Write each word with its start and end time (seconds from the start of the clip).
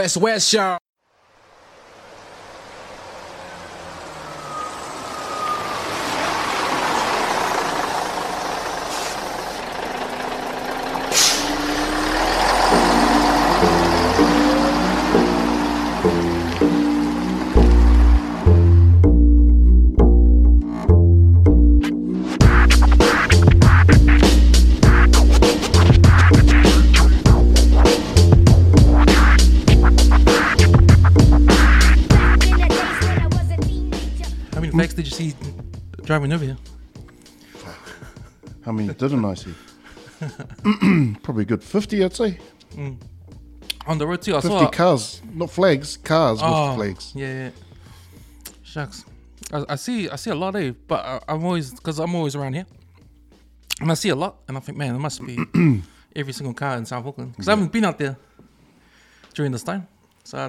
West 0.00 0.16
West, 0.16 0.50
y'all. 0.54 0.89
Driving 36.10 36.32
over 36.32 36.44
here? 36.44 36.56
How 38.64 38.72
many 38.72 38.92
didn't 38.92 39.24
I 39.24 39.34
see? 39.34 39.54
Probably 41.22 41.42
a 41.42 41.46
good 41.46 41.62
50, 41.62 42.04
I'd 42.04 42.16
say. 42.16 42.36
Mm. 42.74 42.96
On 43.86 43.96
the 43.96 44.08
road 44.08 44.20
too, 44.20 44.32
I 44.34 44.40
50 44.40 44.48
saw. 44.48 44.70
cars, 44.70 45.22
not 45.32 45.50
flags, 45.52 45.96
cars 45.98 46.40
Oh, 46.42 46.70
with 46.70 46.76
flags. 46.78 47.12
Yeah, 47.14 47.32
yeah. 47.44 47.50
Shucks. 48.64 49.04
I, 49.52 49.64
I 49.68 49.76
see 49.76 50.08
I 50.10 50.16
see 50.16 50.30
a 50.30 50.34
lot 50.34 50.56
of 50.56 50.88
but 50.88 51.04
I, 51.04 51.20
I'm 51.28 51.44
always 51.44 51.70
because 51.70 52.00
I'm 52.00 52.12
always 52.16 52.34
around 52.34 52.54
here, 52.54 52.66
and 53.80 53.88
I 53.90 53.94
see 53.94 54.08
a 54.08 54.16
lot, 54.16 54.40
and 54.48 54.56
I 54.56 54.60
think, 54.60 54.76
man, 54.78 54.96
it 54.96 54.98
must 54.98 55.24
be 55.24 55.38
every 56.16 56.32
single 56.32 56.54
car 56.54 56.76
in 56.76 56.84
South 56.86 57.06
Auckland 57.06 57.32
because 57.32 57.46
I 57.46 57.52
haven't 57.52 57.70
been 57.70 57.84
out 57.84 57.98
there 57.98 58.16
during 59.34 59.52
this 59.52 59.62
time, 59.62 59.86
so 60.24 60.38
I, 60.38 60.44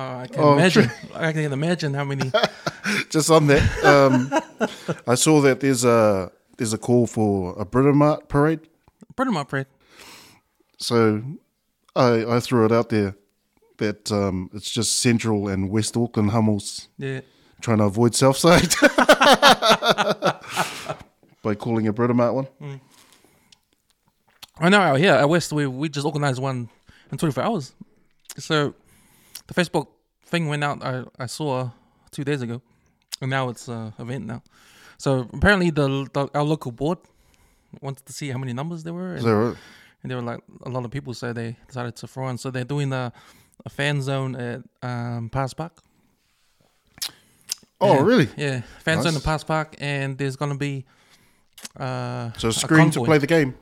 uh, 0.00 0.18
I 0.22 0.26
can 0.26 0.42
Oh, 0.44 0.52
imagine. 0.54 0.90
I 1.14 1.32
can 1.32 1.52
imagine 1.52 1.94
how 1.94 2.04
many. 2.04 2.30
Just 3.10 3.30
on 3.30 3.46
that, 3.48 3.62
um, 3.84 4.30
I 5.06 5.14
saw 5.16 5.40
that 5.42 5.60
there's 5.60 5.84
a 5.84 6.30
there's 6.56 6.72
a 6.72 6.78
call 6.78 7.06
for 7.06 7.54
a 7.58 7.64
Britomart 7.64 8.28
parade. 8.28 8.60
Much, 9.18 9.48
Fred. 9.48 9.66
So 10.78 11.22
I 11.94 12.24
I 12.36 12.40
threw 12.40 12.64
it 12.66 12.72
out 12.72 12.88
there 12.90 13.14
that 13.78 14.10
um, 14.12 14.50
it's 14.54 14.70
just 14.70 15.00
Central 15.00 15.48
and 15.48 15.70
West 15.70 15.96
Auckland 15.96 16.30
Hummels 16.30 16.88
Yeah. 16.98 17.20
trying 17.60 17.78
to 17.78 17.84
avoid 17.84 18.14
Southside 18.14 18.74
by 21.42 21.54
calling 21.54 21.86
a 21.88 21.92
Britomart 21.92 22.34
one. 22.34 22.80
I 24.58 24.68
know 24.68 24.80
out 24.80 24.98
here 24.98 25.12
at 25.12 25.28
West 25.28 25.52
we 25.52 25.66
we 25.66 25.88
just 25.88 26.06
organized 26.06 26.40
one 26.40 26.68
in 27.12 27.18
24 27.18 27.42
hours. 27.44 27.74
So 28.38 28.74
the 29.46 29.54
Facebook 29.54 29.88
thing 30.24 30.48
went 30.48 30.64
out. 30.64 30.82
I, 30.84 31.04
I 31.18 31.26
saw 31.26 31.70
two 32.10 32.24
days 32.24 32.42
ago, 32.42 32.60
and 33.20 33.30
now 33.30 33.48
it's 33.48 33.68
a 33.68 33.92
event 33.98 34.26
now. 34.26 34.42
So 34.98 35.28
apparently 35.32 35.70
the, 35.70 36.08
the 36.12 36.28
our 36.34 36.42
local 36.44 36.72
board 36.72 36.98
wanted 37.80 38.06
to 38.06 38.12
see 38.12 38.30
how 38.30 38.38
many 38.38 38.52
numbers 38.52 38.82
there 38.82 38.94
were, 38.94 39.14
and, 39.14 39.24
right? 39.24 39.56
and 40.02 40.10
there 40.10 40.16
were 40.18 40.24
like 40.24 40.40
a 40.64 40.68
lot 40.70 40.84
of 40.84 40.90
people. 40.90 41.14
So 41.14 41.32
they 41.32 41.56
decided 41.66 41.96
to 41.96 42.06
throw 42.06 42.24
on. 42.26 42.38
So 42.38 42.50
they're 42.50 42.64
doing 42.64 42.92
a, 42.92 43.12
a 43.64 43.68
fan 43.70 44.00
zone 44.02 44.34
at 44.36 44.60
um, 44.82 45.28
Pass 45.30 45.54
Park. 45.54 45.72
Oh, 47.80 47.98
And- 47.98 48.06
really? 48.06 48.28
Yeah, 48.36 48.62
fan 48.82 48.96
zone 49.02 49.12
Nice. 49.12 49.16
in 49.16 49.20
Pass 49.22 49.44
Park, 49.44 49.74
and 49.78 50.16
there's 50.18 50.36
gonna 50.36 50.56
be. 50.56 50.84
Uh, 51.78 52.32
So 52.38 52.48
a 52.48 52.52
screen 52.52 52.90
to 52.92 53.04
play 53.04 53.18
the 53.18 53.26
game, 53.26 53.54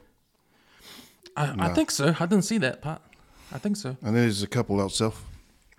I, 1.36 1.66
I 1.66 1.74
think 1.74 1.90
so. 1.90 2.14
I 2.20 2.26
didn't 2.26 2.44
see 2.44 2.58
that 2.58 2.80
part. 2.82 3.00
I 3.52 3.58
think 3.58 3.76
so. 3.76 3.96
and 4.02 4.14
there's 4.16 4.42
a 4.42 4.46
couple 4.48 4.80
out 4.80 4.92
south, 4.92 5.20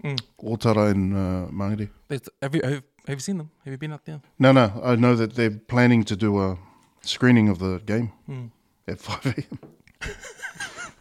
Mm. 0.03 0.19
Otara 0.43 0.91
and 0.91 1.13
uh, 1.13 1.51
Mangere. 1.51 1.89
Have 2.41 2.53
you 2.55 2.61
have, 2.63 2.83
have 3.07 3.15
you 3.17 3.19
seen 3.19 3.37
them? 3.37 3.49
Have 3.63 3.71
you 3.71 3.77
been 3.77 3.93
up 3.93 4.03
there? 4.05 4.21
No, 4.37 4.51
no, 4.51 4.81
I 4.83 4.95
know 4.95 5.15
that 5.15 5.35
they're 5.35 5.51
planning 5.67 6.03
to 6.05 6.15
do 6.15 6.39
a 6.41 6.57
screening 7.01 7.49
of 7.49 7.59
the 7.59 7.79
game 7.85 8.11
Hmm. 8.25 8.45
at 8.87 8.99
5 9.07 9.25
a.m. 9.25 9.59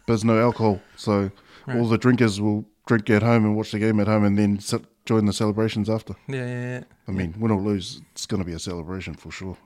there's 0.07 0.23
no 0.23 0.39
alcohol, 0.39 0.79
so 0.95 1.31
all 1.67 1.87
the 1.87 1.97
drinkers 1.97 2.39
will 2.39 2.65
drink 2.87 3.09
at 3.09 3.23
home 3.23 3.43
and 3.45 3.55
watch 3.55 3.71
the 3.71 3.79
game 3.79 3.99
at 3.99 4.07
home 4.07 4.23
and 4.23 4.37
then 4.37 4.59
sit, 4.59 4.83
join 5.05 5.25
the 5.25 5.33
celebrations 5.33 5.89
after. 5.89 6.13
Yeah, 6.27 6.45
yeah, 6.45 6.61
yeah. 6.77 6.83
I 7.07 7.11
mean, 7.11 7.33
win 7.39 7.51
or 7.51 7.59
lose, 7.61 8.01
it's 8.11 8.25
going 8.27 8.41
to 8.41 8.45
be 8.45 8.53
a 8.53 8.59
celebration 8.59 9.15
for 9.15 9.31
sure. 9.31 9.57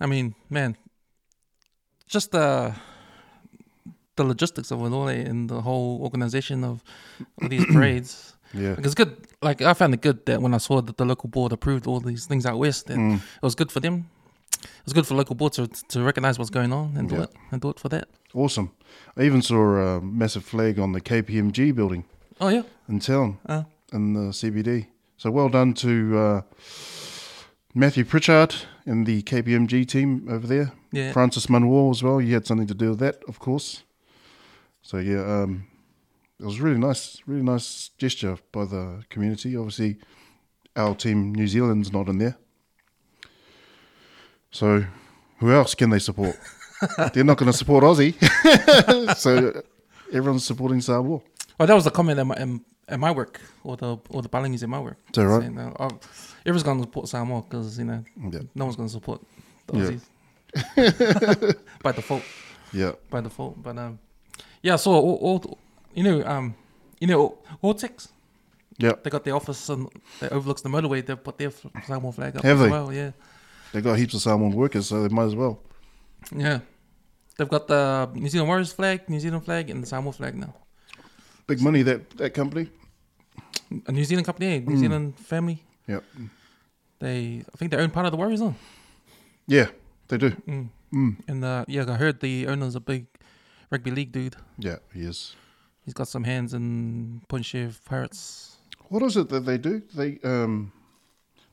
I 0.00 0.06
mean, 0.06 0.34
man, 0.50 0.76
just 2.06 2.32
the 2.32 2.74
the 4.16 4.24
logistics 4.24 4.70
of 4.72 4.80
it 4.80 4.92
all 4.92 5.08
eh, 5.08 5.14
and 5.30 5.48
the 5.48 5.60
whole 5.60 6.00
organization 6.02 6.64
of, 6.64 6.82
these 7.48 7.64
parades. 7.72 8.34
Yeah. 8.54 8.70
Like, 8.76 8.84
it's 8.86 8.94
good. 8.94 9.16
Like 9.42 9.60
I 9.62 9.74
found 9.74 9.94
it 9.94 10.00
good 10.02 10.24
that 10.26 10.40
when 10.40 10.54
I 10.54 10.58
saw 10.58 10.80
that 10.82 10.96
the 10.96 11.04
local 11.04 11.28
board 11.28 11.52
approved 11.52 11.86
all 11.86 12.00
these 12.00 12.26
things 12.26 12.46
out 12.46 12.58
west, 12.58 12.86
that 12.86 12.96
Mm. 12.98 13.16
it 13.16 13.42
was 13.42 13.54
good 13.54 13.70
for 13.72 13.80
them. 13.80 14.04
It 14.62 14.84
was 14.84 14.92
good 14.94 15.06
for 15.06 15.14
local 15.16 15.34
boards 15.34 15.56
to 15.56 15.66
to 15.88 16.02
recognize 16.04 16.38
what's 16.38 16.50
going 16.50 16.72
on 16.72 16.96
and 16.96 17.08
do 17.08 17.14
Yeah. 17.16 17.22
it 17.24 17.30
and 17.52 17.60
do 17.62 17.68
it 17.70 17.78
for 17.80 17.88
that. 17.90 18.04
Awesome. 18.34 18.68
I 19.18 19.22
even 19.26 19.42
saw 19.42 19.76
a 19.76 20.00
massive 20.00 20.44
flag 20.44 20.78
on 20.78 20.92
the 20.92 21.00
KPMG 21.00 21.72
building 21.74 22.04
Oh 22.40 22.48
yeah. 22.50 22.62
in 22.88 22.98
town 23.00 23.36
Uh, 23.48 23.62
in 23.92 24.14
the 24.14 24.32
CBD. 24.32 24.86
So 25.16 25.30
well 25.30 25.48
done 25.50 25.74
to 25.74 26.18
uh, 26.18 26.40
Matthew 27.74 28.04
Pritchard 28.04 28.54
and 28.86 29.06
the 29.06 29.22
KPMG 29.22 29.84
team 29.86 30.26
over 30.30 30.46
there. 30.46 30.72
yeah. 30.92 31.12
Francis 31.12 31.48
Manuel 31.48 31.90
as 31.90 32.02
well. 32.02 32.20
You 32.20 32.34
had 32.34 32.46
something 32.46 32.68
to 32.68 32.74
do 32.74 32.90
with 32.90 32.98
that, 33.00 33.16
of 33.28 33.38
course. 33.38 33.82
So 34.86 34.98
yeah, 34.98 35.42
um, 35.42 35.66
it 36.38 36.44
was 36.44 36.60
really 36.60 36.78
nice, 36.78 37.20
really 37.26 37.42
nice 37.42 37.90
gesture 37.98 38.38
by 38.52 38.66
the 38.66 39.02
community. 39.10 39.56
Obviously, 39.56 39.96
our 40.76 40.94
team 40.94 41.34
New 41.34 41.48
Zealand's 41.48 41.92
not 41.92 42.08
in 42.08 42.18
there. 42.18 42.36
So 44.52 44.84
who 45.40 45.50
else 45.50 45.74
can 45.74 45.90
they 45.90 45.98
support? 45.98 46.38
They're 47.12 47.24
not 47.24 47.36
going 47.36 47.50
to 47.50 47.58
support 47.58 47.82
Aussie. 47.82 48.14
so 49.16 49.60
everyone's 50.12 50.44
supporting 50.46 50.80
Samoa. 50.80 51.20
Well, 51.58 51.66
that 51.66 51.74
was 51.74 51.82
the 51.82 51.90
comment 51.90 52.20
at 52.20 52.26
my 52.28 52.36
in, 52.36 52.60
at 52.88 53.00
my 53.00 53.10
work 53.10 53.40
or 53.64 53.76
the 53.76 53.96
or 54.10 54.22
the 54.22 54.28
palangis 54.28 54.62
at 54.62 54.68
my 54.68 54.78
work. 54.78 54.98
Is 55.08 55.16
that 55.16 55.26
right? 55.26 55.40
Saying, 55.42 55.58
uh, 55.58 55.72
oh, 55.80 55.98
everyone's 56.42 56.62
going 56.62 56.78
to 56.78 56.84
support 56.84 57.08
Samoa 57.08 57.42
because 57.42 57.76
you 57.76 57.86
know 57.86 58.04
Yeah. 58.30 58.42
no 58.54 58.66
one's 58.66 58.76
going 58.76 58.88
to 58.88 58.92
support 58.92 59.20
the 59.66 59.78
Yeah. 59.78 60.64
Aussies 60.64 61.56
by 61.82 61.90
default. 61.90 62.22
Yeah. 62.72 62.92
By 63.10 63.20
default, 63.22 63.60
but 63.60 63.76
um, 63.78 63.98
yeah. 64.62 64.76
So 64.76 64.92
all, 64.92 65.16
all 65.20 65.58
you 65.94 66.02
know, 66.02 66.24
um, 66.26 66.54
you 67.00 67.06
know, 67.06 67.38
Autex. 67.62 68.08
Yeah. 68.78 68.92
They 69.02 69.08
got 69.08 69.24
their 69.24 69.34
office 69.34 69.68
and 69.70 69.88
that 70.20 70.32
overlooks 70.32 70.60
the 70.60 70.68
motorway. 70.68 71.04
They've 71.04 71.22
put 71.22 71.38
their 71.38 71.48
f- 71.48 71.64
Samoa 71.86 72.12
flag 72.12 72.36
up 72.36 72.42
Have 72.44 72.58
as 72.58 72.64
they? 72.64 72.70
well. 72.70 72.92
Yeah, 72.92 73.12
They 73.72 73.80
got 73.80 73.94
heaps 73.98 74.12
of 74.14 74.20
Samoan 74.20 74.52
workers, 74.52 74.86
so 74.86 75.02
they 75.02 75.08
might 75.08 75.24
as 75.24 75.34
well. 75.34 75.60
yeah. 76.36 76.60
They've 77.38 77.48
got 77.48 77.68
the 77.68 78.10
New 78.14 78.28
Zealand 78.28 78.48
Warriors 78.48 78.72
flag, 78.72 79.08
New 79.08 79.18
Zealand 79.20 79.44
flag, 79.46 79.70
and 79.70 79.82
the 79.82 79.86
Samoa 79.86 80.12
flag 80.12 80.34
now. 80.34 80.54
Big 81.46 81.60
money 81.62 81.82
that 81.82 82.10
that 82.18 82.34
company. 82.34 82.68
A 83.86 83.92
New 83.92 84.04
Zealand 84.04 84.26
company, 84.26 84.52
yeah, 84.54 84.58
New 84.60 84.76
Mm. 84.76 84.78
Zealand 84.78 85.18
family. 85.18 85.62
Yep. 85.88 86.04
They, 86.98 87.42
I 87.52 87.56
think 87.56 87.70
they 87.70 87.76
own 87.78 87.90
part 87.90 88.06
of 88.06 88.12
the 88.12 88.16
Warriors, 88.18 88.40
on. 88.40 88.54
Yeah, 89.46 89.68
they 90.08 90.18
do. 90.18 90.30
Mm. 90.30 90.68
Mm. 90.92 91.16
And 91.28 91.44
uh, 91.44 91.64
yeah, 91.68 91.84
I 91.88 91.94
heard 91.94 92.20
the 92.20 92.46
owner's 92.46 92.74
a 92.74 92.80
big 92.80 93.06
rugby 93.70 93.90
league 93.90 94.12
dude. 94.12 94.36
Yeah, 94.58 94.76
he 94.92 95.00
is. 95.02 95.34
He's 95.84 95.94
got 95.94 96.08
some 96.08 96.24
hands 96.24 96.52
in 96.54 97.22
Point 97.28 97.44
Chev 97.44 97.80
Pirates. 97.84 98.56
What 98.88 99.02
is 99.02 99.16
it 99.16 99.28
that 99.28 99.44
they 99.46 99.58
do? 99.58 99.82
They 99.94 100.18
um, 100.24 100.72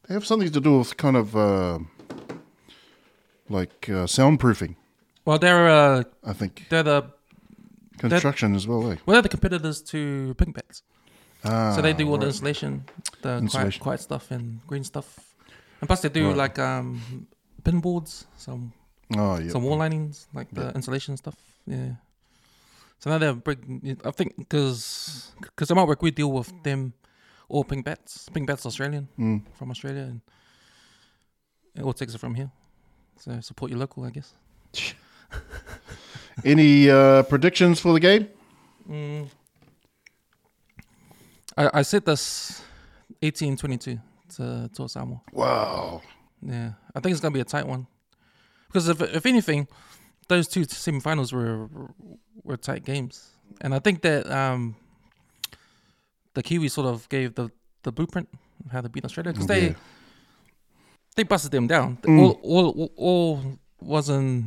they 0.07 0.13
have 0.13 0.25
something 0.25 0.51
to 0.51 0.59
do 0.61 0.79
with 0.79 0.97
kind 0.97 1.15
of 1.17 1.35
uh, 1.35 1.79
like 3.49 3.89
uh, 3.89 4.05
soundproofing. 4.07 4.75
Well, 5.25 5.39
they're 5.39 5.69
uh, 5.69 6.03
I 6.23 6.33
think 6.33 6.65
they're 6.69 6.83
the 6.83 7.03
construction 7.97 8.55
as 8.55 8.67
well. 8.67 8.91
Eh? 8.91 8.95
well, 9.05 9.13
they're 9.15 9.21
the 9.21 9.29
competitors 9.29 9.81
to 9.83 10.33
Pink. 10.37 10.57
Ah, 11.45 11.73
so 11.75 11.81
they 11.81 11.93
do 11.93 12.07
all 12.07 12.13
the 12.17 12.19
right. 12.25 12.27
installation, 12.27 12.85
the 13.21 13.47
quiet, 13.51 13.79
quiet 13.79 13.99
stuff 13.99 14.31
and 14.31 14.65
green 14.65 14.83
stuff, 14.83 15.19
and 15.81 15.87
plus 15.89 16.01
they 16.01 16.09
do 16.09 16.27
Right. 16.29 16.37
like 16.37 16.59
um 16.59 17.27
pinboards, 17.63 18.25
some 18.37 18.71
Oh 19.15 19.37
yeah. 19.39 19.49
some 19.51 19.63
wall 19.63 19.77
linings, 19.77 20.27
like 20.33 20.49
the 20.51 20.71
insulation 20.73 21.17
stuff. 21.17 21.35
Yeah. 21.67 21.95
So 23.03 23.09
now 23.09 23.17
they're 23.17 23.33
big. 23.33 23.97
I 24.05 24.11
think 24.11 24.37
because 24.37 25.33
because 25.41 25.69
at 25.69 25.75
my 25.75 25.83
work 25.83 26.01
we 26.01 26.09
deal 26.09 26.31
with 26.31 26.49
them 26.63 26.93
all 27.49 27.65
Pink 27.65 27.83
Batts. 27.83 28.29
Pink 28.33 28.47
Batts 28.47 28.65
Australian 28.65 29.09
Mm. 29.19 29.41
from 29.57 29.71
Australia 29.71 30.03
and 30.03 30.21
it 31.75 31.81
all 31.83 31.91
takes 31.91 32.15
it 32.15 32.19
from 32.19 32.33
here. 32.35 32.49
So 33.17 33.41
support 33.41 33.71
your 33.71 33.79
local, 33.81 34.05
I 34.05 34.09
guess. 34.09 34.31
Any 36.45 36.89
uh, 36.89 37.23
predictions 37.23 37.81
for 37.81 37.91
the 37.91 37.99
game? 37.99 38.29
Mm. 38.89 39.27
I 41.57 41.79
I 41.79 41.81
said 41.83 42.05
this 42.05 42.61
18-22 43.21 43.99
to 44.37 44.69
to 44.75 44.87
Samoa. 44.87 45.19
Wow. 45.33 46.01
Yeah, 46.41 46.71
I 46.95 47.01
think 47.01 47.11
it's 47.11 47.19
gonna 47.21 47.33
be 47.33 47.41
a 47.41 47.51
tight 47.55 47.67
one. 47.67 47.85
Because 48.67 48.87
if 48.87 49.01
if 49.01 49.25
anything, 49.25 49.67
those 50.27 50.47
two 50.47 50.61
semifinals 50.65 51.33
were 51.33 51.67
were 52.43 52.57
tight 52.57 52.83
games, 52.85 53.29
and 53.61 53.73
I 53.73 53.79
think 53.79 54.01
that 54.01 54.29
um 54.31 54.75
the 56.33 56.43
Kiwis 56.43 56.71
sort 56.71 56.87
of 56.87 57.07
gave 57.09 57.35
the 57.35 57.49
the 57.83 57.91
blueprint 57.91 58.29
of 58.65 58.71
how 58.71 58.81
to 58.81 58.89
beat 58.89 59.05
Australia 59.05 59.33
because 59.33 59.49
Yeah. 59.49 59.55
they 59.69 59.75
they 61.15 61.23
busted 61.23 61.51
them 61.51 61.67
down. 61.67 61.97
Mm. 62.03 62.19
All, 62.19 62.39
all 62.43 62.91
all 62.95 63.41
wasn't 63.81 64.45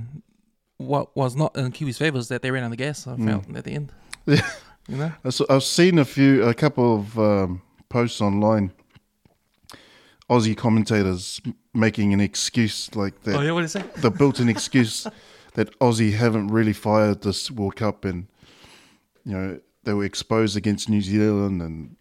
what 0.79 1.15
was 1.17 1.37
not 1.37 1.57
in 1.57 1.73
Kiwis' 1.73 1.97
favour 1.99 2.05
favors 2.19 2.29
that 2.29 2.43
they 2.43 2.51
ran 2.51 2.65
out 2.65 2.73
of 2.73 2.79
gas. 2.79 3.07
I 3.07 3.17
felt 3.17 3.57
at 3.57 3.65
the 3.65 3.73
end. 3.73 3.93
Mm. 4.27 4.43
Yeah. 4.89 4.89
you 4.89 4.97
know. 4.97 5.13
I've 5.51 5.63
seen 5.65 5.99
a 5.99 6.05
few, 6.05 6.43
a 6.45 6.55
couple 6.55 6.95
of 6.97 7.19
um, 7.19 7.63
posts 7.89 8.21
online. 8.21 8.73
Aussie 10.29 10.57
commentators 10.57 11.41
making 11.73 12.13
an 12.13 12.21
excuse 12.21 12.93
like 12.97 13.21
that, 13.23 13.37
Oh 13.37 13.41
yeah, 13.43 13.53
what 13.53 13.61
did 13.63 13.75
you 13.75 13.81
say? 13.81 14.01
the 14.01 14.11
built-in 14.11 14.49
excuse 14.49 15.07
that 15.57 15.77
Aussie 15.81 16.13
haven't 16.15 16.49
really 16.49 16.73
fired 16.73 17.23
this 17.23 17.51
World 17.51 17.77
Cup, 17.77 18.05
and 18.05 18.27
you 19.25 19.33
know 19.33 19.61
they 19.85 19.93
were 19.95 20.05
exposed 20.05 20.57
against 20.57 20.89
New 20.89 21.01
Zealand, 21.03 21.61
and 21.61 21.97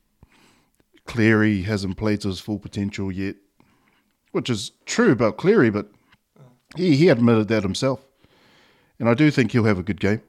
Cleary 1.05 1.63
hasn't 1.63 1.97
played 1.97 2.21
to 2.21 2.27
his 2.29 2.39
full 2.39 2.59
potential 2.59 3.11
yet, 3.11 3.35
which 4.31 4.49
is 4.49 4.71
true 4.85 5.11
about 5.11 5.37
Cleary, 5.37 5.69
but 5.69 5.89
he 6.75 6.95
he 6.95 7.09
admitted 7.09 7.47
that 7.47 7.63
himself, 7.63 8.05
and 8.99 9.09
I 9.09 9.13
do 9.13 9.31
think 9.31 9.51
he'll 9.51 9.65
have 9.65 9.79
a 9.79 9.83
good 9.83 9.99
game, 9.99 10.21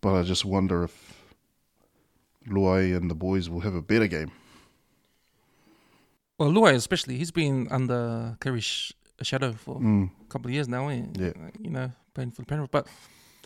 but 0.00 0.14
I 0.14 0.22
just 0.22 0.44
wonder 0.44 0.84
if 0.84 1.24
Luai 2.48 2.96
and 2.96 3.10
the 3.10 3.14
boys 3.14 3.48
will 3.50 3.60
have 3.60 3.74
a 3.74 3.82
better 3.82 4.06
game. 4.08 4.30
Well, 6.38 6.50
Luai 6.52 6.74
especially, 6.74 7.18
he's 7.18 7.32
been 7.32 7.66
under 7.70 8.36
Cleary's 8.40 8.92
shadow 9.22 9.52
for 9.52 9.80
Mm. 9.80 10.10
a 10.22 10.28
couple 10.28 10.48
of 10.48 10.54
years 10.54 10.68
now. 10.68 10.88
Eh? 10.88 11.02
Yeah. 11.14 11.32
You 11.60 11.70
know, 11.70 11.90
playing 12.18 12.32
for 12.32 12.44
Penrith. 12.44 12.72
But 12.72 12.88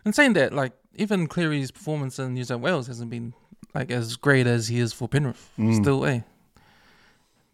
in 0.06 0.14
saying 0.14 0.32
that, 0.32 0.54
like 0.54 0.72
even 0.94 1.26
Cleary's 1.26 1.70
performance 1.70 2.18
in 2.18 2.32
New 2.32 2.44
South 2.44 2.62
Wales 2.62 2.86
hasn't 2.86 3.10
been 3.10 3.34
like 3.74 3.90
as 3.90 4.16
great 4.16 4.46
as 4.46 4.68
he 4.68 4.80
is 4.80 4.94
for 4.94 5.08
Penrith. 5.08 5.50
Mm. 5.58 5.82
Still, 5.82 6.06
eh? 6.06 6.20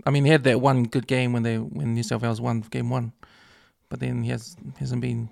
I 0.06 0.11
mean, 0.11 0.25
he 0.25 0.31
had 0.31 0.44
that 0.44 0.61
one 0.61 0.85
good 0.85 1.09
game 1.09 1.32
when 1.32 1.43
they 1.43 1.56
when 1.56 1.94
New 1.94 2.05
South 2.05 2.23
Wales 2.23 2.41
won 2.41 2.61
game 2.61 2.88
one, 2.88 3.12
but 3.88 3.99
then 3.99 4.23
he 4.23 4.31
has 4.31 4.56
hasn't 4.79 5.03
been. 5.03 5.29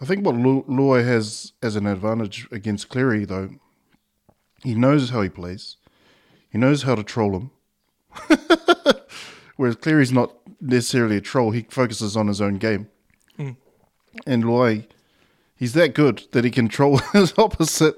I 0.00 0.06
think 0.06 0.24
what 0.24 0.36
Lu- 0.36 0.92
has 0.92 1.52
as 1.62 1.76
an 1.76 1.86
advantage 1.86 2.46
against 2.50 2.88
Cleary, 2.88 3.24
though, 3.24 3.50
he 4.62 4.74
knows 4.74 5.10
how 5.10 5.20
he 5.22 5.28
plays. 5.28 5.76
He 6.48 6.56
knows 6.56 6.84
how 6.84 6.94
to 6.94 7.02
troll 7.02 7.36
him. 7.36 7.50
Whereas 9.56 9.76
Cleary's 9.76 10.12
not 10.12 10.32
necessarily 10.60 11.16
a 11.16 11.20
troll. 11.20 11.50
He 11.50 11.66
focuses 11.68 12.16
on 12.16 12.28
his 12.28 12.40
own 12.40 12.54
game. 12.54 12.88
Mm. 14.26 14.32
And 14.32 14.44
Luai, 14.44 14.86
he's 15.56 15.72
that 15.74 15.94
good 15.94 16.24
that 16.32 16.44
he 16.44 16.50
can 16.50 16.68
troll 16.68 16.98
his 17.12 17.32
opposite. 17.38 17.96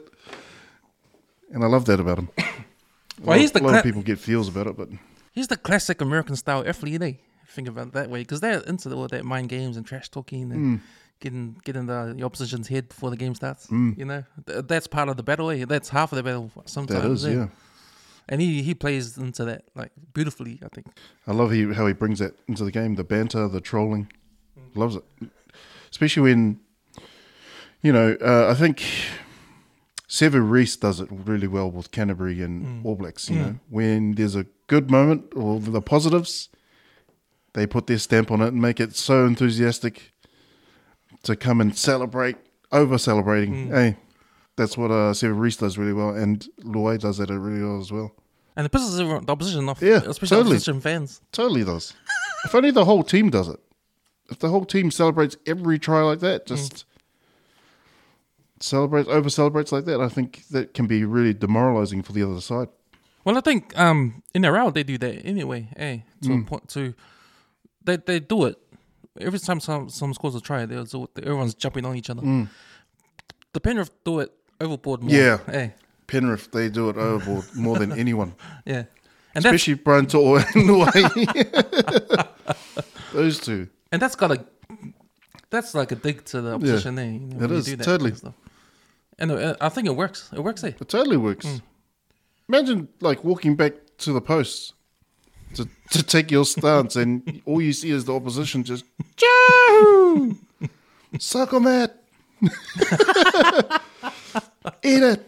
And 1.52 1.64
I 1.64 1.66
love 1.66 1.84
that 1.86 2.00
about 2.00 2.18
him. 2.18 2.28
Well, 3.22 3.38
he's 3.38 3.52
the 3.52 3.60
a 3.60 3.64
lot 3.64 3.68
cla- 3.70 3.78
of 3.80 3.84
people 3.84 4.00
get 4.00 4.18
feels 4.18 4.48
about 4.48 4.66
it, 4.66 4.78
but 4.78 4.88
He's 5.32 5.48
the 5.48 5.58
classic 5.58 6.00
American 6.00 6.36
style 6.36 6.64
athlete, 6.66 7.02
eh? 7.02 7.12
Think 7.48 7.68
about 7.68 7.88
it 7.88 7.92
that 7.92 8.08
way, 8.08 8.20
because 8.20 8.40
they're 8.40 8.60
into 8.60 8.90
all 8.94 9.08
that 9.08 9.26
mind 9.26 9.50
games 9.50 9.76
and 9.76 9.84
trash 9.84 10.08
talking 10.08 10.50
and 10.50 10.78
Mm. 10.78 10.80
getting 11.20 11.56
getting 11.66 11.84
the, 11.84 12.14
the 12.16 12.22
opposition's 12.24 12.68
head 12.68 12.88
before 12.88 13.10
the 13.10 13.18
game 13.18 13.34
starts. 13.34 13.68
You 13.70 14.06
know, 14.06 14.24
Th- 14.46 14.64
that's 14.66 14.86
part 14.86 15.10
of 15.10 15.18
the 15.18 15.22
battle. 15.22 15.50
Eh? 15.50 15.66
That's 15.68 15.90
half 15.90 16.12
of 16.12 16.16
the 16.16 16.22
battle 16.22 16.50
sometimes. 16.64 17.02
that 17.02 17.10
is, 17.10 17.26
eh? 17.26 17.32
yeah. 17.40 17.48
And 18.26 18.40
he 18.40 18.62
he 18.62 18.72
plays 18.74 19.18
into 19.18 19.44
that 19.44 19.64
like 19.74 19.92
beautifully. 20.14 20.58
I 20.64 20.68
think. 20.74 20.86
I 21.26 21.32
love 21.32 21.50
he, 21.50 21.74
how 21.74 21.86
he 21.86 21.92
brings 21.92 22.20
that 22.20 22.32
into 22.48 22.64
the 22.64 22.72
game, 22.72 22.94
the 22.94 23.04
banter, 23.04 23.48
the 23.48 23.60
trolling. 23.60 24.10
Loves 24.74 24.96
it. 24.96 25.04
Especially 25.90 26.22
when, 26.22 26.60
you 27.82 27.92
know, 27.92 28.16
uh, 28.20 28.48
I 28.50 28.54
think 28.54 28.82
Sevu 30.08 30.48
Reece 30.48 30.76
does 30.76 31.00
it 31.00 31.08
really 31.10 31.46
well 31.46 31.70
with 31.70 31.90
Canterbury 31.90 32.42
and 32.42 32.84
All 32.86 32.96
Blacks, 32.96 33.28
you 33.30 33.36
know. 33.38 33.58
When 33.68 34.12
there's 34.14 34.36
a 34.36 34.46
good 34.66 34.90
moment 34.90 35.24
or 35.34 35.60
the 35.60 35.80
positives, 35.82 36.48
they 37.54 37.66
put 37.66 37.86
their 37.86 37.98
stamp 37.98 38.30
on 38.30 38.40
it 38.40 38.48
and 38.48 38.62
make 38.62 38.80
it 38.80 38.94
so 38.96 39.26
enthusiastic 39.26 40.12
to 41.24 41.36
come 41.36 41.60
and 41.60 41.76
celebrate, 41.76 42.36
over 42.72 42.96
celebrating. 42.98 43.68
Hey, 43.68 43.96
that's 44.56 44.76
what 44.78 44.90
uh, 44.90 45.12
Sevu 45.12 45.38
Reece 45.38 45.56
does 45.56 45.76
really 45.76 45.92
well, 45.92 46.10
and 46.10 46.46
Luai 46.62 46.98
does 46.98 47.18
that 47.18 47.30
really 47.30 47.62
well 47.62 47.80
as 47.80 47.90
well. 47.92 48.12
And 48.56 48.66
it 48.66 48.72
pisses 48.72 48.98
everyone- 49.00 49.24
the 49.26 49.32
opposition 49.32 49.68
off. 49.68 49.80
Yeah, 49.82 49.96
especially 50.06 50.28
totally. 50.36 50.56
opposition 50.56 50.80
fans. 50.80 51.20
Totally 51.32 51.64
does. 51.64 51.94
if 52.44 52.54
only 52.54 52.70
the 52.70 52.84
whole 52.84 53.02
team 53.02 53.30
does 53.30 53.48
it. 53.48 53.60
If 54.30 54.38
the 54.38 54.48
whole 54.48 54.64
team 54.64 54.90
celebrates 54.90 55.36
every 55.46 55.78
try 55.78 56.02
like 56.02 56.20
that, 56.20 56.46
just 56.46 56.84
celebrates, 58.60 59.08
over 59.08 59.28
celebrates 59.28 59.72
like 59.72 59.84
that, 59.86 60.00
I 60.00 60.08
think 60.08 60.46
that 60.50 60.74
can 60.74 60.86
be 60.86 61.04
really 61.04 61.34
demoralizing 61.34 62.02
for 62.02 62.12
the 62.12 62.22
other 62.22 62.40
side. 62.40 62.68
Well, 63.24 63.36
I 63.36 63.40
think 63.40 63.78
um 63.78 64.22
in 64.34 64.42
their 64.42 64.52
route 64.52 64.74
they 64.74 64.82
do 64.82 64.98
that 64.98 65.26
anyway. 65.26 65.68
Eh, 65.76 65.98
to 66.22 66.32
a 66.34 66.42
point 66.42 66.68
to 66.70 66.94
they 67.84 67.96
they 67.96 68.20
do 68.20 68.44
it 68.46 68.56
every 69.20 69.38
time 69.38 69.60
some 69.60 69.88
some 69.88 70.14
scores 70.14 70.34
a 70.34 70.40
try. 70.40 70.64
They'll 70.64 70.84
do 70.84 71.04
it, 71.04 71.10
everyone's 71.24 71.54
jumping 71.54 71.84
on 71.84 71.96
each 71.96 72.08
other. 72.10 72.48
The 73.52 73.60
Penrith 73.60 73.90
do 74.04 74.20
it 74.20 74.32
overboard 74.60 75.02
more. 75.02 75.12
Yeah. 75.12 75.38
Eh, 75.48 75.70
Penrith, 76.06 76.50
they 76.52 76.68
do 76.68 76.88
it 76.88 76.96
overboard 76.96 77.44
more 77.54 77.78
than 77.78 77.92
anyone, 77.92 78.34
yeah. 78.64 78.84
And 79.34 79.44
especially 79.44 79.74
Brian 79.74 80.06
To'o 80.06 80.36
and. 80.36 80.68
Those 83.12 83.38
two. 83.40 83.68
And 83.92 84.00
that's 84.02 84.16
got 84.16 84.30
a 84.32 84.44
that's 85.50 85.74
like 85.74 85.90
a 85.92 85.96
dig 85.96 86.24
to 86.26 86.40
the 86.40 86.54
opposition. 86.54 86.98
Eh, 86.98 87.04
you 87.04 87.18
know, 87.20 87.44
It 87.44 87.64
do 87.64 87.76
that 87.76 87.84
totally. 87.84 88.10
kind 88.10 88.12
of 88.12 88.18
stuff. 88.18 88.34
And 89.18 89.32
uh, 89.32 89.56
I 89.60 89.68
think 89.68 89.86
it 89.86 89.96
works. 89.96 90.30
It 90.32 90.40
works. 90.40 90.62
Eh. 90.64 90.68
It 90.80 90.88
totally 90.88 91.16
works. 91.16 91.60
Imagine 92.48 92.88
like 93.00 93.24
walking 93.24 93.56
back 93.56 93.72
to 93.98 94.12
the 94.12 94.20
post 94.20 94.74
to, 95.54 95.68
to 95.90 96.02
take 96.02 96.30
your 96.30 96.44
stance, 96.44 96.96
and 96.96 97.42
all 97.44 97.60
you 97.60 97.72
see 97.72 97.90
is 97.90 98.04
the 98.04 98.14
opposition 98.14 98.64
just 98.64 98.84
suck 101.18 101.52
on 101.52 101.64
that, 101.64 101.96
eat 104.82 105.02
it. 105.02 105.26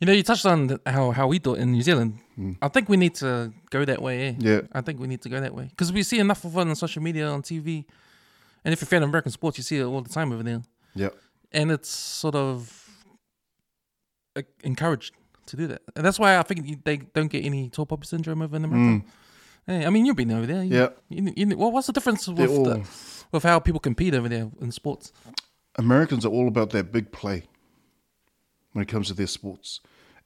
You 0.00 0.06
know, 0.06 0.12
you 0.14 0.22
touched 0.22 0.46
on 0.46 0.78
how 0.86 1.10
how 1.10 1.28
we 1.28 1.38
do 1.38 1.54
it 1.54 1.60
in 1.60 1.72
New 1.72 1.82
Zealand. 1.82 2.18
I 2.62 2.68
think 2.68 2.88
we 2.88 2.96
need 2.96 3.14
to 3.16 3.52
go 3.70 3.84
that 3.84 4.00
way. 4.00 4.28
Eh? 4.28 4.34
Yeah. 4.38 4.60
I 4.72 4.80
think 4.80 4.98
we 4.98 5.06
need 5.06 5.20
to 5.22 5.28
go 5.28 5.40
that 5.40 5.54
way 5.54 5.66
because 5.68 5.92
we 5.92 6.02
see 6.02 6.18
enough 6.18 6.42
of 6.44 6.56
it 6.56 6.60
on 6.60 6.74
social 6.74 7.02
media, 7.02 7.28
on 7.28 7.42
TV, 7.42 7.84
and 8.64 8.72
if 8.72 8.80
you're 8.80 8.86
a 8.86 8.90
fan 8.90 9.02
of 9.02 9.08
American 9.10 9.30
sports, 9.32 9.58
you 9.58 9.64
see 9.64 9.76
it 9.78 9.84
all 9.84 10.00
the 10.00 10.08
time 10.08 10.32
over 10.32 10.42
there, 10.42 10.62
Yeah, 10.94 11.10
and 11.52 11.70
it's 11.70 11.90
sort 11.90 12.34
of 12.34 12.88
uh, 14.36 14.42
encouraged 14.64 15.12
to 15.46 15.56
do 15.56 15.66
that, 15.66 15.82
and 15.94 16.04
that's 16.04 16.18
why 16.18 16.38
I 16.38 16.42
think 16.44 16.82
they 16.84 16.96
don't 16.96 17.28
get 17.30 17.44
any 17.44 17.68
tall 17.68 17.84
poppy 17.86 18.06
syndrome 18.06 18.40
over 18.42 18.56
in 18.56 18.64
America. 18.64 19.04
Hey, 19.66 19.84
I 19.84 19.90
mean, 19.90 20.06
you've 20.06 20.16
been 20.16 20.32
over 20.32 20.46
there. 20.46 20.64
You, 20.64 20.70
Mm. 20.70 20.92
Yeah. 21.10 21.22
You, 21.36 21.48
you, 21.50 21.56
well, 21.58 21.70
what's 21.72 21.86
the 21.88 21.92
difference 21.92 22.26
with 22.26 22.50
all- 22.50 22.64
the, 22.64 22.88
with 23.32 23.42
how 23.42 23.58
people 23.60 23.80
compete 23.80 24.14
over 24.14 24.28
there 24.30 24.48
in 24.62 24.72
sports? 24.72 25.12
Americans 25.76 26.24
are 26.24 26.30
all 26.32 26.48
about 26.48 26.70
that 26.70 26.90
big 26.90 27.12
play 27.12 27.42
when 28.72 28.82
it 28.82 28.88
comes 28.88 29.08
to 29.08 29.14
their 29.14 29.26
sports. 29.26 29.80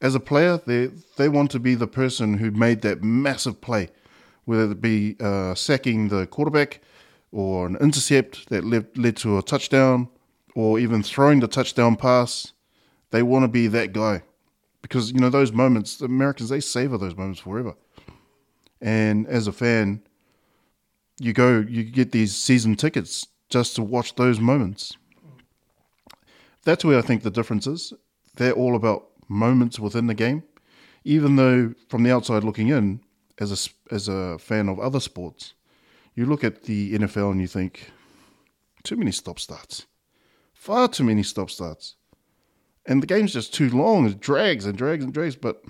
As 0.04 0.14
a 0.14 0.20
player, 0.20 0.60
they 0.66 0.90
they 1.16 1.28
want 1.28 1.50
to 1.52 1.58
be 1.58 1.74
the 1.74 1.86
person 1.86 2.38
who 2.38 2.50
made 2.50 2.82
that 2.82 3.02
massive 3.02 3.60
play, 3.60 3.88
whether 4.44 4.70
it 4.70 4.80
be 4.80 5.16
uh, 5.18 5.54
sacking 5.54 6.08
the 6.08 6.26
quarterback 6.26 6.80
or 7.32 7.66
an 7.66 7.76
intercept 7.80 8.48
that 8.50 8.64
led, 8.64 8.86
led 8.96 9.16
to 9.16 9.38
a 9.38 9.42
touchdown 9.42 10.08
or 10.54 10.78
even 10.78 11.02
throwing 11.02 11.40
the 11.40 11.48
touchdown 11.48 11.96
pass. 11.96 12.52
They 13.10 13.22
want 13.22 13.44
to 13.44 13.48
be 13.48 13.66
that 13.68 13.92
guy 13.92 14.22
because 14.82 15.10
you 15.10 15.18
know 15.18 15.30
those 15.30 15.52
moments. 15.52 15.96
The 15.96 16.04
Americans 16.04 16.50
they 16.50 16.60
savor 16.60 16.98
those 16.98 17.16
moments 17.16 17.40
forever. 17.40 17.74
And 18.80 19.26
as 19.26 19.46
a 19.46 19.52
fan, 19.52 20.02
you 21.18 21.32
go, 21.32 21.64
you 21.66 21.82
get 21.82 22.12
these 22.12 22.36
season 22.36 22.76
tickets 22.76 23.26
just 23.48 23.74
to 23.76 23.82
watch 23.82 24.14
those 24.16 24.38
moments 24.38 24.96
that's 26.64 26.84
where 26.84 26.98
I 26.98 27.02
think 27.02 27.22
the 27.22 27.30
difference 27.30 27.66
is. 27.66 27.92
They're 28.36 28.52
all 28.52 28.74
about 28.74 29.08
moments 29.28 29.78
within 29.78 30.06
the 30.06 30.14
game, 30.14 30.42
even 31.04 31.36
though 31.36 31.74
from 31.88 32.02
the 32.02 32.12
outside 32.12 32.44
looking 32.44 32.68
in, 32.68 33.00
as 33.38 33.50
a 33.50 33.94
as 33.94 34.08
a 34.08 34.38
fan 34.38 34.68
of 34.68 34.78
other 34.78 35.00
sports, 35.00 35.54
you 36.14 36.26
look 36.26 36.44
at 36.44 36.62
the 36.64 36.98
NFL 36.98 37.32
and 37.32 37.40
you 37.40 37.46
think, 37.46 37.90
too 38.82 38.96
many 38.96 39.10
stop 39.10 39.38
starts, 39.38 39.86
far 40.52 40.88
too 40.88 41.04
many 41.04 41.22
stop 41.22 41.50
starts, 41.50 41.96
and 42.86 43.02
the 43.02 43.06
game's 43.06 43.32
just 43.32 43.52
too 43.54 43.70
long. 43.70 44.06
It 44.06 44.20
drags 44.20 44.66
and 44.66 44.76
drags 44.76 45.04
and 45.04 45.12
drags. 45.12 45.36
But 45.36 45.62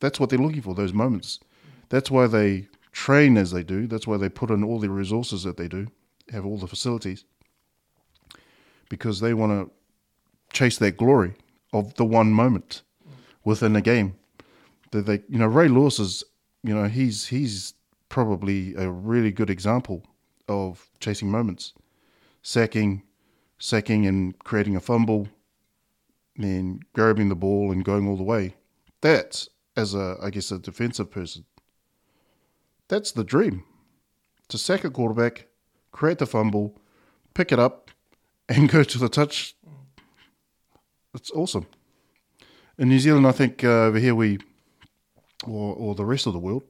that's 0.00 0.20
what 0.20 0.30
they're 0.30 0.38
looking 0.38 0.62
for. 0.62 0.74
Those 0.74 0.92
moments. 0.92 1.40
That's 1.88 2.10
why 2.10 2.26
they 2.26 2.68
train 2.92 3.36
as 3.36 3.50
they 3.50 3.62
do. 3.62 3.86
That's 3.86 4.06
why 4.06 4.16
they 4.16 4.28
put 4.28 4.50
in 4.50 4.64
all 4.64 4.78
the 4.78 4.90
resources 4.90 5.42
that 5.42 5.56
they 5.56 5.68
do, 5.68 5.88
have 6.32 6.46
all 6.46 6.58
the 6.58 6.66
facilities, 6.66 7.24
because 8.88 9.20
they 9.20 9.34
want 9.34 9.52
to 9.52 9.70
chase 10.56 10.78
that 10.78 10.96
glory 10.96 11.34
of 11.74 11.94
the 11.94 12.04
one 12.04 12.30
moment 12.32 12.82
within 13.44 13.76
a 13.76 13.82
game. 13.82 14.14
That 14.92 15.06
they, 15.06 15.22
you 15.28 15.38
know, 15.38 15.46
Ray 15.46 15.68
Lewis 15.68 15.98
is, 15.98 16.24
you 16.62 16.74
know, 16.74 16.84
he's 16.84 17.26
he's 17.26 17.74
probably 18.08 18.74
a 18.76 18.88
really 18.90 19.32
good 19.32 19.50
example 19.50 20.06
of 20.48 20.88
chasing 21.00 21.30
moments, 21.30 21.74
sacking, 22.42 23.02
sacking 23.58 24.06
and 24.06 24.38
creating 24.38 24.76
a 24.76 24.80
fumble, 24.80 25.28
then 26.36 26.80
grabbing 26.92 27.28
the 27.28 27.34
ball 27.34 27.72
and 27.72 27.84
going 27.84 28.08
all 28.08 28.16
the 28.16 28.22
way. 28.22 28.54
that 29.00 29.46
as 29.76 29.94
a 29.94 30.16
I 30.22 30.30
guess 30.30 30.52
a 30.52 30.58
defensive 30.58 31.10
person, 31.10 31.44
that's 32.88 33.12
the 33.12 33.24
dream. 33.24 33.64
To 34.48 34.58
sack 34.58 34.84
a 34.84 34.90
quarterback, 34.90 35.48
create 35.90 36.18
the 36.18 36.26
fumble, 36.26 36.78
pick 37.34 37.50
it 37.50 37.58
up, 37.58 37.90
and 38.48 38.68
go 38.68 38.84
to 38.84 38.98
the 38.98 39.08
touch. 39.08 39.56
It's 41.14 41.30
awesome. 41.30 41.66
In 42.76 42.88
New 42.88 42.98
Zealand, 42.98 43.24
I 43.24 43.30
think 43.30 43.62
uh, 43.62 43.86
over 43.86 44.00
here 44.00 44.16
we, 44.16 44.40
or 45.46 45.72
or 45.76 45.94
the 45.94 46.04
rest 46.04 46.26
of 46.26 46.32
the 46.32 46.40
world, 46.40 46.64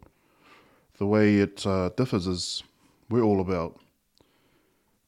the 0.99 1.07
way 1.07 1.37
it 1.37 1.67
uh, 1.67 1.89
differs 1.97 2.27
is 2.27 2.63
we're 3.09 3.23
all 3.23 3.41
about 3.41 3.81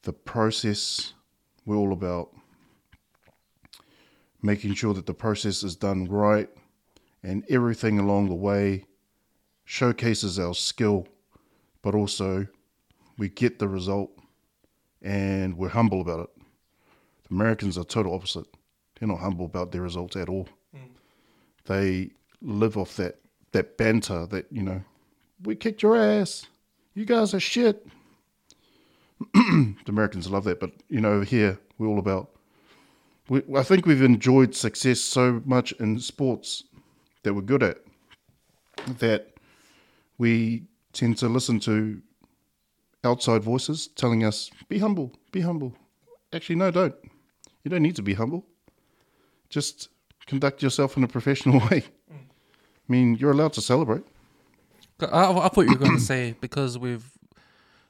the 0.03 0.15
process. 0.15 1.13
We're 1.67 1.77
all 1.77 1.93
about 1.93 2.31
making 4.41 4.73
sure 4.73 4.95
that 4.95 5.05
the 5.05 5.13
process 5.13 5.63
is 5.63 5.77
done 5.77 6.07
right 6.07 6.49
and 7.23 7.45
everything 7.51 7.99
along 7.99 8.29
the 8.29 8.35
way 8.35 8.85
showcases 9.65 10.39
our 10.39 10.55
skill, 10.55 11.07
but 11.83 11.95
also 11.95 12.47
we 13.19 13.29
get 13.29 13.59
the 13.59 13.69
result 13.69 14.11
and 15.03 15.59
we're 15.59 15.69
humble 15.69 16.01
about 16.01 16.21
it. 16.21 16.31
The 17.29 17.35
Americans 17.35 17.77
are 17.77 17.85
total 17.85 18.15
opposite. 18.15 18.47
They're 18.99 19.09
not 19.09 19.19
humble 19.19 19.45
about 19.45 19.73
their 19.73 19.83
results 19.83 20.17
at 20.17 20.29
all. 20.29 20.49
Mm. 20.75 20.89
They 21.67 22.11
live 22.43 22.77
off 22.77 22.97
that 22.97 23.19
that 23.53 23.77
banter 23.77 24.27
that, 24.27 24.47
you 24.51 24.63
know, 24.63 24.83
we 25.43 25.57
kicked 25.57 25.83
your 25.83 25.97
ass. 25.97 26.47
You 26.95 27.05
guys 27.05 27.33
are 27.35 27.41
shit. 27.41 27.87
the 29.35 29.75
Americans 29.89 30.29
love 30.29 30.45
that, 30.45 30.61
but 30.61 30.71
you 30.89 31.01
know, 31.01 31.13
over 31.13 31.25
here 31.25 31.59
we're 31.79 31.87
all 31.87 31.99
about. 31.99 32.31
We, 33.29 33.43
I 33.57 33.63
think 33.63 33.87
we've 33.87 34.03
enjoyed 34.03 34.55
success 34.55 35.01
so 35.01 35.43
much 35.45 35.73
in 35.73 35.99
sports 35.99 36.65
that 37.23 37.35
we're 37.35 37.43
good 37.43 37.63
at 37.63 37.79
that 38.99 39.35
we 40.19 40.65
tend 40.93 41.19
to 41.19 41.29
listen 41.29 41.59
to 41.61 42.01
outside 43.05 43.43
voices 43.43 43.89
telling 43.89 44.25
us, 44.25 44.51
"Be 44.69 44.79
humble, 44.79 45.13
be 45.33 45.41
humble." 45.41 45.75
Actually, 46.33 46.57
no, 46.57 46.71
don't. 46.71 46.95
You 47.65 47.71
don't 47.71 47.83
need 47.83 47.97
to 47.97 48.03
be 48.03 48.15
humble. 48.15 48.47
Just 49.49 49.89
conduct 50.27 50.63
yourself 50.63 50.97
in 50.97 51.05
a 51.05 51.09
professional 51.09 51.61
way. 51.71 51.85
I 52.11 52.89
mean, 52.89 53.17
you're 53.17 53.33
allowed 53.33 53.53
to 53.55 53.61
celebrate. 53.61 54.03
I, 55.01 55.31
I 55.33 55.49
thought 55.49 55.63
you 55.63 55.73
were 55.73 55.85
going 55.85 55.97
to 56.03 56.03
say 56.03 56.35
because 56.41 56.79
we've 56.79 57.05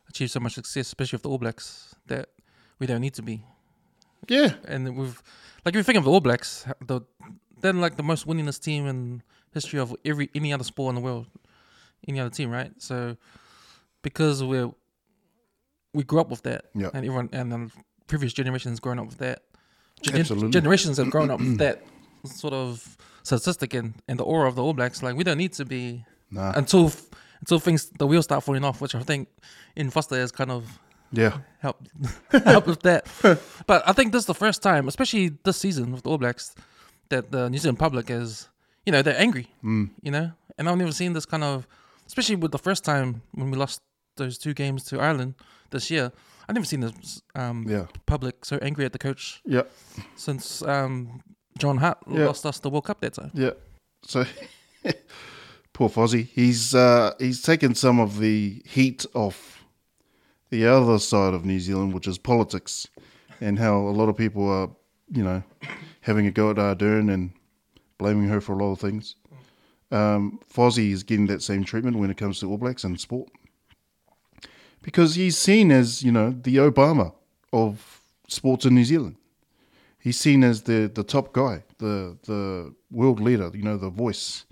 achieved 0.09 0.33
so 0.33 0.41
much 0.41 0.55
success, 0.55 0.87
especially 0.87 1.17
with 1.17 1.23
the 1.23 1.29
All 1.29 1.39
Blacks, 1.39 1.95
that 2.07 2.29
we 2.79 2.87
don't 2.87 3.01
need 3.01 3.15
to 3.15 3.23
be. 3.23 3.43
Yeah, 4.29 4.55
And 4.67 4.97
we've 4.97 5.23
like 5.65 5.75
if 5.75 5.79
you 5.79 5.83
think 5.83 5.99
of 5.99 6.05
the 6.05 6.11
All 6.11 6.21
Blacks, 6.21 6.67
the 6.85 7.01
they're 7.61 7.73
like 7.73 7.97
the 7.97 8.03
most 8.03 8.27
winningest 8.27 8.61
team 8.63 8.87
in 8.87 9.23
history 9.55 9.79
of 9.81 9.95
every 10.05 10.31
any 10.35 10.53
other 10.53 10.65
sport 10.65 10.91
in 10.91 10.95
the 10.97 11.01
world, 11.01 11.27
any 12.09 12.19
other 12.21 12.31
team, 12.31 12.51
right? 12.51 12.73
So 12.79 13.17
because 14.03 14.43
we're 14.43 14.71
we 15.95 16.03
grew 16.03 16.21
up 16.21 16.29
with 16.29 16.43
that, 16.43 16.67
Yeah. 16.75 16.89
and 16.93 16.97
everyone 17.07 17.29
and 17.33 17.53
um, 17.53 17.73
previous 18.09 18.33
generations 18.33 18.81
growing 18.81 18.99
up 18.99 19.07
with 19.07 19.19
that. 19.19 19.43
Gen- 20.03 20.51
generations 20.53 20.99
have 20.99 21.11
grown 21.11 21.31
up 21.31 21.41
with 21.41 21.59
that 21.65 21.83
sort 22.25 22.53
of 22.55 22.97
statistic 23.23 23.75
and, 23.75 23.95
and 24.09 24.19
the 24.19 24.25
aura 24.25 24.49
of 24.49 24.55
the 24.55 24.63
All 24.63 24.73
Blacks. 24.75 25.03
Like 25.03 25.17
we 25.17 25.25
don't 25.25 25.39
need 25.39 25.53
to 25.55 25.65
be 25.65 26.05
nah, 26.31 26.53
until 26.55 26.93
until 27.41 27.59
things 27.59 27.91
the 27.99 28.07
wheels 28.07 28.25
start 28.25 28.43
falling 28.45 28.65
off, 28.65 28.81
which 28.81 28.95
I 28.95 29.01
think 29.03 29.29
in 29.75 29.91
Foster 29.91 30.17
has 30.17 30.33
kind 30.33 30.51
of 30.51 30.79
yeah, 31.13 31.39
helped 31.61 31.89
help 32.45 32.67
with 32.67 32.83
that. 32.83 33.07
But 33.67 33.89
I 33.89 33.93
think 33.93 34.13
this 34.13 34.21
is 34.23 34.27
the 34.27 34.35
first 34.35 34.63
time, 34.63 34.89
especially 34.89 35.33
this 35.45 35.57
season 35.57 35.93
with 35.93 36.03
the 36.03 36.11
All 36.11 36.19
Blacks, 36.19 36.55
that 37.11 37.31
the 37.31 37.49
New 37.49 37.59
Zealand 37.59 37.79
public 37.79 38.11
is, 38.11 38.49
you 38.85 38.93
know, 38.93 39.03
they're 39.03 39.19
angry. 39.19 39.49
mm, 39.63 39.91
You 40.03 40.11
know, 40.11 40.33
and 40.59 40.69
I've 40.69 40.77
never 40.79 40.93
seen 40.93 41.13
this 41.13 41.25
kind 41.27 41.45
of, 41.45 41.67
especially 42.07 42.37
with 42.37 42.51
the 42.53 42.59
first 42.59 42.85
time 42.85 43.23
when 43.33 43.51
we 43.51 43.57
lost 43.57 43.81
those 44.17 44.37
two 44.39 44.53
games 44.55 44.83
to 44.85 45.01
Ireland 45.01 45.35
this 45.71 45.91
year. 45.91 46.13
I've 46.49 46.55
never 46.55 46.67
seen 46.67 46.81
this 46.81 47.23
um, 47.35 47.67
yeah, 47.69 47.87
public 48.07 48.45
so 48.45 48.59
angry 48.63 48.85
at 48.85 48.93
the 48.93 48.99
coach 48.99 49.43
yeah. 49.45 49.63
since 50.15 50.63
um, 50.63 51.23
John 51.59 51.79
Hart 51.79 51.99
Yeah. 52.09 52.27
lost 52.27 52.47
us 52.47 52.61
the 52.61 52.71
World 52.71 52.85
Cup 52.85 53.01
that 53.01 53.15
time. 53.15 53.31
Yeah. 53.35 53.51
So 54.03 54.25
poor 55.73 55.89
Fozzie. 55.89 56.27
He's 56.29 56.75
uh, 56.75 57.15
he's 57.19 57.43
taken 57.43 57.75
some 57.75 57.99
of 57.99 58.19
the 58.19 58.63
heat 58.65 59.05
off 59.15 59.65
the 60.51 60.67
other 60.67 60.99
side 60.99 61.35
of 61.35 61.45
New 61.45 61.59
Zealand, 61.61 61.93
which 61.93 62.07
is 62.07 62.19
politics, 62.19 62.87
and 63.41 63.59
how 63.59 63.79
a 63.79 63.91
lot 63.91 64.09
of 64.09 64.17
people 64.17 64.49
are, 64.49 64.71
you 65.11 65.25
know, 65.25 65.43
having 66.03 66.27
a 66.27 66.31
go 66.31 66.51
at 66.51 66.57
Ardern 66.57 67.13
and 67.13 67.33
blaming 67.99 68.29
her 68.29 68.41
for 68.41 68.53
a 68.53 68.65
lot 68.65 68.73
of 68.73 68.79
things. 68.81 69.17
Um, 69.91 70.39
Fozzie 70.53 70.93
is 70.93 71.03
getting 71.03 71.27
that 71.29 71.43
same 71.43 71.65
treatment 71.65 71.99
when 71.99 72.11
it 72.11 72.17
comes 72.17 72.41
to 72.41 72.51
All 72.51 72.59
Blacks 72.59 72.85
and 72.85 72.99
sport, 73.01 73.29
because 74.87 75.17
he's 75.17 75.37
seen 75.37 75.71
as 75.71 76.03
you 76.03 76.13
know 76.13 76.31
the 76.31 76.57
Obama 76.57 77.13
of 77.53 78.01
sports 78.29 78.65
in 78.65 78.75
New 78.75 78.85
Zealand 78.85 79.17
he's 80.07 80.17
seen 80.17 80.45
as 80.45 80.63
the 80.63 80.89
the 80.95 81.03
top 81.03 81.33
guy, 81.33 81.65
the 81.79 82.17
the 82.27 82.73
world 82.93 83.19
leader, 83.21 83.51
you 83.53 83.63
know, 83.63 83.77
the 83.77 83.91
voice, 83.91 84.47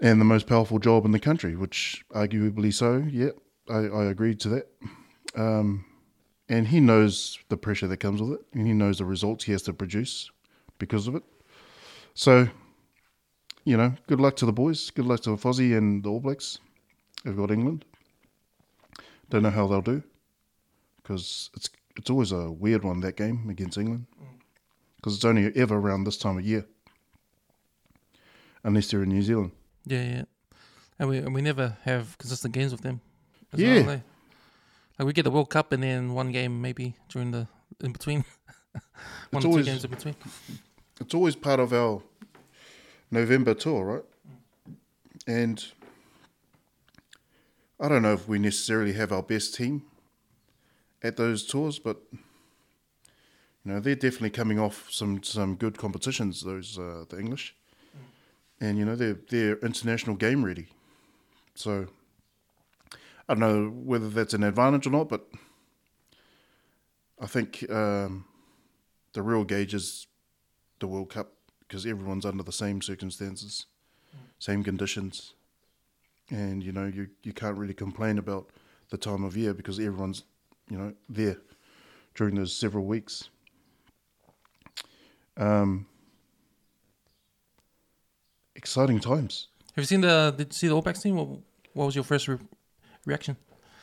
and 0.00 0.20
the 0.20 0.24
most 0.24 0.46
powerful 0.46 0.78
job 0.78 1.04
in 1.04 1.10
the 1.10 1.18
country, 1.18 1.56
which 1.56 2.04
arguably 2.14 2.72
so. 2.72 3.04
Yeah, 3.10 3.32
I, 3.68 3.80
I 4.00 4.04
agree 4.04 4.36
to 4.36 4.48
that. 4.50 4.66
Um, 5.34 5.84
and 6.48 6.68
he 6.68 6.78
knows 6.78 7.38
the 7.48 7.56
pressure 7.56 7.88
that 7.88 7.96
comes 7.96 8.22
with 8.22 8.32
it, 8.38 8.46
and 8.54 8.64
he 8.64 8.72
knows 8.72 8.98
the 8.98 9.04
results 9.04 9.42
he 9.44 9.52
has 9.52 9.62
to 9.62 9.72
produce 9.72 10.30
because 10.78 11.08
of 11.08 11.16
it. 11.16 11.24
So, 12.14 12.48
you 13.64 13.76
know, 13.76 13.94
good 14.06 14.20
luck 14.20 14.36
to 14.36 14.46
the 14.46 14.52
boys. 14.52 14.90
Good 14.90 15.06
luck 15.06 15.20
to 15.22 15.30
Fozzie 15.30 15.76
and 15.76 16.04
the 16.04 16.10
All 16.10 16.20
Blacks. 16.20 16.58
They've 17.24 17.36
got 17.36 17.50
England. 17.50 17.84
Don't 19.32 19.42
know 19.42 19.50
how 19.50 19.66
they'll 19.66 19.80
do 19.80 20.02
because 21.02 21.50
it's 21.56 21.70
it's 21.96 22.10
always 22.10 22.32
a 22.32 22.50
weird 22.50 22.84
one 22.84 23.00
that 23.00 23.16
game 23.16 23.48
against 23.50 23.78
England 23.78 24.06
because 24.96 25.14
it's 25.16 25.24
only 25.24 25.50
ever 25.56 25.76
around 25.76 26.04
this 26.04 26.18
time 26.18 26.36
of 26.38 26.44
year, 26.44 26.66
unless 28.64 28.90
they're 28.90 29.02
in 29.02 29.08
New 29.08 29.22
Zealand. 29.22 29.52
Yeah, 29.86 30.02
yeah. 30.04 30.22
And 30.98 31.08
we 31.08 31.18
and 31.18 31.34
we 31.34 31.40
never 31.42 31.76
have 31.84 32.16
consistent 32.18 32.52
games 32.54 32.72
with 32.72 32.82
them. 32.82 33.00
as 33.52 33.60
Yeah. 33.60 33.80
well, 33.80 33.90
eh? 33.90 34.00
Like 34.98 35.06
we 35.06 35.12
get 35.14 35.22
the 35.24 35.30
World 35.30 35.48
Cup 35.50 35.72
and 35.72 35.82
then 35.82 36.12
one 36.14 36.30
game 36.32 36.60
maybe 36.60 36.94
during 37.08 37.30
the 37.32 37.48
in 37.80 37.92
between. 37.92 38.24
one 38.72 38.82
It's 39.32 39.44
or 39.44 39.48
always- 39.48 39.64
two 39.66 39.72
games 39.72 39.84
in 39.84 39.90
between. 39.90 40.14
It's 41.00 41.14
always 41.14 41.36
part 41.36 41.58
of 41.58 41.72
our 41.72 42.02
November 43.10 43.54
tour, 43.54 43.84
right? 43.84 44.04
And 45.26 45.64
I 47.82 47.88
don't 47.88 48.02
know 48.02 48.12
if 48.12 48.28
we 48.28 48.38
necessarily 48.38 48.92
have 48.92 49.10
our 49.10 49.24
best 49.24 49.56
team 49.56 49.82
at 51.02 51.16
those 51.16 51.44
tours, 51.44 51.80
but 51.80 51.96
you 52.12 53.72
know 53.72 53.80
they're 53.80 53.96
definitely 53.96 54.30
coming 54.30 54.60
off 54.60 54.86
some 54.88 55.20
some 55.24 55.56
good 55.56 55.78
competitions. 55.78 56.42
Those 56.42 56.78
uh, 56.78 57.06
the 57.08 57.18
English, 57.18 57.56
and 58.60 58.78
you 58.78 58.84
know 58.84 58.94
they're 58.94 59.18
they're 59.28 59.56
international 59.58 60.14
game 60.14 60.44
ready. 60.44 60.68
So 61.56 61.88
I 63.28 63.34
don't 63.34 63.40
know 63.40 63.70
whether 63.70 64.08
that's 64.08 64.32
an 64.32 64.44
advantage 64.44 64.86
or 64.86 64.90
not, 64.90 65.08
but 65.08 65.26
I 67.20 67.26
think 67.26 67.68
um, 67.68 68.26
the 69.12 69.22
real 69.22 69.42
gauge 69.42 69.74
is 69.74 70.06
the 70.78 70.86
World 70.86 71.10
Cup 71.10 71.32
because 71.66 71.84
everyone's 71.84 72.24
under 72.24 72.44
the 72.44 72.52
same 72.52 72.80
circumstances, 72.80 73.66
same 74.38 74.62
conditions, 74.62 75.34
and 76.32 76.62
you 76.64 76.72
know 76.72 76.86
you 76.86 77.06
you 77.22 77.32
can't 77.32 77.56
really 77.56 77.74
complain 77.74 78.18
about 78.18 78.48
the 78.90 78.96
time 78.96 79.22
of 79.22 79.36
year 79.36 79.54
because 79.54 79.78
everyone's 79.78 80.24
you 80.68 80.78
know 80.78 80.92
there 81.08 81.36
during 82.14 82.34
those 82.34 82.52
several 82.54 82.84
weeks. 82.84 83.28
Um, 85.36 85.86
exciting 88.56 89.00
times. 89.00 89.48
Have 89.74 89.82
you 89.82 89.86
seen 89.86 90.00
the 90.00 90.34
did 90.36 90.48
you 90.48 90.52
see 90.52 90.68
the 90.68 90.74
All 90.74 90.82
Blacks 90.82 91.00
team? 91.02 91.16
What, 91.16 91.28
what 91.74 91.86
was 91.86 91.94
your 91.94 92.04
first 92.04 92.28
re- 92.28 92.38
reaction? 93.06 93.36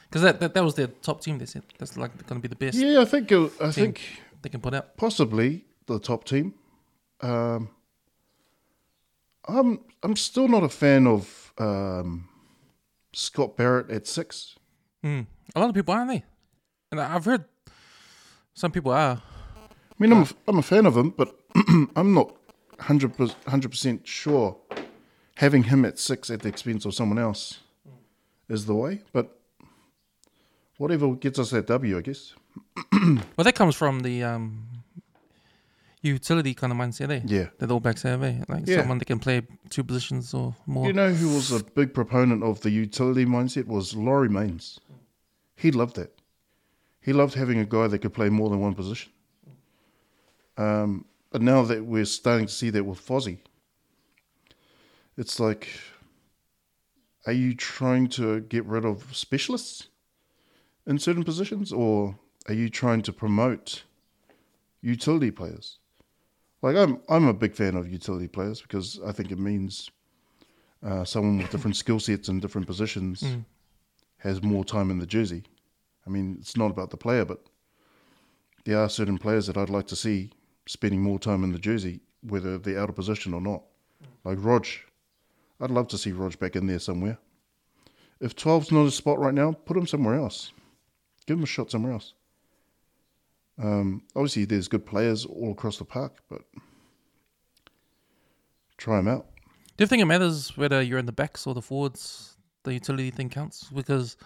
Because 0.09 0.23
that, 0.23 0.39
that 0.39 0.53
that 0.53 0.63
was 0.63 0.75
their 0.75 0.87
top 0.87 1.21
team. 1.21 1.37
They 1.37 1.45
said 1.45 1.63
that's 1.77 1.97
like 1.97 2.11
going 2.27 2.41
to 2.41 2.47
be 2.47 2.55
the 2.55 2.55
best 2.55 2.77
Yeah, 2.77 3.01
I 3.01 3.05
think 3.05 3.31
it, 3.31 3.51
I 3.61 3.71
think 3.71 4.01
they 4.41 4.49
can 4.49 4.61
put 4.61 4.73
out. 4.73 4.97
possibly 4.97 5.65
the 5.85 5.99
top 5.99 6.23
team. 6.23 6.53
Um, 7.21 7.69
I'm 9.47 9.79
I'm 10.03 10.15
still 10.15 10.47
not 10.47 10.63
a 10.63 10.69
fan 10.69 11.07
of 11.07 11.53
um, 11.57 12.28
Scott 13.13 13.57
Barrett 13.57 13.89
at 13.89 14.07
six. 14.07 14.55
Mm. 15.03 15.27
A 15.55 15.59
lot 15.59 15.69
of 15.69 15.75
people 15.75 15.93
aren't 15.93 16.11
they? 16.11 16.23
And 16.91 16.99
I've 16.99 17.25
heard 17.25 17.45
some 18.53 18.71
people 18.71 18.91
are. 18.91 19.21
I 19.21 19.95
mean, 19.97 20.11
I'm 20.11 20.23
a, 20.23 20.27
I'm 20.47 20.57
a 20.57 20.63
fan 20.63 20.85
of 20.85 20.95
him, 20.95 21.11
but 21.11 21.33
I'm 21.95 22.13
not 22.13 22.35
100 22.77 23.71
percent 23.71 24.07
sure 24.07 24.57
having 25.35 25.63
him 25.63 25.85
at 25.85 25.97
six 25.97 26.29
at 26.29 26.41
the 26.41 26.49
expense 26.49 26.85
of 26.85 26.93
someone 26.93 27.17
else 27.17 27.59
is 28.49 28.65
the 28.65 28.75
way. 28.75 29.01
But 29.13 29.39
whatever 30.77 31.13
gets 31.15 31.39
us 31.39 31.51
that 31.51 31.67
W, 31.67 31.97
I 31.97 32.01
guess. 32.01 32.33
Well, 33.37 33.45
that 33.45 33.55
comes 33.55 33.75
from 33.75 34.01
the 34.01 34.23
um, 34.23 34.67
utility 36.01 36.53
kind 36.53 36.71
of 36.71 36.77
mindset, 36.79 37.11
eh? 37.11 37.21
Yeah. 37.25 37.47
That 37.57 37.67
the 37.67 37.73
all 37.73 37.79
backs 37.79 38.03
have, 38.03 38.23
eh? 38.23 38.43
Like 38.47 38.67
Yeah. 38.67 38.77
someone 38.77 38.97
that 38.99 39.05
can 39.05 39.19
play 39.19 39.41
two 39.69 39.83
positions 39.83 40.33
or 40.33 40.55
more. 40.65 40.87
You 40.87 40.93
know 40.93 41.11
who 41.13 41.33
was 41.35 41.51
a 41.51 41.63
big 41.63 41.93
proponent 41.93 42.43
of 42.43 42.61
the 42.61 42.69
utility 42.69 43.25
mindset 43.25 43.67
was 43.67 43.95
Laurie 43.95 44.29
Mains. 44.29 44.79
He 45.55 45.71
loved 45.71 45.95
that. 45.97 46.15
He 47.01 47.13
loved 47.13 47.33
having 47.33 47.59
a 47.59 47.65
guy 47.65 47.87
that 47.87 47.99
could 47.99 48.13
play 48.13 48.29
more 48.29 48.49
than 48.49 48.59
one 48.59 48.75
position. 48.75 49.11
Um, 50.57 51.05
but 51.31 51.41
now 51.41 51.63
that 51.63 51.85
we're 51.85 52.05
starting 52.05 52.47
to 52.47 52.53
see 52.53 52.69
that 52.71 52.83
with 52.83 53.05
Fozzie, 53.05 53.39
it's 55.17 55.39
like, 55.39 55.69
are 57.25 57.33
you 57.33 57.53
trying 57.53 58.07
to 58.09 58.41
get 58.41 58.65
rid 58.65 58.85
of 58.85 59.15
specialists 59.15 59.87
in 60.87 60.97
certain 60.97 61.23
positions, 61.23 61.71
or 61.71 62.17
are 62.47 62.53
you 62.53 62.69
trying 62.69 63.01
to 63.03 63.13
promote 63.13 63.83
utility 64.81 65.29
players? 65.31 65.77
Like 66.61 66.75
I'm, 66.75 66.99
I'm 67.07 67.27
a 67.27 67.33
big 67.33 67.55
fan 67.55 67.75
of 67.75 67.91
utility 67.91 68.27
players 68.27 68.61
because 68.61 68.99
I 69.05 69.11
think 69.11 69.31
it 69.31 69.39
means 69.39 69.89
uh, 70.85 71.03
someone 71.05 71.37
with 71.37 71.49
different 71.51 71.75
skill 71.77 71.99
sets 71.99 72.27
and 72.27 72.41
different 72.41 72.67
positions 72.67 73.21
Mm. 73.23 73.45
has 74.17 74.41
more 74.43 74.65
time 74.65 74.91
in 74.91 74.99
the 74.99 75.05
jersey. 75.05 75.43
I 76.05 76.09
mean, 76.09 76.37
it's 76.39 76.57
not 76.57 76.71
about 76.71 76.89
the 76.89 76.97
player, 76.97 77.23
but 77.25 77.39
there 78.65 78.79
are 78.79 78.89
certain 78.89 79.17
players 79.17 79.47
that 79.47 79.57
I'd 79.57 79.69
like 79.69 79.87
to 79.87 79.95
see 79.95 80.31
spending 80.67 81.01
more 81.01 81.19
time 81.19 81.43
in 81.43 81.51
the 81.51 81.59
jersey, 81.59 82.01
whether 82.21 82.57
they're 82.57 82.79
out 82.79 82.89
of 82.89 82.95
position 82.95 83.33
or 83.33 83.41
not. 83.41 83.63
Like 84.25 84.37
Rog, 84.41 84.65
I'd 85.61 85.71
love 85.71 85.87
to 85.89 85.97
see 85.97 86.11
Rog 86.11 86.37
back 86.39 86.55
in 86.55 86.67
there 86.67 86.79
somewhere. 86.79 87.17
If 88.19 88.35
12's 88.35 88.71
not 88.71 88.85
a 88.85 88.91
spot 88.91 89.17
right 89.19 89.33
now, 89.33 89.53
put 89.53 89.77
him 89.77 89.87
somewhere 89.87 90.15
else. 90.15 90.51
Give 91.25 91.37
him 91.37 91.43
a 91.43 91.47
shot 91.47 91.71
somewhere 91.71 91.93
else. 91.93 92.13
Um, 93.61 94.03
obviously, 94.15 94.45
there's 94.45 94.67
good 94.67 94.85
players 94.85 95.25
all 95.25 95.51
across 95.51 95.77
the 95.77 95.85
park, 95.85 96.23
but 96.29 96.41
try 98.77 98.97
them 98.97 99.07
out. 99.07 99.27
Do 99.77 99.83
you 99.83 99.87
think 99.87 100.01
it 100.01 100.05
matters 100.05 100.57
whether 100.57 100.81
you're 100.81 100.99
in 100.99 101.05
the 101.05 101.11
backs 101.11 101.45
or 101.45 101.53
the 101.53 101.61
forwards? 101.61 102.35
The 102.63 102.73
utility 102.73 103.09
thing 103.09 103.29
counts 103.29 103.69
because 103.73 104.17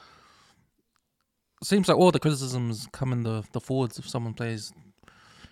it 1.62 1.68
seems 1.68 1.88
like 1.88 1.98
all 1.98 2.12
the 2.12 2.20
criticisms 2.20 2.88
come 2.92 3.14
in 3.14 3.22
the 3.22 3.44
the 3.52 3.62
forwards 3.62 4.00
if 4.00 4.10
someone 4.10 4.34
plays. 4.34 4.74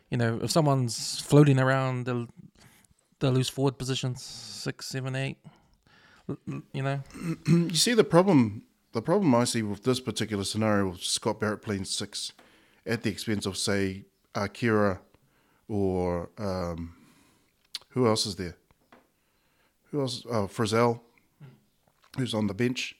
You 0.09 0.17
know, 0.17 0.39
if 0.41 0.49
someone's 0.51 1.21
floating 1.21 1.59
around, 1.59 2.05
they'll 2.05 2.27
they'll 3.19 3.31
lose 3.31 3.49
forward 3.49 3.77
positions 3.77 4.23
six, 4.23 4.87
seven, 4.87 5.15
eight. 5.15 5.37
You 6.73 6.81
know, 6.81 7.01
You 7.47 7.75
see 7.75 7.93
the 7.93 8.03
problem. 8.03 8.63
The 8.93 9.01
problem 9.01 9.33
I 9.35 9.45
see 9.45 9.61
with 9.61 9.83
this 9.83 10.01
particular 10.01 10.43
scenario 10.43 10.89
with 10.89 11.01
Scott 11.03 11.39
Barrett 11.39 11.61
playing 11.61 11.85
six, 11.85 12.33
at 12.85 13.03
the 13.03 13.09
expense 13.09 13.45
of 13.45 13.57
say 13.57 14.05
Akira, 14.35 14.99
or 15.67 16.29
um, 16.37 16.93
who 17.89 18.07
else 18.07 18.25
is 18.25 18.35
there? 18.35 18.55
Who 19.91 20.01
else? 20.01 20.25
Oh, 20.29 20.47
Frizzell, 20.47 20.99
who's 22.17 22.33
on 22.33 22.47
the 22.47 22.53
bench. 22.53 22.95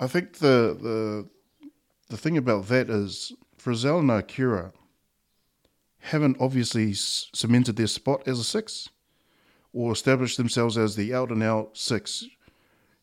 I 0.00 0.06
think 0.06 0.34
the 0.34 0.76
the 0.80 1.28
the 2.08 2.16
thing 2.16 2.36
about 2.36 2.68
that 2.68 2.88
is 2.88 3.32
Frizzell 3.58 4.00
and 4.00 4.10
Akira 4.10 4.72
haven't 5.98 6.38
obviously 6.40 6.94
cemented 6.94 7.76
their 7.76 7.86
spot 7.86 8.26
as 8.26 8.38
a 8.38 8.44
six, 8.44 8.88
or 9.72 9.92
established 9.92 10.38
themselves 10.38 10.78
as 10.78 10.96
the 10.96 11.12
out 11.14 11.30
and 11.30 11.42
out 11.42 11.76
six 11.76 12.24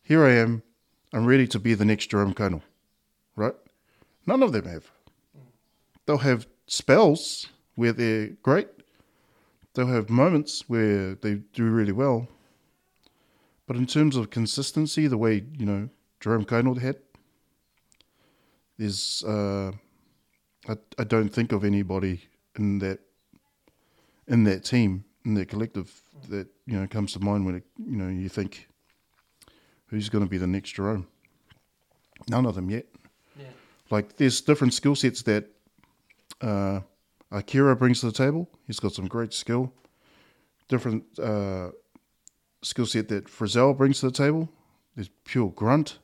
here 0.07 0.25
I 0.25 0.35
am. 0.35 0.63
I'm 1.11 1.25
ready 1.25 1.47
to 1.47 1.59
be 1.59 1.73
the 1.73 1.83
next 1.83 2.07
Jerome 2.07 2.33
Kaino, 2.33 2.61
right? 3.35 3.55
None 4.25 4.41
of 4.41 4.53
them 4.53 4.63
have. 4.63 4.89
They'll 6.07 6.17
have 6.17 6.47
spells 6.65 7.47
where 7.75 7.93
they're 7.93 8.29
great. 8.41 8.69
They'll 9.73 9.87
have 9.87 10.09
moments 10.09 10.67
where 10.67 11.13
they 11.15 11.35
do 11.53 11.65
really 11.65 11.91
well. 11.91 12.27
But 13.67 13.75
in 13.75 13.85
terms 13.85 14.15
of 14.15 14.29
consistency, 14.29 15.07
the 15.07 15.17
way 15.17 15.43
you 15.57 15.65
know 15.65 15.89
Jerome 16.21 16.45
Kaino 16.45 16.79
had, 16.79 16.95
there's 18.77 19.23
uh, 19.27 19.73
I, 20.67 20.77
I 20.97 21.03
don't 21.03 21.29
think 21.29 21.51
of 21.51 21.63
anybody 21.63 22.23
in 22.55 22.79
that 22.79 22.99
in 24.27 24.45
that 24.45 24.63
team 24.63 25.03
in 25.25 25.33
that 25.35 25.49
collective 25.49 26.01
that 26.29 26.47
you 26.65 26.79
know 26.79 26.87
comes 26.87 27.13
to 27.13 27.19
mind 27.19 27.45
when 27.45 27.55
it, 27.55 27.63
you 27.77 27.97
know 27.97 28.07
you 28.07 28.29
think 28.29 28.69
who's 29.87 30.09
going 30.09 30.23
to 30.23 30.29
be 30.29 30.37
the 30.37 30.47
next 30.47 30.71
Jerome? 30.71 31.05
None 32.29 32.45
of 32.45 32.55
them 32.55 32.69
yet. 32.69 32.85
Yeah. 33.37 33.45
Like 33.89 34.15
there's 34.15 34.39
different 34.41 34.73
skill 34.73 34.95
sets 34.95 35.21
that 35.23 35.51
uh, 36.41 36.81
Akira 37.31 37.75
brings 37.75 37.99
to 38.01 38.07
the 38.07 38.11
table. 38.11 38.49
He's 38.65 38.79
got 38.79 38.93
some 38.93 39.07
great 39.07 39.33
skill. 39.33 39.71
Different 40.67 41.03
uh, 41.19 41.69
skill 42.61 42.85
set 42.85 43.07
that 43.09 43.25
Frizzell 43.25 43.77
brings 43.77 43.99
to 43.99 44.07
the 44.07 44.11
table. 44.11 44.49
There's 44.95 45.09
pure 45.25 45.49
grunt. 45.49 45.99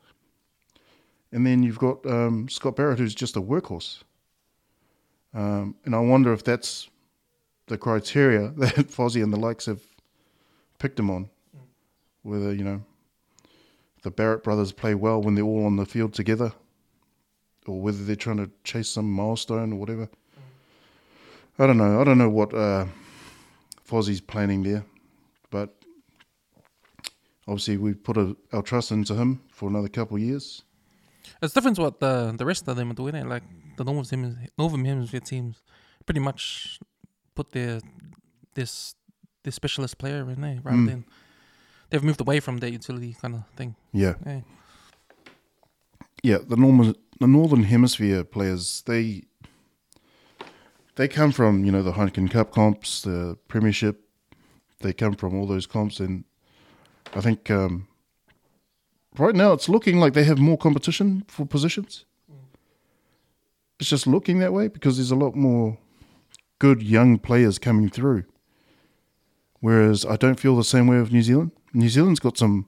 And 1.31 1.45
then 1.45 1.63
you've 1.63 1.79
got 1.79 2.05
um, 2.05 2.47
Scott 2.47 2.75
Barrett, 2.75 2.99
who's 2.99 3.15
just 3.15 3.35
a 3.35 3.41
workhorse. 3.41 4.03
Um, 5.33 5.75
and 5.83 5.95
I 5.95 5.99
wonder 5.99 6.31
if 6.31 6.43
that's 6.43 6.89
the 7.67 7.77
criteria 7.77 8.49
that 8.57 8.75
Fozzie 8.89 9.23
and 9.23 9.33
the 9.33 9.39
likes 9.39 9.65
have 9.65 9.81
picked 10.77 10.99
him 10.99 11.09
on. 11.09 11.29
Whether, 12.21 12.53
you 12.53 12.63
know, 12.63 12.83
the 14.03 14.11
Barrett 14.11 14.43
brothers 14.43 14.71
play 14.71 14.95
well 14.95 15.21
when 15.21 15.35
they're 15.35 15.43
all 15.43 15.65
on 15.65 15.75
the 15.75 15.85
field 15.85 16.13
together, 16.13 16.53
or 17.65 17.81
whether 17.81 18.03
they're 18.03 18.15
trying 18.15 18.37
to 18.37 18.49
chase 18.63 18.89
some 18.89 19.11
milestone 19.11 19.73
or 19.73 19.75
whatever. 19.77 20.09
I 21.59 21.67
don't 21.67 21.77
know. 21.77 22.01
I 22.01 22.03
don't 22.03 22.17
know 22.17 22.29
what 22.29 22.53
uh, 22.53 22.85
Fozzie's 23.87 24.21
planning 24.21 24.63
there, 24.63 24.83
but 25.51 25.69
obviously 27.47 27.77
we 27.77 27.93
put 27.93 28.17
a, 28.17 28.35
our 28.51 28.61
trust 28.61 28.91
into 28.91 29.13
him 29.15 29.41
for 29.51 29.69
another 29.69 29.87
couple 29.89 30.17
of 30.17 30.23
years. 30.23 30.63
it's 31.41 31.53
different 31.53 31.75
to 31.77 31.83
what 31.83 31.99
the 31.99 32.33
the 32.37 32.45
rest 32.45 32.67
of 32.67 32.75
them 32.75 32.89
are 32.91 32.95
doing. 32.95 33.15
It 33.15 33.27
like 33.27 33.43
the 33.77 33.83
Northern 33.83 34.19
Hemisphere, 34.23 34.47
Northern 34.57 34.85
Hemisphere 34.85 35.19
teams 35.21 35.61
pretty 36.05 36.19
much 36.19 36.79
put 37.35 37.51
their 37.51 37.79
this 38.55 38.95
this 39.43 39.55
specialist 39.55 39.97
player 39.97 40.29
in 40.29 40.41
there 40.41 40.59
rather 40.63 40.77
Mm. 40.77 40.87
than 40.87 41.05
they've 41.89 42.03
moved 42.03 42.21
away 42.21 42.39
from 42.39 42.57
that 42.59 42.71
utility 42.71 43.15
kind 43.21 43.35
of 43.35 43.43
thing. 43.55 43.75
Yeah, 43.91 44.15
Yeah. 44.25 44.41
yeah. 46.23 46.37
The 46.47 46.55
normal, 46.55 46.93
the 47.19 47.27
northern 47.27 47.63
hemisphere 47.63 48.23
players, 48.23 48.83
they 48.85 49.23
they 50.95 51.07
come 51.07 51.31
from 51.31 51.65
you 51.65 51.71
know 51.71 51.83
the 51.83 51.93
Heineken 51.93 52.29
Cup 52.29 52.51
comps, 52.51 53.01
the 53.01 53.37
Premiership. 53.47 54.01
They 54.79 54.93
come 54.93 55.15
from 55.15 55.35
all 55.35 55.47
those 55.47 55.65
comps, 55.65 55.99
and 55.99 56.25
I 57.13 57.21
think 57.21 57.49
um, 57.49 57.87
right 59.17 59.35
now 59.35 59.53
it's 59.53 59.69
looking 59.69 59.99
like 59.99 60.13
they 60.13 60.25
have 60.25 60.39
more 60.39 60.57
competition 60.57 61.23
for 61.27 61.45
positions. 61.45 62.05
It's 63.79 63.89
just 63.89 64.07
looking 64.07 64.39
that 64.39 64.53
way 64.53 64.67
because 64.67 64.97
there's 64.97 65.11
a 65.11 65.15
lot 65.15 65.35
more 65.35 65.77
good 66.59 66.81
young 66.81 67.17
players 67.17 67.59
coming 67.59 67.89
through. 67.89 68.25
Whereas 69.59 70.05
I 70.05 70.17
don't 70.17 70.39
feel 70.39 70.55
the 70.55 70.63
same 70.63 70.87
way 70.87 70.99
with 70.99 71.11
New 71.11 71.21
Zealand. 71.21 71.51
New 71.73 71.89
Zealand's 71.89 72.19
got 72.19 72.37
some, 72.37 72.67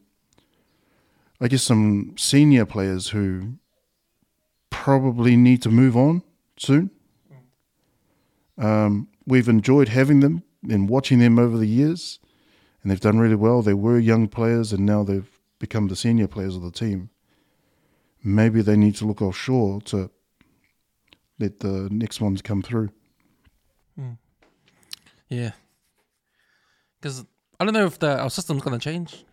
I 1.39 1.47
guess, 1.47 1.63
some 1.63 2.15
senior 2.17 2.65
players 2.65 3.09
who 3.09 3.55
probably 4.69 5.35
need 5.35 5.61
to 5.63 5.69
move 5.69 5.95
on 5.95 6.23
soon. 6.57 6.91
Um, 8.57 9.09
we've 9.25 9.49
enjoyed 9.49 9.89
having 9.89 10.19
them 10.21 10.43
and 10.69 10.89
watching 10.89 11.19
them 11.19 11.37
over 11.37 11.57
the 11.57 11.67
years, 11.67 12.19
and 12.81 12.91
they've 12.91 12.99
done 12.99 13.19
really 13.19 13.35
well. 13.35 13.61
They 13.61 13.73
were 13.73 13.99
young 13.99 14.27
players, 14.27 14.71
and 14.71 14.85
now 14.85 15.03
they've 15.03 15.29
become 15.59 15.87
the 15.87 15.95
senior 15.95 16.27
players 16.27 16.55
of 16.55 16.61
the 16.61 16.71
team. 16.71 17.09
Maybe 18.23 18.61
they 18.61 18.75
need 18.75 18.95
to 18.95 19.05
look 19.05 19.21
offshore 19.21 19.81
to 19.81 20.09
let 21.39 21.59
the 21.59 21.87
next 21.91 22.21
ones 22.21 22.41
come 22.41 22.61
through. 22.61 22.89
Mm. 23.99 24.17
Yeah. 25.29 25.51
Because 26.99 27.25
I 27.59 27.65
don't 27.65 27.73
know 27.73 27.85
if 27.85 27.99
the 27.99 28.19
our 28.19 28.29
system's 28.29 28.61
gonna 28.61 28.79
change 28.79 29.25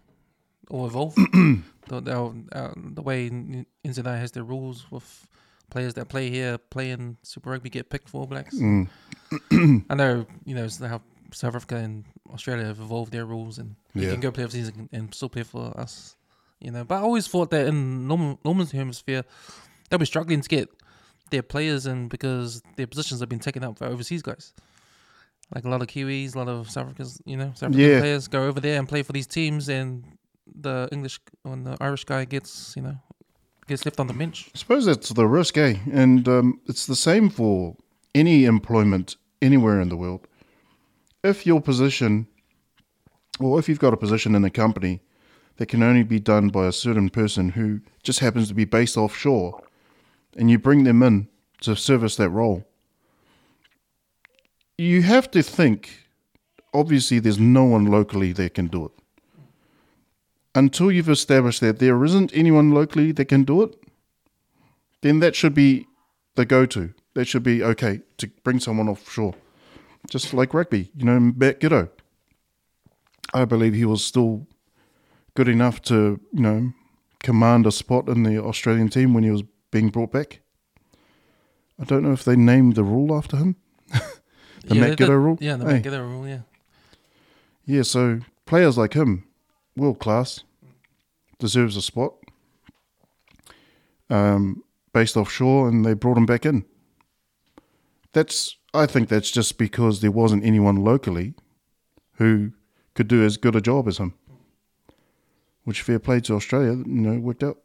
or 0.69 0.87
evolve. 0.87 1.15
the, 1.89 2.01
the, 2.01 2.13
our, 2.53 2.75
the 2.77 3.03
way 3.03 3.31
NZI 3.31 4.19
has 4.19 4.33
their 4.33 4.45
rules 4.45 4.91
with 4.91 5.27
players 5.73 5.95
that 5.95 6.09
play 6.09 6.29
here, 6.31 6.59
play 6.59 6.91
in 6.91 7.17
Super 7.23 7.51
Rugby, 7.51 7.71
get 7.71 7.89
picked 7.91 8.09
for 8.09 8.21
All 8.21 8.27
Blacks. 8.27 8.55
Mm. 8.55 8.89
I 9.91 9.95
know, 9.95 10.27
you 10.45 10.55
know, 10.55 10.69
how 10.81 11.01
South 11.33 11.55
Africa 11.57 11.77
and 11.77 12.05
Australia 12.33 12.67
have 12.67 12.79
evolved 12.79 13.11
their 13.13 13.25
rules, 13.25 13.59
and 13.59 13.75
you 13.95 14.09
can 14.11 14.21
go 14.21 14.31
play 14.31 14.45
overseas 14.45 14.69
and, 14.69 14.89
and 14.93 15.15
still 15.15 15.31
play 15.31 15.43
for 15.43 15.73
us. 15.81 16.15
You 16.61 16.71
know, 16.71 16.85
but 16.85 16.97
I 16.97 17.01
always 17.01 17.27
thought 17.27 17.51
that 17.51 17.67
in 17.67 18.07
normal 18.07 18.39
Northern 18.45 18.67
Hemisphere, 18.67 19.25
they'll 19.89 19.99
be 19.99 20.05
struggling 20.07 20.43
to 20.43 20.49
get 20.49 20.69
their 21.31 21.43
players 21.43 21.87
in 21.87 22.09
because 22.09 22.63
their 22.77 22.87
positions 22.87 23.21
have 23.21 23.29
been 23.31 23.41
taken 23.41 23.65
up 23.65 23.79
by 23.79 23.87
overseas 23.87 24.23
guys. 24.23 24.53
Like 25.55 25.65
a 25.65 25.69
lot 25.69 25.81
of 25.83 25.89
Kiwis, 25.89 26.35
a 26.35 26.39
lot 26.39 26.49
of 26.49 26.71
South 26.71 26.85
Africans, 26.85 27.21
you 27.25 27.37
know, 27.37 27.49
South 27.55 27.71
African 27.71 27.81
Yeah. 27.81 28.01
players 28.01 28.29
go 28.29 28.47
over 28.47 28.61
there 28.61 28.79
and 28.79 28.89
play 28.89 29.03
for 29.03 29.13
these 29.13 29.27
teams, 29.27 29.69
and 29.69 30.05
the 30.55 30.89
English 30.93 31.19
and 31.45 31.67
the 31.67 31.77
Irish 31.81 32.05
guy 32.05 32.25
gets, 32.27 32.75
you 32.77 32.83
know, 32.83 32.97
gets 33.67 33.85
left 33.85 34.01
on 34.01 34.07
the 34.07 34.15
bench. 34.15 34.51
I 34.55 34.59
suppose 34.59 34.85
that's 34.87 35.11
the 35.11 35.27
risk, 35.27 35.57
eh? 35.57 35.77
And 35.93 36.29
um, 36.29 36.61
it's 36.67 36.87
the 36.87 36.97
same 36.97 37.31
for 37.31 37.77
any 38.15 38.45
employment 38.45 39.17
anywhere 39.41 39.81
in 39.81 39.89
the 39.89 39.97
world. 39.97 40.27
if 41.25 41.47
your 41.47 41.61
position, 41.61 42.27
or 43.39 43.59
if 43.59 43.69
you've 43.69 43.79
got 43.79 43.95
a 43.95 43.97
position 43.97 44.35
in 44.35 44.45
a 44.45 44.51
company 44.51 45.01
that 45.57 45.67
can 45.67 45.83
only 45.83 46.03
be 46.03 46.19
done 46.19 46.49
by 46.49 46.67
a 46.67 46.73
certain 46.73 47.11
person 47.11 47.51
who 47.51 47.81
just 48.03 48.19
happens 48.21 48.49
to 48.49 48.55
be 48.55 48.65
based 48.65 48.97
offshore, 48.97 49.63
and 50.37 50.51
you 50.51 50.59
bring 50.59 50.85
them 50.85 51.03
in 51.03 51.29
to 51.61 51.77
service 51.77 52.17
that 52.17 52.31
role, 52.31 52.65
you 54.79 55.03
have 55.03 55.31
to 55.31 55.43
think 55.43 56.09
obviously 56.75 57.19
there's 57.19 57.39
no 57.39 57.65
one 57.65 57.87
locally 57.87 58.33
that 58.33 58.55
can 58.55 58.67
do 58.67 58.87
it. 58.87 58.93
Until 60.55 60.93
you've 60.93 61.09
established 61.09 61.61
that 61.61 61.79
there 61.79 62.05
isn't 62.05 62.31
anyone 62.35 62.73
locally 62.73 63.13
that 63.13 63.25
can 63.27 63.45
do 63.45 63.63
it, 63.63 63.75
then 65.01 65.21
that 65.21 65.35
should 65.35 65.55
be 65.55 65.87
the 66.35 66.45
go 66.45 66.67
to. 66.67 66.93
That 67.15 67.27
should 67.27 67.43
be 67.43 67.63
okay 67.63 68.01
to 68.19 68.27
bring 68.45 68.61
someone 68.61 68.89
offshore. 68.89 69.35
Just 70.11 70.35
like 70.35 70.53
rugby, 70.55 70.91
you 70.95 71.05
know, 71.05 71.21
Matt 71.21 71.61
Giteau. 71.61 71.89
I 73.35 73.45
believe 73.45 73.75
he 73.75 73.85
was 73.85 74.05
still 74.05 74.47
good 75.35 75.49
enough 75.49 75.81
to, 75.83 76.21
you 76.33 76.41
know, 76.41 76.73
command 77.23 77.67
a 77.67 77.73
spot 77.73 78.09
in 78.09 78.23
the 78.25 78.43
Australian 78.43 78.89
team 78.89 79.15
when 79.15 79.25
he 79.25 79.31
was 79.31 79.43
being 79.71 79.89
brought 79.89 80.13
back. 80.13 80.41
I 81.81 81.85
don't 81.85 82.03
know 82.03 82.13
if 82.13 82.25
they 82.25 82.37
named 82.37 82.75
the 82.75 82.85
rule 82.85 83.17
after 83.17 83.37
him. 83.37 83.57
the 83.89 84.75
yeah, 84.75 84.81
Matt 84.81 84.99
Giteau 84.99 85.23
rule? 85.23 85.39
Yeah, 85.41 85.57
the 85.57 85.65
Hey. 85.65 85.73
Matt 85.75 85.85
Giteau 85.85 86.09
rule. 86.09 86.29
Yeah. 86.29 86.41
Yeah, 87.65 87.83
so 87.83 88.21
players 88.45 88.77
like 88.77 88.95
him, 88.95 89.25
world 89.77 89.99
class, 89.99 90.45
deserves 91.39 91.77
a 91.77 91.83
spot. 91.83 92.15
Um, 94.11 94.63
based 94.93 95.17
offshore, 95.17 95.69
and 95.69 95.85
they 95.85 95.95
brought 95.95 96.19
him 96.19 96.27
back 96.27 96.45
in. 96.45 96.65
That's, 98.13 98.57
I 98.75 98.85
think, 98.87 99.09
that's 99.09 99.31
just 99.31 99.57
because 99.57 100.01
there 100.03 100.11
wasn't 100.11 100.45
anyone 100.45 100.77
locally 100.77 101.35
who 102.17 102.53
could 102.95 103.09
do 103.09 103.25
as 103.25 103.39
good 103.39 103.57
a 103.57 103.61
job 103.63 103.89
as 103.89 103.97
him. 103.99 104.13
Which 105.65 105.81
fair 105.81 105.99
play 105.99 106.21
to 106.21 106.35
Australia, 106.35 106.73
you 106.73 106.85
know, 106.85 107.19
worked 107.21 107.43
out. 107.43 107.59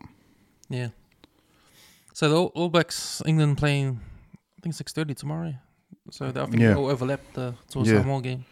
Yeah. 0.69 0.89
So 2.13 2.29
the 2.29 2.35
All, 2.37 2.69
Blacks 2.69 3.21
England 3.25 3.57
playing, 3.57 3.99
I 4.57 4.61
think 4.61 4.73
six 4.75 4.93
thirty 4.93 5.13
tomorrow. 5.13 5.53
So 6.11 6.27
I 6.27 6.31
think 6.31 6.59
Yeah. 6.59 6.69
they'll 6.75 6.85
overlap 6.85 7.19
the 7.33 7.55
Tour 7.69 7.83
Yeah. 7.85 8.01
Samoa 8.01 8.21
game 8.21 8.45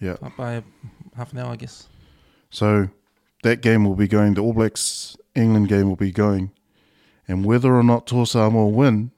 Yeah. 0.00 0.16
by 0.36 0.62
half 1.16 1.32
an 1.32 1.38
hour, 1.38 1.52
I 1.52 1.56
guess. 1.56 1.88
So 2.54 2.88
that 3.42 3.62
game 3.62 3.84
will 3.84 3.96
be 3.96 4.06
going. 4.06 4.34
The 4.34 4.42
All 4.42 4.52
Blacks 4.52 5.16
England 5.34 5.68
game 5.68 5.88
will 5.88 5.96
be 5.96 6.12
going, 6.12 6.52
and 7.26 7.44
whether 7.44 7.74
or 7.74 7.82
not 7.82 8.06
Toa 8.06 8.26
Samoa 8.26 8.68
win, 8.68 9.10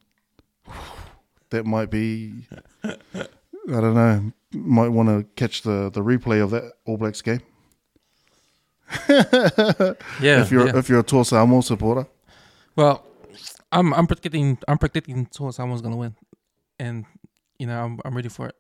that 1.51 1.67
might 1.67 1.91
be. 1.91 2.47
I 2.85 3.81
don't 3.81 3.95
know. 3.95 4.33
Might 4.53 4.89
want 4.89 5.09
to 5.11 5.25
catch 5.35 5.63
the, 5.63 5.91
the 5.91 6.01
replay 6.01 6.43
of 6.43 6.51
that 6.51 6.73
All 6.87 6.97
Blacks 6.97 7.21
game 7.21 7.41
Yeah. 9.09 10.41
if 10.41 10.51
you're 10.51 10.67
yeah. 10.69 10.79
if 10.79 10.89
you're 10.89 11.01
a 11.01 11.03
Toa 11.03 11.25
Samoa 11.25 11.63
supporter. 11.63 12.07
Well, 12.75 13.05
I'm 13.73 13.93
I'm 13.93 14.07
predicting 14.07 14.59
I'm 14.67 14.79
predicting 14.79 15.27
Toa 15.27 15.53
Samoa's 15.53 15.83
gonna 15.83 15.97
win, 15.97 16.15
and 16.79 17.05
you 17.59 17.67
know 17.67 17.85
I'm 17.85 18.01
I'm 18.05 18.15
ready 18.15 18.29
for 18.29 18.47
it. 18.49 18.55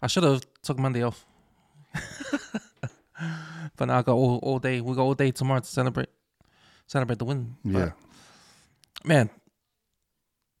I 0.00 0.06
should 0.06 0.22
have 0.22 0.46
took 0.62 0.78
Monday 0.78 1.02
off, 1.02 1.26
but 3.76 3.86
now 3.86 3.98
I 3.98 4.02
got 4.02 4.14
all, 4.14 4.38
all 4.42 4.58
day. 4.58 4.80
We 4.80 4.94
got 4.94 5.02
all 5.02 5.14
day 5.14 5.30
tomorrow 5.30 5.60
to 5.60 5.66
celebrate 5.66 6.08
celebrate 6.86 7.18
the 7.18 7.24
win. 7.24 7.56
But, 7.64 7.78
Yeah, 7.78 7.90
man, 9.04 9.30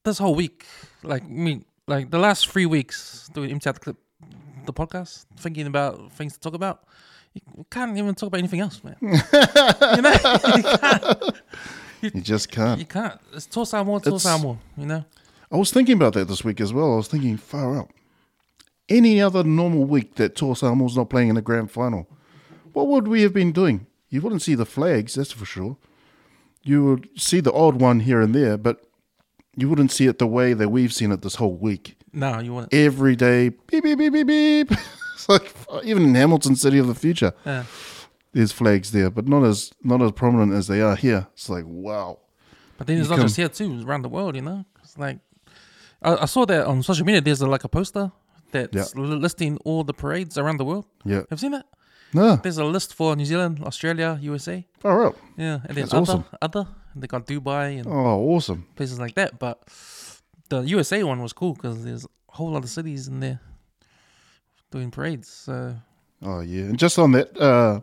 this 0.04 0.18
whole 0.18 0.34
week, 0.34 0.66
like 1.02 1.28
me, 1.28 1.62
like 1.86 2.10
the 2.10 2.18
last 2.18 2.48
three 2.48 2.66
weeks 2.66 3.28
doing 3.32 3.50
MTAT 3.58 3.80
clip, 3.80 3.96
the 4.66 4.72
podcast, 4.72 5.26
thinking 5.36 5.66
about 5.66 6.12
things 6.12 6.34
to 6.34 6.40
talk 6.40 6.54
about. 6.54 6.84
You 7.32 7.64
can't 7.70 7.96
even 7.96 8.14
talk 8.16 8.26
about 8.26 8.38
anything 8.38 8.60
else, 8.60 8.82
man. 8.82 8.96
you 9.00 10.02
know, 10.02 10.12
you 10.56 10.62
can't. 10.78 11.32
you 12.02 12.20
just 12.22 12.50
can't. 12.50 12.80
You 12.80 12.86
can't. 12.86 13.20
It's 13.32 13.46
Samoa, 13.52 14.00
Tour 14.00 14.14
It's- 14.16 14.22
Samoa. 14.22 14.58
You 14.76 14.86
know. 14.86 15.04
I 15.52 15.56
was 15.56 15.70
thinking 15.72 15.94
about 15.96 16.12
that 16.14 16.28
this 16.28 16.44
week 16.44 16.60
as 16.60 16.72
well. 16.72 16.92
I 16.92 16.96
was 16.96 17.08
thinking 17.08 17.36
far 17.36 17.76
out. 17.76 17.90
Any 18.88 19.20
other 19.20 19.42
normal 19.44 19.84
week 19.84 20.14
that 20.16 20.34
Toa 20.36 20.54
Samoa's 20.56 20.96
not 20.96 21.10
playing 21.10 21.28
in 21.28 21.34
the 21.36 21.42
grand 21.42 21.70
final, 21.70 22.08
what 22.72 22.86
would 22.88 23.08
we 23.08 23.22
have 23.22 23.32
been 23.32 23.52
doing? 23.52 23.86
You 24.08 24.20
wouldn't 24.20 24.42
see 24.42 24.54
the 24.54 24.66
flags, 24.66 25.14
that's 25.14 25.32
for 25.32 25.44
sure. 25.44 25.76
You 26.62 26.84
would 26.84 27.08
see 27.16 27.40
the 27.40 27.52
odd 27.52 27.80
one 27.80 28.00
here 28.00 28.20
and 28.20 28.34
there, 28.34 28.56
but 28.58 28.82
you 29.56 29.68
wouldn't 29.68 29.92
see 29.92 30.06
it 30.06 30.18
the 30.18 30.26
way 30.26 30.52
that 30.52 30.68
we've 30.68 30.92
seen 30.92 31.12
it 31.12 31.22
this 31.22 31.36
whole 31.36 31.56
week. 31.56 31.96
No, 32.12 32.40
you 32.40 32.52
want 32.52 32.74
Every 32.74 33.14
day, 33.16 33.50
beep, 33.50 33.84
beep, 33.84 33.98
beep, 33.98 34.12
beep, 34.12 34.26
beep. 34.26 34.70
It's 35.14 35.28
like 35.28 35.54
even 35.84 36.04
in 36.04 36.14
Hamilton 36.14 36.56
City 36.56 36.78
of 36.78 36.86
the 36.86 36.94
Future, 36.94 37.34
Yeah. 37.44 37.64
there's 38.32 38.52
flags 38.52 38.90
there, 38.90 39.10
but 39.10 39.28
not 39.28 39.44
as 39.44 39.70
not 39.84 40.00
as 40.00 40.12
prominent 40.12 40.54
as 40.54 40.66
they 40.66 40.80
are 40.80 40.96
here. 40.96 41.26
It's 41.34 41.50
like 41.50 41.64
wow. 41.66 42.18
But 42.78 42.86
then 42.86 42.96
it's 42.98 43.10
You 43.10 43.16
not 43.16 43.22
just 43.22 43.36
here 43.36 43.48
too. 43.50 43.70
It's 43.74 43.84
around 43.84 44.00
the 44.02 44.08
world. 44.08 44.34
You 44.34 44.40
know. 44.42 44.64
It's 44.82 44.96
like 44.96 45.18
I, 46.02 46.16
I 46.22 46.24
saw 46.24 46.46
that 46.46 46.66
on 46.66 46.82
social 46.82 47.04
media. 47.04 47.20
There's 47.20 47.42
a, 47.42 47.46
like 47.46 47.64
a 47.64 47.68
poster 47.68 48.10
that's 48.50 48.74
Yeah. 48.74 49.00
listing 49.02 49.58
all 49.66 49.84
the 49.84 49.92
parades 49.92 50.38
around 50.38 50.56
the 50.56 50.64
world. 50.64 50.86
Yeah. 51.04 51.16
Have 51.16 51.32
you 51.32 51.36
seen 51.36 51.52
that? 51.52 51.66
No, 52.12 52.36
There's 52.36 52.58
a 52.58 52.64
list 52.64 52.94
for 52.94 53.14
New 53.14 53.24
Zealand, 53.24 53.60
Australia, 53.62 54.18
USA. 54.20 54.66
far 54.80 55.06
out. 55.06 55.16
Yeah, 55.36 55.60
and 55.66 55.76
then 55.76 55.84
That's 55.84 55.94
other 55.94 56.02
awesome. 56.02 56.24
other. 56.42 56.66
They 56.96 57.06
got 57.06 57.26
Dubai 57.26 57.78
and 57.78 57.86
Oh, 57.86 58.18
awesome. 58.34 58.66
places 58.74 58.98
like 58.98 59.14
that. 59.14 59.38
But 59.38 59.62
the 60.48 60.60
USA 60.62 61.04
one 61.04 61.22
was 61.22 61.32
cool 61.32 61.54
because 61.54 61.84
there's 61.84 62.04
a 62.04 62.08
whole 62.32 62.50
lot 62.50 62.64
of 62.64 62.70
cities 62.70 63.06
in 63.06 63.20
there 63.20 63.38
doing 64.72 64.90
parades. 64.90 65.28
So 65.28 65.76
Oh 66.22 66.40
yeah, 66.40 66.64
and 66.64 66.78
just 66.78 66.98
on 66.98 67.12
that, 67.12 67.40
uh, 67.40 67.80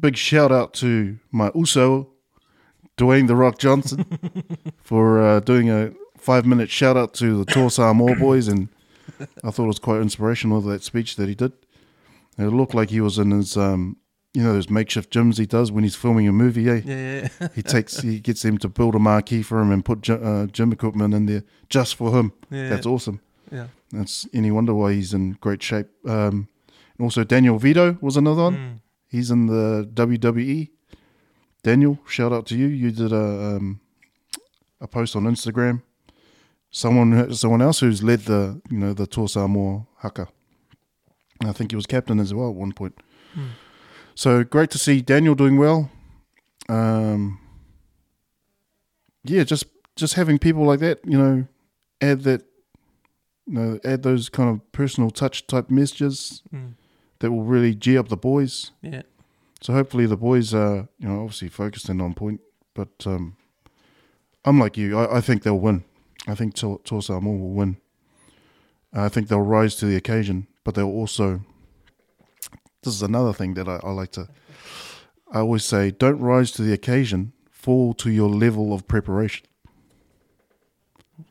big 0.00 0.16
shout 0.16 0.52
out 0.52 0.74
to 0.74 1.18
my 1.30 1.50
Uso, 1.54 2.08
Dwayne 2.98 3.26
the 3.26 3.34
Rock 3.36 3.58
Johnson, 3.58 4.04
for 4.82 5.20
uh, 5.22 5.40
doing 5.40 5.70
a 5.70 5.92
five 6.18 6.44
minute 6.46 6.70
shout 6.70 6.96
out 6.96 7.14
to 7.14 7.42
the 7.44 7.50
Toa 7.52 7.70
Samoa 7.70 8.14
boys, 8.16 8.48
and 8.48 8.68
I 9.42 9.50
thought 9.50 9.64
it 9.64 9.68
was 9.68 9.78
quite 9.78 10.00
inspirational 10.02 10.60
that 10.60 10.82
speech 10.82 11.16
that 11.16 11.28
he 11.28 11.34
did. 11.34 11.52
It 12.38 12.44
looked 12.46 12.74
like 12.74 12.90
he 12.90 13.00
was 13.00 13.18
in 13.18 13.30
his, 13.30 13.56
um, 13.56 13.96
you 14.34 14.42
know, 14.42 14.54
those 14.54 14.70
makeshift 14.70 15.12
gyms 15.12 15.38
he 15.38 15.44
does 15.46 15.70
when 15.70 15.84
he's 15.84 15.94
filming 15.96 16.26
a 16.28 16.32
movie. 16.32 16.68
Eh? 16.68 16.80
yeah, 16.84 16.94
yeah, 16.94 17.28
yeah. 17.40 17.48
He 17.54 17.62
takes, 17.62 17.98
he 18.00 18.20
gets 18.20 18.42
them 18.42 18.56
to 18.58 18.68
build 18.68 18.94
a 18.94 18.98
marquee 18.98 19.42
for 19.42 19.60
him 19.60 19.70
and 19.70 19.84
put 19.84 20.00
gy- 20.00 20.14
uh, 20.14 20.46
gym 20.46 20.72
equipment 20.72 21.12
in 21.14 21.26
there 21.26 21.44
just 21.68 21.94
for 21.96 22.18
him. 22.18 22.32
yeah, 22.50 22.68
That's 22.70 22.86
awesome. 22.86 23.20
yeah. 23.50 23.66
That's 23.92 24.26
any 24.32 24.50
wonder 24.50 24.72
why 24.74 24.94
he's 24.94 25.12
in 25.12 25.32
great 25.40 25.62
shape. 25.62 25.88
Um, 26.06 26.48
and 26.96 27.04
also 27.04 27.24
Daniel 27.24 27.58
Vidot 27.60 28.00
was 28.02 28.16
another 28.16 28.44
one. 28.44 28.56
Mm. 28.56 28.80
He's 29.08 29.30
in 29.30 29.46
the 29.46 29.86
WWE. 29.92 30.70
Daniel, 31.62 31.98
shout 32.08 32.32
out 32.32 32.46
to 32.46 32.56
you. 32.56 32.66
You 32.66 32.90
did 32.90 33.12
a 33.12 33.56
um, 33.56 33.80
a 34.80 34.88
post 34.88 35.14
on 35.14 35.24
Instagram. 35.24 35.82
Someone 36.70 37.32
someone 37.34 37.60
else 37.60 37.80
who's 37.80 38.02
led 38.02 38.20
the 38.20 38.60
you 38.70 38.78
know 38.78 38.94
the 38.94 39.06
Toa 39.06 39.28
Samoa 39.28 39.86
haka. 39.98 40.28
I 41.44 41.52
think 41.52 41.72
he 41.72 41.76
was 41.76 41.86
captain 41.86 42.20
as 42.20 42.32
well 42.34 42.48
at 42.48 42.54
one 42.54 42.72
point. 42.72 42.98
Mm. 43.36 43.48
So 44.14 44.44
great 44.44 44.70
to 44.70 44.78
see 44.78 45.00
Daniel 45.00 45.34
doing 45.34 45.56
well. 45.56 45.90
Um, 46.68 47.38
yeah, 49.24 49.44
just 49.44 49.66
just 49.96 50.14
having 50.14 50.38
people 50.38 50.64
like 50.64 50.80
that, 50.80 51.00
you 51.04 51.18
know, 51.18 51.46
add 52.00 52.22
that, 52.22 52.42
you 53.46 53.54
know, 53.54 53.80
add 53.84 54.02
those 54.02 54.28
kind 54.28 54.48
of 54.50 54.72
personal 54.72 55.10
touch 55.10 55.46
type 55.46 55.70
messages 55.70 56.42
Mm. 56.54 56.74
that 57.20 57.30
will 57.30 57.44
really 57.44 57.74
g 57.74 57.96
up 57.98 58.08
the 58.08 58.16
boys. 58.16 58.70
Yeah. 58.82 59.02
So 59.60 59.72
hopefully 59.72 60.06
the 60.06 60.16
boys 60.16 60.52
are, 60.54 60.88
you 60.98 61.08
know, 61.08 61.22
obviously 61.22 61.48
focused 61.48 61.88
and 61.88 62.02
on 62.02 62.14
point. 62.14 62.40
But 62.74 63.06
um, 63.06 63.36
I'm 64.44 64.58
like 64.58 64.76
you. 64.76 64.98
I, 64.98 65.18
I 65.18 65.20
think 65.20 65.42
they'll 65.42 65.58
win. 65.58 65.84
I 66.26 66.34
think 66.34 66.54
Tor 66.54 66.80
Tor 66.84 67.00
will 67.20 67.50
win. 67.50 67.76
I 68.92 69.08
think 69.08 69.28
they'll 69.28 69.40
rise 69.40 69.74
to 69.76 69.86
the 69.86 69.96
occasion, 69.96 70.46
but 70.64 70.74
they'll 70.74 70.86
also. 70.86 71.40
This 72.82 72.94
is 72.94 73.02
another 73.02 73.32
thing 73.32 73.54
that 73.54 73.68
I, 73.68 73.80
I 73.82 73.90
like 73.92 74.12
to. 74.12 74.28
I 75.32 75.38
always 75.38 75.64
say, 75.64 75.90
don't 75.90 76.20
rise 76.20 76.50
to 76.52 76.62
the 76.62 76.72
occasion. 76.72 77.32
Fall 77.50 77.94
to 77.94 78.10
your 78.10 78.28
level 78.28 78.72
of 78.74 78.88
preparation. 78.88 79.46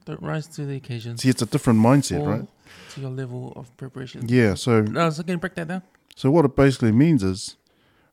Don't 0.06 0.22
rise 0.22 0.48
to 0.48 0.66
the 0.66 0.76
occasion. 0.78 1.18
See, 1.18 1.30
it's 1.30 1.42
a 1.42 1.46
different 1.46 1.80
mindset, 1.80 2.18
Fall 2.18 2.28
right? 2.28 2.48
To 2.92 3.02
your 3.02 3.10
level 3.10 3.54
of 3.56 3.76
preparation. 3.78 4.28
Yeah. 4.28 4.54
So 4.56 4.82
No, 4.82 5.10
so 5.10 5.24
can 5.24 5.34
you 5.34 5.38
break 5.38 5.56
that 5.56 5.68
down? 5.68 5.84
So 6.16 6.32
what 6.32 6.46
it 6.46 6.56
basically 6.56 6.92
means 6.92 7.24
is, 7.24 7.58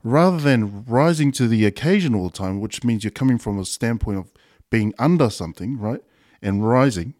rather 0.02 0.38
than 0.38 0.84
rising 0.84 1.32
to 1.32 1.48
the 1.48 1.64
occasion 1.64 2.14
all 2.14 2.28
the 2.28 2.36
time, 2.36 2.60
which 2.60 2.84
means 2.84 3.04
you're 3.04 3.10
coming 3.10 3.38
from 3.38 3.58
a 3.58 3.64
standpoint 3.64 4.18
of 4.18 4.32
being 4.70 4.92
under 4.98 5.30
something, 5.30 5.78
right, 5.78 6.02
and 6.42 6.68
rising, 6.68 7.14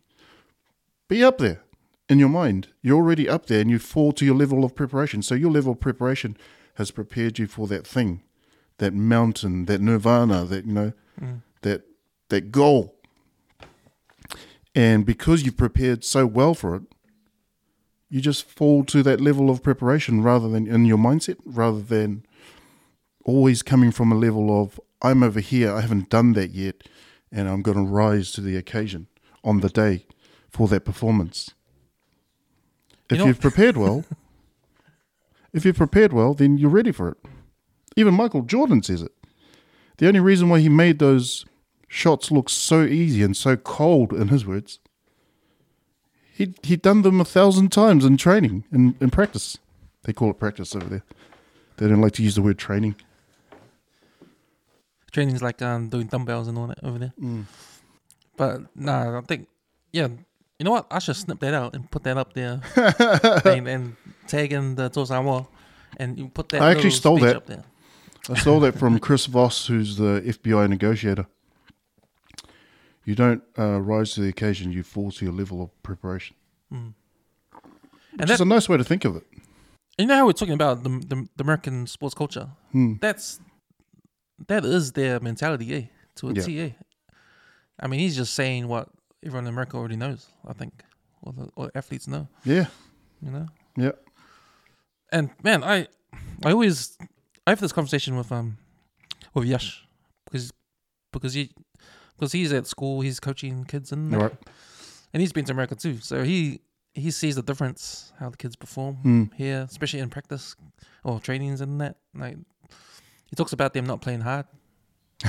be 1.09 1.23
up 1.25 1.39
there 1.39 1.63
in 2.09 2.19
your 2.19 2.29
mind. 2.29 2.69
You're 2.83 2.97
already 2.97 3.29
up 3.29 3.47
there, 3.47 3.61
and 3.61 3.71
you 3.71 3.79
fall 3.79 4.13
to 4.13 4.25
your 4.25 4.35
level 4.35 4.65
of 4.65 4.75
preparation. 4.75 5.23
So 5.23 5.35
your 5.35 5.51
level 5.51 5.73
of 5.73 5.81
preparation 5.81 6.37
has 6.75 6.91
prepared 6.91 7.39
you 7.39 7.47
for 7.47 7.67
that 7.69 7.87
thing, 7.87 8.23
that 8.79 8.95
mountain, 8.95 9.65
that 9.67 9.81
nirvana, 9.81 10.45
that 10.45 10.67
you 10.67 10.73
know, 10.73 10.93
Mm. 11.21 11.43
that 11.63 11.83
that 12.29 12.53
goal. 12.53 12.95
And 14.75 15.05
because 15.05 15.43
you've 15.43 15.57
prepared 15.57 16.05
so 16.05 16.27
well 16.27 16.55
for 16.55 16.77
it, 16.77 16.83
you 18.09 18.21
just 18.21 18.45
fall 18.45 18.85
to 18.85 19.03
that 19.03 19.21
level 19.21 19.51
of 19.51 19.63
preparation 19.63 20.23
rather 20.23 20.49
than 20.49 20.67
in 20.67 20.85
your 20.85 20.99
mindset, 20.99 21.37
rather 21.45 21.81
than 21.81 22.25
always 23.25 23.63
coming 23.63 23.91
from 23.91 24.13
a 24.13 24.15
level 24.17 24.63
of 24.63 24.79
I'm 25.03 25.23
over 25.23 25.41
here, 25.41 25.73
I 25.73 25.81
haven't 25.81 26.09
done 26.11 26.33
that 26.35 26.51
yet, 26.51 26.83
and 27.33 27.49
I'm 27.49 27.63
going 27.63 27.77
to 27.77 27.91
rise 27.91 28.31
to 28.33 28.41
the 28.41 28.57
occasion 28.57 29.07
on 29.45 29.61
the 29.61 29.69
day 29.69 30.07
for 30.51 30.69
that 30.69 30.85
performance. 30.85 31.51
If 33.11 33.19
You 33.19 33.27
you've 33.27 33.41
prepared 33.41 33.77
well, 33.77 34.05
if 35.53 35.65
you've 35.65 35.77
prepared 35.77 36.13
well, 36.13 36.35
then 36.35 36.59
you're 36.59 36.71
ready 36.71 36.93
for 36.93 37.09
it. 37.09 37.19
Even 37.97 38.15
Michael 38.15 38.43
Jordan 38.43 38.83
says 38.83 39.03
it. 39.03 39.13
The 39.97 40.07
only 40.07 40.21
reason 40.21 40.49
why 40.49 40.61
he 40.61 40.69
made 40.69 40.99
those 40.99 41.45
shots 41.89 42.31
look 42.31 42.49
so 42.49 42.83
easy 42.85 43.23
and 43.23 43.37
so 43.37 43.57
cold, 43.57 44.13
in 44.13 44.29
his 44.29 44.47
words, 44.47 44.79
he 46.33 46.55
he'd 46.63 46.83
done 46.83 47.03
them 47.03 47.21
a 47.21 47.25
thousand 47.25 47.73
times 47.73 48.05
in 48.05 48.17
training, 48.17 48.65
in, 48.71 48.95
in 49.01 49.11
practice. 49.11 49.59
They 50.05 50.13
call 50.13 50.31
it 50.31 50.39
practice 50.39 50.77
over 50.77 50.87
there. 50.87 51.03
They 51.79 51.89
don't 51.89 52.01
like 52.01 52.13
to 52.15 52.23
use 52.23 52.37
the 52.37 52.43
word 52.43 52.59
training. 52.59 52.95
Training's 55.11 55.43
like 55.43 55.61
um, 55.63 55.89
doing 55.89 56.07
dumbbells 56.07 56.47
and 56.47 56.59
all 56.59 56.67
that 56.69 56.79
over 56.85 56.99
there. 56.99 57.13
Mm. 57.21 57.45
But 58.37 58.77
nah, 58.77 59.19
I 59.19 59.21
think 59.23 59.49
yeah. 59.93 60.09
You 60.59 60.65
know 60.65 60.73
what? 60.73 60.87
I 60.91 60.99
should 60.99 61.17
snip 61.17 61.39
that 61.41 61.55
out 61.55 61.75
and 61.75 61.89
put 61.91 62.03
that 62.05 62.17
up 62.19 62.33
there 62.33 62.61
and, 63.45 63.69
and 63.69 63.97
tag 64.27 64.53
in 64.53 64.75
the 64.75 64.91
Tosawa 64.91 65.47
and 65.99 66.19
you 66.19 66.29
put 66.29 66.49
that. 66.51 66.63
I 66.63 66.73
actually 66.73 66.91
stole 66.91 67.19
that. 67.19 67.37
up 67.37 67.47
there. 67.47 67.65
I 68.29 68.35
stole 68.35 68.61
that 68.61 68.79
from 68.79 68.99
Chris 68.99 69.27
Voss, 69.27 69.67
who's 69.69 69.97
the 69.97 70.21
FBI 70.27 70.69
negotiator. 70.69 71.27
You 73.05 73.15
don't 73.15 73.43
uh, 73.59 73.81
rise 73.81 74.13
to 74.15 74.21
the 74.21 74.29
occasion; 74.29 74.71
you 74.73 74.83
fall 74.83 75.11
to 75.13 75.25
your 75.25 75.33
level 75.33 75.63
of 75.63 75.83
preparation. 75.83 76.37
Mm. 76.73 76.93
Which 77.53 77.63
And 78.21 78.31
is 78.31 78.39
that, 78.39 78.45
a 78.45 78.49
nice 78.49 78.69
way 78.69 78.77
to 78.77 78.85
think 78.85 79.05
of 79.07 79.17
it. 79.17 79.23
you 79.97 80.07
know 80.07 80.15
how 80.17 80.27
we're 80.27 80.33
talking 80.33 80.55
about 80.55 80.83
the, 80.83 80.91
the, 80.91 81.29
the 81.37 81.43
American 81.43 81.87
sports 81.87 82.15
culture. 82.15 82.49
Hmm. 82.73 82.95
That's 83.01 83.41
that 84.49 84.65
is 84.65 84.93
their 84.93 85.21
mentality, 85.21 85.75
eh? 85.75 85.83
To 86.17 86.29
a 86.29 86.33
Yeah. 86.35 86.43
T, 86.43 86.61
eh? 86.61 86.71
I 87.81 87.87
mean, 87.87 88.01
he's 88.01 88.17
just 88.17 88.35
saying 88.35 88.69
what 88.69 88.89
everyone 89.25 89.45
in 89.47 89.53
America 89.53 89.77
already 89.77 89.97
knows. 89.97 90.29
I 90.47 90.53
think, 90.53 90.73
all 91.23 91.33
the 91.33 91.49
or 91.57 91.71
athletes 91.75 92.07
know. 92.09 92.29
Yeah, 92.45 92.67
You 93.21 93.31
know. 93.31 93.47
yeah. 93.77 93.93
And 95.13 95.31
man, 95.43 95.65
I 95.65 95.89
I 96.45 96.53
always 96.53 96.97
I 97.47 97.51
have 97.51 97.61
this 97.61 97.73
conversation 97.73 98.17
with 98.17 98.31
um 98.33 98.59
with 99.35 99.45
Yash 99.47 99.87
because 100.25 100.53
because 101.13 101.33
he 101.35 101.51
because 102.15 102.33
he's 102.33 102.53
at 102.53 102.67
school, 102.67 103.01
he's 103.01 103.21
coaching 103.21 103.65
kids 103.65 103.93
and 103.93 104.15
All 104.15 104.21
right. 104.23 104.37
and 105.15 105.21
he's 105.21 105.33
been 105.33 105.45
to 105.47 105.53
America 105.53 105.75
too. 105.75 105.99
So 105.99 106.25
he 106.25 106.61
he 106.95 107.11
sees 107.11 107.37
the 107.37 107.43
difference 107.43 108.13
how 108.19 108.29
the 108.31 108.37
kids 108.37 108.57
perform 108.57 108.97
Hmm. 108.97 109.25
here, 109.37 109.67
especially 109.71 110.01
in 110.01 110.11
practice 110.11 110.57
or 111.05 111.21
trainings 111.21 111.61
and 111.61 111.81
that. 111.81 111.97
Like 112.15 112.37
he 113.31 113.37
talks 113.37 113.53
about 113.53 113.73
them 113.73 113.87
not 113.87 114.01
playing 114.01 114.21
hard 114.21 114.47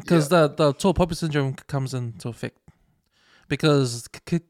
because 0.00 0.28
the 0.28 0.48
the 0.48 0.72
tall 0.74 0.94
poppy 0.94 1.14
syndrome 1.14 1.54
comes 1.66 1.94
into 1.94 2.28
effect 2.28 2.58
because 3.48 4.08
ki- 4.26 4.40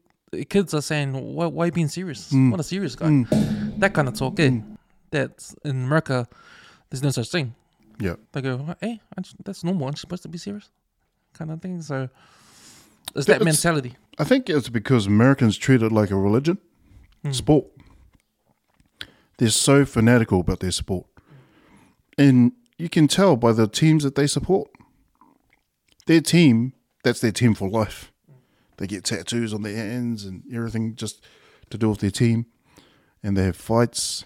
kids 0.49 0.73
are 0.73 0.81
saying 0.81 1.13
why 1.35 1.45
why 1.47 1.65
you 1.65 1.71
being 1.71 1.87
serious? 1.89 2.31
Mm. 2.31 2.51
What 2.51 2.59
a 2.59 2.63
serious 2.63 2.95
guy 2.95 3.07
Mm. 3.07 3.79
that 3.79 3.93
kind 3.93 4.07
of 4.07 4.13
talk. 4.15 4.39
Eh? 4.39 4.49
Mm. 4.49 4.77
That's 5.11 5.55
in 5.65 5.83
America. 5.85 6.27
There's 6.89 7.03
no 7.03 7.09
such 7.11 7.29
thing. 7.29 7.53
Yeah. 7.99 8.15
They 8.31 8.41
go, 8.41 8.75
hey, 8.81 8.99
just- 9.21 9.35
that's 9.43 9.63
normal. 9.63 9.87
I'm 9.87 9.95
supposed 9.95 10.23
to 10.23 10.29
be 10.29 10.37
serious, 10.37 10.69
kind 11.33 11.51
of 11.51 11.61
thing. 11.61 11.81
So 11.81 12.09
it's 13.15 13.27
Yeah, 13.27 13.35
that 13.37 13.41
it's- 13.41 13.45
mentality. 13.63 13.95
I 14.17 14.23
think 14.23 14.49
it's 14.49 14.69
because 14.69 15.05
Americans 15.07 15.57
treat 15.57 15.81
it 15.83 15.91
like 15.91 16.11
a 16.11 16.15
religion, 16.17 16.57
Mm. 17.23 17.35
sport. 17.35 17.65
They're 19.37 19.49
so 19.49 19.85
fanatical 19.85 20.39
about 20.39 20.59
their 20.59 20.71
sport. 20.71 21.07
And 22.17 22.51
you 22.77 22.89
can 22.89 23.07
tell 23.07 23.35
by 23.35 23.51
the 23.53 23.67
teams 23.67 24.03
that 24.03 24.15
they 24.15 24.27
support. 24.27 24.69
Their 26.11 26.19
team, 26.19 26.73
that's 27.05 27.21
their 27.21 27.31
team 27.31 27.53
for 27.53 27.69
life. 27.69 28.11
They 28.75 28.85
get 28.85 29.05
tattoos 29.05 29.53
on 29.53 29.61
their 29.61 29.77
hands 29.77 30.25
and 30.25 30.43
everything 30.53 30.97
just 30.97 31.23
to 31.69 31.77
do 31.77 31.89
with 31.89 31.99
their 31.99 32.11
team. 32.11 32.47
And 33.23 33.37
they 33.37 33.45
have 33.45 33.55
fights. 33.55 34.25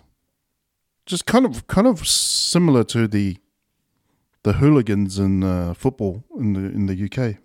Just 1.05 1.27
kind 1.27 1.45
of 1.45 1.67
kind 1.67 1.85
of 1.85 2.07
similar 2.07 2.83
to 2.85 3.07
the 3.07 3.37
the 4.41 4.53
hooligans 4.53 5.19
in 5.19 5.43
uh, 5.43 5.75
football 5.75 6.23
in 6.39 6.53
the 6.53 6.61
in 6.61 6.87
the 6.87 6.95
UK. 7.05 7.37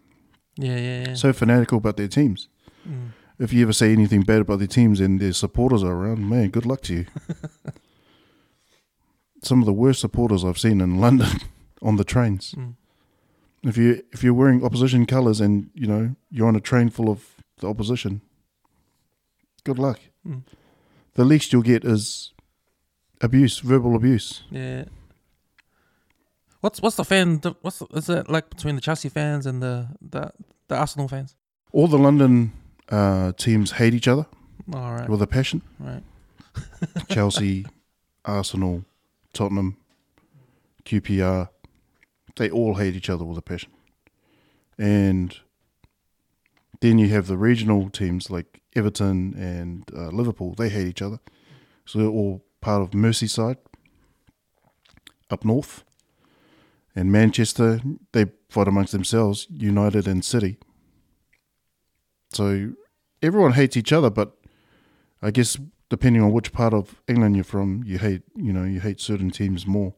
Yeah, 0.56 0.76
yeah, 0.78 1.04
yeah. 1.08 1.14
So 1.14 1.34
fanatical 1.34 1.76
about 1.76 1.98
their 1.98 2.08
teams 2.08 2.48
Mm. 2.88 3.10
if 3.38 3.52
you 3.52 3.60
ever 3.62 3.74
say 3.74 3.92
anything 3.92 4.22
bad 4.22 4.40
about 4.40 4.58
their 4.58 4.66
teams 4.66 5.00
and 5.00 5.20
their 5.20 5.34
supporters 5.34 5.84
are 5.84 5.92
around, 5.92 6.26
man, 6.30 6.48
good 6.48 6.64
luck 6.64 6.80
to 6.84 6.94
you. 6.94 7.06
Some 9.42 9.60
of 9.60 9.66
the 9.66 9.74
worst 9.74 10.00
supporters 10.00 10.44
I've 10.44 10.58
seen 10.58 10.80
in 10.80 10.98
London 10.98 11.40
on 11.82 11.96
the 11.96 12.04
trains. 12.04 12.54
Mm. 12.56 12.76
If 13.62 13.76
you 13.76 14.02
if 14.12 14.22
you're 14.24 14.34
wearing 14.34 14.64
opposition 14.64 15.06
colours 15.06 15.40
and 15.40 15.70
you 15.74 15.86
know 15.86 16.14
you're 16.30 16.48
on 16.48 16.56
a 16.56 16.60
train 16.60 16.88
full 16.90 17.08
of 17.10 17.24
the 17.58 17.68
opposition, 17.68 18.22
good 19.64 19.78
luck. 19.78 20.00
Mm. 20.26 20.42
The 21.14 21.24
least 21.24 21.52
you'll 21.52 21.62
get 21.62 21.84
is 21.84 22.32
abuse, 23.20 23.58
verbal 23.58 23.94
abuse. 23.94 24.42
Yeah. 24.50 24.84
What's 26.60 26.80
what's 26.80 26.96
the 26.96 27.04
fan? 27.04 27.40
What's 27.62 27.78
the, 27.78 27.86
is 27.94 28.08
it 28.08 28.30
like 28.30 28.50
between 28.50 28.74
the 28.76 28.80
Chelsea 28.80 29.08
fans 29.08 29.46
and 29.46 29.62
the 29.62 29.88
the, 30.00 30.32
the 30.68 30.76
Arsenal 30.76 31.08
fans? 31.08 31.34
All 31.72 31.86
the 31.88 31.98
London 31.98 32.52
uh, 32.88 33.32
teams 33.36 33.72
hate 33.72 33.94
each 33.94 34.08
other 34.08 34.26
All 34.74 34.92
right, 34.92 35.08
with 35.08 35.22
a 35.22 35.26
passion. 35.26 35.62
right. 35.78 36.02
Chelsea, 37.08 37.64
Arsenal, 38.24 38.84
Tottenham, 39.32 39.76
QPR, 40.84 41.48
they 42.36 42.50
all 42.50 42.74
hate 42.74 42.94
each 42.94 43.10
other 43.10 43.24
with 43.24 43.38
a 43.38 43.42
passion. 43.42 43.70
And 44.78 45.36
then 46.80 46.98
you 46.98 47.08
have 47.08 47.26
the 47.26 47.36
regional 47.36 47.90
teams 47.90 48.30
like 48.30 48.62
Everton 48.74 49.34
and 49.34 49.84
uh, 49.94 50.08
Liverpool, 50.08 50.54
they 50.54 50.68
hate 50.68 50.86
each 50.86 51.02
other. 51.02 51.18
So 51.84 51.98
they're 51.98 52.08
all 52.08 52.44
part 52.60 52.82
of 52.82 52.90
Merseyside 52.90 53.58
up 55.30 55.44
north. 55.44 55.84
And 56.94 57.12
Manchester, 57.12 57.80
they 58.12 58.26
fight 58.48 58.68
amongst 58.68 58.92
themselves, 58.92 59.46
United 59.50 60.08
and 60.08 60.24
City. 60.24 60.58
So 62.30 62.72
everyone 63.22 63.52
hates 63.52 63.76
each 63.76 63.92
other, 63.92 64.10
but 64.10 64.36
I 65.22 65.30
guess 65.30 65.58
depending 65.88 66.22
on 66.22 66.32
which 66.32 66.52
part 66.52 66.72
of 66.72 67.02
England 67.06 67.36
you're 67.36 67.44
from, 67.44 67.82
you 67.84 67.98
hate 67.98 68.22
you 68.34 68.52
know 68.52 68.64
you 68.64 68.80
hate 68.80 69.00
certain 69.00 69.30
teams 69.30 69.66
more. 69.66 69.94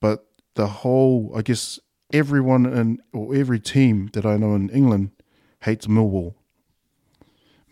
But 0.00 0.27
the 0.58 0.66
whole, 0.66 1.32
I 1.36 1.42
guess, 1.42 1.78
everyone 2.12 2.66
in 2.66 2.98
or 3.12 3.32
every 3.32 3.60
team 3.60 4.10
that 4.12 4.26
I 4.26 4.36
know 4.36 4.56
in 4.56 4.68
England 4.70 5.12
hates 5.60 5.86
Millwall. 5.86 6.34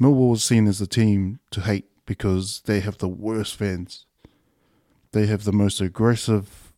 Millwall 0.00 0.36
is 0.36 0.44
seen 0.44 0.68
as 0.68 0.78
the 0.78 0.86
team 0.86 1.40
to 1.50 1.62
hate 1.62 1.86
because 2.06 2.62
they 2.66 2.78
have 2.78 2.98
the 2.98 3.08
worst 3.08 3.56
fans. 3.56 4.06
They 5.10 5.26
have 5.26 5.42
the 5.42 5.52
most 5.52 5.80
aggressive, 5.80 6.72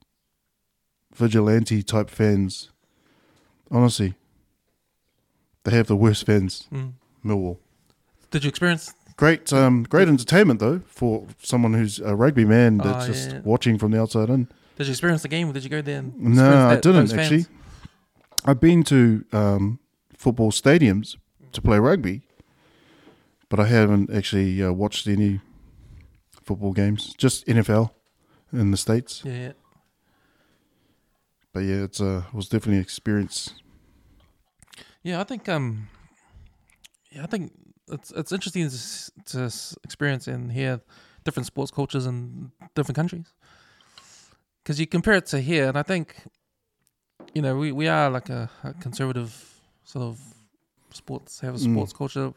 vigilante 1.14 1.82
type 1.82 2.08
fans. 2.08 2.70
Honestly, 3.70 4.14
they 5.64 5.72
have 5.72 5.88
the 5.88 5.96
worst 5.96 6.24
fans. 6.24 6.68
Mm. 6.72 6.92
Millwall. 7.22 7.58
Did 8.30 8.44
you 8.44 8.48
experience? 8.48 8.94
Great, 9.18 9.52
um, 9.52 9.82
great 9.82 10.08
entertainment 10.08 10.60
though 10.60 10.80
for 10.86 11.26
someone 11.42 11.74
who's 11.74 11.98
a 12.00 12.16
rugby 12.16 12.46
man 12.46 12.78
that's 12.78 13.04
Oh, 13.04 13.12
just 13.12 13.34
watching 13.44 13.76
from 13.76 13.90
the 13.90 14.00
outside 14.00 14.30
in. 14.30 14.48
Did 14.78 14.86
you 14.86 14.92
experience 14.92 15.22
the 15.22 15.28
game? 15.28 15.50
Or 15.50 15.52
did 15.52 15.64
you 15.64 15.70
go 15.70 15.82
there? 15.82 15.98
And 15.98 16.36
No, 16.36 16.68
I 16.68 16.76
didn't 16.76 17.12
actually. 17.12 17.46
I've 18.44 18.60
been 18.60 18.84
to 18.84 19.24
um, 19.32 19.80
football 20.16 20.52
stadiums 20.52 21.16
to 21.52 21.60
play 21.60 21.80
rugby, 21.80 22.22
but 23.48 23.58
I 23.58 23.66
haven't 23.66 24.10
actually 24.14 24.62
uh, 24.62 24.72
watched 24.72 25.08
any 25.08 25.40
football 26.30 26.72
games. 26.72 27.12
Just 27.18 27.44
NFL 27.46 27.90
in 28.52 28.70
the 28.70 28.76
states. 28.76 29.22
Yeah, 29.24 29.32
yeah. 29.32 29.52
But 31.52 31.60
yeah, 31.64 31.82
it's 31.82 32.00
uh, 32.00 32.22
it 32.28 32.34
was 32.34 32.48
definitely 32.48 32.76
an 32.76 32.82
experience. 32.82 33.54
Yeah, 35.02 35.20
I 35.20 35.24
think 35.24 35.48
um, 35.48 35.88
yeah, 37.10 37.24
I 37.24 37.26
think 37.26 37.52
it's 37.90 38.12
it's 38.12 38.30
interesting 38.30 38.70
to, 38.70 39.12
to 39.32 39.76
experience 39.82 40.28
and 40.28 40.52
hear 40.52 40.80
different 41.24 41.46
sports 41.46 41.72
cultures 41.72 42.06
in 42.06 42.52
different 42.76 42.94
countries. 42.94 43.32
Because 44.68 44.78
you 44.78 44.86
compare 44.86 45.14
it 45.14 45.24
to 45.28 45.40
here, 45.40 45.66
and 45.68 45.78
I 45.78 45.82
think, 45.82 46.14
you 47.32 47.40
know, 47.40 47.56
we, 47.56 47.72
we 47.72 47.88
are 47.88 48.10
like 48.10 48.28
a, 48.28 48.50
a 48.62 48.74
conservative 48.74 49.32
sort 49.84 50.04
of 50.04 50.20
sports 50.90 51.40
have 51.40 51.54
a 51.54 51.58
Mm. 51.58 51.72
sports 51.72 51.92
culture. 51.94 52.34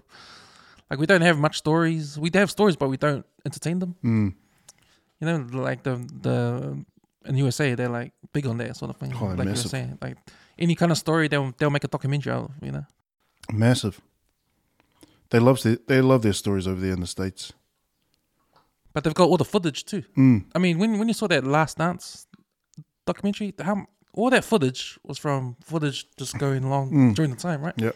Like 0.90 0.98
we 0.98 1.06
don't 1.06 1.24
have 1.24 1.38
much 1.38 1.58
stories. 1.58 2.18
We 2.18 2.30
do 2.30 2.40
have 2.40 2.50
stories, 2.50 2.78
but 2.78 2.88
we 2.88 2.96
don't 2.96 3.26
entertain 3.46 3.80
them. 3.80 3.96
Mm. 4.02 4.34
You 5.20 5.28
know, 5.28 5.46
like 5.62 5.84
the 5.84 5.96
the 6.22 6.86
in 7.26 7.36
USA, 7.36 7.76
they're 7.76 7.90
like 7.90 8.14
big 8.32 8.48
on 8.48 8.58
that 8.60 8.78
sort 8.78 8.92
of 8.92 8.96
thing. 8.98 9.12
Oh, 9.14 9.26
like 9.26 9.32
you 9.32 9.38
were 9.38 9.46
massive. 9.46 9.72
saying, 9.72 9.98
like 10.02 10.16
any 10.58 10.76
kind 10.76 10.92
of 10.94 10.98
story, 10.98 11.28
they'll 11.28 11.52
they'll 11.58 11.70
make 11.70 11.84
a 11.84 11.90
documentary 11.90 12.32
out. 12.32 12.46
of, 12.46 12.52
You 12.66 12.72
know. 12.72 12.86
Massive. 13.52 14.00
they 15.32 15.40
love 15.40 15.62
their, 15.64 15.78
they 15.88 16.00
love 16.02 16.22
their 16.22 16.34
stories 16.34 16.66
over 16.66 16.80
there 16.80 16.94
in 16.94 17.02
the 17.02 17.08
states. 17.08 17.52
But 18.94 19.04
they've 19.04 19.14
got 19.14 19.30
all 19.30 19.38
the 19.38 19.46
footage 19.46 19.86
too. 19.86 20.04
Mm. 20.18 20.46
I 20.56 20.60
mean, 20.60 20.78
when 20.80 21.00
when 21.00 21.08
you 21.08 21.14
saw 21.14 21.28
that 21.28 21.44
Last 21.46 21.78
Dance 21.78 22.28
documentary, 23.06 23.54
how 23.62 23.86
all 24.14 24.30
that 24.30 24.44
footage 24.44 25.00
was 25.04 25.18
from 25.18 25.56
footage 25.64 26.06
just 26.18 26.38
going 26.38 26.64
along 26.64 26.92
Mm. 26.92 27.16
during 27.16 27.32
the 27.32 27.38
time, 27.38 27.62
right? 27.62 27.74
Yep. 27.78 27.96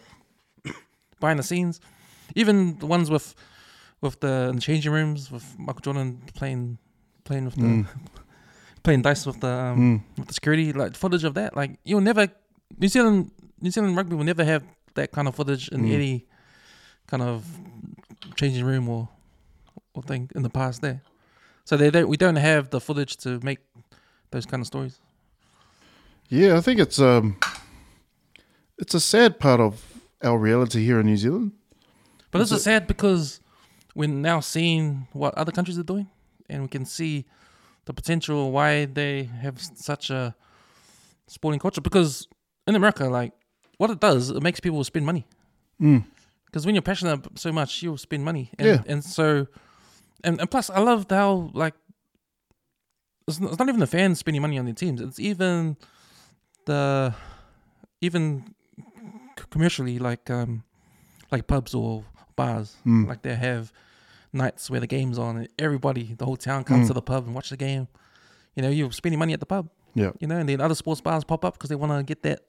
Behind 1.19 1.39
the 1.39 1.43
scenes, 1.43 1.79
even 2.35 2.77
the 2.79 2.85
ones 2.85 3.09
with 3.09 3.35
with 4.01 4.19
the, 4.19 4.47
in 4.49 4.55
the 4.55 4.61
changing 4.61 4.91
rooms 4.91 5.31
with 5.31 5.43
Michael 5.57 5.81
Jordan 5.81 6.21
playing 6.35 6.77
playing 7.23 7.45
with 7.45 7.55
the 7.55 7.61
Mm. 7.61 7.85
playing 8.83 9.01
dice 9.01 9.25
with 9.25 9.39
the 9.41 9.47
um, 9.47 9.79
Mm. 9.79 10.17
with 10.19 10.27
the 10.27 10.33
security, 10.33 10.71
like 10.73 10.95
footage 10.95 11.23
of 11.25 11.33
that. 11.33 11.55
Like 11.55 11.71
you'll 11.83 12.01
never 12.01 12.27
New 12.79 12.87
Zealand 12.87 13.31
New 13.61 13.71
Zealand 13.71 13.97
rugby 13.97 14.15
will 14.15 14.23
never 14.25 14.43
have 14.45 14.63
that 14.95 15.11
kind 15.11 15.27
of 15.27 15.35
footage 15.35 15.67
in 15.69 15.81
Mm. 15.81 15.93
any 15.93 16.25
kind 17.07 17.21
of 17.23 17.43
changing 18.35 18.63
room 18.65 18.87
or 18.89 19.09
or 19.95 20.03
thing 20.03 20.29
in 20.35 20.43
the 20.43 20.49
past 20.49 20.81
there. 20.81 21.01
So 21.63 21.77
they 21.77 21.89
don't 21.89 22.07
we 22.07 22.17
don't 22.17 22.35
have 22.35 22.69
the 22.69 22.79
footage 22.79 23.17
to 23.17 23.39
make 23.41 23.59
those 24.31 24.45
kind 24.45 24.61
of 24.61 24.67
stories. 24.67 24.99
Yeah, 26.29 26.57
I 26.57 26.61
think 26.61 26.79
it's 26.79 26.99
um, 26.99 27.37
it's 28.77 28.93
a 28.93 28.99
sad 28.99 29.39
part 29.39 29.59
of 29.59 29.83
our 30.23 30.37
reality 30.37 30.85
here 30.85 30.99
in 30.99 31.05
New 31.05 31.17
Zealand. 31.17 31.51
But 32.31 32.39
this 32.39 32.51
Is 32.51 32.59
is 32.59 32.63
sad 32.63 32.87
because 32.87 33.39
we're 33.95 34.09
now 34.09 34.41
seeing 34.41 35.07
what 35.13 35.33
other 35.35 35.51
countries 35.51 35.79
are 35.79 35.83
doing, 35.83 36.07
and 36.49 36.61
we 36.63 36.67
can 36.67 36.85
see 36.85 37.25
the 37.85 37.93
potential 37.93 38.51
why 38.51 38.85
they 38.85 39.23
have 39.23 39.61
such 39.61 40.09
a 40.09 40.35
sporting 41.27 41.59
culture. 41.59 41.81
Because 41.81 42.27
in 42.67 42.75
America, 42.75 43.05
like 43.05 43.33
what 43.77 43.89
it 43.89 43.99
does, 43.99 44.29
it 44.29 44.41
makes 44.41 44.59
people 44.59 44.83
spend 44.83 45.05
money. 45.05 45.25
Mm. 45.81 46.05
Because 46.45 46.65
when 46.65 46.75
you're 46.75 46.81
passionate 46.81 47.25
so 47.37 47.51
much, 47.51 47.83
you'll 47.83 47.97
spend 47.97 48.23
money. 48.23 48.49
And, 48.57 48.67
Yeah. 48.67 48.81
And 48.87 49.03
so, 49.03 49.47
and, 50.23 50.39
and 50.39 50.49
plus, 50.49 50.69
I 50.69 50.79
loved 50.79 51.11
how 51.11 51.51
like 51.53 51.73
it's 53.27 53.39
not, 53.39 53.49
it's 53.51 53.59
not 53.59 53.67
even 53.69 53.79
the 53.79 53.87
fans 53.87 54.19
spending 54.19 54.41
money 54.41 54.57
on 54.59 54.65
their 54.65 54.73
teams. 54.73 55.01
It's 55.01 55.19
even 55.19 55.77
the 56.65 57.13
even 58.01 58.53
commercially 59.49 59.99
like 59.99 60.29
um 60.29 60.63
like 61.31 61.47
pubs 61.47 61.73
or 61.73 62.03
bars 62.35 62.75
Mm. 62.85 63.07
like 63.07 63.21
they 63.21 63.35
have 63.35 63.71
nights 64.33 64.69
where 64.69 64.79
the 64.79 64.87
game's 64.87 65.17
on 65.17 65.37
and 65.37 65.47
everybody 65.59 66.13
the 66.17 66.25
whole 66.25 66.35
town 66.37 66.63
comes 66.63 66.85
Mm. 66.85 66.87
to 66.87 66.93
the 66.93 67.01
pub 67.01 67.25
and 67.25 67.33
watch 67.35 67.49
the 67.49 67.57
game 67.57 67.87
you 68.55 68.61
know 68.63 68.69
you're 68.69 68.91
spending 68.91 69.19
money 69.19 69.33
at 69.33 69.39
the 69.39 69.45
pub 69.45 69.69
Yeah. 69.93 70.11
you 70.19 70.27
know 70.27 70.37
and 70.37 70.47
then 70.49 70.59
other 70.61 70.75
sports 70.75 71.01
bars 71.01 71.23
pop 71.23 71.45
up 71.45 71.53
because 71.53 71.69
they 71.69 71.75
want 71.75 71.91
to 71.97 72.03
get 72.03 72.23
that 72.23 72.41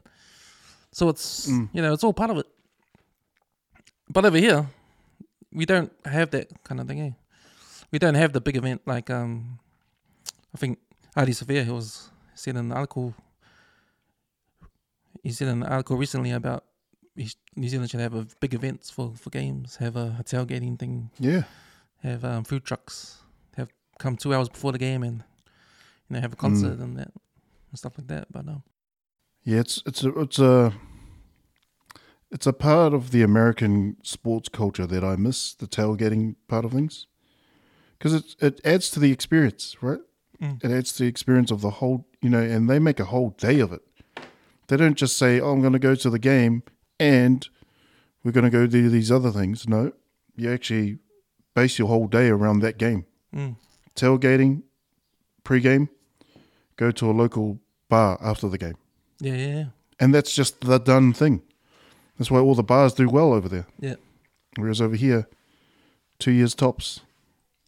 so 0.92 1.08
it's 1.08 1.48
Mm. 1.48 1.68
you 1.72 1.82
know 1.82 1.92
it's 1.92 2.02
all 2.04 2.12
part 2.12 2.30
of 2.30 2.38
it 2.38 2.46
but 4.10 4.24
over 4.24 4.38
here 4.38 4.66
we 5.52 5.64
don't 5.66 5.92
have 6.04 6.30
that 6.30 6.48
kind 6.64 6.80
of 6.80 6.88
thing 6.88 7.00
eh? 7.00 7.10
We 7.90 7.98
don't 7.98 8.14
have 8.14 8.32
the 8.32 8.40
big 8.40 8.56
event 8.56 8.80
like 8.86 9.10
um 9.10 9.58
i 10.54 10.58
think 10.58 10.78
adi 11.16 11.32
Safir, 11.32 11.64
he 11.64 11.70
was 11.70 12.10
said 12.34 12.56
in 12.56 12.66
an 12.66 12.72
article 12.72 13.14
he 15.22 15.32
said 15.32 15.48
in 15.48 15.62
an 15.62 15.68
article 15.68 15.96
recently 15.96 16.30
about 16.30 16.64
New 17.56 17.68
Zealand 17.68 17.90
should 17.90 18.00
have 18.00 18.14
a 18.14 18.26
big 18.40 18.52
events 18.52 18.90
for, 18.90 19.14
for 19.16 19.30
games, 19.30 19.76
have 19.76 19.96
a, 19.96 20.16
a 20.20 20.22
tailgating 20.22 20.78
thing, 20.78 21.10
Yeah. 21.18 21.44
have 22.02 22.22
um, 22.26 22.44
food 22.44 22.64
trucks, 22.64 23.22
have 23.56 23.70
come 23.98 24.16
two 24.16 24.34
hours 24.34 24.50
before 24.50 24.72
the 24.72 24.78
game 24.78 25.02
and 25.02 25.24
you 26.08 26.14
know 26.14 26.20
have 26.20 26.34
a 26.34 26.36
concert 26.36 26.78
and 26.78 26.98
that 26.98 27.10
and 27.70 27.78
stuff 27.78 27.96
like 27.96 28.08
that. 28.08 28.30
But 28.30 28.46
um, 28.48 28.62
Yeah, 29.44 29.60
it's 29.60 29.82
it's 29.86 30.04
a 30.04 30.10
it's 30.20 30.38
a 30.38 30.74
it's 32.30 32.46
a 32.46 32.52
part 32.52 32.92
of 32.92 33.10
the 33.12 33.22
American 33.22 33.96
sports 34.02 34.50
culture 34.50 34.86
that 34.86 35.02
I 35.02 35.16
miss 35.16 35.54
the 35.54 35.66
tailgating 35.66 36.34
part 36.48 36.66
of 36.66 36.72
things 36.72 37.06
because 37.98 38.14
it 38.14 38.34
it 38.40 38.60
adds 38.64 38.90
to 38.90 39.00
the 39.00 39.12
experience, 39.12 39.76
right? 39.80 40.00
Mm. 40.40 40.62
It 40.64 40.70
adds 40.70 40.92
to 40.92 41.02
the 41.04 41.08
experience 41.08 41.50
of 41.50 41.60
the 41.60 41.70
whole, 41.70 42.06
you 42.20 42.28
know, 42.30 42.40
and 42.42 42.68
they 42.68 42.78
make 42.78 43.00
a 43.00 43.06
whole 43.06 43.30
day 43.30 43.60
of 43.60 43.72
it. 43.72 43.82
They 44.68 44.76
don't 44.76 44.96
just 44.96 45.16
say, 45.16 45.40
"Oh, 45.40 45.52
I'm 45.52 45.60
going 45.60 45.72
to 45.72 45.78
go 45.78 45.94
to 45.94 46.10
the 46.10 46.18
game 46.18 46.62
and 47.00 47.48
we're 48.22 48.32
going 48.32 48.44
to 48.44 48.50
go 48.50 48.66
do 48.66 48.88
these 48.90 49.10
other 49.12 49.30
things." 49.30 49.68
No, 49.68 49.92
you 50.36 50.52
actually 50.52 50.98
base 51.54 51.78
your 51.78 51.88
whole 51.88 52.06
day 52.08 52.28
around 52.28 52.60
that 52.60 52.76
game. 52.78 53.06
mm, 53.34 53.56
Tailgating, 53.94 54.62
pre-game, 55.44 55.88
go 56.76 56.90
to 56.90 57.10
a 57.10 57.12
local 57.12 57.60
bar 57.88 58.18
after 58.20 58.48
the 58.48 58.58
game. 58.58 58.76
yeah, 59.20 59.34
yeah, 59.34 59.54
yeah, 59.56 59.64
And 59.98 60.14
that's 60.14 60.34
just 60.34 60.60
the 60.60 60.78
done 60.78 61.12
thing. 61.14 61.40
That's 62.18 62.30
why 62.30 62.40
all 62.40 62.54
the 62.54 62.62
bars 62.62 62.92
do 62.94 63.08
well 63.08 63.32
over 63.32 63.48
there. 63.48 63.66
Yeah. 63.80 63.94
Whereas 64.56 64.80
over 64.82 64.96
here, 64.96 65.28
two 66.18 66.32
years 66.32 66.54
tops. 66.54 67.00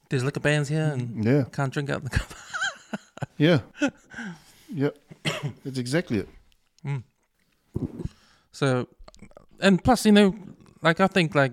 There's 0.09 0.25
liquor 0.25 0.41
bans 0.41 0.69
here 0.69 0.91
and 0.93 1.25
Yeah. 1.25 1.45
can't 1.53 1.73
drink 1.73 1.91
out 1.91 1.99
of 1.99 2.05
the 2.05 2.11
cup. 2.19 2.29
Yeah. 3.37 3.61
yeah. 4.73 4.91
That's 5.65 5.79
exactly 5.79 6.19
it. 6.19 6.29
Mm. 6.85 7.03
So, 8.53 8.89
and 9.61 9.83
plus, 9.83 10.07
you 10.07 10.13
know, 10.13 10.35
like 10.83 11.01
I 11.01 11.07
think 11.07 11.35
like 11.35 11.53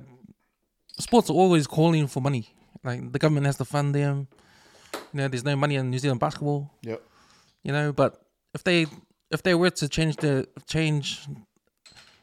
sports 0.99 1.29
are 1.29 1.33
always 1.33 1.67
calling 1.67 2.07
for 2.07 2.21
money. 2.21 2.49
Like 2.83 3.11
the 3.11 3.19
government 3.19 3.45
has 3.47 3.57
to 3.57 3.65
fund 3.65 3.93
them. 3.95 4.27
You 4.93 4.99
know, 5.21 5.27
there's 5.27 5.43
no 5.45 5.55
money 5.55 5.75
in 5.75 5.89
New 5.89 5.99
Zealand 5.99 6.19
basketball. 6.19 6.71
Yep. 6.81 7.01
You 7.63 7.71
know, 7.71 7.91
but 7.91 8.21
if 8.53 8.63
they 8.63 8.85
if 9.31 9.41
they 9.43 9.55
were 9.55 9.69
to 9.71 9.87
change 9.89 10.17
the 10.17 10.47
change, 10.67 11.27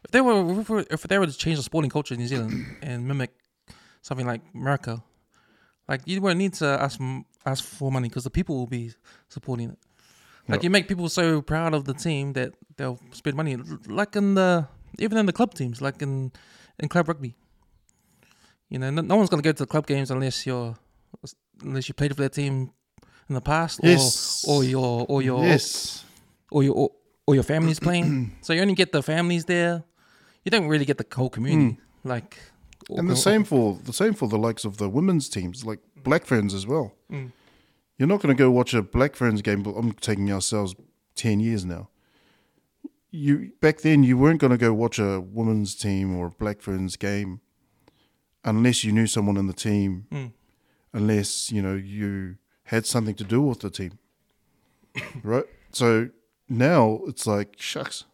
if 0.04 0.10
they 0.12 0.20
were 0.20 0.60
if, 0.60 0.70
if 0.90 1.02
they 1.02 1.18
were 1.18 1.26
to 1.26 1.32
change 1.36 1.56
the 1.56 1.62
sporting 1.64 1.90
culture 1.90 2.14
in 2.14 2.20
New 2.20 2.26
Zealand 2.28 2.76
and 2.82 3.06
mimic 3.06 3.30
something 4.02 4.26
like 4.26 4.40
America, 4.54 5.02
like 5.92 6.02
you 6.08 6.20
won't 6.24 6.38
need 6.44 6.54
to 6.62 6.66
ask 6.86 6.98
ask 7.52 7.60
for 7.78 7.88
money 7.96 8.08
because 8.08 8.24
the 8.24 8.34
people 8.38 8.54
will 8.60 8.72
be 8.80 8.84
supporting 9.28 9.68
it. 9.74 9.78
Like 10.48 10.58
Yep. 10.58 10.64
you 10.64 10.70
make 10.76 10.86
people 10.92 11.08
so 11.20 11.24
proud 11.52 11.72
of 11.78 11.82
the 11.84 11.94
team 12.06 12.32
that 12.38 12.50
they'll 12.76 12.98
spend 13.20 13.36
money, 13.36 13.54
like 14.00 14.12
in 14.20 14.34
the 14.40 14.50
even 15.04 15.16
in 15.18 15.26
the 15.26 15.36
club 15.38 15.50
teams, 15.60 15.80
like 15.86 16.02
in 16.06 16.32
in 16.80 16.88
club 16.88 17.06
rugby. 17.08 17.32
You 18.72 18.78
know, 18.80 18.90
no, 18.90 19.02
no 19.02 19.16
one's 19.16 19.28
gonna 19.30 19.42
go 19.42 19.52
to 19.52 19.62
the 19.66 19.72
club 19.74 19.86
games 19.86 20.10
unless 20.10 20.46
you're 20.46 20.74
unless 21.62 21.86
you 21.88 21.94
played 21.94 22.12
for 22.16 22.22
that 22.22 22.32
team 22.32 22.54
in 23.28 23.34
the 23.34 23.40
past, 23.40 23.80
Yes. 23.82 24.44
or 24.48 24.56
or 24.56 24.64
your 24.64 25.06
or 25.08 25.22
your 25.22 25.44
yes. 25.44 26.04
or 26.50 26.62
your 26.64 26.74
or, 26.74 26.90
or 27.26 27.34
your 27.34 27.44
family's 27.44 27.78
playing. 27.80 28.32
so 28.44 28.52
you 28.52 28.62
only 28.62 28.74
get 28.74 28.90
the 28.92 29.02
families 29.02 29.44
there. 29.44 29.84
You 30.44 30.50
don't 30.50 30.66
really 30.72 30.84
get 30.86 30.98
the 30.98 31.06
whole 31.14 31.30
community. 31.30 31.72
Mm. 31.74 32.08
Like 32.14 32.38
And 32.90 33.08
the 33.08 33.16
same 33.16 33.44
for 33.44 33.78
the 33.84 33.92
same 33.92 34.14
for 34.14 34.28
the 34.28 34.38
likes 34.38 34.64
of 34.64 34.76
the 34.76 34.88
women's 34.88 35.28
teams, 35.28 35.64
like 35.64 35.80
Black 36.02 36.24
Ferns 36.24 36.54
as 36.54 36.66
well. 36.66 36.94
Mm. 37.10 37.32
You're 37.98 38.08
not 38.08 38.20
going 38.22 38.34
to 38.34 38.38
go 38.38 38.50
watch 38.50 38.74
a 38.74 38.82
Black 38.82 39.14
Ferns 39.16 39.42
game. 39.42 39.62
But 39.62 39.72
I'm 39.72 39.92
taking 39.92 40.32
ourselves 40.32 40.74
ten 41.14 41.40
years 41.40 41.64
now. 41.64 41.88
You 43.10 43.52
back 43.60 43.80
then 43.82 44.02
you 44.02 44.16
weren't 44.16 44.40
going 44.40 44.50
to 44.52 44.56
go 44.58 44.72
watch 44.72 44.98
a 44.98 45.20
women's 45.20 45.74
team 45.74 46.16
or 46.16 46.26
a 46.26 46.30
Black 46.30 46.60
Ferns 46.62 46.96
game 46.96 47.40
unless 48.44 48.82
you 48.84 48.90
knew 48.92 49.06
someone 49.06 49.36
in 49.36 49.46
the 49.46 49.52
team, 49.52 50.06
Mm. 50.10 50.32
unless 50.92 51.52
you 51.52 51.62
know 51.62 51.74
you 51.76 52.36
had 52.64 52.86
something 52.86 53.14
to 53.16 53.24
do 53.24 53.40
with 53.42 53.60
the 53.60 53.70
team, 53.70 53.98
right? 55.22 55.44
So 55.72 56.08
now 56.48 57.00
it's 57.06 57.26
like 57.26 57.54
shucks. 57.58 58.04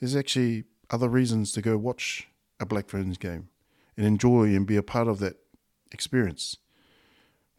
There's 0.00 0.16
actually 0.16 0.64
other 0.90 1.08
reasons 1.08 1.52
to 1.52 1.62
go 1.62 1.76
watch 1.78 2.26
a 2.60 2.66
Black 2.66 2.88
Ferns 2.88 3.18
game 3.18 3.48
and 3.96 4.06
enjoy 4.06 4.44
and 4.54 4.66
be 4.66 4.76
a 4.76 4.82
part 4.82 5.08
of 5.08 5.18
that 5.18 5.36
experience. 5.90 6.56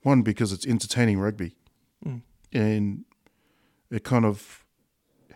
One, 0.04 0.22
because 0.22 0.52
it's 0.54 0.66
entertaining 0.66 1.20
rugby 1.20 1.56
Mm. 2.06 2.22
and 2.54 3.06
it 3.92 4.04
kind 4.04 4.26
of 4.26 4.64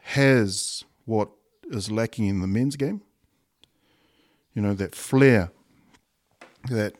has 0.01 0.83
what 1.05 1.29
is 1.65 1.91
lacking 1.91 2.25
in 2.27 2.39
the 2.41 2.47
men's 2.47 2.75
game. 2.75 3.01
You 4.53 4.61
know, 4.61 4.73
that 4.73 4.95
flair, 4.95 5.51
that 6.69 6.93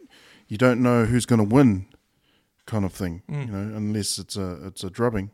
you 0.48 0.58
don't 0.58 0.82
know 0.82 1.06
who's 1.06 1.26
going 1.26 1.40
to 1.48 1.56
win 1.56 1.88
kind 2.68 2.84
of 2.86 2.94
thing, 2.94 3.24
Mm. 3.30 3.46
you 3.48 3.52
know, 3.52 3.76
unless 3.78 4.20
it's 4.20 4.36
a, 4.38 4.68
it's 4.68 4.84
a 4.84 4.90
drubbing. 4.90 5.32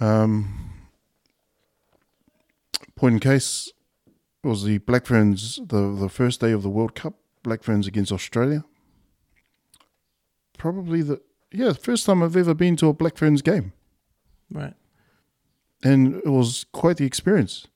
Um, 0.00 0.70
point 2.96 3.14
in 3.14 3.20
case 3.20 3.72
was 4.44 4.64
the 4.64 4.78
Black 4.78 5.06
Ferns 5.06 5.56
the 5.56 5.94
the 5.94 6.08
first 6.08 6.40
day 6.40 6.52
of 6.52 6.62
the 6.62 6.70
World 6.70 6.94
Cup. 6.94 7.14
Black 7.42 7.62
Ferns 7.62 7.86
against 7.86 8.12
Australia. 8.12 8.64
Probably 10.58 11.02
the 11.02 11.20
yeah 11.52 11.72
first 11.72 12.06
time 12.06 12.22
I've 12.22 12.36
ever 12.36 12.54
been 12.54 12.76
to 12.76 12.88
a 12.88 12.92
Black 12.92 13.16
Ferns 13.16 13.42
game, 13.42 13.72
right. 14.50 14.74
and 15.82 16.16
it 16.16 16.30
was 16.30 16.64
quite 16.72 16.96
the 16.96 17.06
experience. 17.06 17.66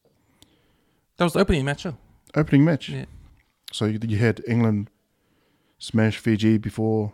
That 1.16 1.24
was 1.24 1.32
the 1.34 1.40
opening 1.40 1.64
match. 1.64 1.82
huh? 1.82 1.92
Opening 2.34 2.64
match. 2.64 2.88
Yeah. 2.88 3.06
So 3.72 3.84
you, 3.84 3.98
you 4.02 4.16
had 4.16 4.42
England 4.46 4.90
smash 5.78 6.16
Fiji 6.18 6.58
before 6.58 7.12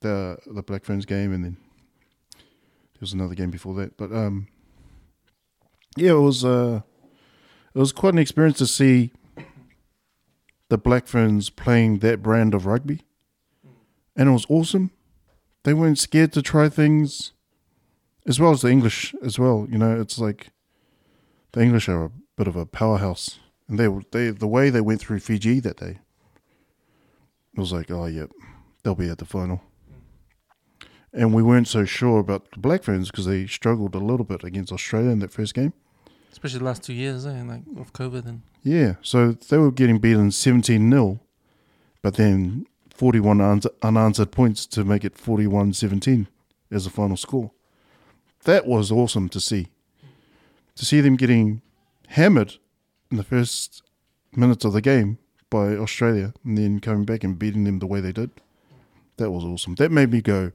the 0.00 0.38
the 0.46 0.62
Black 0.62 0.84
Ferns 0.84 1.06
game, 1.06 1.32
and 1.32 1.44
then 1.44 1.56
there 2.34 3.00
was 3.00 3.12
another 3.12 3.34
game 3.34 3.50
before 3.50 3.74
that. 3.74 3.96
But 3.96 4.12
um, 4.12 4.48
yeah, 5.96 6.12
it 6.12 6.20
was 6.20 6.44
uh, 6.44 6.82
it 7.74 7.78
was 7.78 7.92
quite 7.92 8.12
an 8.12 8.18
experience 8.18 8.58
to 8.58 8.66
see 8.66 9.12
the 10.68 10.78
Black 10.78 11.06
Ferns 11.06 11.50
playing 11.50 11.98
that 11.98 12.22
brand 12.22 12.54
of 12.54 12.66
rugby, 12.66 13.02
and 14.16 14.28
it 14.28 14.32
was 14.32 14.46
awesome. 14.48 14.90
They 15.64 15.74
weren't 15.74 15.98
scared 15.98 16.32
to 16.34 16.42
try 16.42 16.68
things, 16.68 17.32
as 18.26 18.38
well 18.38 18.52
as 18.52 18.62
the 18.62 18.70
English 18.70 19.14
as 19.22 19.38
well. 19.38 19.66
You 19.70 19.78
know, 19.78 20.00
it's 20.00 20.18
like 20.18 20.48
the 21.52 21.62
English 21.62 21.88
are 21.88 22.04
a 22.04 22.12
bit 22.36 22.46
of 22.46 22.56
a 22.56 22.66
powerhouse, 22.66 23.38
and 23.68 23.78
they 23.78 23.88
they 24.12 24.30
the 24.30 24.46
way 24.46 24.70
they 24.70 24.80
went 24.80 25.00
through 25.00 25.20
Fiji 25.20 25.60
that 25.60 25.78
day. 25.78 25.98
It 27.56 27.60
was 27.60 27.72
like, 27.72 27.90
oh 27.90 28.06
yep, 28.06 28.30
they'll 28.82 28.94
be 28.94 29.08
at 29.08 29.18
the 29.18 29.24
final. 29.24 29.62
And 31.12 31.32
we 31.32 31.44
weren't 31.44 31.68
so 31.68 31.84
sure 31.84 32.18
about 32.18 32.50
the 32.50 32.58
Black 32.58 32.82
Ferns 32.82 33.10
because 33.10 33.26
they 33.26 33.46
struggled 33.46 33.94
a 33.94 33.98
little 33.98 34.24
bit 34.24 34.42
against 34.42 34.72
Australia 34.72 35.10
in 35.10 35.20
that 35.20 35.32
first 35.32 35.54
game. 35.54 35.72
Especially 36.34 36.58
the 36.58 36.64
last 36.64 36.82
two 36.82 36.92
years, 36.92 37.24
eh? 37.24 37.44
Like 37.44 37.62
of 37.78 37.92
COVID 37.92 38.26
and 38.26 38.42
Yeah, 38.64 38.96
so 39.02 39.30
they 39.30 39.56
were 39.56 39.70
getting 39.70 39.98
beaten 39.98 40.32
17 40.32 40.90
0, 40.90 41.20
but 42.02 42.14
then 42.14 42.66
41 42.90 43.62
unanswered 43.84 44.32
points 44.32 44.66
to 44.66 44.84
make 44.84 45.04
it 45.04 45.16
41 45.16 45.74
17 45.74 46.26
as 46.72 46.82
the 46.84 46.90
final 46.90 47.16
score. 47.16 47.52
That 48.42 48.66
was 48.66 48.90
awesome 48.90 49.28
to 49.28 49.38
see. 49.38 49.68
To 50.74 50.84
see 50.84 51.00
them 51.00 51.14
getting 51.14 51.62
hammered 52.08 52.56
in 53.12 53.16
the 53.16 53.22
first 53.22 53.84
minutes 54.34 54.64
of 54.64 54.72
the 54.72 54.80
game 54.80 55.18
by 55.50 55.76
Australia 55.76 56.34
and 56.44 56.58
then 56.58 56.80
coming 56.80 57.04
back 57.04 57.22
and 57.22 57.38
beating 57.38 57.62
them 57.62 57.78
the 57.78 57.86
way 57.86 58.00
they 58.00 58.10
did. 58.10 58.32
That 59.18 59.30
was 59.30 59.44
awesome. 59.44 59.76
That 59.76 59.92
made 59.92 60.10
me 60.10 60.20
go, 60.20 60.50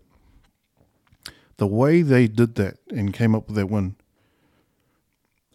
the 1.55 1.67
way 1.67 2.01
they 2.01 2.27
did 2.27 2.55
that 2.55 2.80
and 2.89 3.13
came 3.13 3.34
up 3.34 3.47
with 3.47 3.55
that 3.55 3.69
win, 3.69 3.95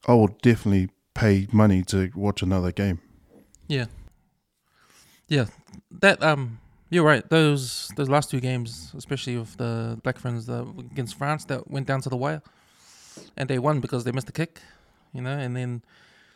I 0.06 0.14
will 0.14 0.28
definitely 0.42 0.90
pay 1.14 1.46
money 1.52 1.82
to 1.84 2.10
watch 2.14 2.42
another 2.42 2.72
game. 2.72 3.00
yeah, 3.68 3.86
yeah. 5.28 5.46
That 5.90 6.22
um, 6.22 6.58
you're 6.90 7.04
right. 7.04 7.28
Those 7.30 7.90
those 7.96 8.08
last 8.08 8.30
two 8.30 8.40
games, 8.40 8.92
especially 8.96 9.36
with 9.38 9.56
the 9.56 9.98
Black 10.02 10.18
Ferns 10.18 10.46
the, 10.46 10.62
against 10.92 11.14
France, 11.16 11.44
that 11.46 11.70
went 11.70 11.86
down 11.86 12.00
to 12.02 12.08
the 12.08 12.16
wire, 12.16 12.42
and 13.36 13.48
they 13.48 13.58
won 13.58 13.80
because 13.80 14.04
they 14.04 14.12
missed 14.12 14.28
a 14.28 14.32
kick, 14.32 14.60
you 15.12 15.22
know. 15.22 15.36
And 15.38 15.56
then 15.56 15.82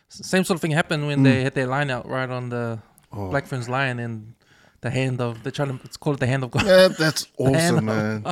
same 0.09 0.45
sort 0.45 0.57
of 0.57 0.61
thing 0.63 0.71
happened 0.71 1.07
when 1.07 1.23
they 1.23 1.43
had 1.43 1.55
their 1.55 1.67
line 1.67 1.91
out 1.91 2.09
right 2.09 2.31
on 2.31 2.49
the 2.51 2.79
Oh. 3.11 3.31
Black 3.31 3.47
Ferns 3.47 3.71
line 3.71 3.99
and 3.99 4.35
the 4.83 4.91
hand 4.91 5.19
of 5.21 5.43
they're 5.43 5.51
trying 5.51 5.79
to 5.79 5.85
it's 5.85 5.97
called 5.97 6.19
the 6.21 6.27
hand 6.27 6.45
of 6.45 6.51
God. 6.51 6.67
Yeah, 6.67 6.89
that's 6.89 7.27
awesome, 7.39 7.87
man. 7.87 8.23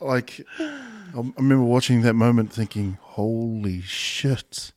like, 0.00 0.40
I 1.16 1.32
remember 1.36 1.64
watching 1.64 2.02
that 2.02 2.14
moment 2.14 2.52
thinking, 2.52 2.98
holy 3.00 3.80
shit. 3.82 4.72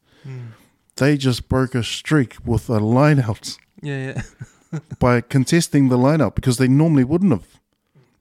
They 0.95 1.17
just 1.17 1.49
broke 1.49 1.73
a 1.75 1.83
streak 1.83 2.35
with 2.45 2.69
a 2.69 2.79
line 2.79 3.19
out 3.19 3.57
Yeah, 3.81 4.13
yeah. 4.71 4.79
by 4.99 5.21
contesting 5.21 5.89
the 5.89 5.97
line 5.97 6.21
out 6.21 6.35
because 6.35 6.57
they 6.57 6.67
normally 6.67 7.03
wouldn't 7.03 7.31
have. 7.31 7.47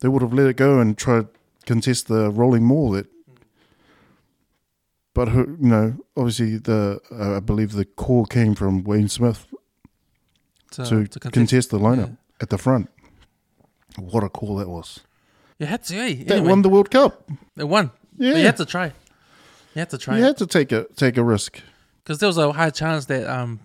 They 0.01 0.09
would 0.09 0.23
have 0.23 0.33
let 0.33 0.47
it 0.47 0.57
go 0.57 0.79
and 0.81 0.97
tried 0.97 1.23
to 1.23 1.29
contest 1.67 2.09
the 2.09 2.31
rolling 2.31 2.65
maul. 2.65 2.93
That, 2.93 3.07
but 5.15 5.29
who- 5.29 5.57
you 5.61 5.69
know, 5.69 5.97
obviously 6.17 6.57
the 6.57 7.01
uh, 7.13 7.37
I 7.37 7.41
believe 7.41 7.73
the 7.73 7.85
call 7.85 8.25
came 8.27 8.55
from 8.55 8.83
Wayne 8.85 9.09
Smith 9.09 9.47
To, 10.73 10.85
to, 10.85 11.07
to 11.07 11.21
contest, 11.31 11.71
the 11.71 11.79
lineup 11.79 12.09
yeah. 12.11 12.41
at 12.41 12.49
the 12.51 12.59
front. 12.59 12.89
What 13.99 14.23
a 14.25 14.29
call 14.29 14.57
that 14.57 14.69
was! 14.69 15.01
You 15.59 15.67
had 15.67 15.83
to, 15.85 15.97
eh? 15.97 16.15
That 16.25 16.31
Anyway, 16.37 16.49
won 16.49 16.63
the 16.63 16.69
World 16.71 16.91
Cup. 16.91 17.29
They 17.57 17.65
won. 17.65 17.91
Yeah. 18.17 18.33
But 18.33 18.39
you 18.41 18.47
had 18.47 18.57
to 18.59 18.65
try. 18.67 18.87
You 19.75 19.79
had 19.81 19.91
to 19.91 19.99
try 19.99 20.19
You 20.19 20.25
had 20.25 20.37
to 20.39 20.47
take 20.47 20.73
a 20.73 20.85
take 20.97 21.17
a 21.17 21.23
risk. 21.25 21.61
because 22.03 22.19
there 22.19 22.27
was 22.29 22.39
a 22.39 22.53
high 22.53 22.71
chance 22.71 23.07
that 23.07 23.27
um, 23.27 23.61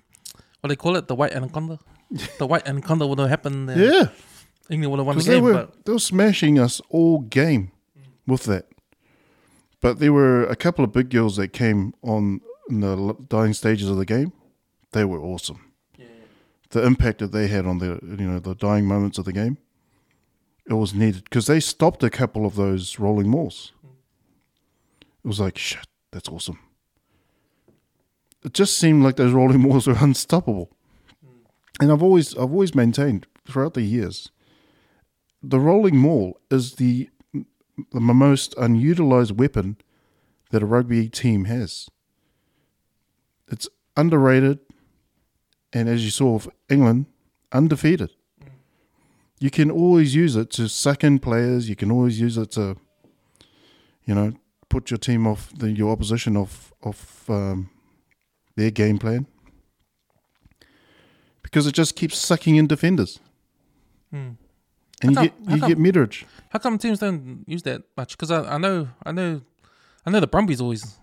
what 0.62 0.68
do 0.68 0.70
they 0.70 0.76
call 0.76 0.96
it, 0.98 1.08
the 1.08 1.16
white 1.16 1.34
anaconda, 1.34 1.80
the 2.38 2.46
white 2.48 2.68
anaconda 2.68 3.08
would 3.08 3.20
have 3.20 3.30
happened. 3.30 3.70
Yeah, 3.76 4.10
England 4.70 4.92
would 4.92 5.00
have 5.00 5.08
won 5.08 5.18
the 5.18 5.24
because 5.24 5.26
they 5.28 5.34
game. 5.36 5.44
were 5.44 5.68
they 5.86 5.92
were 5.94 6.00
smashing 6.00 6.60
us 6.60 6.82
all 6.90 7.20
game 7.22 7.72
with 8.28 8.44
that. 8.44 8.68
But 9.82 10.00
there 10.00 10.14
were 10.14 10.44
a 10.46 10.56
couple 10.56 10.84
of 10.86 10.92
big 10.92 11.10
girls 11.10 11.36
that 11.38 11.50
came 11.50 11.94
on 12.02 12.42
in 12.70 12.80
the 12.80 13.16
dying 13.30 13.54
stages 13.54 13.88
of 13.90 13.98
the 13.98 14.06
game. 14.06 14.32
They 14.92 15.06
were 15.06 15.20
awesome. 15.22 15.60
The 16.70 16.84
impact 16.84 17.20
that 17.20 17.32
they 17.32 17.48
had 17.48 17.66
on 17.66 17.78
the 17.78 18.00
you 18.04 18.26
know 18.30 18.40
the 18.40 18.56
dying 18.56 18.86
moments 18.86 19.18
of 19.18 19.26
the 19.26 19.32
game, 19.34 19.58
it 20.70 20.74
was 20.74 20.94
needed 20.94 21.24
because 21.26 21.46
they 21.46 21.60
stopped 21.60 22.04
a 22.04 22.10
couple 22.10 22.46
of 22.46 22.56
those 22.56 23.00
rolling 23.00 23.30
mauls. 23.30 23.72
It 25.26 25.28
was 25.28 25.42
like 25.42 25.58
shit. 25.58 25.86
That's 26.12 26.30
awesome. 26.30 26.60
It 28.46 28.54
just 28.54 28.78
seemed 28.78 29.04
like 29.04 29.18
those 29.18 29.34
rolling 29.34 29.60
mauls 29.60 29.88
were 29.88 29.98
unstoppable. 30.00 30.70
And 31.82 31.92
I've 31.92 32.04
always 32.04 32.34
I've 32.36 32.54
always 32.54 32.74
maintained 32.74 33.28
throughout 33.46 33.74
the 33.74 33.82
years 33.82 34.32
the 35.48 35.60
rolling 35.60 35.98
maul 35.98 36.40
is 36.50 36.76
the 36.76 37.10
the 37.92 38.00
most 38.00 38.56
unutilized 38.58 39.38
weapon 39.38 39.78
that 40.52 40.64
a 40.64 40.66
rugby 40.66 41.10
team 41.10 41.46
has. 41.46 41.90
It's 43.50 43.68
underrated, 43.98 44.60
and 45.74 45.90
as 45.90 46.04
you 46.06 46.10
saw 46.10 46.34
with 46.34 46.50
England, 46.70 47.08
undefeated. 47.52 48.12
You 49.40 49.52
can 49.52 49.70
always 49.70 50.16
use 50.16 50.38
it 50.38 50.50
to 50.52 50.70
suck 50.70 51.04
in 51.04 51.20
players. 51.20 51.68
You 51.68 51.76
can 51.76 51.92
always 51.92 52.20
use 52.20 52.38
it 52.38 52.52
to, 52.52 52.78
you 54.06 54.16
know, 54.16 54.34
put 54.70 54.90
your 54.92 54.98
team 54.98 55.26
off 55.28 55.52
the, 55.58 55.72
your 55.72 55.92
opposition 55.92 56.36
off 56.38 56.72
off 56.84 57.30
um, 57.30 57.70
their 58.56 58.72
game 58.72 58.98
plan 58.98 59.26
because 61.42 61.68
it 61.68 61.74
just 61.74 61.96
keeps 61.96 62.18
sucking 62.18 62.56
in 62.56 62.68
defenders, 62.68 63.20
Hmm. 64.12 64.32
and 65.02 65.12
you 65.12 65.16
How 65.16 65.24
get 65.24 65.38
come- 65.38 65.48
how 65.48 65.56
you 65.56 65.62
come- 65.62 65.70
get 65.70 65.78
meterage. 65.78 66.24
how 66.50 66.60
come 66.60 66.78
teams 66.78 67.00
don't 67.00 67.44
use 67.48 67.64
that 67.64 67.84
much? 67.98 68.18
Because 68.18 68.32
I, 68.32 68.56
I 68.56 68.58
know, 68.58 68.88
I 69.06 69.12
know, 69.12 69.42
I 70.06 70.10
know 70.12 70.20
the 70.20 70.28
Brumbies 70.28 70.60
always 70.62 70.98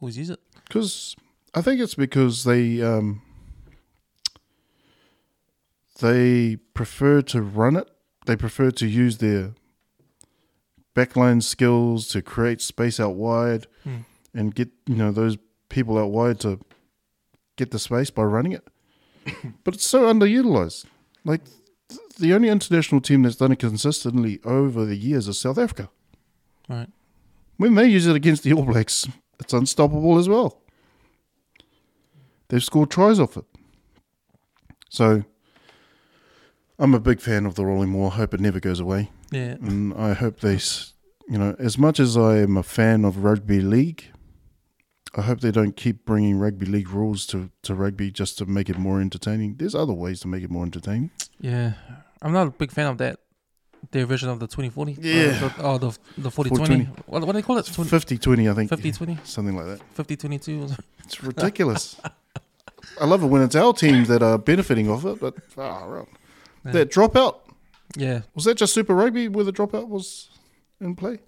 always 0.00 0.16
use 0.18 0.30
it. 0.30 0.40
Because 0.66 1.16
I 1.54 1.62
think 1.62 1.80
it's 1.80 1.94
because 1.94 2.44
they 2.44 2.82
um, 2.82 3.22
they 6.00 6.56
prefer 6.74 7.22
to 7.22 7.42
run 7.42 7.76
it. 7.76 7.88
They 8.26 8.36
prefer 8.36 8.70
to 8.72 8.86
use 8.86 9.18
their 9.18 9.54
backline 10.94 11.42
skills 11.42 12.08
to 12.08 12.22
create 12.22 12.60
space 12.60 12.98
out 13.00 13.14
wide 13.14 13.66
Hmm. 13.84 13.98
and 14.34 14.54
get 14.54 14.68
you 14.86 14.96
know 14.96 15.12
those 15.12 15.36
people 15.68 15.98
out 15.98 16.10
wide 16.10 16.40
to 16.40 16.60
get 17.56 17.70
the 17.70 17.78
space 17.78 18.10
by 18.10 18.22
running 18.22 18.52
it. 18.52 18.66
but 19.64 19.74
it's 19.74 19.86
so 19.86 20.02
underutilized. 20.12 20.86
Like 21.24 21.44
th- 21.88 22.00
the 22.18 22.32
only 22.34 22.48
international 22.48 23.00
team 23.00 23.22
that's 23.22 23.36
done 23.36 23.52
it 23.52 23.58
consistently 23.58 24.40
over 24.44 24.84
the 24.84 24.96
years 24.96 25.28
is 25.28 25.38
South 25.38 25.58
Africa. 25.58 25.90
Right. 26.68 26.88
When 27.56 27.74
they 27.74 27.86
use 27.88 28.06
it 28.06 28.14
against 28.16 28.42
the 28.44 28.52
All 28.52 28.64
Blacks, 28.64 29.06
it's 29.40 29.52
unstoppable 29.52 30.18
as 30.18 30.28
well. 30.28 30.60
They've 32.48 32.62
scored 32.64 32.90
tries 32.90 33.18
off 33.20 33.36
it. 33.36 33.44
So 34.88 35.24
I'm 36.78 36.94
a 36.94 37.00
big 37.00 37.20
fan 37.20 37.44
of 37.44 37.54
the 37.56 37.64
rolling. 37.66 37.94
I 38.04 38.08
hope 38.08 38.34
it 38.34 38.40
never 38.40 38.60
goes 38.60 38.80
away. 38.80 39.10
Yeah. 39.30 39.56
And 39.60 39.92
I 39.94 40.12
hope 40.12 40.40
they, 40.40 40.58
you 41.28 41.38
know, 41.38 41.56
as 41.58 41.76
much 41.76 41.98
as 41.98 42.16
I 42.16 42.38
am 42.38 42.56
a 42.56 42.62
fan 42.62 43.04
of 43.04 43.24
rugby 43.24 43.60
league, 43.60 44.04
I 45.16 45.22
hope 45.22 45.40
they 45.40 45.50
don't 45.50 45.76
keep 45.76 46.04
bringing 46.04 46.38
rugby 46.38 46.66
league 46.66 46.90
rules 46.90 47.26
to, 47.26 47.50
to 47.62 47.74
rugby 47.74 48.10
just 48.10 48.38
to 48.38 48.46
make 48.46 48.68
it 48.68 48.78
more 48.78 49.00
entertaining. 49.00 49.56
There's 49.56 49.74
other 49.74 49.92
ways 49.92 50.20
to 50.20 50.28
make 50.28 50.44
it 50.44 50.50
more 50.50 50.64
entertaining. 50.64 51.10
Yeah. 51.40 51.72
I'm 52.22 52.32
not 52.32 52.46
a 52.46 52.50
big 52.50 52.70
fan 52.70 52.86
of 52.86 52.98
that. 52.98 53.18
Their 53.90 54.06
version 54.06 54.28
of 54.28 54.40
the 54.40 54.46
2040. 54.46 54.98
Yeah. 55.00 55.50
Uh, 55.58 55.62
oh, 55.62 55.78
the 55.78 55.98
the 56.18 56.30
40 56.30 56.50
40-20. 56.50 56.86
What, 57.06 57.22
what 57.22 57.26
do 57.26 57.32
they 57.32 57.42
call 57.42 57.58
it? 57.58 57.66
20, 57.66 57.88
50 57.88 58.18
20, 58.18 58.48
I 58.48 58.54
think. 58.54 58.70
50 58.70 58.92
20? 58.92 59.18
Something 59.24 59.56
like 59.56 59.66
that. 59.66 59.80
50 59.94 60.16
22? 60.16 60.68
It's 61.04 61.22
ridiculous. 61.22 61.96
I 63.00 63.06
love 63.06 63.22
it 63.22 63.26
when 63.26 63.42
it's 63.42 63.54
our 63.54 63.72
teams 63.72 64.08
that 64.08 64.22
are 64.22 64.36
benefiting 64.36 64.90
off 64.90 65.04
it, 65.04 65.20
but 65.20 65.36
out. 65.58 66.08
Yeah. 66.68 66.72
That 66.84 66.90
dropout, 66.90 67.36
Yeah. 67.96 68.20
was 68.34 68.44
that 68.44 68.56
just 68.56 68.74
Super 68.74 68.94
Rugby 68.94 69.28
where 69.28 69.44
the 69.44 69.52
dropout 69.52 69.88
was 69.88 70.30
in 70.80 70.94
play? 70.96 71.18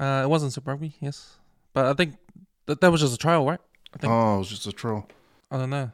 Uh, 0.00 0.22
it 0.24 0.28
wasn't 0.28 0.52
Super 0.52 0.70
Rugby, 0.72 0.94
yes. 1.00 1.36
But 1.72 1.86
I 1.86 1.94
think 1.94 2.14
that, 2.66 2.80
that 2.80 2.90
was 2.90 3.00
just 3.00 3.14
a 3.14 3.18
trial, 3.18 3.46
right? 3.46 3.60
I 3.94 3.98
think. 3.98 4.12
Oh, 4.12 4.36
it 4.36 4.38
was 4.38 4.48
just 4.48 4.66
a 4.66 4.72
trial. 4.72 5.06
I 5.50 5.56
don't 5.58 5.70
know. 5.70 5.90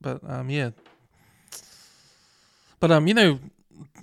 But 0.00 0.20
um, 0.28 0.48
yeah. 0.50 0.70
But 2.80 2.90
um, 2.90 3.06
you 3.06 3.14
know, 3.14 3.38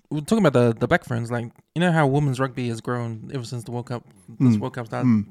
we're 0.09 0.21
talking 0.21 0.45
about 0.45 0.53
the 0.53 0.73
the 0.77 0.87
Black 0.87 1.03
Ferns. 1.03 1.31
Like, 1.31 1.51
you 1.75 1.79
know 1.81 1.91
how 1.91 2.05
women's 2.07 2.39
rugby 2.39 2.67
has 2.69 2.81
grown 2.81 3.31
ever 3.33 3.43
since 3.43 3.63
the 3.63 3.71
World 3.71 3.87
Cup. 3.87 4.03
This 4.39 4.55
Mm. 4.55 4.59
World 4.59 4.73
Cup 4.75 4.85
started 4.87 5.07
Mm. 5.07 5.25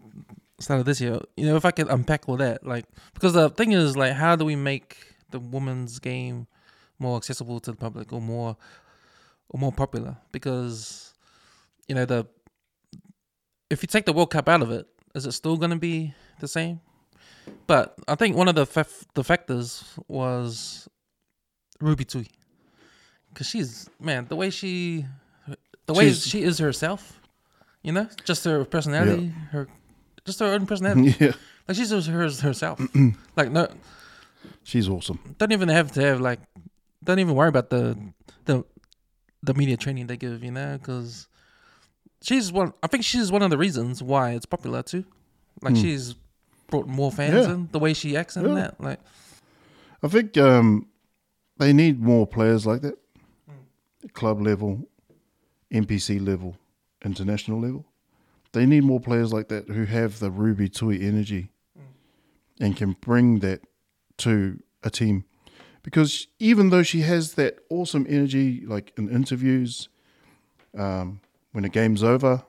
started 0.59 0.85
this 0.87 1.01
year. 1.01 1.21
You 1.37 1.47
know, 1.47 1.57
if 1.57 1.65
I 1.65 1.71
could 1.71 1.89
unpack 1.89 2.29
all 2.29 2.37
that, 2.39 2.67
like, 2.67 2.87
because 3.15 3.33
the 3.35 3.49
thing 3.51 3.73
is, 3.73 3.97
like, 3.97 4.15
how 4.15 4.35
do 4.37 4.45
we 4.45 4.57
make 4.57 4.97
the 5.31 5.39
women's 5.41 5.99
game 5.99 6.47
more 6.99 7.17
accessible 7.17 7.61
to 7.61 7.71
the 7.73 7.77
public 7.77 8.13
or 8.13 8.21
more 8.21 8.57
or 9.49 9.61
more 9.61 9.73
popular? 9.73 10.17
Because 10.33 11.13
you 11.89 11.95
know 11.95 12.05
the 12.05 12.27
if 13.71 13.83
you 13.83 13.87
take 13.89 14.05
the 14.07 14.13
World 14.13 14.31
Cup 14.31 14.49
out 14.49 14.63
of 14.63 14.71
it, 14.71 14.87
is 15.15 15.27
it 15.27 15.33
still 15.33 15.57
going 15.57 15.71
to 15.71 15.77
be 15.79 16.15
the 16.41 16.49
same? 16.49 16.81
But 17.67 17.95
I 18.09 18.15
think 18.15 18.37
one 18.37 18.49
of 18.49 18.55
the 18.55 18.67
fa- 18.67 18.87
the 19.15 19.23
factors 19.25 19.85
was 20.09 20.89
Ruby 21.81 22.05
Tui. 22.05 22.29
because 23.29 23.47
she's 23.47 23.89
man 24.01 24.27
the 24.29 24.37
way 24.37 24.51
she, 24.51 25.07
the 25.87 25.93
way 25.95 26.07
She's- 26.09 26.27
she 26.27 26.43
is 26.43 26.59
herself, 26.59 27.21
you 27.83 27.93
know, 27.93 28.09
just 28.25 28.45
her 28.45 28.65
personality, 28.65 29.33
her, 29.53 29.69
just 30.25 30.41
her 30.41 30.47
own 30.47 30.67
personality. 30.67 31.15
yeah, 31.21 31.33
Like 31.69 31.77
she's 31.77 31.91
just 31.91 32.09
hers 32.09 32.41
herself. 32.41 32.81
like 33.37 33.51
no, 33.53 33.69
she's 34.65 34.89
awesome. 34.89 35.19
don't 35.39 35.53
even 35.53 35.69
have 35.69 35.93
to 35.93 36.01
have 36.03 36.21
like, 36.21 36.41
don't 37.07 37.19
even 37.21 37.35
worry 37.35 37.49
about 37.49 37.71
the 37.71 37.97
the 38.45 38.65
the 39.43 39.55
media 39.55 39.77
training 39.77 40.07
they 40.09 40.17
give, 40.17 40.43
you 40.45 40.51
know, 40.51 40.77
because 40.79 41.29
she's 42.23 42.53
one. 42.53 42.73
I 42.83 42.87
think 42.89 43.05
she's 43.05 43.31
one 43.33 43.43
of 43.43 43.51
the 43.51 43.59
reasons 43.59 44.03
why 44.03 44.33
it's 44.33 44.47
popular 44.47 44.83
too. 44.83 45.05
Like 45.63 45.75
Mm. 45.75 45.81
she's 45.83 46.15
brought 46.69 46.87
more 46.89 47.11
fans 47.13 47.47
Yeah. 47.47 47.55
in 47.55 47.69
the 47.73 47.79
way 47.79 47.95
she 47.95 48.17
acts 48.17 48.37
and 48.37 48.49
Yeah. 48.49 48.55
that. 48.55 48.81
Like 48.81 49.01
I 50.03 50.09
think 50.09 50.37
um, 50.37 50.87
they 51.59 51.73
need 51.73 52.01
more 52.01 52.27
players 52.27 52.67
like 52.67 52.83
that, 52.83 52.99
club 54.13 54.41
level, 54.43 54.87
NPC 55.73 56.19
level, 56.25 56.57
international 57.05 57.61
level. 57.61 57.87
They 58.53 58.67
need 58.67 58.85
more 58.85 59.01
players 59.01 59.33
like 59.33 59.49
that 59.49 59.69
who 59.69 59.85
have 59.85 60.19
the 60.19 60.31
Ruby 60.31 60.69
Tui 60.69 61.01
energy 61.03 61.51
and 62.61 62.77
can 62.77 62.97
bring 63.01 63.41
that 63.41 63.61
to 64.19 64.61
a 64.83 64.91
team. 64.91 65.25
Because 65.87 66.27
even 66.41 66.71
though 66.71 66.83
she 66.83 67.03
has 67.03 67.35
that 67.35 67.61
awesome 67.71 68.07
energy, 68.09 68.67
like 68.67 68.93
in 68.99 69.09
interviews, 69.09 69.89
um, 70.77 71.21
when 71.53 71.65
a 71.65 71.69
game's 71.69 72.03
over, 72.03 72.43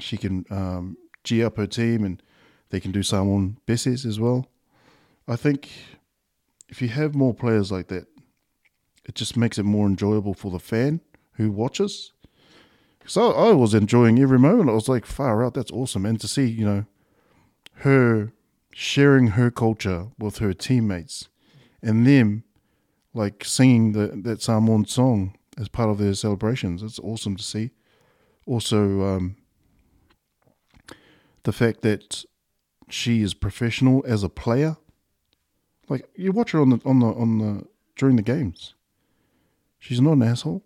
she 0.00 0.16
can 0.16 0.44
um, 0.50 0.96
G 1.22 1.44
up 1.44 1.56
her 1.56 1.68
team 1.68 2.02
and 2.02 2.20
they 2.70 2.80
can 2.80 2.90
do 2.90 3.04
Samoan 3.04 3.58
Besses 3.64 4.04
as 4.04 4.18
well. 4.18 4.48
I 5.28 5.36
think 5.36 5.70
if 6.68 6.82
you 6.82 6.88
have 6.88 7.14
more 7.14 7.32
players 7.32 7.70
like 7.70 7.86
that, 7.86 8.08
it 9.04 9.14
just 9.14 9.36
makes 9.36 9.56
it 9.56 9.62
more 9.62 9.86
enjoyable 9.86 10.34
for 10.34 10.50
the 10.50 10.58
fan 10.58 11.00
who 11.34 11.52
watches. 11.52 12.12
So 13.06 13.30
I 13.30 13.52
was 13.52 13.72
enjoying 13.72 14.18
every 14.18 14.40
moment. 14.40 14.68
I 14.68 14.72
was 14.72 14.88
like, 14.88 15.06
far 15.06 15.44
out, 15.44 15.54
that's 15.54 15.70
awesome. 15.70 16.04
And 16.04 16.20
to 16.20 16.26
see, 16.26 16.46
you 16.46 16.64
know, 16.64 16.86
her 17.74 18.32
sharing 18.72 19.28
her 19.28 19.52
culture 19.52 20.08
with 20.18 20.38
her 20.38 20.52
teammates 20.52 21.28
and 21.82 22.06
them 22.06 22.44
like 23.14 23.44
singing 23.44 23.92
the, 23.92 24.08
that 24.22 24.42
Samoan 24.42 24.86
song 24.86 25.36
as 25.58 25.68
part 25.68 25.90
of 25.90 25.98
their 25.98 26.14
celebrations. 26.14 26.82
It's 26.82 26.98
awesome 26.98 27.36
to 27.36 27.42
see. 27.42 27.70
Also, 28.46 29.02
um, 29.02 29.36
the 31.42 31.52
fact 31.52 31.82
that 31.82 32.24
she 32.88 33.22
is 33.22 33.34
professional 33.34 34.04
as 34.06 34.22
a 34.22 34.28
player. 34.28 34.76
Like 35.88 36.08
you 36.14 36.32
watch 36.32 36.52
her 36.52 36.60
on 36.60 36.70
the 36.70 36.80
on 36.84 37.00
the 37.00 37.06
on 37.06 37.38
the 37.38 37.66
during 37.96 38.16
the 38.16 38.22
games. 38.22 38.74
She's 39.78 40.00
not 40.00 40.12
an 40.12 40.22
asshole. 40.22 40.62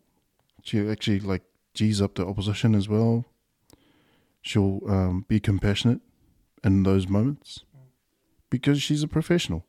She 0.62 0.86
actually 0.88 1.20
like 1.20 1.42
G's 1.74 2.00
up 2.00 2.14
the 2.14 2.26
opposition 2.26 2.74
as 2.74 2.88
well. 2.88 3.24
She'll 4.42 4.80
um, 4.88 5.24
be 5.28 5.40
compassionate 5.40 6.00
in 6.62 6.82
those 6.82 7.08
moments 7.08 7.64
because 8.50 8.82
she's 8.82 9.02
a 9.02 9.08
professional. 9.08 9.64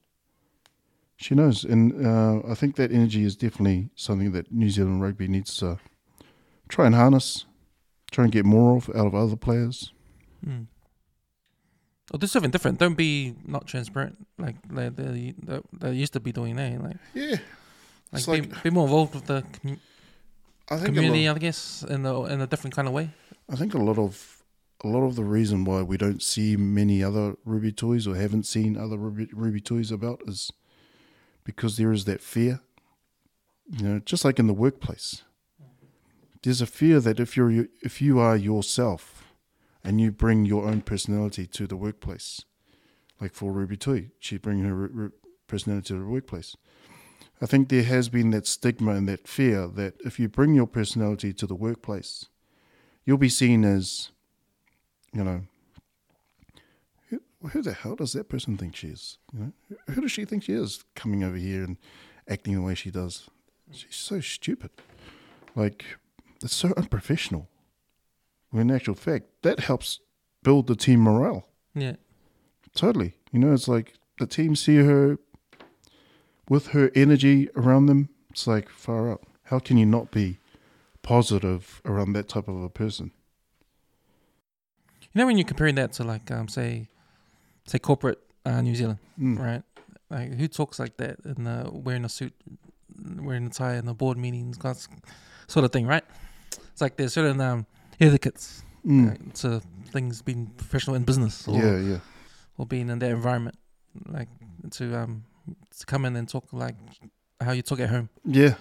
She 1.17 1.33
knows, 1.33 1.63
and 1.63 2.05
uh, 2.05 2.41
I 2.49 2.55
think 2.55 2.75
that 2.75 2.91
energy 2.91 3.23
is 3.23 3.35
definitely 3.35 3.89
something 3.95 4.31
that 4.33 4.51
New 4.51 4.69
Zealand 4.69 5.01
rugby 5.01 5.27
needs 5.27 5.57
to 5.57 5.79
try 6.67 6.85
and 6.85 6.95
harness, 6.95 7.45
try 8.11 8.25
and 8.25 8.33
get 8.33 8.45
more 8.45 8.77
of 8.77 8.89
out 8.89 9.07
of 9.07 9.15
other 9.15 9.37
players. 9.37 9.93
Mm. 10.45 10.67
Oh, 12.13 12.17
do 12.17 12.27
something 12.27 12.51
different. 12.51 12.79
Don't 12.79 12.95
be 12.95 13.33
not 13.45 13.65
transparent 13.65 14.27
like 14.37 14.55
they 14.69 14.89
they, 14.89 15.33
they, 15.41 15.59
they 15.73 15.93
used 15.93 16.13
to 16.13 16.19
be 16.19 16.31
doing 16.31 16.55
that. 16.57 16.83
Like, 16.83 16.97
Yeah, 17.13 17.37
like, 18.11 18.27
It's 18.27 18.27
be, 18.27 18.41
be 18.63 18.69
more 18.69 18.85
involved 18.85 19.15
with 19.15 19.25
the 19.25 19.41
commu- 19.41 19.79
I 20.69 20.75
think 20.75 20.95
community, 20.95 21.27
lot, 21.27 21.37
I 21.37 21.39
guess, 21.39 21.83
in 21.87 22.05
a 22.05 22.25
in 22.25 22.41
a 22.41 22.47
different 22.47 22.75
kind 22.75 22.87
of 22.87 22.93
way. 22.93 23.09
I 23.49 23.55
think 23.55 23.73
a 23.73 23.79
lot 23.79 23.97
of 23.97 24.43
a 24.83 24.87
lot 24.87 25.03
of 25.03 25.15
the 25.15 25.23
reason 25.23 25.63
why 25.63 25.81
we 25.81 25.97
don't 25.97 26.21
see 26.21 26.55
many 26.57 27.03
other 27.03 27.35
Ruby 27.45 27.71
Tuis 27.71 28.05
or 28.05 28.15
haven't 28.15 28.45
seen 28.45 28.77
other 28.77 28.97
Ruby, 28.97 29.29
Ruby 29.33 29.61
Tuis 29.61 29.91
about 29.91 30.21
is 30.27 30.51
because 31.45 31.77
there 31.77 31.93
is 31.93 32.03
that 32.05 32.21
fear. 32.21 32.59
You 33.69 33.87
know, 33.87 33.99
just 33.99 34.25
like 34.25 34.37
in 34.37 34.47
the 34.47 34.53
workplace, 34.53 35.23
there's 36.43 36.61
a 36.61 36.67
fear 36.67 36.99
that 36.99 37.19
if 37.19 37.37
you're 37.37 37.67
if 37.81 38.01
you 38.01 38.19
are 38.19 38.35
yourself 38.35 39.23
and 39.83 40.01
you 40.01 40.11
bring 40.11 40.45
your 40.45 40.65
own 40.65 40.81
personality 40.81 41.47
to 41.47 41.65
the 41.65 41.77
workplace, 41.77 42.43
like 43.21 43.33
for 43.33 43.51
Ruby 43.51 43.77
Tui, 43.77 44.11
she 44.19 44.37
bring 44.37 44.59
her 44.59 45.11
personality 45.47 45.87
to 45.87 45.99
the 45.99 46.05
workplace. 46.05 46.57
I 47.41 47.45
think 47.45 47.69
there 47.69 47.83
has 47.83 48.09
been 48.09 48.31
that 48.31 48.47
stigma 48.47 48.91
and 48.91 49.07
that 49.09 49.27
fear 49.27 49.67
that 49.67 49.95
if 50.05 50.19
you 50.19 50.29
bring 50.29 50.53
your 50.53 50.67
personality 50.67 51.33
to 51.33 51.47
the 51.47 51.55
workplace, 51.55 52.25
you'll 53.03 53.17
be 53.17 53.29
seen 53.29 53.65
as, 53.65 54.09
you 55.13 55.23
know, 55.23 55.43
who, 57.45 57.49
who 57.49 57.61
the 57.61 57.73
hell 57.73 57.95
does 57.95 58.13
that 58.13 58.29
person 58.29 58.57
think 58.57 58.75
she 58.75 58.87
is? 58.87 59.17
You 59.33 59.39
know, 59.39 59.51
who, 59.69 59.93
who 59.93 60.01
does 60.01 60.11
she 60.11 60.25
think 60.25 60.43
she 60.43 60.53
is 60.53 60.83
coming 60.95 61.23
over 61.23 61.37
here 61.37 61.63
and 61.63 61.77
acting 62.27 62.55
the 62.55 62.61
way 62.61 62.75
she 62.75 62.91
does? 62.91 63.29
She's 63.71 63.95
so 63.95 64.19
stupid. 64.19 64.71
Like, 65.55 65.85
it's 66.43 66.55
so 66.55 66.73
unprofessional. 66.77 67.49
When 68.51 68.69
in 68.69 68.75
actual 68.75 68.95
fact, 68.95 69.25
that 69.41 69.61
helps 69.61 69.99
build 70.43 70.67
the 70.67 70.75
team 70.75 71.01
morale. 71.01 71.47
Yeah, 71.73 71.95
Totally. 72.73 73.13
You 73.31 73.39
know, 73.39 73.53
it's 73.53 73.67
like 73.67 73.93
the 74.19 74.27
team 74.27 74.55
see 74.55 74.77
her 74.77 75.17
with 76.49 76.67
her 76.67 76.91
energy 76.93 77.49
around 77.55 77.85
them. 77.85 78.09
It's 78.29 78.47
like 78.47 78.69
far 78.69 79.09
out. 79.09 79.23
How 79.43 79.59
can 79.59 79.77
you 79.77 79.85
not 79.85 80.11
be 80.11 80.39
positive 81.01 81.81
around 81.85 82.13
that 82.13 82.27
type 82.27 82.47
of 82.47 82.61
a 82.61 82.69
person? 82.69 83.11
you 85.15 85.21
know 85.21 85.25
when 85.25 85.37
you're 85.37 85.47
comparing 85.47 85.75
that 85.75 85.93
to 85.93 86.03
like 86.03 86.29
um 86.29 86.49
say, 86.49 86.89
say 87.65 87.79
corporate 87.79 88.19
uh, 88.45 88.61
New 88.61 88.75
Zealand, 88.75 88.99
Mm. 89.19 89.39
right? 89.39 89.63
Like 90.09 90.33
who 90.35 90.47
talks 90.47 90.79
like 90.79 90.97
that 90.97 91.17
in 91.25 91.47
uh, 91.47 91.69
wearing 91.71 92.05
a 92.05 92.09
suit, 92.09 92.33
wearing 93.17 93.47
a 93.47 93.49
tie 93.49 93.75
in 93.75 93.85
the 93.85 93.93
board 93.93 94.17
meetings, 94.17 94.57
sort 95.47 95.65
of 95.65 95.71
thing, 95.71 95.87
right? 95.87 96.03
It's 96.71 96.81
like 96.81 96.97
there's 96.97 97.13
certain 97.13 97.41
um 97.41 97.65
etiquettes 97.99 98.63
Mm. 98.85 99.09
uh, 99.09 99.31
to 99.41 99.61
things 99.91 100.21
being 100.21 100.47
professional 100.57 100.95
in 100.95 101.03
business 101.03 101.47
or 101.47 101.57
Yeah, 101.57 101.77
yeah. 101.79 101.99
or 102.57 102.65
being 102.67 102.89
in 102.89 102.99
that 102.99 103.09
environment, 103.11 103.57
like 104.07 104.29
to 104.71 104.95
um 104.95 105.23
to 105.79 105.85
come 105.85 106.05
in 106.05 106.15
and 106.15 106.29
talk 106.29 106.53
like 106.53 106.75
how 107.41 107.51
you 107.51 107.61
talk 107.63 107.79
at 107.79 107.89
home. 107.89 108.09
Yeah. 108.23 108.55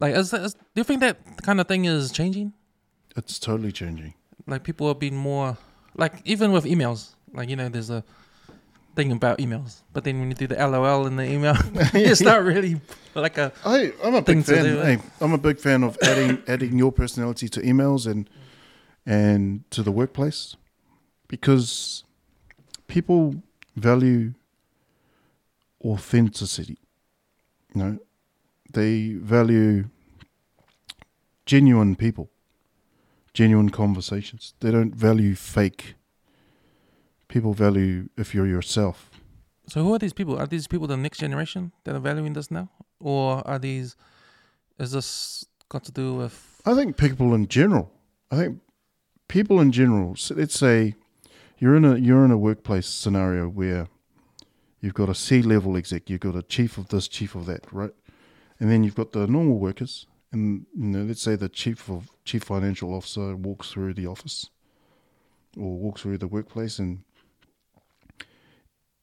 Like, 0.00 0.14
is, 0.14 0.32
is, 0.34 0.52
do 0.54 0.60
you 0.74 0.84
think 0.84 1.00
that 1.00 1.16
kind 1.42 1.58
of 1.60 1.66
thing 1.68 1.86
is 1.86 2.12
changing? 2.12 2.52
It's 3.16 3.38
totally 3.38 3.72
changing. 3.72 4.12
Like, 4.46 4.62
people 4.62 4.86
are 4.88 4.94
being 4.94 5.16
more 5.16 5.56
like 5.96 6.20
even 6.26 6.52
with 6.52 6.64
emails. 6.66 7.14
Like, 7.36 7.50
you 7.50 7.56
know, 7.56 7.68
there's 7.68 7.90
a 7.90 8.02
thing 8.94 9.12
about 9.12 9.38
emails, 9.38 9.82
but 9.92 10.04
then 10.04 10.18
when 10.18 10.30
you 10.30 10.34
do 10.34 10.46
the 10.46 10.56
LOL 10.56 11.06
in 11.06 11.16
the 11.16 11.30
email, 11.30 11.54
it's 11.94 12.22
not 12.22 12.42
really 12.42 12.80
like 13.14 13.36
a 13.36 13.52
I, 13.64 13.92
I'm 14.02 14.14
a 14.14 14.22
big 14.22 14.42
fan. 14.42 14.64
do? 14.64 14.78
Hey, 14.80 14.98
I'm 15.20 15.34
a 15.34 15.38
big 15.38 15.58
fan 15.58 15.84
of 15.84 15.98
adding 16.02 16.42
adding 16.48 16.78
your 16.78 16.90
personality 16.90 17.48
to 17.50 17.60
emails 17.60 18.10
and 18.10 18.28
and 19.04 19.70
to 19.70 19.82
the 19.82 19.92
workplace 19.92 20.56
because 21.28 22.04
people 22.88 23.42
value 23.76 24.32
authenticity. 25.84 26.78
You 27.74 27.82
know, 27.82 27.98
they 28.72 29.12
value 29.12 29.90
genuine 31.44 31.96
people, 31.96 32.30
genuine 33.34 33.68
conversations. 33.68 34.54
They 34.60 34.70
don't 34.70 34.94
value 34.94 35.34
fake. 35.34 35.96
People 37.28 37.52
value 37.54 38.08
if 38.16 38.34
you're 38.34 38.46
yourself. 38.46 39.10
So 39.68 39.82
who 39.82 39.94
are 39.94 39.98
these 39.98 40.12
people? 40.12 40.38
Are 40.38 40.46
these 40.46 40.68
people 40.68 40.86
the 40.86 40.96
next 40.96 41.18
generation 41.18 41.72
that 41.84 41.94
are 41.94 42.00
valuing 42.00 42.34
this 42.34 42.50
now, 42.50 42.70
or 43.00 43.46
are 43.46 43.58
these? 43.58 43.96
Is 44.78 44.92
this 44.92 45.44
got 45.68 45.84
to 45.84 45.92
do 45.92 46.14
with? 46.14 46.62
I 46.64 46.74
think 46.74 46.96
people 46.96 47.34
in 47.34 47.48
general. 47.48 47.90
I 48.30 48.36
think 48.36 48.60
people 49.28 49.60
in 49.60 49.72
general. 49.72 50.14
So 50.16 50.34
let's 50.34 50.58
say 50.58 50.94
you're 51.58 51.76
in 51.76 51.84
a 51.84 51.96
you're 51.96 52.24
in 52.24 52.30
a 52.30 52.38
workplace 52.38 52.86
scenario 52.86 53.48
where 53.48 53.88
you've 54.80 54.94
got 54.94 55.08
a 55.08 55.14
C 55.14 55.42
level 55.42 55.76
exec, 55.76 56.08
you've 56.08 56.20
got 56.20 56.36
a 56.36 56.42
chief 56.42 56.78
of 56.78 56.88
this, 56.88 57.08
chief 57.08 57.34
of 57.34 57.46
that, 57.46 57.66
right? 57.72 57.92
And 58.60 58.70
then 58.70 58.84
you've 58.84 58.94
got 58.94 59.12
the 59.12 59.26
normal 59.26 59.58
workers, 59.58 60.06
and 60.30 60.66
you 60.76 60.86
know, 60.86 61.02
let's 61.02 61.22
say 61.22 61.34
the 61.34 61.48
chief 61.48 61.90
of 61.90 62.10
chief 62.24 62.44
financial 62.44 62.94
officer 62.94 63.34
walks 63.34 63.70
through 63.70 63.94
the 63.94 64.06
office 64.06 64.48
or 65.56 65.76
walks 65.76 66.02
through 66.02 66.18
the 66.18 66.28
workplace, 66.28 66.78
and 66.78 67.02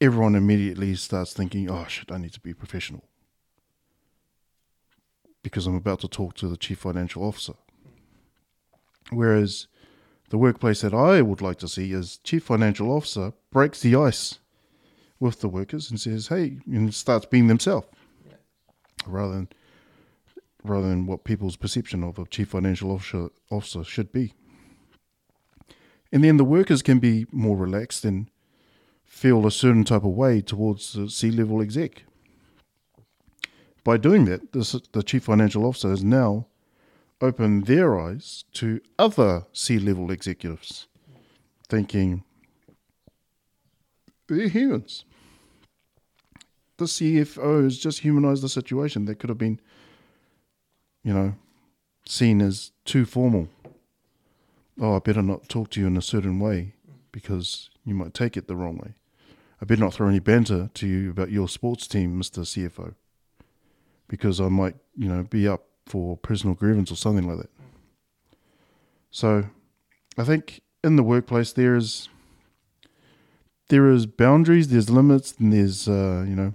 everyone 0.03 0.35
immediately 0.35 0.93
starts 0.95 1.33
thinking, 1.33 1.69
"Oh 1.69 1.85
shit, 1.87 2.11
I 2.11 2.17
need 2.17 2.33
to 2.33 2.41
be 2.41 2.53
professional." 2.53 3.05
Because 5.41 5.65
I'm 5.65 5.75
about 5.75 6.01
to 6.01 6.09
talk 6.09 6.35
to 6.35 6.49
the 6.49 6.57
chief 6.57 6.79
financial 6.79 7.23
officer. 7.23 7.53
Whereas 9.11 9.67
the 10.29 10.37
workplace 10.37 10.81
that 10.81 10.93
I 10.93 11.21
would 11.21 11.41
like 11.41 11.57
to 11.59 11.69
see 11.69 11.93
is 11.93 12.17
chief 12.17 12.43
financial 12.43 12.91
officer 12.91 13.31
breaks 13.49 13.79
the 13.79 13.95
ice 13.95 14.39
with 15.21 15.39
the 15.39 15.47
workers 15.47 15.89
and 15.89 15.99
says, 15.99 16.27
"Hey," 16.27 16.59
and 16.65 16.93
starts 16.93 17.25
being 17.25 17.47
themselves, 17.47 17.87
rather 19.07 19.33
than 19.35 19.49
rather 20.65 20.89
than 20.89 21.05
what 21.05 21.23
people's 21.23 21.55
perception 21.55 22.03
of 22.03 22.19
a 22.19 22.25
chief 22.25 22.49
financial 22.49 22.91
officer, 22.91 23.29
officer 23.49 23.83
should 23.83 24.11
be. 24.11 24.33
And 26.11 26.23
then 26.23 26.37
the 26.37 26.45
workers 26.45 26.81
can 26.81 26.99
be 26.99 27.25
more 27.31 27.57
relaxed 27.57 28.05
and 28.05 28.29
feel 29.13 29.45
a 29.45 29.51
certain 29.51 29.85
type 29.85 30.03
of 30.03 30.11
way 30.11 30.41
towards 30.41 30.93
the 30.93 31.09
C 31.09 31.31
level 31.31 31.61
exec. 31.61 32.03
By 33.83 33.95
doing 33.95 34.25
that, 34.25 34.51
this, 34.51 34.75
the 34.91 35.03
chief 35.03 35.23
financial 35.23 35.65
officer 35.65 35.91
has 35.91 36.03
now 36.03 36.47
opened 37.21 37.67
their 37.67 37.97
eyes 37.97 38.43
to 38.53 38.81
other 38.99 39.45
C 39.53 39.79
level 39.79 40.11
executives, 40.11 40.87
thinking, 41.69 42.23
they're 44.27 44.49
humans. 44.49 45.05
The 46.77 46.85
CFO 46.85 47.63
has 47.63 47.77
just 47.77 47.99
humanized 47.99 48.43
the 48.43 48.49
situation 48.49 49.05
that 49.05 49.19
could 49.19 49.29
have 49.29 49.37
been, 49.37 49.61
you 51.03 51.13
know, 51.13 51.35
seen 52.05 52.41
as 52.41 52.71
too 52.83 53.05
formal. 53.05 53.47
Oh, 54.81 54.95
I 54.95 54.99
better 54.99 55.21
not 55.21 55.47
talk 55.47 55.69
to 55.71 55.79
you 55.79 55.87
in 55.87 55.95
a 55.95 56.01
certain 56.01 56.39
way 56.39 56.73
because 57.11 57.69
you 57.85 57.93
might 57.93 58.13
take 58.13 58.35
it 58.35 58.47
the 58.47 58.55
wrong 58.57 58.77
way. 58.77 58.95
I 59.63 59.65
better 59.65 59.79
not 59.79 59.93
throw 59.93 60.09
any 60.09 60.19
banter 60.19 60.69
to 60.73 60.85
you 60.85 61.09
about 61.09 61.31
your 61.31 61.47
sports 61.47 61.87
team, 61.87 62.21
Mr. 62.21 62.39
CFO, 62.39 62.95
because 64.09 64.41
I 64.41 64.49
might, 64.49 64.75
you 64.97 65.07
know, 65.07 65.23
be 65.23 65.47
up 65.47 65.63
for 65.85 66.17
personal 66.17 66.53
grievance 66.53 66.91
or 66.91 66.97
something 66.97 67.25
like 67.25 67.37
that. 67.37 67.49
So, 69.09 69.45
I 70.17 70.25
think 70.25 70.59
in 70.83 70.97
the 70.97 71.03
workplace 71.03 71.53
there 71.53 71.77
is 71.77 72.09
there 73.69 73.89
is 73.89 74.05
boundaries, 74.05 74.67
there's 74.67 74.89
limits, 74.89 75.33
and 75.39 75.53
there's 75.53 75.87
uh, 75.87 76.25
you 76.27 76.35
know 76.35 76.53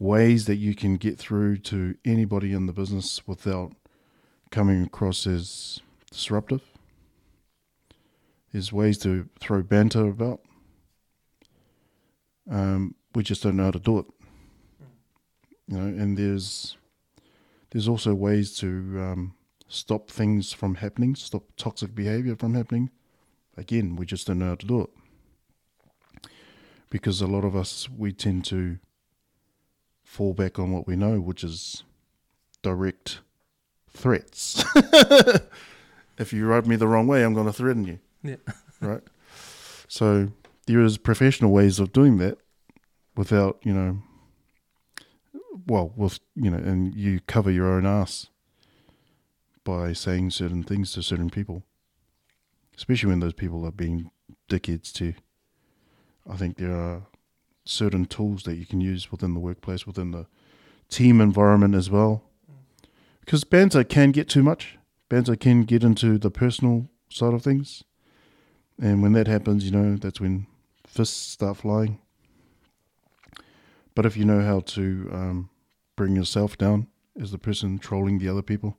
ways 0.00 0.46
that 0.46 0.56
you 0.56 0.74
can 0.74 0.96
get 0.96 1.16
through 1.16 1.58
to 1.58 1.94
anybody 2.04 2.52
in 2.52 2.66
the 2.66 2.72
business 2.72 3.24
without 3.28 3.70
coming 4.50 4.82
across 4.82 5.28
as 5.28 5.78
disruptive. 6.10 6.62
There's 8.52 8.72
ways 8.72 8.98
to 8.98 9.28
throw 9.38 9.62
banter 9.62 10.08
about. 10.08 10.40
Um, 12.50 12.94
we 13.14 13.22
just 13.22 13.42
don't 13.42 13.56
know 13.56 13.64
how 13.64 13.70
to 13.70 13.78
do 13.78 13.98
it. 14.00 14.06
You 15.68 15.78
know, 15.78 16.02
and 16.02 16.18
there's 16.18 16.76
there's 17.70 17.88
also 17.88 18.12
ways 18.14 18.56
to 18.58 18.66
um, 18.66 19.34
stop 19.68 20.10
things 20.10 20.52
from 20.52 20.74
happening, 20.76 21.14
stop 21.14 21.44
toxic 21.56 21.94
behavior 21.94 22.34
from 22.36 22.54
happening. 22.54 22.90
Again, 23.56 23.94
we 23.94 24.04
just 24.04 24.26
don't 24.26 24.40
know 24.40 24.48
how 24.48 24.54
to 24.56 24.66
do 24.66 24.80
it 24.82 24.90
because 26.90 27.20
a 27.20 27.26
lot 27.26 27.44
of 27.44 27.54
us 27.54 27.88
we 27.88 28.12
tend 28.12 28.44
to 28.46 28.78
fall 30.02 30.34
back 30.34 30.58
on 30.58 30.72
what 30.72 30.86
we 30.86 30.96
know, 30.96 31.20
which 31.20 31.44
is 31.44 31.84
direct 32.62 33.20
threats. 33.88 34.64
if 36.18 36.32
you 36.32 36.46
rub 36.46 36.66
me 36.66 36.76
the 36.76 36.88
wrong 36.88 37.06
way, 37.06 37.22
I'm 37.22 37.32
going 37.32 37.46
to 37.46 37.52
threaten 37.52 37.84
you. 37.84 38.00
Yeah. 38.22 38.36
right. 38.80 39.02
So 39.86 40.32
there 40.70 40.84
is 40.84 40.98
professional 40.98 41.50
ways 41.50 41.80
of 41.80 41.92
doing 41.92 42.18
that 42.18 42.38
without, 43.16 43.58
you 43.64 43.72
know, 43.72 43.98
well, 45.66 45.92
with 45.96 46.20
you 46.34 46.50
know, 46.50 46.58
and 46.58 46.94
you 46.94 47.20
cover 47.26 47.50
your 47.50 47.66
own 47.66 47.86
ass 47.86 48.28
by 49.64 49.92
saying 49.92 50.30
certain 50.30 50.62
things 50.62 50.92
to 50.92 51.02
certain 51.02 51.28
people, 51.28 51.64
especially 52.76 53.10
when 53.10 53.20
those 53.20 53.34
people 53.34 53.66
are 53.66 53.72
being 53.72 54.10
dickheads 54.48 54.92
to. 54.92 55.14
I 56.28 56.36
think 56.36 56.56
there 56.56 56.74
are 56.74 57.02
certain 57.64 58.04
tools 58.04 58.44
that 58.44 58.56
you 58.56 58.66
can 58.66 58.80
use 58.80 59.10
within 59.10 59.34
the 59.34 59.40
workplace, 59.40 59.86
within 59.86 60.12
the 60.12 60.26
team 60.88 61.20
environment 61.20 61.74
as 61.74 61.90
well. 61.90 62.22
Because 63.20 63.44
banter 63.44 63.84
can 63.84 64.12
get 64.12 64.28
too 64.28 64.42
much. 64.42 64.78
Banter 65.08 65.36
can 65.36 65.64
get 65.64 65.82
into 65.82 66.18
the 66.18 66.30
personal 66.30 66.88
side 67.10 67.34
of 67.34 67.42
things. 67.42 67.84
And 68.80 69.02
when 69.02 69.12
that 69.12 69.26
happens, 69.26 69.64
you 69.64 69.72
know, 69.72 69.96
that's 69.96 70.20
when 70.20 70.46
fists 70.90 71.32
start 71.32 71.56
flying. 71.56 71.98
But 73.94 74.06
if 74.06 74.16
you 74.16 74.24
know 74.24 74.42
how 74.42 74.60
to 74.60 75.08
um, 75.12 75.50
bring 75.96 76.16
yourself 76.16 76.58
down 76.58 76.88
as 77.20 77.30
the 77.30 77.38
person 77.38 77.78
trolling 77.78 78.18
the 78.18 78.28
other 78.28 78.42
people, 78.42 78.76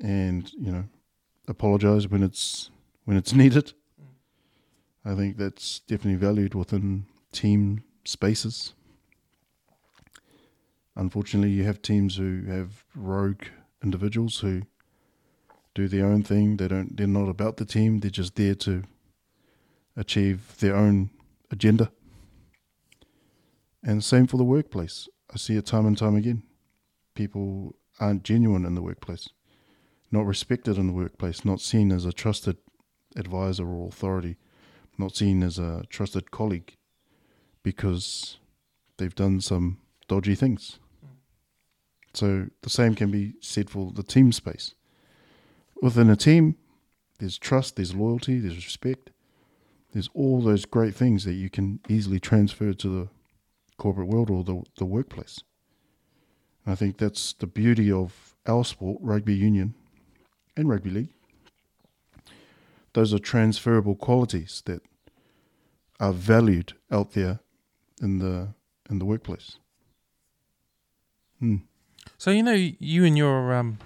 and 0.00 0.50
you 0.54 0.72
know, 0.72 0.84
apologize 1.46 2.08
when 2.08 2.22
it's 2.22 2.70
when 3.04 3.16
it's 3.16 3.32
needed, 3.42 3.72
I 5.04 5.14
think 5.14 5.36
that's 5.36 5.80
definitely 5.80 6.18
valued 6.26 6.54
within 6.54 7.06
team 7.32 7.84
spaces. 8.04 8.74
Unfortunately, 10.96 11.50
you 11.50 11.64
have 11.64 11.82
teams 11.82 12.16
who 12.16 12.44
have 12.46 12.84
rogue 12.94 13.42
individuals 13.82 14.40
who 14.40 14.62
do 15.74 15.88
their 15.88 16.06
own 16.06 16.22
thing. 16.22 16.56
They 16.56 16.68
don't. 16.68 16.96
They're 16.96 17.06
not 17.06 17.28
about 17.28 17.58
the 17.58 17.64
team. 17.64 18.00
They're 18.00 18.10
just 18.10 18.34
there 18.36 18.54
to 18.56 18.84
achieve 19.98 20.56
their 20.60 20.76
own 20.76 21.10
agenda. 21.50 21.90
And 23.82 24.02
same 24.02 24.26
for 24.26 24.36
the 24.36 24.44
workplace. 24.44 25.08
I 25.32 25.36
see 25.36 25.56
it 25.56 25.66
time 25.66 25.86
and 25.86 25.98
time 25.98 26.16
again. 26.16 26.44
People 27.14 27.74
aren't 28.00 28.22
genuine 28.22 28.64
in 28.64 28.74
the 28.74 28.82
workplace, 28.82 29.28
not 30.10 30.24
respected 30.24 30.78
in 30.78 30.86
the 30.86 30.92
workplace, 30.92 31.44
not 31.44 31.60
seen 31.60 31.90
as 31.92 32.04
a 32.04 32.12
trusted 32.12 32.56
advisor 33.16 33.66
or 33.66 33.88
authority, 33.88 34.36
not 34.96 35.16
seen 35.16 35.42
as 35.42 35.58
a 35.58 35.82
trusted 35.90 36.30
colleague 36.30 36.76
because 37.62 38.38
they've 38.96 39.14
done 39.14 39.40
some 39.40 39.78
dodgy 40.06 40.34
things. 40.34 40.78
So 42.14 42.46
the 42.62 42.70
same 42.70 42.94
can 42.94 43.10
be 43.10 43.34
said 43.40 43.68
for 43.68 43.92
the 43.92 44.02
team 44.02 44.32
space. 44.32 44.74
Within 45.82 46.08
a 46.08 46.16
team, 46.16 46.56
there's 47.18 47.38
trust, 47.38 47.76
there's 47.76 47.94
loyalty, 47.94 48.38
there's 48.38 48.64
respect, 48.64 49.10
there's 49.92 50.08
all 50.14 50.40
those 50.40 50.64
great 50.64 50.94
things 50.94 51.24
that 51.24 51.34
you 51.34 51.48
can 51.50 51.80
easily 51.88 52.20
transfer 52.20 52.72
to 52.72 52.88
the 52.88 53.08
corporate 53.76 54.08
world 54.08 54.30
or 54.30 54.44
the, 54.44 54.62
the 54.76 54.84
workplace. 54.84 55.40
And 56.64 56.72
I 56.72 56.76
think 56.76 56.98
that's 56.98 57.32
the 57.32 57.46
beauty 57.46 57.90
of 57.90 58.34
our 58.46 58.64
sport, 58.64 58.98
rugby 59.00 59.34
union 59.34 59.74
and 60.56 60.68
rugby 60.68 60.90
league. 60.90 61.08
Those 62.92 63.14
are 63.14 63.18
transferable 63.18 63.94
qualities 63.94 64.62
that 64.66 64.82
are 66.00 66.12
valued 66.12 66.74
out 66.90 67.12
there 67.12 67.40
in 68.00 68.18
the 68.18 68.54
in 68.90 68.98
the 68.98 69.04
workplace. 69.04 69.58
Hmm. 71.38 71.56
So 72.16 72.30
you 72.30 72.42
know, 72.42 72.52
you 72.54 73.04
and 73.04 73.16
your 73.16 73.54
um, 73.54 73.78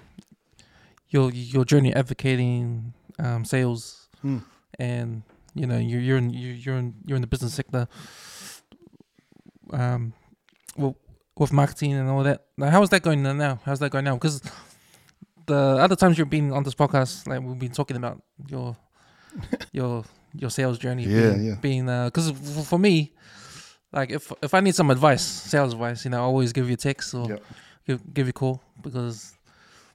your 1.09 1.31
your 1.31 1.65
journey 1.65 1.93
advocating 1.93 2.93
um, 3.19 3.45
sales, 3.45 4.09
Hmm. 4.21 4.39
and 4.79 5.23
you 5.55 5.65
know 5.67 5.77
you're 5.77 6.01
you're 6.01 6.17
in 6.17 6.29
you're 6.31 6.55
you're 6.55 6.77
in 6.77 6.95
you're 7.05 7.15
in 7.15 7.21
the 7.21 7.27
business 7.27 7.53
sector. 7.53 7.87
Um, 9.71 10.13
well, 10.77 10.95
with 11.37 11.51
marketing 11.53 11.93
and 11.93 12.09
all 12.09 12.23
that. 12.23 12.45
Now, 12.57 12.69
how 12.69 12.81
is 12.83 12.89
that 12.89 13.01
going 13.01 13.23
now? 13.23 13.59
How's 13.65 13.79
that 13.79 13.91
going 13.91 14.05
now? 14.05 14.15
Because 14.15 14.41
the 15.45 15.55
other 15.55 15.95
times 15.95 16.17
you've 16.17 16.29
been 16.29 16.51
on 16.51 16.63
this 16.63 16.75
podcast, 16.75 17.27
like 17.27 17.41
we've 17.41 17.59
been 17.59 17.71
talking 17.71 17.97
about 17.97 18.21
your 18.47 18.75
your 19.71 20.03
your 20.33 20.49
sales 20.49 20.77
journey. 20.77 21.03
Yeah, 21.03 21.31
being, 21.31 21.45
yeah. 21.45 21.55
Being 21.61 21.85
because 22.05 22.31
for 22.67 22.77
me, 22.79 23.13
like 23.91 24.11
if 24.11 24.31
if 24.41 24.53
I 24.53 24.59
need 24.59 24.75
some 24.75 24.91
advice, 24.91 25.23
sales 25.23 25.73
advice, 25.73 26.05
you 26.05 26.11
know, 26.11 26.17
I 26.17 26.21
always 26.21 26.53
give 26.53 26.67
you 26.67 26.73
a 26.73 26.77
text 26.77 27.13
or 27.13 27.27
Yep. 27.29 27.43
give 27.87 28.13
give 28.13 28.27
you 28.27 28.31
a 28.31 28.33
call 28.33 28.61
because 28.81 29.33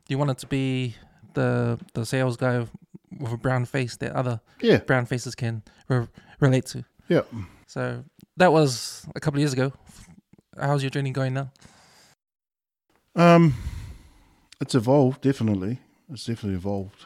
you 0.09 0.19
want 0.19 0.31
it 0.31 0.39
to 0.39 0.47
be 0.47 0.95
the 1.35 1.79
the 1.95 2.05
sales 2.05 2.37
guy 2.37 2.67
with 3.19 3.33
a 3.33 3.37
brown 3.37 3.65
face 3.65 3.97
that 3.97 4.13
other 4.13 4.41
Yeah, 4.61 4.79
brown 4.79 5.07
faces 5.07 5.35
can 5.35 5.63
re- 5.89 6.09
relate 6.41 6.67
to. 6.67 6.85
yeah. 7.09 7.23
So 7.67 8.05
that 8.37 8.53
was 8.53 9.07
a 9.15 9.21
couple 9.21 9.39
of 9.39 9.41
years 9.41 9.53
ago. 9.53 9.73
How's 10.59 10.83
your 10.83 10.91
journey 10.91 11.11
going 11.11 11.35
now? 11.35 11.51
Um, 13.15 13.55
it's 14.61 14.75
evolved 14.75 15.21
definitely. 15.23 15.79
It's 16.11 16.25
definitely 16.25 16.57
evolved. 16.57 17.05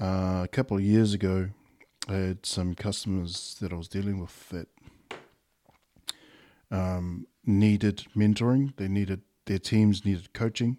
Uh, 0.00 0.42
a 0.44 0.48
couple 0.50 0.76
of 0.76 0.82
years 0.82 1.14
ago, 1.14 1.48
I 2.08 2.12
had 2.14 2.46
some 2.46 2.74
customers 2.74 3.56
that 3.60 3.72
I 3.72 3.76
was 3.76 3.88
dealing 3.88 4.20
with 4.20 4.48
that 4.50 4.68
um, 6.70 7.26
needed 7.44 8.04
mentoring. 8.16 8.76
They 8.76 8.88
needed 8.88 9.22
their 9.46 9.58
teams 9.58 10.04
needed 10.04 10.32
coaching, 10.32 10.78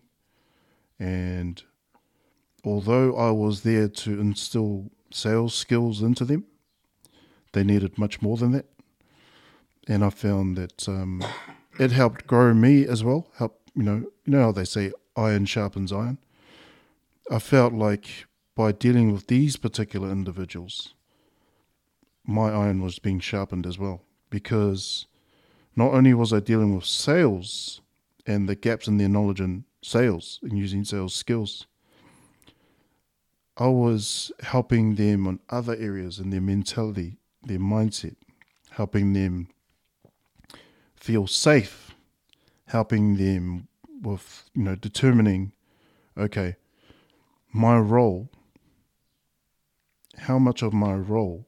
and 0.99 1.63
although 2.68 3.15
I 3.15 3.32
was 3.32 3.61
there 3.61 3.88
to 3.88 4.20
instill 4.20 4.91
sales 5.11 5.55
skills 5.55 6.01
into 6.01 6.26
them, 6.26 6.45
they 7.53 7.63
needed 7.63 7.97
much 7.97 8.22
more 8.22 8.38
than 8.38 8.51
that. 8.51 8.65
And 9.88 10.03
I 10.03 10.09
found 10.09 10.57
that 10.57 10.88
um, 10.89 11.24
it 11.80 11.91
helped 11.91 12.28
grow 12.28 12.53
me 12.53 12.86
as 12.86 13.03
well. 13.03 13.28
Help 13.38 13.61
you 13.76 13.84
know 13.84 13.97
you 14.26 14.32
know 14.34 14.41
how 14.41 14.51
they 14.51 14.65
say 14.65 14.91
iron 15.15 15.45
sharpens 15.45 15.91
iron. 15.91 16.18
I 17.32 17.39
felt 17.39 17.74
like 17.74 18.26
by 18.55 18.72
dealing 18.72 19.11
with 19.11 19.28
these 19.28 19.55
particular 19.55 20.11
individuals, 20.11 20.93
my 22.26 22.49
iron 22.49 22.82
was 22.82 22.99
being 22.99 23.20
sharpened 23.20 23.65
as 23.65 23.78
well 23.78 24.01
because 24.30 25.07
not 25.76 25.93
only 25.93 26.13
was 26.13 26.34
I 26.34 26.39
dealing 26.39 26.76
with 26.76 26.86
sales 26.86 27.82
and 28.26 28.49
the 28.49 28.55
gaps 28.55 28.88
in 28.88 28.97
their 28.97 29.07
knowledge 29.07 29.39
in 29.39 29.63
sales 29.82 30.39
and 30.43 30.57
using 30.57 30.84
sales 30.84 31.13
skills. 31.13 31.68
I 33.60 33.68
was 33.68 34.32
helping 34.41 34.95
them 34.95 35.26
on 35.26 35.39
other 35.49 35.76
areas 35.76 36.20
in 36.20 36.30
their 36.30 36.41
mentality, 36.41 37.18
their 37.43 37.58
mindset, 37.58 38.16
helping 38.70 39.14
them 39.14 39.47
feel 40.95 41.26
safe, 41.26 41.95
helping 42.68 43.18
them 43.18 43.68
with, 44.01 44.47
you 44.53 44.64
know, 44.64 44.76
determining, 44.76 45.53
okay, 46.16 46.55
my 47.51 47.80
role, 47.80 48.30
how 50.20 50.38
much 50.38 50.62
of 50.62 50.74
my 50.74 50.93
role 50.93 51.47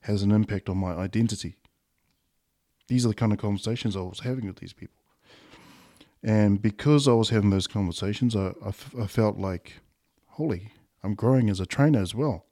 has 0.00 0.22
an 0.22 0.32
impact 0.32 0.68
on 0.68 0.76
my 0.76 0.92
identity. 0.92 1.56
These 2.88 3.06
are 3.06 3.08
the 3.08 3.14
kind 3.14 3.32
of 3.32 3.38
conversations 3.38 3.96
I 3.96 4.00
was 4.00 4.20
having 4.20 4.46
with 4.46 4.56
these 4.56 4.72
people. 4.74 4.98
And 6.22 6.60
because 6.60 7.08
I 7.08 7.12
was 7.12 7.30
having 7.30 7.50
those 7.50 7.66
conversations, 7.66 8.36
I, 8.36 8.48
I, 8.64 8.68
f- 8.68 8.94
I 9.00 9.06
felt 9.06 9.38
like, 9.38 9.80
holy, 10.26 10.72
I'm 11.02 11.14
growing 11.14 11.50
as 11.50 11.60
a 11.60 11.66
trainer 11.66 12.00
as 12.00 12.14
well. 12.14 12.46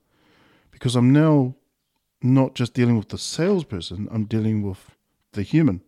Because 0.70 0.96
I'm 0.96 1.12
now 1.12 1.54
not 2.22 2.54
just 2.54 2.74
dealing 2.74 2.96
with 2.96 3.08
the 3.08 3.18
salesperson, 3.18 4.08
I'm 4.10 4.24
dealing 4.24 4.62
with 4.62 4.96
the 5.32 5.42
human 5.42 5.82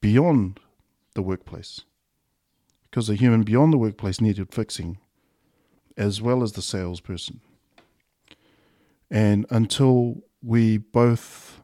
beyond 0.00 0.60
the 1.14 1.22
workplace. 1.22 1.82
Because 2.90 3.06
the 3.06 3.14
human 3.14 3.42
beyond 3.42 3.72
the 3.72 3.78
workplace 3.78 4.20
needed 4.20 4.52
fixing, 4.52 4.98
as 5.96 6.20
well 6.20 6.42
as 6.42 6.52
the 6.52 6.62
salesperson. 6.62 7.40
And 9.10 9.46
until 9.50 10.22
we 10.42 10.78
both 10.78 11.60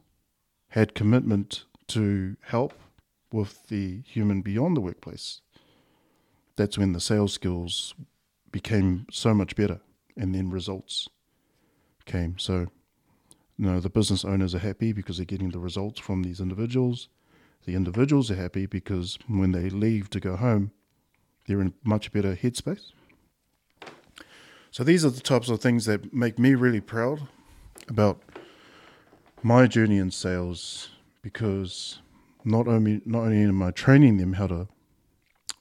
had 0.70 0.95
commitment 0.95 1.64
to 1.89 2.37
help 2.43 2.74
with 3.33 3.68
the 3.68 4.03
human 4.03 4.43
beyond 4.43 4.76
the 4.76 4.81
workplace, 4.81 5.41
that's 6.57 6.79
when 6.79 6.93
the 6.93 7.01
sales 7.01 7.33
skills 7.33 7.95
became 8.53 9.07
so 9.11 9.35
much 9.35 9.57
better 9.57 9.81
and 10.17 10.35
then 10.35 10.51
results 10.51 11.09
came. 12.07 12.39
So, 12.39 12.67
you 13.57 13.67
know, 13.67 13.81
the 13.81 13.91
business 13.91 14.25
owners 14.25 14.55
are 14.55 14.61
happy 14.61 14.93
because 14.93 15.19
they're 15.19 15.27
getting 15.27 15.51
the 15.51 15.59
results 15.59 16.01
from 16.01 16.23
these 16.23 16.41
individuals. 16.41 17.09
The 17.65 17.75
individuals 17.75 18.31
are 18.31 18.37
happy 18.37 18.67
because 18.67 19.19
when 19.29 19.53
they 19.53 19.69
leave 19.69 20.11
to 20.11 20.21
go 20.21 20.37
home, 20.37 20.73
they're 21.47 21.61
in 21.61 21.75
much 21.85 22.13
better 22.13 22.35
headspace. 22.35 22.93
So 24.71 24.85
these 24.85 25.05
are 25.05 25.11
the 25.11 25.21
types 25.21 25.49
of 25.49 25.61
things 25.61 25.87
that 25.87 26.13
make 26.13 26.39
me 26.39 26.55
really 26.55 26.81
proud 26.81 27.27
about 27.89 28.23
my 29.43 29.67
journey 29.67 29.99
in 29.99 30.11
sales 30.11 30.91
because 31.23 32.01
not 32.45 32.69
only 32.69 33.01
not 33.05 33.25
only 33.25 33.43
am 33.43 33.63
I 33.63 33.71
training 33.71 34.19
them 34.19 34.35
how 34.35 34.47
to 34.49 34.69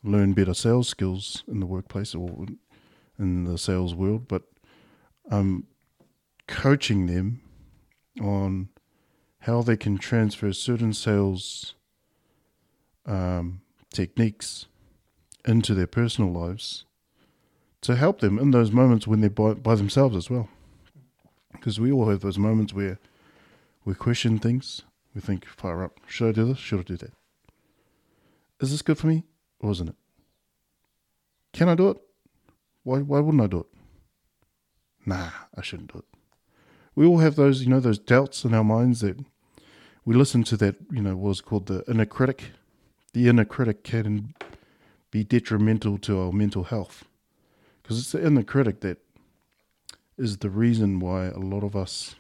learn 0.04 0.34
better 0.34 0.54
sales 0.54 0.90
skills 0.90 1.44
in 1.48 1.60
the 1.60 1.66
workplace 1.66 2.14
or 2.16 2.46
in 3.20 3.46
the 3.46 3.58
sales 3.58 3.96
world, 3.96 4.28
but 4.28 4.44
I'm 5.30 5.66
coaching 6.48 7.08
them 7.08 7.42
on 8.22 8.70
how 9.40 9.62
they 9.62 9.78
can 9.78 9.98
transfer 9.98 10.52
certain 10.54 10.94
sales 10.94 11.76
um, 13.06 13.62
techniques 13.94 14.68
into 15.46 15.74
their 15.74 15.88
personal 15.88 16.32
lives 16.32 16.86
to 17.82 17.96
help 17.96 18.20
them 18.20 18.38
in 18.38 18.52
those 18.52 18.72
moments 18.72 19.08
when 19.08 19.22
they're 19.22 19.30
by, 19.30 19.54
by 19.54 19.76
themselves 19.76 20.16
as 20.16 20.30
well. 20.30 20.50
Because 21.54 21.80
we 21.80 21.92
all 21.92 22.10
have 22.10 22.22
those 22.22 22.38
moments 22.38 22.74
where 22.74 23.00
we 23.86 23.94
question 23.94 24.40
things. 24.40 24.82
We 25.16 25.22
think, 25.22 25.46
fire 25.46 25.84
up, 25.84 26.00
should 26.06 26.30
I 26.30 26.32
do 26.34 26.46
this? 26.46 26.58
Should 26.58 26.80
I 26.80 26.84
do 26.84 26.98
that? 26.98 27.14
Is 28.60 28.72
this 28.72 28.82
good 28.82 28.98
for 28.98 29.08
me 29.08 29.24
or 29.60 29.72
isn't 29.72 29.90
it? 29.90 29.96
Can 31.54 31.70
I 31.70 31.76
do 31.76 31.90
it? 31.90 31.98
Why, 32.88 33.00
why 33.00 33.20
wouldn't 33.20 33.44
I 33.44 33.48
do 33.48 33.60
it? 33.60 33.66
Nah, 35.06 35.32
I 35.54 35.62
shouldn't 35.62 35.92
do 35.92 36.00
it. 36.00 36.06
We 36.96 37.06
all 37.06 37.18
have 37.18 37.36
those, 37.36 37.62
you 37.62 37.68
know, 37.68 37.82
those 37.82 38.00
doubts 38.00 38.46
in 38.46 38.54
our 38.54 38.64
minds 38.64 39.02
that 39.02 39.20
we 40.06 40.16
listen 40.16 40.46
to 40.46 40.56
that, 40.56 40.78
you 40.90 41.02
know, 41.02 41.18
what's 41.18 41.42
called 41.42 41.66
the 41.66 41.84
inner 41.90 42.06
critic. 42.06 42.52
The 43.12 43.28
inner 43.28 43.44
critic 43.44 43.84
can 43.84 44.36
be 45.12 45.26
detrimental 45.26 45.98
to 45.98 46.18
our 46.18 46.32
mental 46.32 46.64
health 46.64 47.04
because 47.84 48.00
it's 48.00 48.14
the 48.14 48.26
inner 48.26 48.44
critic 48.44 48.80
that 48.80 49.00
is 50.18 50.38
the 50.38 50.50
reason 50.50 51.02
why 51.02 51.26
a 51.26 51.40
lot 51.40 51.66
of 51.66 51.76
us 51.76 52.16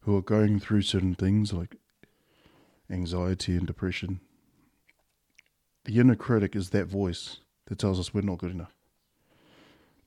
who 0.00 0.16
are 0.16 0.22
going 0.22 0.58
through 0.58 0.82
certain 0.82 1.14
things 1.14 1.52
like 1.52 1.76
anxiety 2.90 3.56
and 3.56 3.68
depression, 3.68 4.18
the 5.84 6.00
inner 6.00 6.16
critic 6.16 6.56
is 6.56 6.70
that 6.70 6.86
voice 6.86 7.38
that 7.66 7.78
tells 7.78 7.98
us 7.98 8.12
we're 8.12 8.20
not 8.20 8.38
good 8.38 8.50
enough. 8.52 8.74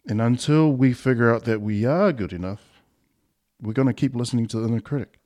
And 0.07 0.21
until 0.21 0.71
we 0.71 0.93
figure 0.93 1.33
out 1.33 1.43
that 1.45 1.61
we 1.61 1.85
are 1.85 2.13
good 2.13 2.31
enough, 2.31 2.81
we're 3.61 3.73
going 3.73 3.87
to 3.87 3.93
keep 3.93 4.15
listening 4.15 4.47
to 4.47 4.59
the 4.59 4.67
inner 4.67 4.79
critic. 4.79 5.19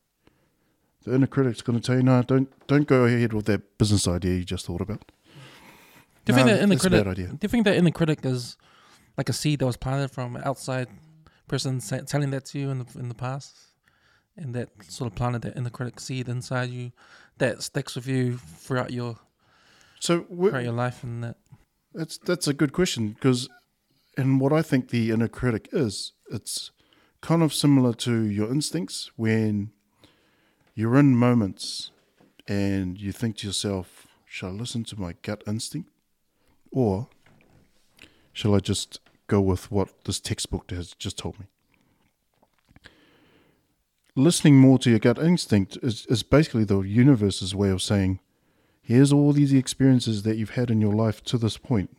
The 1.04 1.14
inner 1.16 1.28
critic's 1.28 1.62
going 1.62 1.80
to 1.80 1.86
tell 1.86 1.98
you, 1.98 2.04
no, 2.04 2.22
don't 2.22 2.50
don't 2.68 2.88
go 2.88 3.06
ahead 3.06 3.34
with 3.34 3.46
that 3.46 3.78
business 3.78 4.08
idea 4.08 4.36
you 4.36 4.44
just 4.44 4.66
thought 4.66 4.82
about. 4.82 5.12
Do 6.26 6.34
you 6.34 6.36
think 6.36 6.48
that 6.48 6.62
inner 6.62 6.78
critic? 6.78 7.08
idea. 7.08 7.28
Do 7.28 7.40
you 7.42 7.50
think 7.50 7.66
that 7.66 7.76
inner 7.76 7.92
critic 7.92 8.20
is 8.24 8.58
like 9.18 9.30
a 9.30 9.34
seed 9.34 9.60
that 9.60 9.66
was 9.66 9.78
planted 9.78 10.12
from 10.12 10.36
an 10.36 10.44
outside 10.46 10.88
person 11.48 11.80
telling 11.80 12.32
that 12.32 12.46
to 12.46 12.60
you 12.60 12.70
in 12.70 12.80
the 12.80 13.00
in 13.00 13.10
the 13.10 13.16
past, 13.16 13.56
and 14.38 14.54
that 14.54 14.70
sort 14.88 15.12
of 15.12 15.16
planted 15.16 15.42
that 15.42 15.58
inner 15.58 15.70
critic 15.70 16.00
seed 16.00 16.30
inside 16.30 16.70
you 16.70 16.92
that 17.40 17.64
sticks 17.64 17.96
with 17.96 18.08
you 18.08 18.38
throughout 18.38 18.92
your 18.92 19.18
So 20.00 20.24
throughout 20.24 20.64
your 20.64 20.74
life, 20.74 21.04
and 21.04 21.24
that 21.24 21.38
That's 21.94 22.18
that's 22.18 22.48
a 22.48 22.54
good 22.54 22.72
question 22.72 23.10
because, 23.10 23.50
and 24.18 24.40
what 24.40 24.54
I 24.54 24.62
think 24.62 24.90
the 24.90 25.12
inner 25.12 25.28
critic 25.28 25.68
is, 25.74 26.14
it's 26.32 26.72
kind 27.20 27.44
of 27.44 27.54
similar 27.54 27.94
to 27.94 28.24
your 28.24 28.50
instincts 28.50 29.12
when 29.18 29.72
you're 30.74 30.98
in 30.98 31.16
moments 31.18 31.92
and 32.48 33.00
you 33.00 33.12
think 33.12 33.38
to 33.38 33.48
yourself, 33.48 34.08
"Shall 34.26 34.50
I 34.50 34.54
listen 34.54 34.86
to 34.86 35.00
my 35.00 35.16
gut 35.22 35.44
instinct, 35.46 35.90
or 36.72 37.10
shall 38.32 38.56
I 38.56 38.60
just 38.60 39.02
go 39.28 39.42
with 39.42 39.70
what 39.70 40.06
this 40.06 40.20
textbook 40.22 40.72
has 40.72 40.94
just 40.94 41.18
told 41.18 41.40
me?" 41.40 41.46
Listening 44.16 44.58
more 44.58 44.80
to 44.80 44.90
your 44.90 45.00
gut 45.00 45.20
instinct 45.20 45.78
is, 45.84 46.06
is 46.08 46.24
basically 46.24 46.64
the 46.64 46.80
universe's 46.82 47.54
way 47.56 47.70
of 47.70 47.82
saying, 47.82 48.20
Here's 48.82 49.14
all 49.14 49.32
these 49.32 49.54
experiences 49.54 50.24
that 50.24 50.38
you've 50.38 50.52
had 50.52 50.72
in 50.72 50.82
your 50.82 50.94
life 50.94 51.24
to 51.26 51.38
this 51.38 51.58
point. 51.58 51.96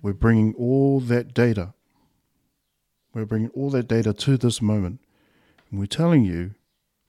We're 0.00 0.12
bringing 0.12 0.54
all 0.54 1.00
that 1.00 1.34
data. 1.34 1.74
We're 3.12 3.24
bringing 3.24 3.50
all 3.50 3.70
that 3.70 3.88
data 3.88 4.12
to 4.12 4.36
this 4.36 4.62
moment. 4.62 5.00
And 5.70 5.80
we're 5.80 5.86
telling 5.86 6.24
you, 6.24 6.54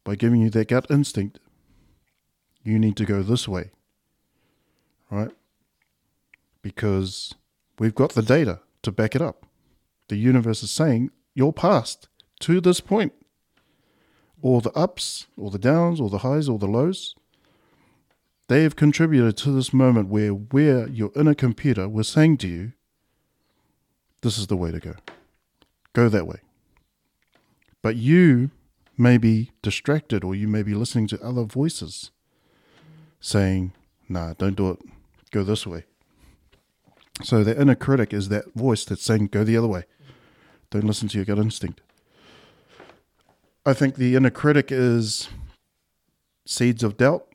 by 0.03 0.15
giving 0.15 0.41
you 0.41 0.49
that 0.49 0.69
gut 0.69 0.87
instinct, 0.89 1.39
you 2.63 2.79
need 2.79 2.97
to 2.97 3.05
go 3.05 3.21
this 3.21 3.47
way. 3.47 3.71
Right? 5.11 5.31
Because 6.61 7.35
we've 7.77 7.95
got 7.95 8.13
the 8.13 8.21
data 8.23 8.59
to 8.81 8.91
back 8.91 9.15
it 9.15 9.21
up. 9.21 9.45
The 10.07 10.17
universe 10.17 10.63
is 10.63 10.71
saying 10.71 11.11
your 11.35 11.53
past 11.53 12.07
to 12.41 12.59
this 12.59 12.79
point. 12.79 13.13
All 14.41 14.61
the 14.61 14.71
ups, 14.71 15.27
all 15.37 15.51
the 15.51 15.59
downs, 15.59 16.01
all 16.01 16.09
the 16.09 16.19
highs, 16.19 16.49
all 16.49 16.57
the 16.57 16.67
lows 16.67 17.15
they 18.49 18.63
have 18.63 18.75
contributed 18.75 19.37
to 19.37 19.51
this 19.51 19.71
moment 19.71 20.09
where 20.09 20.33
we're 20.33 20.87
your 20.89 21.11
inner 21.15 21.35
computer 21.35 21.87
we're 21.87 22.03
saying 22.03 22.35
to 22.35 22.47
you 22.47 22.73
this 24.21 24.37
is 24.37 24.47
the 24.47 24.57
way 24.57 24.71
to 24.71 24.79
go. 24.79 24.95
Go 25.93 26.09
that 26.09 26.27
way. 26.27 26.39
But 27.81 27.95
you 27.95 28.51
may 28.97 29.17
be 29.17 29.51
distracted 29.61 30.25
or 30.25 30.35
you 30.35 30.47
may 30.47 30.61
be 30.61 30.73
listening 30.73 31.07
to 31.07 31.23
other 31.23 31.43
voices 31.43 32.11
saying 33.21 33.71
nah 34.09 34.33
don't 34.33 34.55
do 34.55 34.71
it. 34.71 34.79
Go 35.31 35.43
this 35.43 35.65
way. 35.65 35.85
So 37.23 37.43
the 37.43 37.59
inner 37.59 37.75
critic 37.75 38.13
is 38.13 38.29
that 38.29 38.53
voice 38.55 38.83
that's 38.83 39.03
saying 39.03 39.27
go 39.27 39.43
the 39.43 39.57
other 39.57 39.67
way. 39.67 39.83
Don't 40.71 40.85
listen 40.85 41.07
to 41.09 41.17
your 41.17 41.25
gut 41.25 41.37
instinct. 41.37 41.81
I 43.65 43.73
think 43.73 43.95
the 43.95 44.15
inner 44.15 44.29
critic 44.31 44.71
is 44.71 45.29
seeds 46.45 46.83
of 46.83 46.97
doubt 46.97 47.27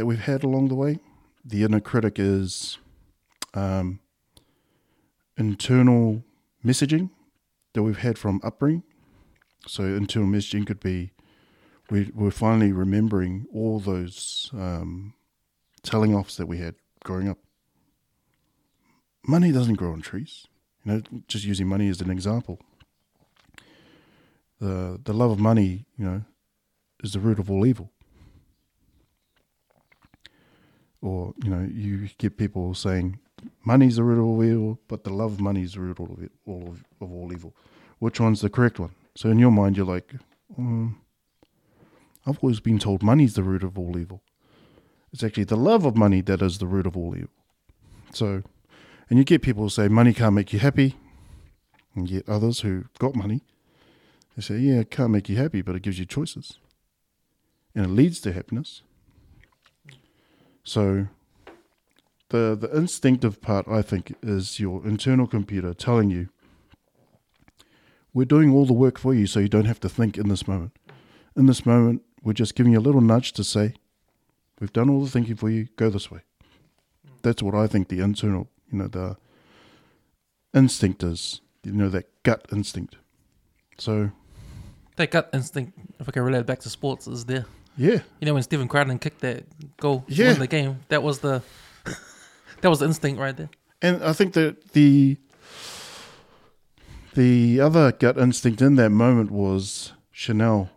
that 0.00 0.06
we've 0.06 0.20
had 0.20 0.42
along 0.42 0.68
the 0.68 0.74
way. 0.74 0.98
The 1.44 1.62
inner 1.62 1.78
critic 1.78 2.18
is 2.18 2.78
um, 3.52 4.00
internal 5.36 6.24
messaging 6.64 7.10
that 7.74 7.82
we've 7.82 7.98
had 7.98 8.16
from 8.16 8.40
upbringing. 8.42 8.82
So 9.66 9.82
internal 9.82 10.26
messaging 10.26 10.66
could 10.66 10.80
be 10.80 11.12
we, 11.90 12.10
we're 12.14 12.30
finally 12.30 12.72
remembering 12.72 13.46
all 13.52 13.78
those 13.78 14.50
um, 14.54 15.12
telling 15.82 16.14
offs 16.14 16.36
that 16.36 16.46
we 16.46 16.56
had 16.56 16.76
growing 17.04 17.28
up. 17.28 17.36
Money 19.26 19.52
doesn't 19.52 19.74
grow 19.74 19.92
on 19.92 20.00
trees. 20.00 20.46
You 20.82 20.92
know, 20.92 21.02
just 21.28 21.44
using 21.44 21.68
money 21.68 21.90
as 21.90 22.00
an 22.00 22.08
example. 22.08 22.58
The 24.62 24.98
the 25.04 25.12
love 25.12 25.30
of 25.30 25.38
money, 25.38 25.84
you 25.98 26.06
know, 26.06 26.22
is 27.04 27.12
the 27.12 27.20
root 27.20 27.38
of 27.38 27.50
all 27.50 27.66
evil. 27.66 27.92
Or 31.02 31.34
you 31.42 31.50
know, 31.50 31.68
you 31.72 32.08
get 32.18 32.36
people 32.36 32.74
saying 32.74 33.18
money's 33.64 33.96
the 33.96 34.04
root 34.04 34.18
of 34.18 34.24
all 34.24 34.44
evil, 34.44 34.78
but 34.88 35.04
the 35.04 35.10
love 35.10 35.32
of 35.32 35.40
money 35.40 35.62
is 35.62 35.74
the 35.74 35.80
root 35.80 35.98
of 35.98 36.00
all, 36.46 36.68
of, 36.68 36.84
of 37.00 37.12
all 37.12 37.32
evil. 37.32 37.54
Which 37.98 38.20
one's 38.20 38.40
the 38.40 38.50
correct 38.50 38.78
one? 38.78 38.94
So 39.14 39.30
in 39.30 39.38
your 39.38 39.50
mind, 39.50 39.76
you're 39.76 39.86
like, 39.86 40.14
mm, 40.58 40.94
I've 42.26 42.38
always 42.42 42.60
been 42.60 42.78
told 42.78 43.02
money's 43.02 43.34
the 43.34 43.42
root 43.42 43.62
of 43.62 43.78
all 43.78 43.98
evil. 43.98 44.22
It's 45.12 45.24
actually 45.24 45.44
the 45.44 45.56
love 45.56 45.84
of 45.84 45.96
money 45.96 46.20
that 46.22 46.42
is 46.42 46.58
the 46.58 46.66
root 46.66 46.86
of 46.86 46.96
all 46.96 47.16
evil. 47.16 47.30
So, 48.12 48.42
and 49.08 49.18
you 49.18 49.24
get 49.24 49.42
people 49.42 49.64
who 49.64 49.68
say 49.68 49.88
money 49.88 50.12
can't 50.12 50.34
make 50.34 50.52
you 50.52 50.58
happy, 50.58 50.96
and 51.94 52.08
yet 52.08 52.28
others 52.28 52.60
who 52.60 52.84
got 52.98 53.14
money, 53.14 53.42
they 54.36 54.42
say, 54.42 54.58
yeah, 54.58 54.80
it 54.80 54.90
can't 54.90 55.10
make 55.10 55.28
you 55.28 55.36
happy, 55.36 55.62
but 55.62 55.74
it 55.74 55.82
gives 55.82 55.98
you 55.98 56.06
choices, 56.06 56.58
and 57.74 57.84
it 57.84 57.90
leads 57.90 58.20
to 58.20 58.32
happiness. 58.32 58.82
So, 60.70 61.08
the 62.28 62.56
the 62.56 62.70
instinctive 62.72 63.42
part, 63.42 63.66
I 63.66 63.82
think, 63.82 64.14
is 64.22 64.60
your 64.60 64.86
internal 64.86 65.26
computer 65.26 65.74
telling 65.74 66.10
you, 66.10 66.28
we're 68.14 68.24
doing 68.24 68.52
all 68.52 68.66
the 68.66 68.72
work 68.72 68.96
for 68.96 69.12
you, 69.12 69.26
so 69.26 69.40
you 69.40 69.48
don't 69.48 69.64
have 69.64 69.80
to 69.80 69.88
think 69.88 70.16
in 70.16 70.28
this 70.28 70.46
moment. 70.46 70.70
In 71.34 71.46
this 71.46 71.66
moment, 71.66 72.02
we're 72.22 72.34
just 72.34 72.54
giving 72.54 72.74
you 72.74 72.78
a 72.78 72.86
little 72.88 73.00
nudge 73.00 73.32
to 73.32 73.42
say, 73.42 73.74
we've 74.60 74.72
done 74.72 74.88
all 74.88 75.02
the 75.02 75.10
thinking 75.10 75.34
for 75.34 75.50
you. 75.50 75.66
Go 75.74 75.90
this 75.90 76.08
way. 76.08 76.20
That's 77.22 77.42
what 77.42 77.56
I 77.56 77.66
think 77.66 77.88
the 77.88 77.98
internal, 77.98 78.46
you 78.70 78.78
know, 78.78 78.86
the 78.86 79.16
instinct 80.54 81.02
is. 81.02 81.40
You 81.64 81.72
know, 81.72 81.88
that 81.88 82.22
gut 82.22 82.46
instinct. 82.52 82.94
So, 83.76 84.12
That 84.94 85.10
gut 85.10 85.30
instinct, 85.32 85.76
if 85.98 86.08
I 86.08 86.12
can 86.12 86.22
relate 86.22 86.38
it 86.38 86.46
back 86.46 86.60
to 86.60 86.70
sports, 86.70 87.08
is 87.08 87.24
there. 87.24 87.46
Yeah, 87.80 88.00
You 88.20 88.26
know 88.26 88.34
when 88.34 88.42
Stephen 88.42 88.68
Crichton 88.68 88.98
kicked 88.98 89.20
that 89.22 89.44
goal 89.78 90.04
to 90.08 90.14
Yeah. 90.14 90.28
win 90.32 90.38
the 90.40 90.46
game, 90.46 90.80
that 90.88 91.02
was 91.02 91.20
the 91.20 91.42
that 92.60 92.68
was 92.68 92.80
the 92.80 92.86
instinct 92.86 93.18
right 93.18 93.36
there. 93.36 93.48
And 93.82 94.02
I 94.04 94.12
think 94.12 94.34
that 94.34 94.72
the 94.72 95.16
the 97.14 97.60
other 97.60 97.92
gut 97.92 98.18
instinct 98.18 98.60
in 98.62 98.76
that 98.76 98.90
moment 98.90 99.30
was 99.30 99.92
Chanel, 100.12 100.70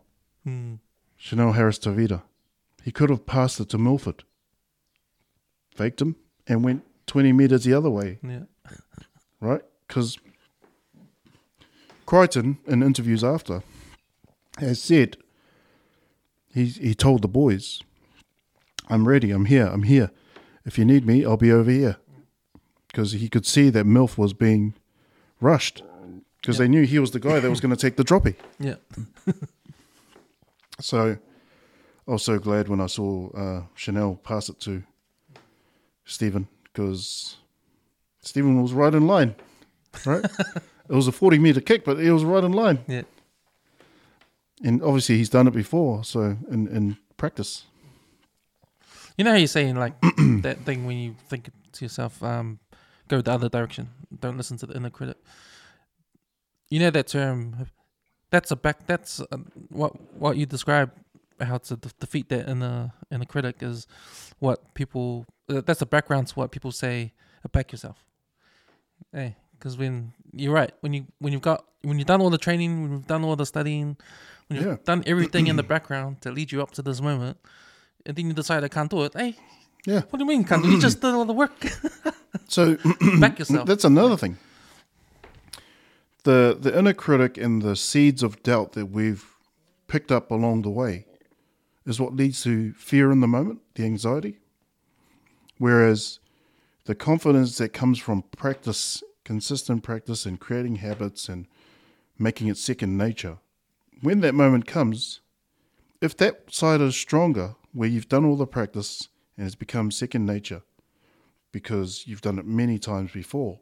Hmm. 0.43 0.75
Chanel 1.17 1.51
Harris 1.53 1.77
Tavita. 1.79 2.23
He 2.83 2.91
could 2.91 3.09
have 3.09 3.25
passed 3.25 3.59
it 3.59 3.69
to 3.69 3.77
Milford, 3.77 4.23
faked 5.75 6.01
him, 6.01 6.15
and 6.47 6.63
went 6.63 6.83
20 7.07 7.31
metres 7.33 7.63
the 7.65 7.73
other 7.73 7.89
way, 7.89 8.19
Yeah. 8.23 8.43
right? 9.39 9.61
Because 9.87 10.17
Crichton, 12.05 12.57
in 12.67 12.83
interviews 12.83 13.23
after, 13.23 13.63
has 14.57 14.81
said 14.81 15.17
he, 16.53 16.65
he 16.65 16.93
told 16.95 17.21
the 17.21 17.27
boys, 17.27 17.81
I'm 18.89 19.07
ready, 19.07 19.31
I'm 19.31 19.45
here, 19.45 19.67
I'm 19.67 19.83
here. 19.83 20.11
If 20.65 20.77
you 20.77 20.85
need 20.85 21.05
me, 21.05 21.25
I'll 21.25 21.37
be 21.37 21.51
over 21.51 21.71
here. 21.71 21.97
Because 22.87 23.13
he 23.13 23.27
could 23.29 23.45
see 23.45 23.69
that 23.71 23.85
Milf 23.85 24.17
was 24.17 24.33
being 24.33 24.73
rushed. 25.41 25.81
Because 26.41 26.57
Yeah. 26.59 26.65
they 26.65 26.67
knew 26.69 26.83
he 26.83 26.99
was 26.99 27.11
the 27.11 27.19
guy 27.19 27.39
that 27.39 27.49
was 27.49 27.59
going 27.61 27.75
to 27.75 27.79
take 27.81 27.95
the 27.95 28.03
droppy. 28.03 28.35
Yeah. 28.59 28.75
So 30.79 31.17
I 32.07 32.11
was 32.11 32.23
so 32.23 32.39
glad 32.39 32.67
when 32.67 32.81
I 32.81 32.87
saw 32.87 33.29
uh, 33.31 33.63
Chanel 33.75 34.15
pass 34.15 34.49
it 34.49 34.59
to 34.61 34.83
Stephen 36.05 36.47
because 36.63 37.37
Stephen 38.21 38.61
was 38.61 38.73
right 38.73 38.93
in 38.93 39.05
line, 39.07 39.35
right? 40.05 40.25
it 40.89 40.93
was 40.95 41.07
a 41.07 41.11
40 41.11 41.37
meter 41.39 41.61
kick, 41.61 41.85
but 41.85 41.99
he 41.99 42.09
was 42.09 42.23
right 42.23 42.43
in 42.43 42.51
line. 42.53 42.79
Yeah. 42.87 43.03
And 44.63 44.81
obviously 44.81 45.17
he's 45.17 45.29
done 45.29 45.47
it 45.47 45.53
before, 45.53 46.03
so 46.03 46.37
in, 46.49 46.67
in 46.67 46.97
practice. 47.17 47.65
You 49.17 49.25
know 49.25 49.31
how 49.31 49.37
you're 49.37 49.47
saying 49.47 49.75
like 49.75 49.93
that 50.41 50.59
thing 50.65 50.85
when 50.85 50.97
you 50.97 51.15
think 51.29 51.49
to 51.73 51.85
yourself, 51.85 52.23
um, 52.23 52.59
go 53.07 53.21
the 53.21 53.31
other 53.31 53.49
direction. 53.49 53.89
Don't 54.19 54.37
listen 54.37 54.57
to 54.57 54.65
the 54.65 54.75
inner 54.75 54.89
critic. 54.89 55.17
You 56.69 56.79
know 56.79 56.89
that 56.89 57.07
term. 57.07 57.67
That's 58.31 58.49
a 58.51 58.55
back. 58.55 58.87
That's 58.87 59.19
uh, 59.19 59.37
what 59.69 59.93
what 60.17 60.37
you 60.37 60.45
describe 60.45 60.91
how 61.39 61.57
to 61.57 61.75
de- 61.75 61.89
defeat 61.99 62.29
that 62.29 62.49
inner 62.49 62.93
inner 63.11 63.25
critic 63.25 63.57
is 63.61 63.85
what 64.39 64.73
people. 64.73 65.25
Uh, 65.49 65.61
that's 65.61 65.81
a 65.81 65.85
background 65.85 66.27
to 66.27 66.35
what 66.35 66.51
people 66.51 66.71
say. 66.71 67.13
Back 67.51 67.73
yourself. 67.73 68.03
Hey, 69.11 69.35
because 69.51 69.77
when 69.77 70.13
you're 70.31 70.53
right, 70.53 70.71
when 70.79 70.93
you 70.93 71.05
when 71.19 71.33
you've 71.33 71.41
got 71.41 71.65
when 71.83 71.99
you've 71.99 72.07
done 72.07 72.21
all 72.21 72.29
the 72.29 72.37
training, 72.37 72.81
when 72.81 72.91
you've 72.93 73.07
done 73.07 73.23
all 73.23 73.35
the 73.35 73.45
studying, 73.45 73.97
you've 74.55 74.65
Yeah. 74.65 74.77
done 74.85 75.03
everything 75.05 75.47
in 75.47 75.55
the 75.55 75.63
background 75.63 76.21
to 76.21 76.31
lead 76.31 76.51
you 76.51 76.61
up 76.61 76.71
to 76.71 76.81
this 76.81 77.01
moment, 77.01 77.37
and 78.05 78.15
then 78.15 78.27
you 78.27 78.33
decide 78.33 78.63
I 78.63 78.67
can't 78.69 78.89
do 78.89 79.03
it. 79.03 79.13
Hey, 79.15 79.35
Yeah. 79.85 80.01
what 80.09 80.17
do 80.19 80.23
you 80.23 80.27
mean 80.27 80.43
can't 80.43 80.63
do? 80.63 80.69
it? 80.69 80.73
You 80.73 80.81
just 80.81 81.01
did 81.01 81.13
all 81.13 81.25
the 81.25 81.33
work. 81.33 81.65
So 82.47 82.77
Back 83.19 83.39
yourself. 83.39 83.67
that's 83.67 83.85
another 83.85 84.17
thing. 84.17 84.37
The 86.23 86.57
the 86.59 86.77
inner 86.77 86.93
critic 86.93 87.37
and 87.37 87.61
the 87.61 87.75
seeds 87.75 88.23
of 88.23 88.41
doubt 88.43 88.73
that 88.73 88.87
we've 88.87 89.25
picked 89.87 90.11
up 90.11 90.31
along 90.31 90.61
the 90.63 90.69
way 90.69 91.05
is 91.85 91.99
what 91.99 92.15
leads 92.15 92.41
to 92.43 92.73
fear 92.73 93.11
in 93.11 93.19
the 93.19 93.27
moment, 93.27 93.59
the 93.75 93.83
anxiety. 93.85 94.39
Whereas 95.57 96.19
the 96.85 96.95
confidence 96.95 97.57
that 97.57 97.69
comes 97.73 97.99
from 97.99 98.23
practice, 98.35 99.03
consistent 99.25 99.83
practice 99.83 100.25
and 100.25 100.39
creating 100.39 100.77
habits 100.77 101.29
and 101.29 101.45
making 102.17 102.47
it 102.47 102.57
second 102.57 102.97
nature, 102.97 103.37
when 104.03 104.19
that 104.19 104.35
moment 104.35 104.67
comes, 104.67 105.21
if 106.01 106.15
that 106.17 106.53
side 106.53 106.81
is 106.81 106.93
stronger, 106.93 107.55
where 107.71 107.87
you've 107.87 108.09
done 108.09 108.25
all 108.25 108.35
the 108.35 108.45
practice 108.45 109.07
and 109.37 109.45
it's 109.45 109.55
become 109.55 109.89
second 109.91 110.25
nature, 110.25 110.61
because 111.53 112.03
you've 112.05 112.21
done 112.21 112.37
it 112.37 112.45
many 112.45 112.77
times 112.77 113.11
before, 113.13 113.59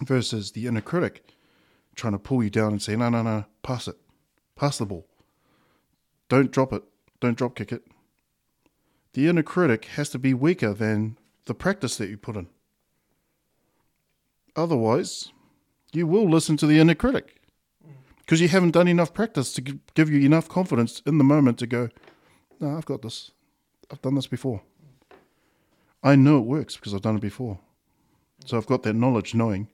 versus 0.00 0.52
the 0.52 0.68
inner 0.68 0.80
critic 0.80 1.24
trying 1.96 2.12
to 2.12 2.20
pull 2.20 2.42
you 2.42 2.50
down 2.50 2.70
and 2.70 2.80
say, 2.80 2.94
no, 2.94 3.08
no, 3.08 3.22
no, 3.22 3.44
pass 3.64 3.88
it, 3.88 3.96
pass 4.54 4.78
the 4.78 4.86
ball. 4.86 5.08
Don't 6.28 6.52
drop 6.52 6.72
it, 6.72 6.84
don't 7.18 7.36
drop 7.36 7.56
kick 7.56 7.72
it. 7.72 7.82
The 9.14 9.28
inner 9.28 9.42
critic 9.42 9.86
has 9.96 10.08
to 10.10 10.20
be 10.20 10.32
weaker 10.32 10.72
than 10.72 11.18
the 11.46 11.54
practice 11.54 11.96
that 11.96 12.08
you 12.08 12.16
put 12.16 12.36
in. 12.36 12.46
Otherwise, 14.54 15.32
you 15.92 16.06
will 16.06 16.30
listen 16.30 16.56
to 16.58 16.66
the 16.66 16.78
inner 16.78 16.94
critic 16.94 17.41
because 18.32 18.40
you 18.40 18.48
haven't 18.48 18.70
done 18.70 18.88
enough 18.88 19.12
practice 19.12 19.52
to 19.52 19.60
give 19.60 20.08
you 20.08 20.24
enough 20.24 20.48
confidence 20.48 21.02
in 21.04 21.18
the 21.18 21.24
moment 21.24 21.58
to 21.58 21.66
go, 21.66 21.90
no, 22.60 22.78
I've 22.78 22.86
got 22.86 23.02
this. 23.02 23.30
I've 23.90 24.00
done 24.00 24.14
this 24.14 24.26
before. 24.26 24.62
I 26.02 26.16
know 26.16 26.38
it 26.38 26.46
works 26.46 26.76
because 26.76 26.94
I've 26.94 27.02
done 27.02 27.16
it 27.16 27.20
before. 27.20 27.58
So 28.46 28.56
I've 28.56 28.64
got 28.64 28.84
that 28.84 28.94
knowledge 28.94 29.34
knowing 29.34 29.68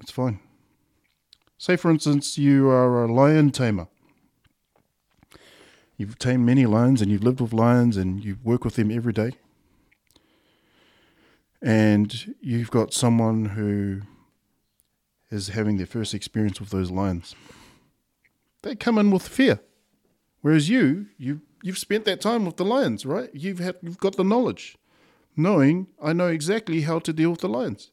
it's 0.00 0.10
fine. 0.10 0.40
Say, 1.58 1.76
for 1.76 1.90
instance, 1.90 2.38
you 2.38 2.70
are 2.70 3.04
a 3.04 3.12
lion 3.12 3.50
tamer. 3.50 3.88
You've 5.98 6.18
tamed 6.18 6.46
many 6.46 6.64
lions 6.64 7.02
and 7.02 7.10
you've 7.10 7.24
lived 7.24 7.42
with 7.42 7.52
lions 7.52 7.98
and 7.98 8.24
you 8.24 8.38
work 8.42 8.64
with 8.64 8.76
them 8.76 8.90
every 8.90 9.12
day. 9.12 9.32
And 11.60 12.34
you've 12.40 12.70
got 12.70 12.94
someone 12.94 13.44
who 13.50 14.00
is 15.32 15.48
having 15.48 15.76
their 15.76 15.86
first 15.86 16.14
experience 16.14 16.60
with 16.60 16.70
those 16.70 16.90
lions. 16.90 17.34
They 18.62 18.76
come 18.76 18.98
in 18.98 19.10
with 19.10 19.26
fear. 19.26 19.60
Whereas 20.42 20.68
you, 20.68 21.06
you 21.16 21.40
you've 21.62 21.78
spent 21.78 22.04
that 22.04 22.20
time 22.20 22.44
with 22.44 22.56
the 22.56 22.64
lions, 22.64 23.06
right? 23.06 23.30
You've 23.32 23.58
had 23.58 23.76
you've 23.82 23.98
got 23.98 24.16
the 24.16 24.24
knowledge, 24.24 24.76
knowing 25.36 25.86
I 26.02 26.12
know 26.12 26.28
exactly 26.28 26.82
how 26.82 26.98
to 27.00 27.12
deal 27.12 27.30
with 27.30 27.40
the 27.40 27.48
lions. 27.48 27.90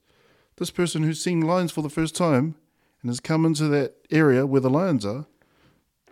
This 0.57 0.71
person 0.71 1.03
who's 1.03 1.23
seen 1.23 1.41
lions 1.41 1.71
for 1.71 1.81
the 1.81 1.89
first 1.89 2.15
time 2.15 2.55
and 3.01 3.09
has 3.09 3.19
come 3.19 3.45
into 3.45 3.67
that 3.69 3.95
area 4.11 4.45
where 4.45 4.61
the 4.61 4.69
lions 4.69 5.05
are, 5.05 5.25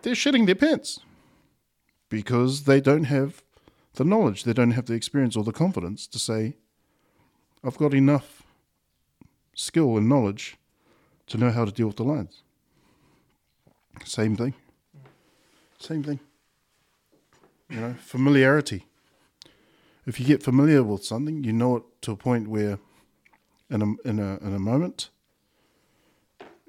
they're 0.02 0.14
shitting 0.14 0.46
their 0.46 0.54
pants 0.54 1.00
because 2.08 2.64
they 2.64 2.80
don't 2.80 3.04
have 3.04 3.42
the 3.94 4.04
knowledge, 4.04 4.44
they 4.44 4.52
don't 4.52 4.70
have 4.70 4.86
the 4.86 4.94
experience 4.94 5.36
or 5.36 5.44
the 5.44 5.52
confidence 5.52 6.06
to 6.06 6.18
say, 6.18 6.56
I've 7.62 7.76
got 7.76 7.92
enough 7.92 8.44
skill 9.54 9.96
and 9.96 10.08
knowledge 10.08 10.56
to 11.28 11.38
know 11.38 11.50
how 11.50 11.64
to 11.64 11.72
deal 11.72 11.86
with 11.86 11.96
the 11.96 12.04
lions. 12.04 12.42
Same 14.04 14.36
thing. 14.36 14.54
Same 15.78 16.02
thing. 16.02 16.20
You 17.70 17.80
know, 17.80 17.94
familiarity. 18.00 18.86
If 20.06 20.18
you 20.18 20.26
get 20.26 20.42
familiar 20.42 20.82
with 20.82 21.04
something, 21.04 21.44
you 21.44 21.52
know 21.52 21.76
it 21.76 21.82
to 22.02 22.12
a 22.12 22.16
point 22.16 22.48
where, 22.48 22.78
in 23.70 23.82
a 23.82 24.08
in 24.08 24.18
a 24.18 24.38
in 24.38 24.54
a 24.54 24.58
moment, 24.58 25.10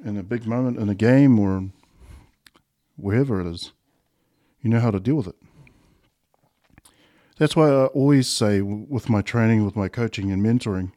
in 0.03 0.17
a 0.17 0.23
big 0.23 0.45
moment 0.45 0.77
in 0.77 0.89
a 0.89 0.95
game 0.95 1.39
or 1.39 1.69
wherever 2.97 3.39
it 3.39 3.47
is, 3.47 3.71
you 4.61 4.69
know 4.69 4.81
how 4.81 4.91
to 4.91 4.99
deal 4.99 5.15
with 5.15 5.27
it. 5.27 5.35
That's 7.37 7.55
why 7.55 7.69
I 7.69 7.85
always 7.85 8.27
say 8.27 8.61
with 8.61 9.09
my 9.09 9.21
training, 9.21 9.63
with 9.63 9.77
my 9.77 9.87
coaching 9.87 10.29
and 10.29 10.43
mentoring, 10.43 10.91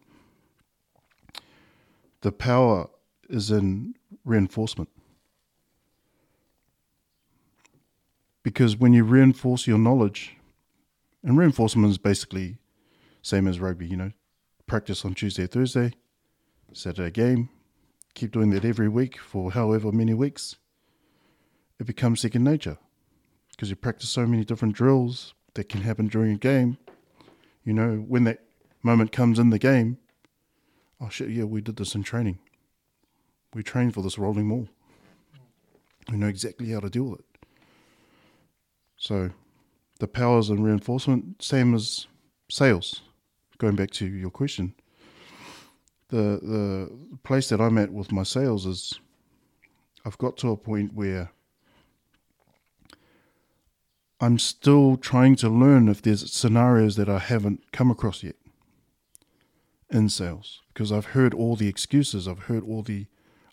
the 2.23 2.33
power 2.33 2.89
is 3.33 3.51
in 3.51 3.95
reinforcement. 4.24 4.89
Because 8.43 8.76
when 8.76 8.93
you 8.93 9.03
reinforce 9.05 9.66
your 9.66 9.78
knowledge, 9.78 10.37
and 11.24 11.39
reinforcement 11.39 11.91
is 11.91 11.99
basically 11.99 12.59
Same 13.22 13.47
as 13.47 13.61
rugby, 13.61 13.87
you 13.87 13.97
know, 13.97 14.11
practice 14.66 15.05
on 15.05 15.14
Tuesday, 15.14 15.47
Thursday, 15.47 15.93
Saturday 16.72 17.11
game, 17.12 17.49
keep 18.14 18.33
doing 18.33 18.51
that 18.51 18.64
every 18.64 18.89
week 18.89 19.16
for 19.18 19.53
however 19.53 19.93
many 19.93 20.12
weeks. 20.12 20.57
It 21.78 21.87
becomes 21.87 22.20
second 22.20 22.43
nature 22.43 22.78
because 23.51 23.70
you 23.70 23.76
practice 23.76 24.11
so 24.11 24.26
many 24.26 24.45
different 24.45 24.74
drills 24.74 25.35
that 25.55 25.68
can 25.68 25.83
happen 25.83 26.09
during 26.09 26.33
a 26.33 26.39
game. 26.39 26.78
You 27.64 27.74
know, 27.74 27.97
when 27.97 28.24
that 28.24 28.41
moment 28.83 29.12
comes 29.12 29.39
in 29.39 29.51
the 29.51 29.59
game, 29.59 29.99
oh 31.01 31.09
shit, 31.09 31.30
yeah, 31.30 31.45
we 31.45 31.61
did 31.61 31.76
this 31.76 31.95
in 31.95 32.03
training. 32.03 32.41
We 33.55 33.62
trained 33.62 33.94
for 33.94 34.03
this 34.03 34.18
rolling 34.18 34.46
maul. 34.46 34.68
We 36.11 36.16
know 36.16 36.28
exactly 36.28 36.70
how 36.70 36.80
to 36.80 36.90
deal 36.90 37.05
with 37.05 37.20
it. 37.20 37.26
So, 38.96 39.30
the 39.98 40.09
powers 40.09 40.48
and 40.48 40.64
reinforcement, 40.64 41.42
same 41.42 41.74
as 41.74 42.07
sales. 42.50 43.03
Going 43.59 43.76
back 43.76 43.90
to 43.92 44.07
your 44.07 44.30
question, 44.30 44.74
the 46.09 46.40
the 46.42 47.18
place 47.22 47.48
that 47.48 47.61
I'm 47.61 47.78
at 47.78 47.92
with 47.92 48.11
my 48.11 48.22
sales 48.22 48.66
is, 48.66 49.00
I've 50.05 50.18
got 50.18 50.36
to 50.38 50.50
a 50.50 50.57
point 50.57 50.94
where 50.94 51.30
I'm 54.20 54.38
still 54.38 54.96
trying 54.96 55.34
to 55.36 55.48
learn 55.48 55.88
if 55.88 56.00
there's 56.00 56.32
scenarios 56.32 56.94
that 56.94 57.09
I 57.09 57.18
haven't 57.18 57.72
come 57.72 57.90
across 57.90 58.22
yet 58.22 58.36
in 59.90 60.09
sales 60.09 60.62
because 60.72 60.92
I've 60.92 61.07
heard 61.07 61.34
all 61.34 61.57
the 61.57 61.68
excuses, 61.68 62.28
I've 62.28 62.44
heard 62.44 62.62
all 62.62 62.82
the 62.82 63.07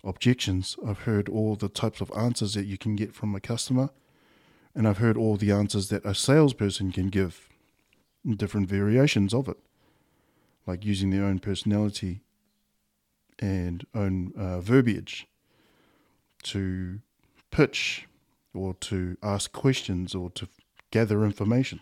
objections, 0.04 0.78
I've 0.86 1.00
heard 1.00 1.30
all 1.30 1.56
the 1.56 1.70
types 1.70 2.02
of 2.02 2.12
answers 2.16 2.54
that 2.54 2.66
you 2.66 2.78
can 2.78 2.96
get 2.96 3.14
from 3.14 3.36
a 3.36 3.40
customer, 3.40 3.90
and 4.76 4.88
I've 4.88 5.00
heard 5.00 5.18
all 5.18 5.36
the 5.36 5.52
answers 5.52 5.90
that 5.90 6.06
a 6.06 6.16
salesperson 6.16 6.92
can 6.92 7.08
give 7.08 7.50
in 8.26 8.36
different 8.36 8.70
variations 8.70 9.34
of 9.34 9.48
it, 9.48 9.58
like 10.66 10.86
using 10.86 11.10
their 11.10 11.26
own 11.26 11.40
personality 11.40 12.22
and 13.40 13.86
own 13.96 14.34
uh, 14.38 14.60
verbiage 14.60 15.28
to 16.44 17.00
pitch 17.52 18.08
or 18.54 18.74
to 18.76 19.18
ask 19.24 19.52
questions 19.52 20.14
or 20.14 20.30
to 20.32 20.48
gather 20.92 21.24
information. 21.24 21.80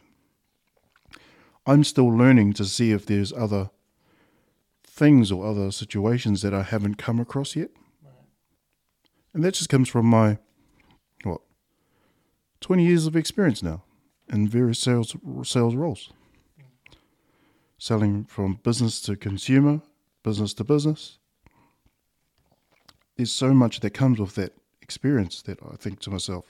I'm 1.66 1.84
still 1.84 2.08
learning 2.08 2.54
to 2.54 2.66
see 2.66 2.92
if 2.92 3.06
there's 3.06 3.34
other 3.34 3.70
things 4.86 5.32
or 5.32 5.46
other 5.46 5.72
situations 5.72 6.42
that 6.42 6.54
I 6.54 6.64
haven't 6.64 6.96
come 6.96 7.20
across 7.20 7.56
yet. 7.56 7.70
And 9.34 9.44
that 9.44 9.54
just 9.54 9.70
comes 9.70 9.90
from 9.90 10.06
my, 10.06 10.38
what, 11.24 11.42
20 12.62 12.86
years 12.86 13.06
of 13.06 13.16
experience 13.16 13.62
now 13.62 13.84
in 14.32 14.48
various 14.48 14.80
sales, 14.80 15.16
sales 15.44 15.76
roles. 15.76 16.12
Selling 17.78 18.26
from 18.26 18.60
business 18.64 19.00
to 19.02 19.16
consumer, 19.16 19.82
business 20.24 20.54
to 20.56 20.64
business. 20.64 21.20
There's 23.16 23.32
so 23.32 23.54
much 23.54 23.80
that 23.82 23.92
comes 23.92 24.20
with 24.20 24.36
that 24.36 24.54
experience 24.82 25.42
that 25.44 25.60
I 25.64 25.76
think 25.76 26.00
to 26.02 26.10
myself, 26.10 26.46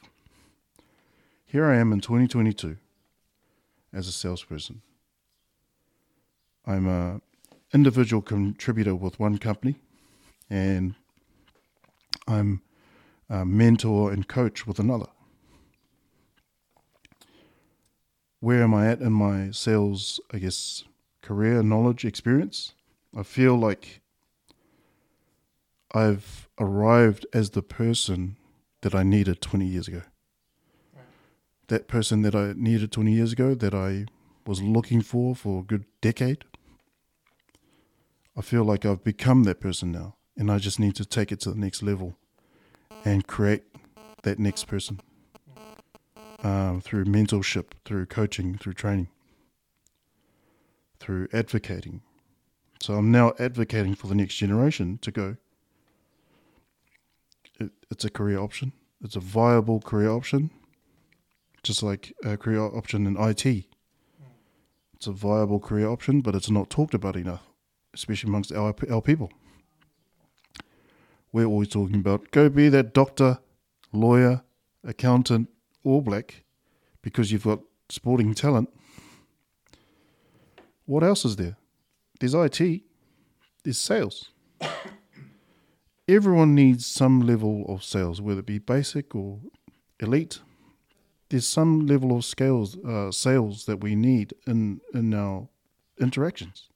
here 1.46 1.66
I 1.66 1.78
am 1.78 1.92
in 1.92 2.02
2022 2.02 2.78
as 3.94 4.08
a 4.08 4.12
salesperson. 4.12 4.82
I'm 6.66 6.88
a 6.88 7.22
individual 7.74 8.22
contributor 8.22 8.96
with 8.96 9.20
one 9.20 9.38
company, 9.38 9.76
and 10.50 10.96
I'm 12.28 12.62
a 13.30 13.46
mentor 13.46 14.12
and 14.12 14.28
coach 14.28 14.66
with 14.66 14.80
another. 14.80 15.08
Where 18.40 18.64
am 18.64 18.74
I 18.74 18.88
at 18.88 19.02
in 19.02 19.14
my 19.14 19.52
sales, 19.52 20.20
I 20.32 20.38
guess, 20.38 20.84
career, 21.22 21.64
knowledge, 21.64 22.06
experience? 22.06 22.74
I 23.16 23.24
feel 23.24 23.58
like 23.58 24.02
I've 25.94 26.48
arrived 26.60 27.26
as 27.34 27.52
the 27.52 27.64
person 27.64 28.38
that 28.82 28.94
I 28.94 29.04
needed 29.04 29.42
20 29.42 29.66
years 29.66 29.88
ago. 29.88 30.04
That 31.68 31.88
person 31.88 32.22
that 32.22 32.36
I 32.36 32.54
needed 32.56 32.92
20 32.92 33.12
years 33.12 33.34
ago, 33.34 33.56
that 33.56 33.74
I 33.74 34.06
was 34.46 34.62
looking 34.62 35.02
for 35.02 35.36
for 35.36 35.60
a 35.60 35.64
good 35.64 35.86
decade, 36.00 36.46
I 38.38 38.42
feel 38.42 38.64
like 38.64 38.86
I've 38.86 39.04
become 39.04 39.44
that 39.44 39.60
person 39.60 39.92
now, 39.92 40.16
and 40.38 40.52
I 40.52 40.60
just 40.60 40.80
need 40.80 40.96
to 40.96 41.06
take 41.06 41.32
it 41.32 41.40
to 41.42 41.52
the 41.52 41.60
next 41.60 41.82
level 41.82 42.18
and 43.08 43.26
create 43.26 43.64
that 44.24 44.38
next 44.38 44.66
person 44.66 45.00
um, 46.44 46.82
through 46.82 47.06
mentorship, 47.06 47.68
through 47.86 48.06
coaching, 48.06 48.58
through 48.58 48.74
training, 48.74 49.08
through 51.00 51.30
advocating. 51.32 52.02
So 52.82 52.96
I'm 52.96 53.10
now 53.10 53.34
advocating 53.40 53.96
for 53.96 54.08
the 54.08 54.16
next 54.16 54.36
generation 54.36 55.00
to 55.02 55.12
go. 55.12 55.38
It, 57.60 57.72
it's 57.90 58.04
a 58.04 58.10
career 58.10 58.40
option. 58.40 58.74
It's 59.02 59.16
a 59.16 59.22
viable 59.22 59.80
career 59.80 60.10
option, 60.10 60.50
just 61.64 61.82
like 61.82 62.14
a 62.26 62.36
career 62.36 62.62
option 62.62 63.08
in 63.08 63.16
IT. 63.18 63.46
It's 64.96 65.08
a 65.08 65.12
viable 65.12 65.60
career 65.60 65.88
option, 65.88 66.20
but 66.20 66.36
it's 66.36 66.50
not 66.50 66.70
talked 66.70 66.94
about 66.94 67.16
enough 67.16 67.48
especially 67.94 68.30
amongst 68.30 68.52
our, 68.52 68.76
our 68.92 69.02
people. 69.02 69.32
We're 71.38 71.46
always 71.46 71.68
talking 71.68 71.98
about 71.98 72.32
go 72.32 72.50
be 72.50 72.68
that 72.70 72.96
doctor, 72.96 73.38
lawyer, 73.94 74.42
accountant, 74.84 75.50
all 75.84 76.02
black 76.02 76.42
because 77.04 77.32
you've 77.32 77.44
got 77.44 77.60
sporting 77.90 78.34
talent. 78.34 78.70
What 80.88 81.04
else 81.04 81.26
is 81.26 81.36
there? 81.36 81.56
There's 82.20 82.34
IT, 82.34 82.82
there's 83.64 83.78
sales. 83.78 84.32
Everyone 86.08 86.56
needs 86.56 86.88
some 86.88 87.20
level 87.20 87.66
of 87.70 87.84
sales, 87.84 88.20
whether 88.20 88.40
it 88.40 88.48
be 88.48 88.58
basic 88.58 89.14
or 89.14 89.38
elite. 90.00 90.40
There's 91.30 91.48
some 91.48 91.86
level 91.86 92.18
of 92.18 92.26
scales, 92.26 92.78
uh, 92.84 93.12
sales 93.12 93.68
that 93.68 93.84
we 93.84 93.94
need 93.94 94.34
in, 94.48 94.82
in 94.92 95.14
our 95.14 95.50
interactions 96.00 96.70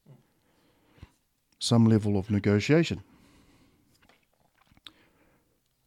some 1.58 1.86
level 1.86 2.18
of 2.18 2.32
negotiation. 2.32 3.04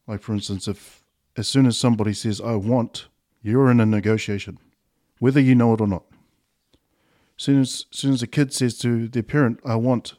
Like, 0.06 0.22
for 0.22 0.32
instance, 0.32 0.68
if 0.68 1.04
as 1.36 1.48
soon 1.48 1.66
as 1.66 1.76
somebody 1.76 2.12
says, 2.12 2.40
I 2.40 2.54
want, 2.54 3.08
you're 3.42 3.70
in 3.70 3.80
a 3.80 3.86
negotiation, 3.86 4.58
whether 5.18 5.40
you 5.40 5.54
know 5.54 5.74
it 5.74 5.80
or 5.80 5.86
not. 5.86 6.04
Soon 7.36 7.60
as, 7.60 7.86
as 7.92 7.98
soon 7.98 8.12
as 8.12 8.22
a 8.22 8.28
kid 8.28 8.52
says 8.52 8.78
to 8.78 9.08
their 9.08 9.22
parent, 9.22 9.58
I 9.64 9.74
want, 9.76 10.14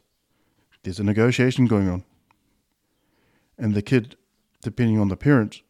there's 0.82 1.00
a 1.00 1.04
negotiation 1.04 1.66
going 1.66 1.88
on. 1.88 2.04
And 3.58 3.74
the 3.74 3.82
kid, 3.82 4.16
depending 4.60 4.98
on 4.98 5.08
the 5.08 5.16
parent, 5.16 5.62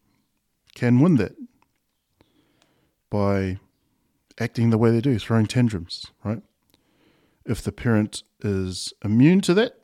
can 0.74 1.00
win 1.00 1.16
that 1.16 1.36
by 3.08 3.58
acting 4.38 4.70
the 4.70 4.78
way 4.78 4.90
they 4.90 5.00
do, 5.00 5.18
throwing 5.18 5.46
tantrums, 5.46 6.06
right? 6.24 6.42
If 7.44 7.62
the 7.62 7.72
parent 7.72 8.24
is 8.40 8.92
immune 9.04 9.40
to 9.42 9.54
that, 9.54 9.80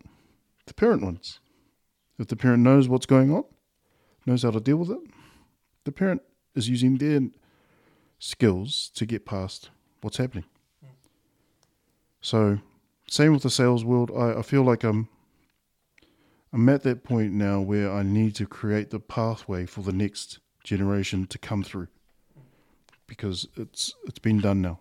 the 0.66 0.74
parent 0.74 1.02
wins. 1.02 1.38
If 2.18 2.26
the 2.26 2.36
parent 2.36 2.62
knows 2.62 2.88
what's 2.88 3.06
going 3.06 3.32
on, 3.32 3.44
knows 4.26 4.42
how 4.42 4.50
to 4.50 4.60
deal 4.60 4.76
with 4.76 4.90
it, 4.90 5.00
the 5.84 5.92
parent 5.92 6.22
is 6.54 6.68
using 6.68 6.98
their 6.98 7.20
skills 8.18 8.90
to 8.94 9.06
get 9.06 9.26
past 9.26 9.70
what's 10.00 10.16
happening. 10.16 10.44
So, 12.20 12.58
same 13.08 13.32
with 13.32 13.42
the 13.42 13.50
sales 13.50 13.84
world. 13.84 14.10
I, 14.16 14.38
I 14.38 14.42
feel 14.42 14.62
like 14.62 14.84
I'm 14.84 15.08
I'm 16.52 16.68
at 16.68 16.82
that 16.82 17.02
point 17.02 17.32
now 17.32 17.60
where 17.60 17.90
I 17.90 18.02
need 18.02 18.34
to 18.36 18.46
create 18.46 18.90
the 18.90 19.00
pathway 19.00 19.66
for 19.66 19.80
the 19.82 19.92
next 19.92 20.38
generation 20.62 21.26
to 21.26 21.38
come 21.38 21.64
through 21.64 21.88
because 23.06 23.48
it's 23.56 23.94
it's 24.04 24.18
been 24.18 24.40
done 24.40 24.62
now. 24.62 24.78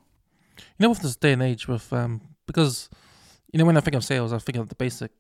You 0.57 0.83
know, 0.83 0.89
with 0.89 0.99
this 0.99 1.15
day 1.15 1.33
and 1.33 1.41
age, 1.41 1.67
with 1.67 1.91
um, 1.91 2.21
because 2.45 2.89
you 3.51 3.57
know, 3.57 3.65
when 3.65 3.77
I 3.77 3.81
think 3.81 3.95
of 3.95 4.03
sales, 4.03 4.33
I 4.33 4.37
think 4.37 4.57
of 4.57 4.69
the 4.69 4.75
basic 4.75 5.11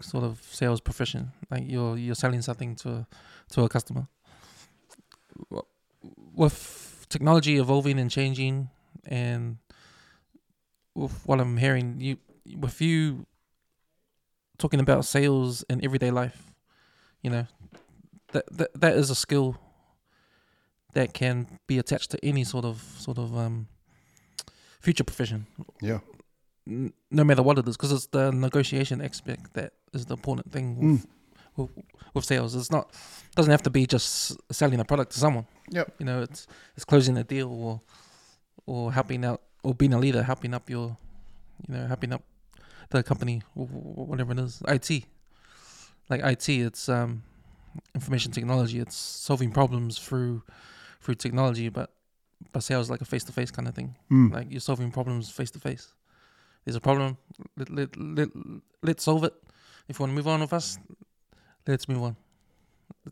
sort 0.00 0.24
of 0.24 0.42
sales 0.42 0.80
profession. 0.80 1.32
Like 1.50 1.64
you're 1.66 1.96
you're 1.96 2.14
selling 2.14 2.42
something 2.42 2.76
to 2.76 3.06
to 3.50 3.62
a 3.62 3.68
customer. 3.68 4.08
With 6.34 7.06
technology 7.08 7.56
evolving 7.56 7.98
and 7.98 8.10
changing, 8.10 8.70
and 9.06 9.58
with 10.94 11.12
what 11.26 11.40
I'm 11.40 11.56
hearing, 11.56 12.00
you 12.00 12.18
with 12.56 12.80
you 12.80 13.26
talking 14.58 14.80
about 14.80 15.04
sales 15.04 15.64
in 15.68 15.84
everyday 15.84 16.10
life, 16.10 16.52
you 17.22 17.30
know, 17.30 17.46
that 18.32 18.44
that 18.50 18.80
that 18.80 18.96
is 18.96 19.10
a 19.10 19.14
skill 19.14 19.56
that 20.94 21.12
can 21.12 21.58
be 21.66 21.78
attached 21.78 22.10
to 22.10 22.24
any 22.24 22.44
sort 22.44 22.64
of 22.64 22.80
sort 22.98 23.18
of 23.18 23.36
um 23.36 23.68
future 24.80 25.04
profession. 25.04 25.46
Yeah 25.80 25.98
no 26.66 27.24
matter 27.24 27.42
what 27.42 27.58
it 27.58 27.68
is, 27.68 27.76
because 27.76 27.92
it's 27.92 28.06
the 28.06 28.32
negotiation 28.32 29.00
aspect 29.00 29.54
that 29.54 29.72
is 29.92 30.06
the 30.06 30.14
important 30.14 30.50
thing 30.50 30.76
with, 30.76 31.02
mm. 31.02 31.06
with, 31.56 31.70
with, 32.14 32.24
sales. 32.24 32.54
It's 32.54 32.70
not 32.70 32.92
doesn't 33.34 33.50
have 33.50 33.62
to 33.62 33.70
be 33.70 33.86
just 33.86 34.36
selling 34.52 34.80
a 34.80 34.84
product 34.84 35.12
to 35.12 35.18
someone. 35.18 35.46
Yep. 35.70 35.94
You 35.98 36.06
know, 36.06 36.22
it's 36.22 36.46
it's 36.74 36.84
closing 36.84 37.16
a 37.16 37.24
deal 37.24 37.50
or 37.50 37.80
or 38.66 38.92
helping 38.92 39.24
out 39.24 39.42
or 39.62 39.74
being 39.74 39.94
a 39.94 39.98
leader, 39.98 40.22
helping 40.22 40.54
up 40.54 40.68
your 40.68 40.96
you 41.68 41.74
know, 41.74 41.86
helping 41.86 42.12
up 42.12 42.22
the 42.90 43.02
company, 43.02 43.42
wh- 43.54 43.66
wh- 43.66 44.08
whatever 44.08 44.32
it 44.32 44.38
is, 44.38 44.62
IT. 44.68 45.04
Like 46.08 46.22
IT, 46.22 46.48
it's 46.48 46.88
um, 46.88 47.22
information 47.94 48.32
technology. 48.32 48.78
It's 48.78 48.96
solving 48.96 49.50
problems 49.50 49.98
through 49.98 50.42
through 51.00 51.16
technology, 51.16 51.68
but 51.68 51.90
but 52.52 52.62
sales 52.62 52.86
is 52.86 52.90
like 52.90 53.00
a 53.00 53.04
face 53.04 53.24
to 53.24 53.32
face 53.32 53.50
kind 53.50 53.68
of 53.68 53.74
thing. 53.74 53.96
Mm. 54.10 54.32
Like 54.32 54.46
you're 54.50 54.60
solving 54.60 54.90
problems 54.90 55.30
face 55.30 55.50
to 55.52 55.58
face. 55.58 55.92
There's 56.66 56.76
a 56.76 56.80
problem. 56.80 57.16
Let, 57.56 57.70
let, 57.70 57.96
let, 57.96 58.28
let's 58.82 59.04
solve 59.04 59.22
it. 59.22 59.32
If 59.88 59.98
you 59.98 60.02
want 60.02 60.10
to 60.10 60.16
move 60.16 60.26
on 60.26 60.40
with 60.40 60.52
us, 60.52 60.78
let's 61.66 61.88
move 61.88 62.02
on. 62.02 62.16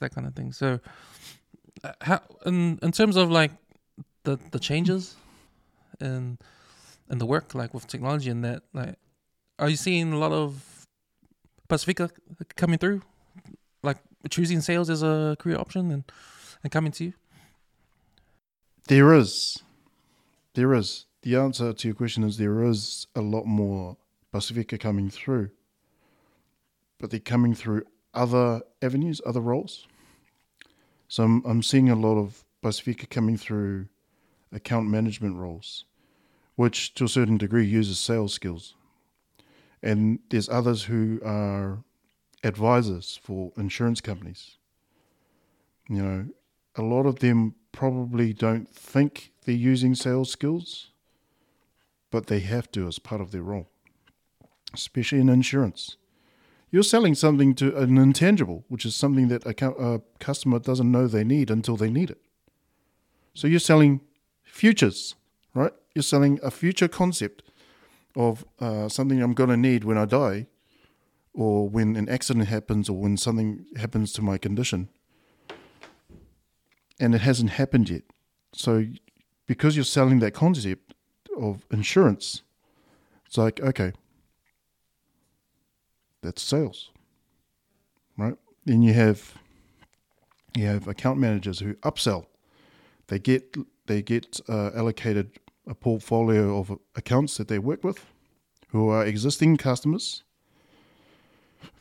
That 0.01 0.13
kind 0.13 0.27
of 0.27 0.35
thing. 0.35 0.53
So, 0.53 0.81
uh, 1.85 1.93
how 2.01 2.21
in 2.45 2.81
in 2.83 2.91
terms 2.91 3.15
of 3.15 3.31
like 3.31 3.53
the 4.25 4.39
the 4.51 4.59
changes 4.59 5.15
in 6.01 6.37
in 7.09 7.19
the 7.19 7.27
work, 7.27 7.55
like 7.55 7.73
with 7.73 7.87
technology 7.87 8.29
and 8.29 8.45
that, 8.45 8.65
like, 8.73 8.97
are 9.61 9.69
you 9.69 9.77
seeing 9.77 10.13
a 10.13 10.19
lot 10.19 10.33
of 10.33 10.87
Pacifica 11.69 12.11
coming 12.57 12.79
through, 12.79 13.03
like 13.85 13.99
choosing 14.31 14.61
sales 14.61 14.91
as 14.91 15.05
a 15.05 15.37
career 15.39 15.59
option 15.59 15.93
and 15.93 16.03
and 16.65 16.73
coming 16.73 16.91
to 16.93 17.05
you? 17.05 17.13
There 18.89 19.15
is. 19.15 19.63
There 20.55 20.75
is. 20.75 21.07
The 21.25 21.37
answer 21.37 21.73
to 21.73 21.89
your 21.89 21.95
question 21.95 22.23
is 22.23 22.37
there 22.37 22.63
is 22.65 23.07
a 23.17 23.23
lot 23.23 23.47
more 23.47 23.97
Pacifica 24.31 24.77
coming 24.77 25.09
through. 25.09 25.49
But 27.01 27.11
they're 27.11 27.19
coming 27.19 27.55
through 27.55 27.85
other 28.13 28.61
avenues, 28.83 29.23
other 29.25 29.41
roles. 29.41 29.89
So 31.09 31.23
I'm, 31.23 31.43
I'm 31.47 31.63
seeing 31.63 31.89
a 31.89 31.97
lot 31.97 32.19
of 32.19 32.45
Pacifica 32.61 33.07
coming 33.07 33.39
through 33.39 33.87
account 34.53 34.91
management 34.91 35.37
roles, 35.37 35.87
which 36.57 36.93
to 36.97 37.05
a 37.05 37.09
certain 37.09 37.39
degree 37.39 37.65
uses 37.65 37.99
sales 37.99 38.35
skills. 38.35 38.75
And 39.83 40.19
there's 40.29 40.51
others 40.51 40.83
who 40.83 41.23
are 41.25 41.83
advisors 42.43 43.19
for 43.23 43.51
insurance 43.57 44.03
companies. 44.03 44.59
You 45.89 46.03
know, 46.03 46.27
a 46.77 46.83
lot 46.83 47.07
of 47.07 47.21
them 47.21 47.55
probably 47.73 48.35
don't 48.35 48.69
think 48.69 49.33
they're 49.47 49.55
using 49.55 49.95
sales 49.95 50.31
skills, 50.31 50.91
but 52.15 52.29
they 52.29 52.39
have 52.39 52.71
to 52.71 52.87
as 52.87 53.01
part 53.01 53.21
of 53.21 53.33
their 53.33 53.43
role, 53.43 53.67
especially 54.73 55.19
in 55.19 55.29
insurance. 55.29 55.97
You're 56.71 56.85
selling 56.85 57.17
something 57.17 57.57
to 57.57 57.77
an 57.77 57.99
intangible, 57.99 58.65
which 58.69 58.87
is 58.87 58.95
something 58.95 59.27
that 59.31 59.45
a, 59.45 59.71
a 59.73 60.01
customer 60.21 60.61
doesn't 60.61 60.93
know 60.93 61.09
they 61.09 61.25
need 61.25 61.51
until 61.51 61.77
they 61.77 61.91
need 61.91 62.11
it. 62.11 62.21
So 63.35 63.49
you're 63.49 63.59
selling 63.59 64.01
futures, 64.45 65.17
right? 65.55 65.73
You're 65.93 66.05
selling 66.05 66.39
a 66.41 66.53
future 66.53 66.87
concept 66.87 67.43
of 68.15 68.45
uh, 68.61 68.89
something 68.89 69.21
I'm 69.21 69.35
going 69.35 69.51
to 69.51 69.57
need 69.57 69.83
when 69.83 69.99
I 69.99 70.05
die, 70.05 70.47
or 71.33 71.69
when 71.69 71.97
an 71.97 72.09
accident 72.09 72.47
happens, 72.47 72.89
or 72.89 72.97
when 72.97 73.17
something 73.17 73.67
happens 73.77 74.13
to 74.13 74.23
my 74.23 74.39
condition 74.39 74.89
and 77.01 77.13
it 77.13 77.23
hasn't 77.23 77.51
happened 77.51 77.91
yet. 77.91 78.05
So, 78.53 78.87
because 79.47 79.75
you're 79.75 79.85
selling 79.85 80.21
that 80.21 80.33
concept 80.33 80.84
of 81.37 81.65
insurance, 81.71 82.43
it's 83.27 83.39
like, 83.39 83.61
okay, 83.61 83.93
that's 86.23 86.43
sales, 86.43 86.91
right? 88.17 88.37
Then 88.65 88.83
you 88.83 88.95
have 88.95 89.35
you 90.57 90.67
have 90.67 90.89
account 90.89 91.19
managers 91.19 91.59
who 91.59 91.75
upsell. 91.75 92.27
They 93.09 93.19
get 93.19 93.57
they 93.87 94.03
get 94.03 94.41
uh, 94.49 94.71
allocated 94.75 95.39
a 95.67 95.75
portfolio 95.75 96.59
of 96.59 96.79
accounts 96.95 97.37
that 97.37 97.49
they 97.49 97.59
work 97.59 97.85
with, 97.85 98.05
who 98.69 98.89
are 98.89 99.05
existing 99.05 99.57
customers. 99.57 100.23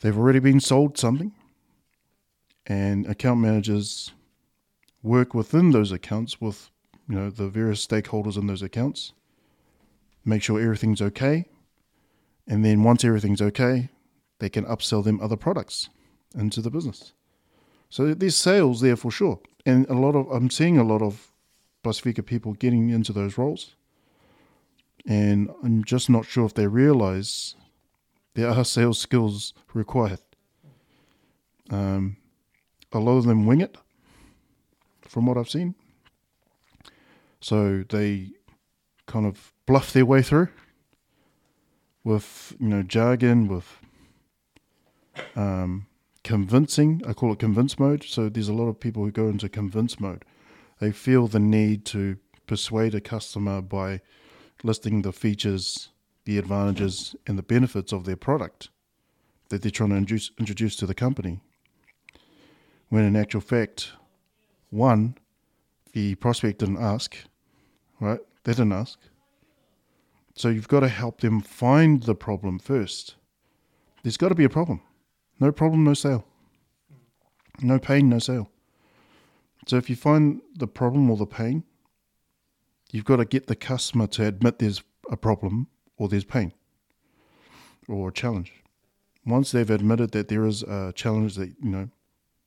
They've 0.02 0.18
already 0.18 0.40
been 0.40 0.60
sold 0.60 0.98
something, 0.98 1.34
and 2.66 3.06
account 3.08 3.40
managers 3.40 4.12
work 5.02 5.34
within 5.34 5.72
those 5.72 5.92
accounts 5.92 6.42
with 6.42 6.70
you 7.08 7.16
know 7.16 7.30
the 7.30 7.48
various 7.48 7.86
stakeholders 7.86 8.38
in 8.38 8.48
those 8.48 8.62
accounts 8.62 9.14
make 10.26 10.42
sure 10.44 10.60
everything's 10.60 11.02
okay. 11.02 11.46
And 12.48 12.64
then 12.64 12.84
once 12.84 13.04
everything's 13.04 13.42
okay 13.42 13.90
they 14.44 14.50
can 14.50 14.66
upsell 14.66 15.02
them 15.02 15.22
other 15.22 15.38
products 15.38 15.88
into 16.36 16.62
the 16.62 16.70
business. 16.70 17.14
So 17.90 18.14
there's 18.14 18.36
sales 18.36 18.82
there 18.82 18.98
for 18.98 19.10
sure. 19.10 19.40
And 19.66 19.88
a 19.90 19.94
lot 19.94 20.16
of 20.16 20.30
i'm 20.32 20.50
seeing 20.50 20.78
a 20.78 20.84
lot 20.84 21.02
of 21.02 21.32
pacifica 21.82 22.24
people 22.24 22.54
getting 22.54 22.90
into 22.90 23.14
those 23.14 23.38
roles. 23.38 23.76
And 25.08 25.50
i'm 25.64 25.84
just 25.86 26.10
not 26.10 26.26
sure 26.26 26.46
if 26.46 26.54
they 26.54 26.68
realize 26.68 27.56
there 28.34 28.50
are 28.50 28.66
sales 28.66 29.00
skills 29.00 29.54
required. 29.74 30.20
Um, 31.70 32.18
a 32.92 33.00
lot 33.00 33.18
of 33.18 33.26
them 33.26 33.46
wing 33.46 33.62
it 33.62 33.78
from 35.02 35.26
what 35.26 35.38
I've 35.38 35.50
seen. 35.50 35.76
So 37.40 37.84
they 37.88 38.32
kind 39.06 39.26
of 39.26 39.54
bluff 39.66 39.94
their 39.94 40.06
way 40.06 40.22
through 40.22 40.50
with 42.04 42.56
you 42.60 42.68
know 42.68 42.84
jargon, 42.84 43.48
with 43.48 43.80
um, 45.36 45.88
convincing. 46.24 47.02
I 47.08 47.14
call 47.14 47.32
it 47.34 47.40
convince 47.40 47.80
mode. 47.80 48.04
So 48.04 48.30
there's 48.30 48.50
a 48.50 48.54
lot 48.54 48.68
of 48.68 48.80
people 48.80 49.04
who 49.04 49.12
go 49.12 49.28
into 49.28 49.50
convince 49.50 50.00
mode. 50.00 50.26
They 50.80 50.92
feel 50.92 51.28
the 51.28 51.40
need 51.40 51.86
to 51.86 52.18
persuade 52.48 52.94
a 52.94 53.02
customer 53.02 53.62
by 53.62 54.02
listing 54.64 55.02
the 55.02 55.14
features, 55.14 55.90
the 56.26 56.38
advantages, 56.38 57.16
and 57.28 57.38
the 57.38 57.44
benefits 57.44 57.94
of 57.94 58.06
their 58.06 58.16
product 58.16 58.70
that 59.50 59.62
they're 59.62 59.72
trying 59.72 59.90
to 59.90 59.98
introduce, 59.98 60.32
introduce 60.40 60.76
to 60.78 60.86
the 60.86 60.96
company. 60.96 61.40
When 62.90 63.04
in 63.04 63.16
actual 63.16 63.42
fact, 63.42 63.92
one, 64.70 65.16
the 65.94 66.16
prospect 66.16 66.60
didn't 66.60 66.80
ask, 66.80 67.16
right? 68.00 68.20
They 68.44 68.54
didn't 68.54 68.74
ask. 68.74 69.00
So 70.36 70.50
you've 70.50 70.68
got 70.68 70.82
to 70.82 70.90
help 70.90 71.22
them 71.22 71.42
find 71.42 72.04
the 72.04 72.16
problem 72.16 72.60
first. 72.60 73.16
There's 74.02 74.18
got 74.18 74.30
to 74.30 74.36
be 74.36 74.44
a 74.44 74.50
problem. 74.50 74.82
No 75.40 75.52
problem, 75.52 75.84
no 75.84 75.94
sale. 75.94 76.26
No 77.62 77.80
pain, 77.80 78.10
no 78.10 78.20
sale. 78.20 78.50
So 79.68 79.78
if 79.78 79.90
you 79.90 79.96
find 79.96 80.42
the 80.56 80.68
problem 80.68 81.10
or 81.10 81.18
the 81.18 81.26
pain, 81.26 81.64
you've 82.92 83.06
got 83.06 83.18
to 83.18 83.26
get 83.26 83.48
the 83.48 83.56
customer 83.56 84.08
to 84.08 84.26
admit 84.26 84.60
there's 84.60 84.84
a 85.10 85.18
problem 85.18 85.68
or 85.98 86.10
there's 86.10 86.26
pain 86.26 86.54
or 87.88 88.10
a 88.10 88.14
challenge. 88.14 88.52
Once 89.26 89.52
they've 89.52 89.70
admitted 89.70 90.12
that 90.12 90.28
there 90.28 90.46
is 90.46 90.64
a 90.64 90.92
challenge 90.96 91.36
that, 91.36 91.54
you 91.62 91.70
know, 91.70 91.90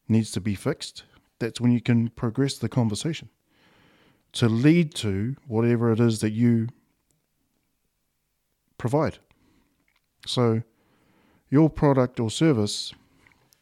needs 0.08 0.30
to 0.32 0.40
be 0.40 0.54
fixed, 0.54 1.04
that's 1.38 1.60
when 1.60 1.72
you 1.72 1.80
can 1.80 2.08
progress 2.08 2.58
the 2.58 2.68
conversation 2.68 3.30
to 4.36 4.48
lead 4.48 4.94
to 4.94 5.36
whatever 5.46 5.92
it 5.92 6.00
is 6.00 6.20
that 6.20 6.30
you 6.30 6.68
provide. 8.78 9.18
So, 10.26 10.62
your 11.48 11.70
product 11.70 12.18
or 12.18 12.30
service 12.30 12.92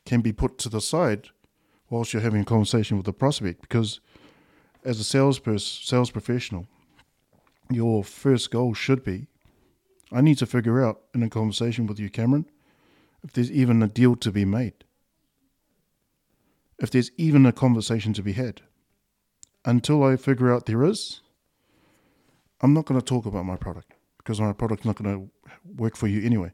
can 0.07 0.21
be 0.21 0.33
put 0.33 0.59
to 0.59 0.69
the 0.69 0.81
side 0.81 1.29
whilst 1.91 2.13
you're 2.13 2.23
having 2.23 2.43
a 2.43 2.45
conversation 2.45 2.97
with 2.97 3.07
the 3.07 3.13
prospect 3.13 3.61
because, 3.61 4.01
as 4.85 5.01
a 5.01 5.05
salesperson, 5.05 5.85
sales 5.85 6.11
professional, 6.11 6.67
your 7.71 8.05
first 8.05 8.51
goal 8.51 8.75
should 8.75 9.03
be 9.03 9.27
I 10.13 10.21
need 10.21 10.39
to 10.39 10.47
figure 10.47 10.85
out 10.85 11.01
in 11.13 11.23
a 11.23 11.31
conversation 11.31 11.87
with 11.87 11.99
you, 11.99 12.09
Cameron, 12.09 12.47
if 13.25 13.33
there's 13.33 13.51
even 13.51 13.83
a 13.83 13.89
deal 13.89 14.15
to 14.17 14.31
be 14.31 14.45
made 14.45 14.85
if 16.79 16.91
there's 16.91 17.11
even 17.17 17.47
a 17.47 17.53
conversation 17.53 18.13
to 18.15 18.23
be 18.23 18.33
had. 18.33 18.63
Until 19.65 20.03
I 20.05 20.17
figure 20.17 20.53
out 20.53 20.67
there 20.67 20.85
is, 20.85 21.21
I'm 22.61 22.75
not 22.75 22.85
going 22.85 23.01
to 23.01 23.05
talk 23.05 23.27
about 23.27 23.45
my 23.45 23.57
product 23.57 23.95
because 24.19 24.41
my 24.41 24.53
product's 24.53 24.85
not 24.85 24.97
going 24.97 25.15
to 25.15 25.31
work 25.77 25.97
for 25.97 26.07
you 26.07 26.25
anyway. 26.25 26.53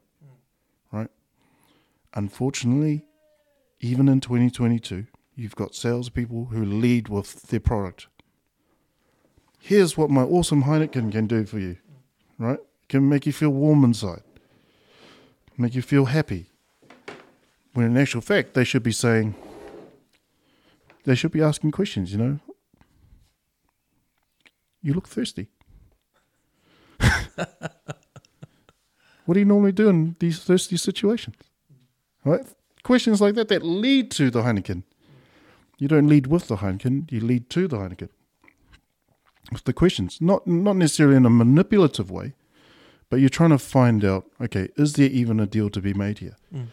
Right? 0.91 1.09
Unfortunately, 2.13 3.05
even 3.79 4.07
in 4.07 4.19
2022, 4.21 5.07
you've 5.35 5.55
got 5.55 5.75
salespeople 5.75 6.45
who 6.51 6.63
lead 6.63 7.07
with 7.07 7.43
their 7.43 7.59
product. 7.59 8.07
Here's 9.59 9.95
what 9.95 10.09
my 10.09 10.23
awesome 10.23 10.63
Heineken 10.63 11.11
can 11.11 11.27
do 11.27 11.45
for 11.45 11.59
you. 11.59 11.77
Right? 12.37 12.59
Can 12.89 13.07
make 13.07 13.25
you 13.25 13.31
feel 13.33 13.51
warm 13.51 13.83
inside, 13.83 14.23
make 15.57 15.75
you 15.75 15.81
feel 15.81 16.05
happy. 16.05 16.47
When 17.73 17.85
in 17.85 17.95
actual 17.95 18.21
fact, 18.21 18.53
they 18.53 18.65
should 18.65 18.83
be 18.83 18.91
saying, 18.91 19.35
they 21.05 21.15
should 21.15 21.31
be 21.31 21.41
asking 21.41 21.71
questions, 21.71 22.11
you 22.11 22.17
know. 22.17 22.39
You 24.81 24.93
look 24.93 25.07
thirsty. 25.07 25.47
what 29.25 29.33
do 29.33 29.39
you 29.39 29.45
normally 29.45 29.71
do 29.71 29.89
in 29.89 30.15
these 30.19 30.39
thirsty 30.39 30.77
situations? 30.77 31.35
Right? 32.23 32.41
Questions 32.83 33.21
like 33.21 33.35
that 33.35 33.47
that 33.49 33.63
lead 33.63 34.11
to 34.11 34.31
the 34.31 34.41
Heineken. 34.41 34.83
You 35.77 35.87
don't 35.87 36.07
lead 36.07 36.27
with 36.27 36.47
the 36.47 36.57
Heineken, 36.57 37.11
you 37.11 37.19
lead 37.19 37.49
to 37.51 37.67
the 37.67 37.77
Heineken. 37.77 38.09
With 39.51 39.63
the 39.63 39.73
questions, 39.73 40.19
not 40.21 40.45
not 40.45 40.75
necessarily 40.75 41.17
in 41.17 41.25
a 41.25 41.29
manipulative 41.29 42.11
way, 42.11 42.33
but 43.09 43.19
you're 43.19 43.29
trying 43.29 43.49
to 43.49 43.57
find 43.57 44.05
out, 44.05 44.25
okay, 44.39 44.69
is 44.77 44.93
there 44.93 45.09
even 45.09 45.39
a 45.39 45.45
deal 45.45 45.69
to 45.69 45.81
be 45.81 45.93
made 45.93 46.19
here? 46.19 46.37
Mm. 46.53 46.67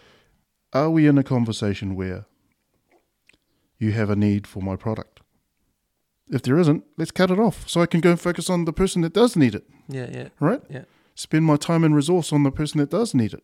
Are 0.72 0.90
we 0.90 1.06
in 1.06 1.18
a 1.18 1.24
conversation 1.24 1.96
where 1.96 2.26
you 3.78 3.92
have 3.92 4.10
a 4.10 4.16
need 4.16 4.46
for 4.46 4.62
my 4.62 4.76
product? 4.76 5.17
If 6.30 6.42
there 6.42 6.58
isn't, 6.58 6.84
let's 6.98 7.10
cut 7.10 7.30
it 7.30 7.38
off 7.38 7.66
so 7.68 7.80
I 7.80 7.86
can 7.86 8.00
go 8.00 8.10
and 8.10 8.20
focus 8.20 8.50
on 8.50 8.64
the 8.66 8.72
person 8.72 9.02
that 9.02 9.14
does 9.14 9.34
need 9.36 9.54
it, 9.54 9.64
Yeah, 9.88 10.08
yeah. 10.12 10.28
right? 10.40 10.60
Yeah. 10.68 10.84
Spend 11.14 11.44
my 11.44 11.56
time 11.56 11.84
and 11.84 11.94
resource 11.96 12.32
on 12.32 12.42
the 12.42 12.50
person 12.50 12.78
that 12.80 12.90
does 12.90 13.14
need 13.14 13.32
it. 13.34 13.42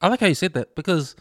I- 0.00 0.08
like 0.08 0.20
how 0.20 0.26
you 0.26 0.34
said 0.34 0.54
that 0.54 0.74
because 0.74 1.14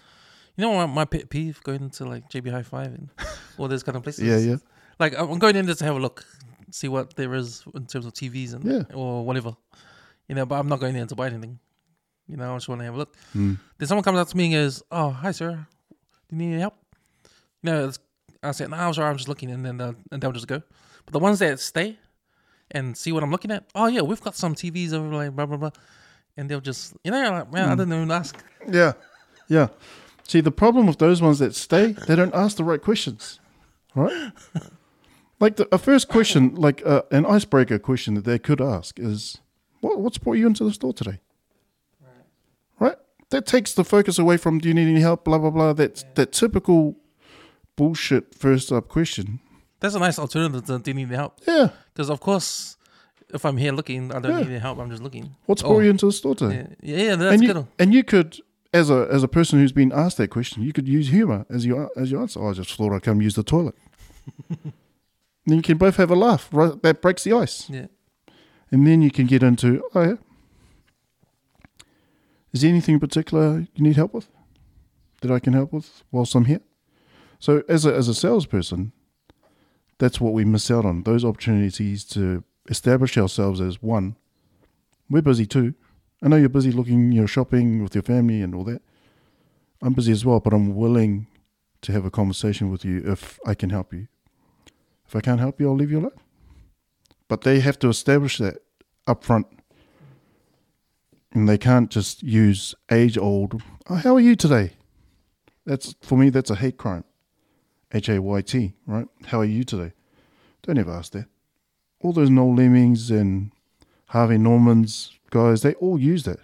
you 0.57 0.63
know 0.65 0.85
my 0.87 1.05
pet 1.05 1.29
peeve 1.29 1.61
going 1.63 1.89
to 1.91 2.05
like 2.05 2.29
JB 2.29 2.51
Hi-Fi 2.51 2.83
and 2.83 3.09
all 3.57 3.67
those 3.67 3.83
kind 3.83 3.95
of 3.95 4.03
places. 4.03 4.25
Yeah, 4.25 4.37
yeah. 4.37 4.57
Like 4.99 5.17
I'm 5.17 5.39
going 5.39 5.55
in 5.55 5.65
there 5.67 5.75
to 5.75 5.85
have 5.85 5.95
a 5.95 5.99
look, 5.99 6.25
see 6.71 6.87
what 6.87 7.15
there 7.15 7.33
is 7.35 7.63
in 7.75 7.85
terms 7.85 8.05
of 8.05 8.13
TVs 8.13 8.53
and 8.53 8.63
Yeah. 8.65 8.83
or 8.95 9.23
whatever, 9.25 9.55
you 10.27 10.35
know. 10.35 10.45
But 10.45 10.55
I'm 10.59 10.67
not 10.67 10.79
going 10.79 10.93
there 10.95 11.05
to 11.05 11.15
buy 11.15 11.27
anything. 11.27 11.59
You 12.27 12.37
know, 12.37 12.53
I 12.53 12.55
just 12.55 12.67
want 12.69 12.79
to 12.81 12.85
have 12.85 12.95
a 12.95 12.97
look. 12.97 13.15
Mm. 13.35 13.57
Then 13.77 13.87
someone 13.87 14.03
comes 14.03 14.17
up 14.19 14.27
to 14.29 14.37
me 14.37 14.45
and 14.45 14.53
goes, 14.53 14.81
"Oh, 14.91 15.09
hi, 15.11 15.31
sir. 15.31 15.65
Do 16.29 16.35
you 16.35 16.37
need 16.37 16.51
any 16.53 16.61
help?" 16.61 16.75
You 17.61 17.71
know, 17.71 17.87
it's, 17.87 17.99
I 18.43 18.51
said, 18.51 18.69
"No, 18.69 18.77
I'm 18.77 18.93
sorry. 18.93 19.09
I'm 19.09 19.17
just 19.17 19.29
looking," 19.29 19.51
and 19.51 19.65
then 19.65 19.77
they'll, 19.77 19.95
and 20.11 20.21
they'll 20.21 20.31
just 20.31 20.47
go. 20.47 20.61
But 21.05 21.13
the 21.13 21.19
ones 21.19 21.39
that 21.39 21.59
stay 21.59 21.97
and 22.71 22.97
see 22.97 23.11
what 23.11 23.23
I'm 23.23 23.31
looking 23.31 23.51
at, 23.51 23.65
oh 23.75 23.87
yeah, 23.87 24.01
we've 24.01 24.21
got 24.21 24.35
some 24.35 24.55
TVs 24.55 24.93
over 24.93 25.13
like 25.13 25.35
blah 25.35 25.45
blah 25.45 25.57
blah, 25.57 25.71
and 26.37 26.49
they'll 26.49 26.61
just, 26.61 26.95
you 27.03 27.11
know, 27.11 27.31
like, 27.31 27.51
man, 27.51 27.69
I 27.69 27.75
didn't 27.75 27.93
even 27.93 28.11
ask. 28.11 28.43
Yeah, 28.67 28.93
yeah. 29.47 29.67
See, 30.27 30.41
the 30.41 30.51
problem 30.51 30.87
with 30.87 30.97
those 30.97 31.21
ones 31.21 31.39
that 31.39 31.55
stay, 31.55 31.91
they 32.07 32.15
don't 32.15 32.33
ask 32.33 32.57
the 32.57 32.63
right 32.63 32.81
questions, 32.81 33.39
right? 33.95 34.31
like 35.39 35.57
the, 35.57 35.67
a 35.71 35.77
first 35.77 36.07
question, 36.07 36.55
like 36.55 36.81
uh, 36.85 37.01
an 37.11 37.25
icebreaker 37.25 37.77
question 37.79 38.13
that 38.13 38.23
they 38.23 38.39
could 38.39 38.61
ask 38.61 38.97
is, 38.97 39.39
"What 39.81 39.99
what's 39.99 40.17
brought 40.17 40.33
you 40.33 40.47
into 40.47 40.63
the 40.63 40.71
store 40.71 40.93
today?" 40.93 41.19
Right. 42.79 42.95
That 43.29 43.45
takes 43.45 43.73
the 43.73 43.83
focus 43.83 44.17
away 44.17 44.37
from, 44.37 44.59
"Do 44.59 44.67
you 44.69 44.73
need 44.73 44.89
any 44.89 45.01
help?" 45.01 45.25
Blah 45.25 45.39
blah 45.39 45.49
blah. 45.49 45.73
That 45.73 46.05
that 46.15 46.31
typical 46.31 46.95
bullshit 47.75 48.35
first 48.35 48.71
up 48.71 48.87
question. 48.87 49.39
That's 49.79 49.95
a 49.95 49.99
nice 49.99 50.19
alternative 50.19 50.65
to 50.65 50.79
do 50.79 50.91
you 50.91 50.95
need 50.95 51.09
help? 51.09 51.39
Yeah. 51.47 51.69
Because 51.93 52.09
of 52.09 52.19
course, 52.19 52.77
if 53.33 53.45
I'm 53.45 53.57
here 53.57 53.71
looking, 53.71 54.11
I 54.11 54.19
don't 54.19 54.31
Yeah. 54.31 54.37
need 54.39 54.47
any 54.49 54.59
help. 54.59 54.77
I'm 54.79 54.89
just 54.89 55.01
looking. 55.01 55.35
What's 55.45 55.63
Oh. 55.63 55.69
brought 55.69 55.81
you 55.83 55.89
into 55.89 56.05
the 56.05 56.11
store 56.11 56.35
today? 56.35 56.67
Yeah, 56.81 56.95
yeah, 56.97 57.03
yeah 57.05 57.15
that's 57.15 57.33
and 57.33 57.43
you, 57.43 57.53
good. 57.53 57.67
and 57.79 57.93
you 57.93 58.03
could, 58.03 58.37
as 58.73 58.89
a 58.89 59.07
as 59.11 59.23
a 59.23 59.27
person 59.27 59.59
who's 59.59 59.71
been 59.71 59.91
asked 59.91 60.17
that 60.17 60.29
question, 60.29 60.61
you 60.63 60.73
could 60.73 60.87
use 60.87 61.07
humor 61.09 61.45
as 61.49 61.65
your 61.65 61.89
as 61.95 62.11
your 62.11 62.21
answer. 62.21 62.39
Oh, 62.41 62.49
I 62.49 62.53
just 62.53 62.73
thought 62.75 62.93
I'd 62.93 63.03
come 63.03 63.21
use 63.21 63.35
the 63.35 63.43
toilet. 63.43 63.75
then 64.49 65.55
you 65.57 65.61
can 65.61 65.77
both 65.77 65.95
have 65.97 66.11
a 66.11 66.15
laugh. 66.15 66.47
Right, 66.51 66.79
that 66.83 67.01
breaks 67.01 67.23
the 67.23 67.33
ice, 67.33 67.69
Yeah, 67.69 67.87
and 68.71 68.85
then 68.85 69.01
you 69.01 69.09
can 69.11 69.25
get 69.25 69.41
into. 69.43 69.83
Oh 69.95 70.01
yeah. 70.03 70.15
Is 72.53 72.61
there 72.61 72.69
anything 72.69 72.95
in 72.95 72.99
particular 72.99 73.59
you 73.73 73.83
need 73.83 73.95
help 73.95 74.13
with 74.13 74.27
that 75.21 75.31
I 75.31 75.39
can 75.39 75.53
help 75.53 75.71
with 75.73 76.03
whilst 76.11 76.35
I'm 76.35 76.45
here? 76.45 76.61
So 77.41 77.63
as 77.67 77.87
a 77.87 77.93
as 77.93 78.07
a 78.07 78.13
salesperson, 78.13 78.91
that's 79.97 80.21
what 80.21 80.33
we 80.33 80.45
miss 80.45 80.69
out 80.69 80.85
on 80.85 81.03
those 81.03 81.25
opportunities 81.25 82.05
to 82.05 82.43
establish 82.69 83.17
ourselves 83.17 83.59
as 83.59 83.81
one. 83.81 84.15
We're 85.09 85.23
busy 85.23 85.47
too. 85.47 85.73
I 86.21 86.27
know 86.27 86.35
you're 86.35 86.49
busy 86.49 86.71
looking, 86.71 87.11
you're 87.11 87.27
shopping 87.27 87.81
with 87.81 87.95
your 87.95 88.03
family 88.03 88.43
and 88.43 88.53
all 88.53 88.63
that. 88.65 88.83
I'm 89.81 89.93
busy 89.93 90.11
as 90.11 90.23
well, 90.23 90.39
but 90.39 90.53
I'm 90.53 90.75
willing 90.75 91.25
to 91.81 91.91
have 91.91 92.05
a 92.05 92.11
conversation 92.11 92.69
with 92.69 92.85
you 92.85 93.01
if 93.03 93.39
I 93.43 93.55
can 93.55 93.71
help 93.71 93.91
you. 93.91 94.07
If 95.07 95.15
I 95.15 95.21
can't 95.21 95.39
help 95.39 95.59
you, 95.59 95.67
I'll 95.67 95.75
leave 95.75 95.89
you 95.89 95.97
alone. 95.97 96.21
But 97.27 97.41
they 97.41 97.59
have 97.61 97.79
to 97.79 97.89
establish 97.89 98.37
that 98.37 98.61
up 99.07 99.23
front. 99.23 99.47
And 101.31 101.49
they 101.49 101.57
can't 101.57 101.89
just 101.89 102.21
use 102.21 102.75
age 102.91 103.17
old, 103.17 103.63
oh, 103.89 103.95
how 103.95 104.15
are 104.15 104.19
you 104.19 104.35
today? 104.35 104.73
That's 105.65 105.95
for 106.01 106.19
me, 106.19 106.29
that's 106.29 106.51
a 106.51 106.55
hate 106.55 106.77
crime. 106.77 107.03
H 107.93 108.09
A 108.09 108.21
Y 108.21 108.41
T, 108.41 108.73
right? 108.85 109.07
How 109.27 109.39
are 109.39 109.45
you 109.45 109.63
today? 109.63 109.93
Don't 110.63 110.77
ever 110.77 110.91
ask 110.91 111.11
that. 111.13 111.25
All 112.01 112.13
those 112.13 112.29
Noel 112.29 112.55
Leemings 112.55 113.11
and 113.11 113.51
Harvey 114.07 114.37
Normans 114.37 115.17
guys, 115.29 115.61
they 115.61 115.73
all 115.75 115.99
use 115.99 116.23
that. 116.23 116.39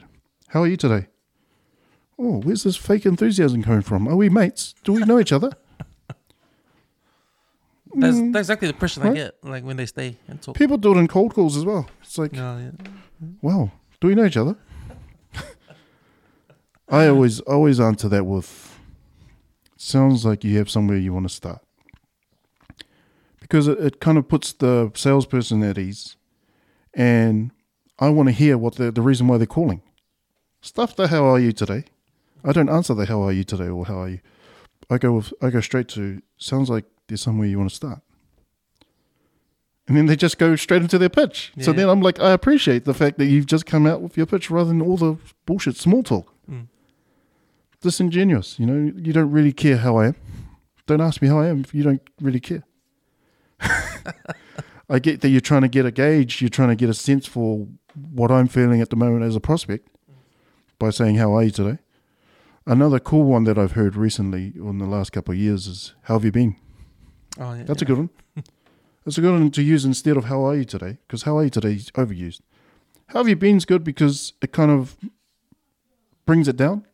How 0.49 0.63
are 0.63 0.67
you 0.67 0.77
today? 0.77 1.07
Oh, 2.19 2.41
where's 2.41 2.63
this 2.63 2.75
fake 2.75 3.05
enthusiasm 3.05 3.61
coming 3.61 3.81
from? 3.81 4.07
Are 4.07 4.15
we 4.15 4.29
mates? 4.29 4.73
Do 4.83 4.93
we 4.93 5.03
know 5.03 5.19
each 5.19 5.31
other? 5.31 5.51
that's 7.93 8.17
mm. 8.17 8.33
that's 8.33 8.45
exactly 8.45 8.67
the 8.67 8.73
impression 8.73 9.03
I 9.03 9.13
get. 9.13 9.35
Like 9.43 9.63
when 9.63 9.77
they 9.77 9.85
stay 9.85 10.17
and 10.27 10.41
talk. 10.41 10.55
People 10.55 10.77
do 10.77 10.95
it 10.95 10.97
in 10.97 11.07
cold 11.07 11.35
calls 11.35 11.55
as 11.55 11.63
well. 11.63 11.87
It's 12.01 12.17
like, 12.17 12.33
Yeah, 12.33 12.59
yeah. 12.59 12.71
wow, 13.41 13.71
do 14.01 14.07
we 14.07 14.15
know 14.15 14.25
each 14.25 14.37
other? 14.37 14.55
I 16.89 17.07
always 17.07 17.39
always 17.41 17.79
answer 17.79 18.09
that 18.09 18.25
with 18.25 18.66
sounds 19.87 20.25
like 20.25 20.43
you 20.43 20.57
have 20.57 20.69
somewhere 20.69 20.97
you 20.97 21.13
want 21.13 21.27
to 21.27 21.33
start. 21.33 21.61
Because 23.39 23.67
it, 23.67 23.79
it 23.79 23.99
kind 23.99 24.17
of 24.17 24.27
puts 24.27 24.53
the 24.53 24.91
salesperson 24.93 25.63
at 25.63 25.77
ease 25.77 26.17
and 26.93 27.51
I 27.99 28.09
want 28.09 28.27
to 28.27 28.33
hear 28.33 28.57
what 28.57 28.75
the 28.75 28.91
the 28.91 29.01
reason 29.01 29.27
why 29.27 29.37
they're 29.37 29.47
calling. 29.47 29.81
Stuff 30.61 30.95
the 30.95 31.07
how 31.07 31.23
are 31.25 31.39
you 31.39 31.51
today? 31.51 31.85
I 32.43 32.51
don't 32.51 32.69
answer 32.69 32.93
the 32.93 33.05
how 33.05 33.21
are 33.21 33.31
you 33.31 33.43
today 33.43 33.69
or 33.69 33.85
how 33.85 34.01
are 34.01 34.09
you. 34.09 34.19
I 34.89 34.97
go 34.97 35.13
with 35.13 35.33
I 35.41 35.49
go 35.49 35.61
straight 35.61 35.87
to 35.89 36.21
sounds 36.37 36.69
like 36.69 36.85
there's 37.07 37.21
somewhere 37.21 37.47
you 37.47 37.57
want 37.57 37.69
to 37.69 37.75
start. 37.75 38.01
And 39.87 39.95
then 39.95 40.07
they 40.07 40.17
just 40.17 40.37
go 40.37 40.55
straight 40.57 40.81
into 40.81 40.97
their 40.97 41.07
pitch. 41.09 41.53
So 41.61 41.71
then 41.71 41.87
I'm 41.87 42.01
like, 42.01 42.19
I 42.19 42.31
appreciate 42.31 42.83
the 42.83 42.93
fact 42.93 43.17
that 43.19 43.27
you've 43.27 43.45
just 43.45 43.65
come 43.65 43.87
out 43.87 44.01
with 44.01 44.17
your 44.17 44.25
pitch 44.25 44.51
rather 44.51 44.67
than 44.67 44.81
all 44.81 44.97
the 44.97 45.17
bullshit 45.45 45.77
small 45.77 46.03
talk. 46.03 46.33
Mm. 46.51 46.67
Disingenuous, 47.87 48.59
you 48.59 48.65
know, 48.65 48.91
you 48.97 49.13
don't 49.13 49.31
really 49.31 49.53
care 49.53 49.77
how 49.77 49.95
I 49.95 50.07
am. 50.07 50.15
Don't 50.87 50.99
ask 50.99 51.21
me 51.21 51.29
how 51.29 51.39
I 51.39 51.47
am 51.47 51.61
if 51.61 51.73
you 51.73 51.83
don't 51.83 52.01
really 52.19 52.41
care. 52.41 52.65
I 54.89 54.99
get 54.99 55.21
that 55.21 55.29
you're 55.29 55.39
trying 55.39 55.61
to 55.61 55.69
get 55.69 55.85
a 55.85 55.91
gauge, 55.91 56.41
you're 56.41 56.49
trying 56.49 56.67
to 56.67 56.75
get 56.75 56.89
a 56.89 56.93
sense 56.93 57.25
for 57.25 57.65
what 57.95 58.29
I'm 58.29 58.49
feeling 58.49 58.81
at 58.81 58.89
the 58.89 58.97
moment 58.97 59.23
as 59.23 59.37
a 59.37 59.39
prospect 59.39 59.87
by 60.77 60.89
saying, 60.89 61.15
How 61.15 61.33
are 61.33 61.43
you 61.43 61.49
today? 61.49 61.77
Another 62.65 62.99
cool 62.99 63.23
one 63.23 63.45
that 63.45 63.57
I've 63.57 63.71
heard 63.71 63.95
recently 63.95 64.51
in 64.57 64.79
the 64.79 64.85
last 64.85 65.13
couple 65.13 65.31
of 65.31 65.37
years 65.37 65.65
is, 65.65 65.93
How 66.03 66.15
have 66.15 66.25
you 66.25 66.33
been? 66.33 66.57
Oh, 67.39 67.53
yeah. 67.53 67.63
That's 67.63 67.81
a 67.81 67.85
good 67.85 67.99
one. 67.99 68.09
That's 69.05 69.17
a 69.17 69.21
good 69.21 69.31
one 69.31 69.49
to 69.51 69.63
use 69.63 69.85
instead 69.85 70.17
of 70.17 70.25
how 70.25 70.45
are 70.45 70.57
you 70.57 70.65
today? 70.65 70.97
Because 71.07 71.23
how 71.23 71.37
are 71.37 71.45
you 71.45 71.49
today 71.49 71.75
is 71.75 71.89
overused. 71.91 72.41
How 73.07 73.19
have 73.19 73.29
you 73.29 73.37
been 73.37 73.55
is 73.55 73.63
good 73.63 73.85
because 73.85 74.33
it 74.41 74.51
kind 74.51 74.71
of 74.71 74.97
brings 76.25 76.49
it 76.49 76.57
down. 76.57 76.85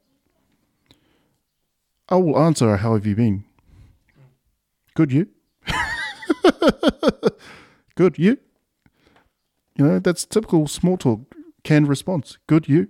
I 2.14 2.18
will 2.18 2.38
answer 2.38 2.78
how 2.78 2.94
have 2.94 3.08
you 3.08 3.16
been? 3.16 3.44
Good 4.94 5.12
you? 5.12 5.30
good 7.96 8.20
you? 8.20 8.38
You 9.76 9.88
know, 9.88 9.98
that's 9.98 10.24
typical 10.24 10.68
small 10.68 10.96
talk 10.96 11.22
canned 11.64 11.88
response. 11.88 12.38
Good 12.46 12.70
you? 12.70 12.90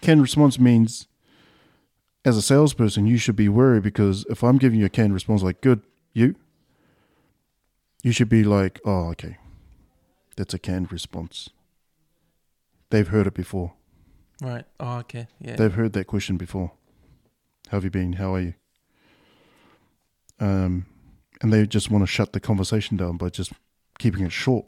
Canned 0.00 0.22
response 0.22 0.56
means 0.56 1.08
as 2.24 2.36
a 2.36 2.42
salesperson 2.42 3.08
you 3.08 3.18
should 3.18 3.34
be 3.34 3.48
wary 3.48 3.80
because 3.80 4.24
if 4.30 4.44
I'm 4.44 4.58
giving 4.58 4.78
you 4.78 4.86
a 4.86 4.88
canned 4.88 5.12
response 5.12 5.42
like 5.42 5.60
good 5.60 5.82
you, 6.12 6.36
you 8.04 8.12
should 8.12 8.28
be 8.28 8.44
like, 8.44 8.80
oh, 8.84 9.08
okay. 9.08 9.38
That's 10.36 10.54
a 10.54 10.60
canned 10.60 10.92
response. 10.92 11.50
They've 12.90 13.08
heard 13.08 13.26
it 13.26 13.34
before. 13.34 13.72
Right. 14.40 14.64
Oh, 14.78 14.98
okay. 14.98 15.26
Yeah. 15.40 15.56
They've 15.56 15.74
heard 15.74 15.92
that 15.94 16.06
question 16.06 16.36
before. 16.36 16.70
How 17.68 17.78
have 17.78 17.84
you 17.84 17.90
been? 17.90 18.14
How 18.14 18.34
are 18.34 18.40
you? 18.40 18.54
Um, 20.40 20.86
and 21.40 21.52
they 21.52 21.66
just 21.66 21.90
want 21.90 22.02
to 22.02 22.06
shut 22.06 22.32
the 22.32 22.40
conversation 22.40 22.96
down 22.96 23.16
by 23.16 23.28
just 23.28 23.52
keeping 23.98 24.24
it 24.24 24.32
short. 24.32 24.66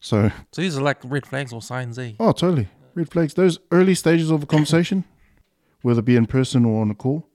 So, 0.00 0.30
so 0.52 0.62
these 0.62 0.76
are 0.76 0.82
like 0.82 0.98
red 1.04 1.26
flags 1.26 1.52
or 1.52 1.62
signs, 1.62 1.98
eh? 1.98 2.12
oh, 2.20 2.32
totally. 2.32 2.68
Red 2.94 3.10
flags. 3.10 3.34
Those 3.34 3.58
early 3.70 3.94
stages 3.94 4.30
of 4.30 4.42
a 4.42 4.46
conversation, 4.46 5.04
whether 5.82 6.00
it 6.00 6.04
be 6.04 6.16
in 6.16 6.26
person 6.26 6.64
or 6.64 6.82
on 6.82 6.90
a 6.90 6.94
call, 6.94 7.28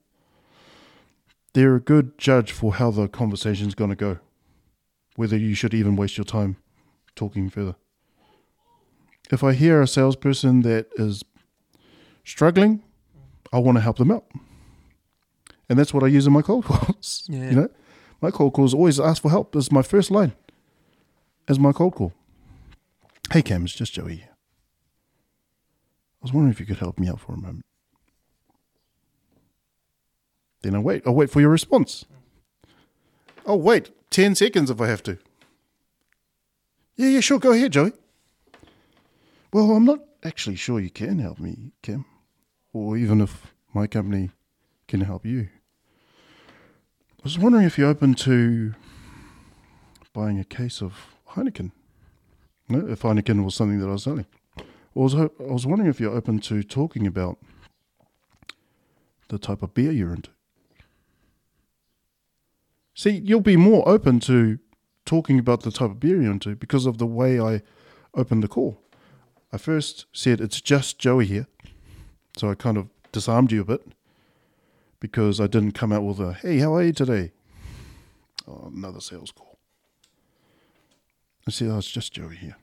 they're 1.52 1.76
a 1.76 1.80
good 1.80 2.16
judge 2.16 2.52
for 2.52 2.74
how 2.74 2.90
the 2.90 3.08
conversation's 3.08 3.74
going 3.74 3.90
to 3.90 3.96
go, 3.96 4.18
whether 5.16 5.36
you 5.36 5.54
should 5.54 5.74
even 5.74 5.96
waste 5.96 6.16
your 6.16 6.24
time 6.24 6.56
talking 7.16 7.50
further. 7.50 7.74
If 9.30 9.44
I 9.44 9.52
hear 9.52 9.80
a 9.80 9.86
salesperson 9.86 10.62
that 10.62 10.86
is 10.96 11.22
struggling, 12.24 12.82
I 13.52 13.58
want 13.58 13.76
to 13.76 13.82
help 13.82 13.98
them 13.98 14.10
out. 14.10 14.24
And 15.68 15.78
that's 15.78 15.94
what 15.94 16.02
I 16.02 16.08
use 16.08 16.26
in 16.26 16.32
my 16.32 16.42
cold 16.42 16.64
calls. 16.66 17.26
Yeah. 17.28 17.50
You 17.50 17.56
know, 17.56 17.68
my 18.20 18.30
cold 18.30 18.52
calls 18.52 18.74
always 18.74 19.00
ask 19.00 19.22
for 19.22 19.30
help. 19.30 19.56
Is 19.56 19.72
my 19.72 19.82
first 19.82 20.10
line 20.10 20.32
as 21.48 21.58
my 21.58 21.72
cold 21.72 21.94
call. 21.94 22.12
Hey 23.32 23.42
Cam, 23.42 23.64
it's 23.64 23.74
just 23.74 23.92
Joey. 23.92 24.24
I 24.24 26.22
was 26.22 26.32
wondering 26.32 26.52
if 26.52 26.60
you 26.60 26.66
could 26.66 26.78
help 26.78 26.98
me 26.98 27.08
out 27.08 27.20
for 27.20 27.32
a 27.32 27.36
moment. 27.36 27.64
Then 30.62 30.74
I 30.74 30.78
wait. 30.78 31.02
I'll 31.06 31.14
wait 31.14 31.30
for 31.30 31.40
your 31.40 31.50
response. 31.50 32.04
I'll 33.46 33.60
wait 33.60 33.90
10 34.10 34.34
seconds 34.34 34.70
if 34.70 34.80
I 34.80 34.86
have 34.88 35.02
to. 35.04 35.18
Yeah, 36.96 37.08
yeah, 37.08 37.20
sure. 37.20 37.38
Go 37.38 37.52
ahead, 37.52 37.72
Joey. 37.72 37.92
Well, 39.52 39.70
I'm 39.70 39.86
not 39.86 40.00
actually 40.22 40.56
sure 40.56 40.78
you 40.78 40.90
can 40.90 41.18
help 41.18 41.40
me, 41.40 41.72
Kim, 41.82 42.04
or 42.72 42.96
even 42.96 43.20
if 43.20 43.52
my 43.74 43.86
company 43.86 44.30
can 44.88 45.02
help 45.02 45.24
you. 45.24 45.48
I 47.18 47.22
was 47.24 47.38
wondering 47.38 47.64
if 47.64 47.76
you're 47.76 47.88
open 47.88 48.14
to 48.14 48.74
buying 50.12 50.38
a 50.38 50.44
case 50.44 50.80
of 50.80 50.94
Heineken. 51.30 51.72
No, 52.68 52.86
if 52.88 53.02
Heineken 53.02 53.44
was 53.44 53.54
something 53.54 53.78
that 53.80 53.88
I 53.88 53.92
was 53.92 54.04
selling. 54.04 54.26
I 54.58 54.64
was, 54.94 55.14
I 55.14 55.28
was 55.38 55.66
wondering 55.66 55.90
if 55.90 56.00
you're 56.00 56.14
open 56.14 56.40
to 56.40 56.62
talking 56.62 57.06
about 57.06 57.38
the 59.28 59.38
type 59.38 59.62
of 59.62 59.74
beer 59.74 59.92
you're 59.92 60.14
into. 60.14 60.30
See, 62.94 63.10
you'll 63.10 63.40
be 63.40 63.56
more 63.56 63.88
open 63.88 64.20
to 64.20 64.58
talking 65.06 65.38
about 65.38 65.62
the 65.62 65.70
type 65.70 65.90
of 65.90 66.00
beer 66.00 66.20
you're 66.20 66.32
into 66.32 66.54
because 66.56 66.86
of 66.86 66.98
the 66.98 67.06
way 67.06 67.40
I 67.40 67.62
opened 68.14 68.42
the 68.42 68.48
call. 68.48 68.80
I 69.52 69.58
first 69.58 70.06
said 70.12 70.40
it's 70.40 70.60
just 70.60 70.98
Joey 70.98 71.26
here, 71.26 71.46
so 72.36 72.50
I 72.50 72.54
kind 72.54 72.76
of 72.76 72.88
disarmed 73.12 73.52
you 73.52 73.60
a 73.60 73.64
bit 73.64 73.86
because 74.98 75.40
I 75.40 75.46
didn't 75.46 75.72
come 75.72 75.92
out 75.92 76.02
with 76.02 76.20
a 76.20 76.34
"Hey, 76.34 76.58
how 76.58 76.74
are 76.74 76.82
you 76.82 76.92
today?" 76.92 77.32
Oh, 78.46 78.70
another 78.74 79.00
sales 79.00 79.32
call. 79.32 79.58
I 81.46 81.50
said, 81.50 81.68
"Oh, 81.68 81.78
it's 81.78 81.90
just 81.90 82.12
Joey 82.12 82.36
here." 82.36 82.56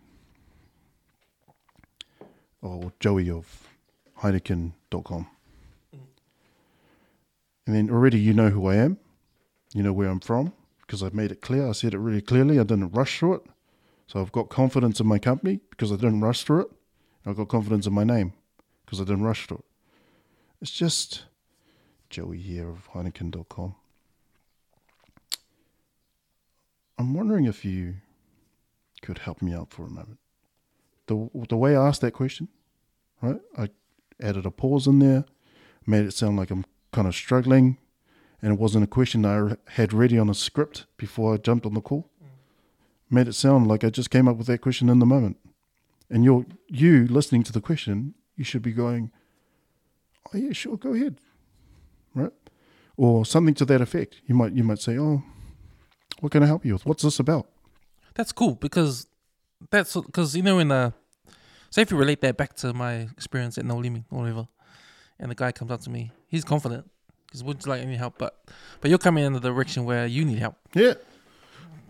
Or 2.62 2.92
Joey 3.00 3.30
of 3.30 3.68
Heineken.com. 4.20 5.28
And 7.66 7.76
then 7.76 7.90
already 7.90 8.20
you 8.20 8.34
know 8.34 8.50
who 8.50 8.68
I 8.68 8.76
am. 8.76 8.98
You 9.74 9.84
know 9.84 9.94
where 9.94 10.10
I'm 10.10 10.22
from 10.22 10.54
because 10.82 11.04
I've 11.04 11.14
made 11.14 11.32
it 11.32 11.42
clear. 11.42 11.68
I 11.68 11.74
said 11.74 11.94
it 11.94 12.00
really 12.00 12.22
clearly. 12.22 12.60
I 12.60 12.64
didn't 12.64 12.92
rush 12.92 13.20
through 13.20 13.36
it. 13.36 13.42
So 14.08 14.22
I've 14.22 14.32
got 14.32 14.48
confidence 14.48 15.02
in 15.02 15.06
my 15.06 15.20
company 15.20 15.60
because 15.70 15.92
I 15.92 15.96
didn't 15.96 16.22
rush 16.22 16.44
through 16.44 16.62
it. 16.62 16.72
I've 17.26 17.36
got 17.36 17.50
confidence 17.50 17.86
in 17.86 17.94
my 17.94 18.06
name 18.06 18.34
because 18.88 19.02
I 19.02 19.04
didn't 19.04 19.26
rush 19.26 19.46
through 19.46 19.58
it. 19.58 19.66
It's 20.62 20.72
just 20.72 21.26
Joey 22.10 22.38
here 22.38 22.70
of 22.70 22.90
Heineken.com. 22.94 23.76
I'm 26.98 27.14
wondering 27.14 27.46
if 27.46 27.66
you 27.66 27.96
could 29.02 29.20
help 29.20 29.42
me 29.42 29.54
out 29.54 29.72
for 29.72 29.84
a 29.84 29.90
moment. 29.90 30.20
The, 31.08 31.30
the 31.50 31.58
way 31.58 31.76
I 31.76 31.86
asked 31.86 32.02
that 32.02 32.14
question, 32.14 32.48
right? 33.22 33.42
I 33.58 33.70
added 34.22 34.46
a 34.46 34.52
pause 34.52 34.88
in 34.88 35.00
there, 35.00 35.26
made 35.86 36.06
it 36.06 36.14
sound 36.14 36.38
like 36.38 36.50
I'm 36.50 36.66
kind 36.94 37.08
of 37.08 37.14
struggling, 37.14 37.78
and 38.42 38.54
it 38.54 38.60
wasn't 38.60 38.86
a 38.86 38.88
question 38.88 39.26
I 39.26 39.58
had 39.72 39.92
ready 39.92 40.18
on 40.18 40.30
a 40.30 40.34
script 40.34 40.86
before 40.96 41.34
I 41.34 41.38
jumped 41.38 41.66
on 41.66 41.74
the 41.74 41.82
call. 41.82 42.10
Mm. 42.24 42.28
Made 43.12 43.28
it 43.28 43.34
sound 43.34 43.68
like 43.68 43.84
I 43.84 43.90
just 43.90 44.10
came 44.10 44.28
up 44.28 44.38
with 44.38 44.48
that 44.48 44.62
question 44.62 44.90
in 44.90 45.00
the 45.00 45.06
moment. 45.06 45.38
And 46.10 46.24
you're 46.24 46.46
you 46.68 47.06
listening 47.08 47.44
to 47.44 47.52
the 47.52 47.62
question, 47.62 48.14
you 48.38 48.44
should 48.44 48.62
be 48.62 48.72
going, 48.72 49.12
"Oh 50.34 50.38
yeah, 50.38 50.54
sure, 50.54 50.78
go 50.78 50.94
ahead," 50.94 51.20
right? 52.16 52.32
Or 52.96 53.26
something 53.26 53.54
to 53.56 53.66
that 53.66 53.82
effect. 53.82 54.22
You 54.28 54.36
might 54.36 54.54
you 54.54 54.64
might 54.64 54.80
say, 54.80 54.98
"Oh, 54.98 55.24
what 56.22 56.32
can 56.32 56.44
I 56.44 56.46
help 56.46 56.66
you 56.66 56.74
with? 56.74 56.86
What's 56.86 57.04
this 57.04 57.20
about?" 57.20 57.48
That's 58.16 58.32
cool 58.32 58.56
because 58.56 59.08
that's 59.70 59.94
because 59.96 60.36
you 60.36 60.44
know 60.44 60.60
in 60.60 60.72
uh, 60.72 60.90
the 61.26 61.34
so 61.70 61.82
if 61.82 61.92
you 61.92 61.98
relate 61.98 62.22
that 62.22 62.38
back 62.38 62.56
to 62.58 62.74
my 62.74 62.94
experience 63.18 63.58
at 63.58 63.66
Noel 63.66 63.82
Leeming 63.82 64.06
or 64.12 64.20
whatever, 64.22 64.48
and 65.20 65.30
the 65.32 65.36
guy 65.36 65.52
comes 65.52 65.72
up 65.72 65.82
to 65.82 65.90
me, 65.90 66.12
he's 66.28 66.44
confident 66.44 66.90
because 67.28 67.44
would 67.44 67.64
you 67.66 67.70
like 67.70 67.82
any 67.82 67.96
help, 67.96 68.18
but 68.18 68.40
but 68.82 68.90
you're 68.90 68.98
coming 69.00 69.24
in 69.26 69.34
the 69.34 69.40
direction 69.40 69.84
where 69.86 70.06
you 70.08 70.24
need 70.26 70.40
help. 70.40 70.56
Yeah, 70.74 70.94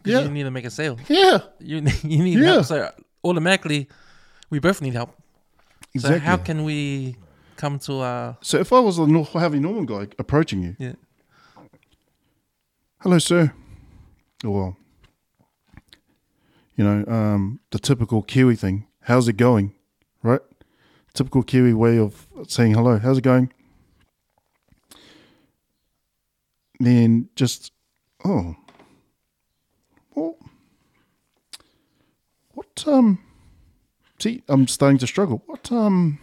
Yeah. 0.04 0.22
You 0.24 0.30
need 0.30 0.44
to 0.44 0.52
make 0.52 0.66
a 0.66 0.70
sale. 0.72 0.98
yeah, 1.10 1.40
You 1.60 1.82
need, 1.82 2.04
you 2.04 2.24
need 2.24 2.40
Yeah. 2.40 2.54
help. 2.54 2.66
So 2.66 2.92
automatically, 3.24 3.88
we 4.50 4.60
both 4.60 4.82
need 4.82 4.94
help. 4.94 5.16
Exactly. 5.94 6.20
So 6.20 6.26
how 6.26 6.38
can 6.38 6.64
we 6.64 7.16
come 7.56 7.80
to 7.80 8.00
uh 8.00 8.34
So 8.42 8.60
if 8.60 8.72
I 8.72 8.80
was 8.80 9.00
a 9.00 9.06
Harvey 9.24 9.60
Norman 9.60 9.86
guy 9.86 10.08
approaching 10.20 10.62
you, 10.64 10.76
yeah 10.80 10.94
hello, 13.02 13.20
sir, 13.20 13.54
or 14.44 14.76
you 16.76 16.84
know, 16.84 17.06
um, 17.12 17.60
the 17.72 17.80
typical 17.80 18.22
Kiwi 18.22 18.56
thing, 18.56 18.86
how's 19.02 19.28
it 19.28 19.38
going, 19.38 19.74
right? 20.22 20.42
Typical 21.14 21.42
Kiwi 21.42 21.74
way 21.74 21.98
of 21.98 22.28
saying 22.48 22.74
hello, 22.74 23.00
how's 23.00 23.18
it 23.18 23.24
going? 23.24 23.52
Then 26.80 27.30
just, 27.36 27.72
oh, 28.24 28.56
well, 30.14 30.36
what, 32.54 32.84
um, 32.86 33.20
see, 34.20 34.44
I'm 34.48 34.68
starting 34.68 34.98
to 35.00 35.08
struggle. 35.08 35.42
What, 35.46 35.72
um, 35.72 36.20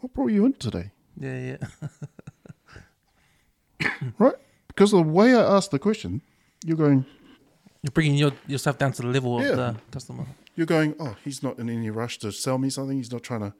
what 0.00 0.12
brought 0.14 0.30
you 0.32 0.46
in 0.46 0.52
today? 0.54 0.90
yeah 1.18 1.56
yeah 3.80 3.88
right? 4.18 4.34
Because 4.68 4.90
the 4.90 5.00
way 5.02 5.34
I 5.34 5.56
asked 5.56 5.70
the 5.70 5.78
question, 5.78 6.20
you're 6.64 6.76
going, 6.76 7.06
you're 7.82 7.90
bringing 7.92 8.16
your 8.16 8.32
yourself 8.46 8.78
down 8.78 8.92
to 8.92 9.02
the 9.02 9.08
level 9.08 9.40
Yeah. 9.40 9.48
of 9.50 9.56
the 9.56 9.76
customer. 9.90 10.26
you're 10.56 10.66
going, 10.66 10.94
oh, 11.00 11.16
he's 11.24 11.42
not 11.42 11.58
in 11.58 11.68
any 11.70 11.90
rush 11.90 12.18
to 12.18 12.32
sell 12.32 12.58
me 12.58 12.68
something. 12.70 12.96
He's 12.98 13.12
not 13.12 13.22
trying 13.22 13.40
to 13.40 13.54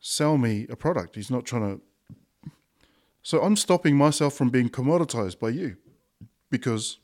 sell 0.00 0.36
me 0.38 0.66
a 0.68 0.76
product. 0.76 1.14
He's 1.16 1.30
not 1.30 1.44
trying 1.46 1.62
to. 1.76 1.80
So 3.22 3.40
I'm 3.42 3.56
stopping 3.56 3.96
myself 3.96 4.34
from 4.34 4.50
being 4.50 4.68
commoditized 4.68 5.38
by 5.38 5.50
you 5.50 5.76
because 6.50 6.98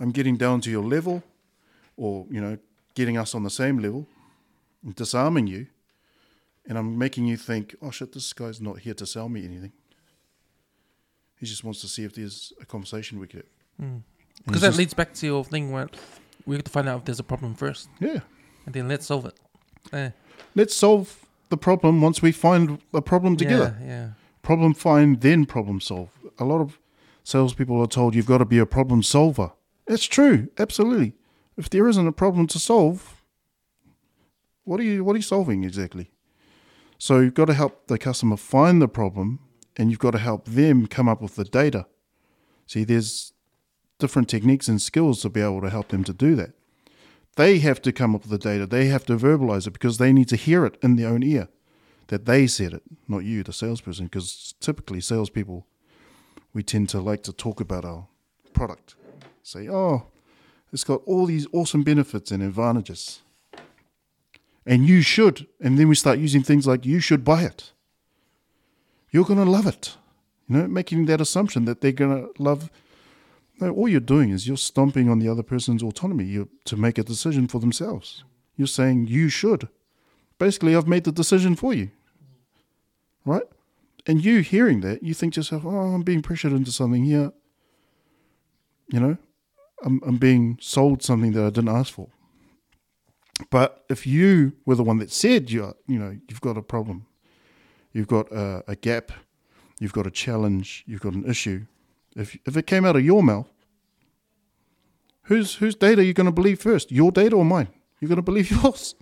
I'm 0.00 0.10
getting 0.10 0.36
down 0.36 0.60
to 0.62 0.70
your 0.70 0.82
level 0.84 1.22
or, 1.96 2.26
you 2.30 2.40
know, 2.40 2.58
getting 2.96 3.16
us 3.16 3.32
on 3.34 3.44
the 3.44 3.50
same 3.50 3.78
level 3.78 4.08
and 4.84 4.96
disarming 4.96 5.46
you. 5.46 5.68
And 6.68 6.76
I'm 6.76 6.98
making 6.98 7.26
you 7.26 7.36
think, 7.36 7.76
oh 7.80 7.92
shit, 7.92 8.12
this 8.12 8.32
guy's 8.32 8.60
not 8.60 8.80
here 8.80 8.94
to 8.94 9.06
sell 9.06 9.28
me 9.28 9.44
anything. 9.44 9.70
He 11.38 11.46
just 11.46 11.62
wants 11.62 11.80
to 11.82 11.88
see 11.88 12.02
if 12.02 12.14
there's 12.14 12.52
a 12.60 12.66
conversation 12.66 13.20
we 13.20 13.28
could 13.28 13.44
have. 13.44 14.00
Because 14.44 14.54
he's 14.54 14.60
that 14.62 14.68
just- 14.68 14.78
leads 14.78 14.94
back 14.94 15.14
to 15.14 15.26
your 15.26 15.44
thing 15.44 15.70
where 15.70 15.88
we 16.46 16.56
have 16.56 16.64
to 16.64 16.70
find 16.70 16.88
out 16.88 16.98
if 17.00 17.04
there's 17.04 17.20
a 17.20 17.24
problem 17.24 17.54
first, 17.54 17.88
Yeah. 18.00 18.20
and 18.64 18.74
then 18.74 18.88
let's 18.88 19.06
solve 19.06 19.26
it. 19.26 19.38
Eh, 19.92 20.10
Let's 20.54 20.74
solve 20.74 21.24
the 21.50 21.56
problem 21.56 22.00
once 22.00 22.20
we 22.22 22.32
find 22.32 22.80
a 22.92 23.02
problem 23.02 23.36
together. 23.36 23.76
Yeah, 23.80 23.86
yeah. 23.86 24.08
Problem 24.42 24.74
find, 24.74 25.20
then 25.20 25.44
problem 25.46 25.80
solve. 25.80 26.10
A 26.38 26.44
lot 26.44 26.60
of 26.60 26.78
salespeople 27.24 27.80
are 27.80 27.86
told 27.86 28.14
you've 28.14 28.26
got 28.26 28.38
to 28.38 28.44
be 28.44 28.58
a 28.58 28.66
problem 28.66 29.02
solver. 29.02 29.52
It's 29.86 30.04
true, 30.04 30.48
absolutely. 30.58 31.14
If 31.56 31.70
there 31.70 31.88
isn't 31.88 32.06
a 32.06 32.12
problem 32.12 32.46
to 32.48 32.58
solve, 32.58 33.22
what 34.64 34.80
are 34.80 34.84
you 34.84 35.04
what 35.04 35.14
are 35.14 35.18
you 35.18 35.22
solving 35.22 35.64
exactly? 35.64 36.10
So 36.98 37.20
you've 37.20 37.34
got 37.34 37.46
to 37.46 37.54
help 37.54 37.86
the 37.86 37.98
customer 37.98 38.36
find 38.36 38.80
the 38.80 38.88
problem 38.88 39.40
and 39.76 39.90
you've 39.90 39.98
got 39.98 40.12
to 40.12 40.18
help 40.18 40.46
them 40.46 40.86
come 40.86 41.08
up 41.08 41.20
with 41.20 41.36
the 41.36 41.44
data. 41.44 41.86
See, 42.66 42.84
there's 42.84 43.32
different 43.98 44.28
techniques 44.28 44.68
and 44.68 44.80
skills 44.80 45.22
to 45.22 45.28
be 45.28 45.40
able 45.40 45.60
to 45.60 45.70
help 45.70 45.88
them 45.88 46.04
to 46.04 46.12
do 46.12 46.34
that. 46.36 46.52
They 47.36 47.58
have 47.58 47.82
to 47.82 47.92
come 47.92 48.14
up 48.14 48.22
with 48.22 48.30
the 48.30 48.38
data. 48.38 48.66
They 48.66 48.86
have 48.86 49.04
to 49.06 49.16
verbalize 49.16 49.66
it 49.66 49.72
because 49.72 49.98
they 49.98 50.12
need 50.12 50.28
to 50.28 50.36
hear 50.36 50.64
it 50.64 50.78
in 50.82 50.96
their 50.96 51.08
own 51.08 51.22
ear 51.22 51.48
that 52.08 52.24
they 52.24 52.46
said 52.46 52.72
it, 52.72 52.82
not 53.08 53.24
you, 53.24 53.42
the 53.42 53.52
salesperson. 53.52 54.06
Because 54.06 54.54
typically, 54.60 55.00
salespeople, 55.00 55.66
we 56.54 56.62
tend 56.62 56.88
to 56.90 57.00
like 57.00 57.22
to 57.24 57.32
talk 57.32 57.60
about 57.60 57.84
our 57.84 58.06
product. 58.52 58.94
Say, 59.42 59.68
oh, 59.68 60.06
it's 60.72 60.84
got 60.84 61.02
all 61.06 61.26
these 61.26 61.46
awesome 61.52 61.82
benefits 61.82 62.30
and 62.30 62.42
advantages. 62.42 63.22
And 64.66 64.86
you 64.86 65.00
should. 65.00 65.46
And 65.60 65.78
then 65.78 65.88
we 65.88 65.94
start 65.94 66.18
using 66.18 66.42
things 66.42 66.66
like, 66.66 66.84
you 66.84 66.98
should 67.00 67.24
buy 67.24 67.42
it. 67.42 67.72
You're 69.10 69.24
going 69.24 69.44
to 69.44 69.50
love 69.50 69.66
it. 69.66 69.96
You 70.48 70.56
know, 70.56 70.66
making 70.66 71.06
that 71.06 71.20
assumption 71.20 71.64
that 71.64 71.80
they're 71.80 71.92
going 71.92 72.26
to 72.26 72.42
love. 72.42 72.70
No, 73.60 73.70
all 73.70 73.88
you're 73.88 74.00
doing 74.00 74.30
is 74.30 74.46
you're 74.46 74.56
stomping 74.56 75.08
on 75.08 75.18
the 75.18 75.28
other 75.28 75.42
person's 75.42 75.82
autonomy 75.82 76.24
You're 76.24 76.48
to 76.64 76.76
make 76.76 76.98
a 76.98 77.02
decision 77.02 77.48
for 77.48 77.60
themselves. 77.60 78.24
You're 78.56 78.66
saying 78.66 79.06
you 79.06 79.28
should. 79.28 79.68
Basically, 80.38 80.76
I've 80.76 80.88
made 80.88 81.04
the 81.04 81.12
decision 81.12 81.56
for 81.56 81.72
you. 81.72 81.90
Right? 83.24 83.44
And 84.06 84.24
you 84.24 84.40
hearing 84.40 84.80
that, 84.82 85.02
you 85.02 85.14
think 85.14 85.34
to 85.34 85.40
yourself, 85.40 85.64
oh, 85.64 85.94
I'm 85.94 86.02
being 86.02 86.22
pressured 86.22 86.52
into 86.52 86.70
something 86.70 87.04
here. 87.04 87.32
You 88.88 89.00
know, 89.00 89.16
I'm, 89.84 90.00
I'm 90.06 90.16
being 90.16 90.58
sold 90.60 91.02
something 91.02 91.32
that 91.32 91.44
I 91.44 91.50
didn't 91.50 91.68
ask 91.68 91.92
for. 91.92 92.08
But 93.50 93.84
if 93.88 94.06
you 94.06 94.52
were 94.64 94.74
the 94.74 94.82
one 94.82 94.98
that 94.98 95.12
said 95.12 95.50
you 95.50 95.74
you 95.86 95.98
know 95.98 96.16
you've 96.28 96.40
got 96.40 96.56
a 96.56 96.62
problem, 96.62 97.06
you've 97.92 98.08
got 98.08 98.30
a, 98.32 98.64
a 98.66 98.76
gap, 98.76 99.12
you've 99.78 99.92
got 99.92 100.06
a 100.06 100.10
challenge, 100.10 100.84
you've 100.86 101.02
got 101.02 101.12
an 101.12 101.24
issue. 101.28 101.66
If 102.16 102.36
if 102.46 102.56
it 102.56 102.66
came 102.66 102.84
out 102.84 102.96
of 102.96 103.04
your 103.04 103.22
mouth, 103.22 103.48
whose 105.24 105.56
whose 105.56 105.74
data 105.74 106.00
are 106.00 106.04
you 106.04 106.14
going 106.14 106.26
to 106.26 106.32
believe 106.32 106.60
first? 106.60 106.90
Your 106.90 107.12
data 107.12 107.36
or 107.36 107.44
mine? 107.44 107.68
You're 108.00 108.08
going 108.08 108.16
to 108.16 108.22
believe 108.22 108.50
yours, 108.62 108.94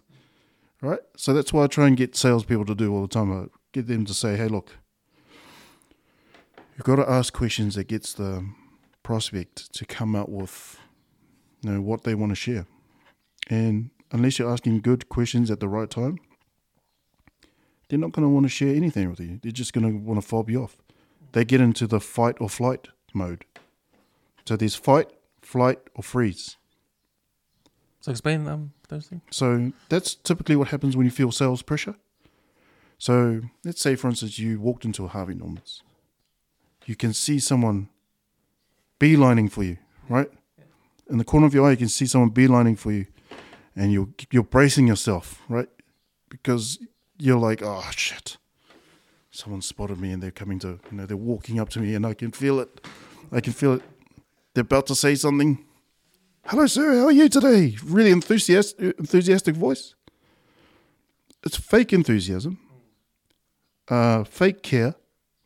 right? 0.80 1.00
So 1.16 1.32
that's 1.32 1.52
why 1.52 1.64
I 1.64 1.66
try 1.68 1.86
and 1.86 1.96
get 1.96 2.16
salespeople 2.16 2.66
to 2.66 2.74
do 2.74 2.92
all 2.92 3.02
the 3.02 3.08
time. 3.08 3.32
I 3.32 3.46
get 3.72 3.86
them 3.86 4.04
to 4.04 4.14
say, 4.14 4.36
"Hey, 4.36 4.48
look, 4.48 4.72
you've 6.76 6.84
got 6.84 6.96
to 6.96 7.08
ask 7.08 7.32
questions 7.32 7.76
that 7.76 7.86
gets 7.86 8.12
the 8.14 8.48
prospect 9.04 9.72
to 9.74 9.84
come 9.84 10.16
up 10.16 10.28
with, 10.28 10.80
you 11.62 11.70
know, 11.70 11.80
what 11.80 12.02
they 12.02 12.16
want 12.16 12.30
to 12.32 12.36
share." 12.36 12.66
And 13.48 13.90
unless 14.10 14.38
you're 14.38 14.50
asking 14.50 14.80
good 14.80 15.08
questions 15.08 15.50
at 15.50 15.60
the 15.60 15.68
right 15.68 15.88
time, 15.90 16.18
they're 17.88 17.98
not 17.98 18.12
going 18.12 18.26
to 18.26 18.28
want 18.28 18.44
to 18.44 18.50
share 18.50 18.74
anything 18.74 19.10
with 19.10 19.20
you. 19.20 19.38
They're 19.42 19.52
just 19.52 19.72
going 19.72 19.86
to 19.86 19.96
want 19.96 20.20
to 20.20 20.26
fob 20.26 20.50
you 20.50 20.62
off. 20.62 20.82
They 21.32 21.44
get 21.44 21.60
into 21.60 21.86
the 21.86 22.00
fight 22.00 22.36
or 22.40 22.48
flight 22.48 22.88
mode. 23.12 23.44
So 24.46 24.56
there's 24.56 24.74
fight, 24.74 25.10
flight, 25.42 25.78
or 25.94 26.02
freeze. 26.02 26.56
So 28.00 28.10
explain 28.10 28.46
um 28.48 28.72
those 28.88 29.06
things. 29.06 29.22
So 29.30 29.72
that's 29.88 30.14
typically 30.14 30.56
what 30.56 30.68
happens 30.68 30.96
when 30.96 31.06
you 31.06 31.10
feel 31.10 31.32
sales 31.32 31.62
pressure. 31.62 31.96
So 32.98 33.40
let's 33.64 33.80
say, 33.80 33.96
for 33.96 34.08
instance, 34.08 34.38
you 34.38 34.60
walked 34.60 34.84
into 34.84 35.04
a 35.04 35.08
Harvey 35.08 35.34
Norman's. 35.34 35.82
You 36.86 36.96
can 36.96 37.12
see 37.12 37.38
someone 37.38 37.88
beelining 38.98 39.50
for 39.50 39.62
you, 39.62 39.78
right? 40.08 40.30
In 41.10 41.18
the 41.18 41.24
corner 41.24 41.46
of 41.46 41.54
your 41.54 41.66
eye, 41.66 41.72
you 41.72 41.76
can 41.76 41.88
see 41.88 42.06
someone 42.06 42.30
beelining 42.30 42.78
for 42.78 42.92
you, 42.92 43.06
and 43.76 43.92
you're 43.92 44.08
you're 44.30 44.42
bracing 44.42 44.86
yourself, 44.86 45.42
right? 45.48 45.68
Because 46.28 46.78
you're 47.18 47.38
like, 47.38 47.62
oh 47.62 47.84
shit, 47.94 48.38
someone 49.30 49.62
spotted 49.62 50.00
me, 50.00 50.12
and 50.12 50.22
they're 50.22 50.30
coming 50.30 50.58
to, 50.60 50.80
you 50.90 50.96
know, 50.96 51.06
they're 51.06 51.16
walking 51.16 51.60
up 51.60 51.68
to 51.70 51.80
me, 51.80 51.94
and 51.94 52.06
I 52.06 52.14
can 52.14 52.30
feel 52.30 52.60
it. 52.60 52.86
I 53.30 53.40
can 53.40 53.52
feel 53.52 53.74
it. 53.74 53.82
They're 54.54 54.62
about 54.62 54.86
to 54.86 54.94
say 54.94 55.14
something. 55.14 55.64
Hello, 56.46 56.66
sir. 56.66 56.98
How 56.98 57.06
are 57.06 57.12
you 57.12 57.28
today? 57.28 57.76
Really 57.84 58.10
enthusiastic, 58.10 58.98
enthusiastic 58.98 59.56
voice. 59.56 59.94
It's 61.44 61.56
fake 61.56 61.92
enthusiasm, 61.92 62.58
uh, 63.88 64.24
fake 64.24 64.62
care. 64.62 64.94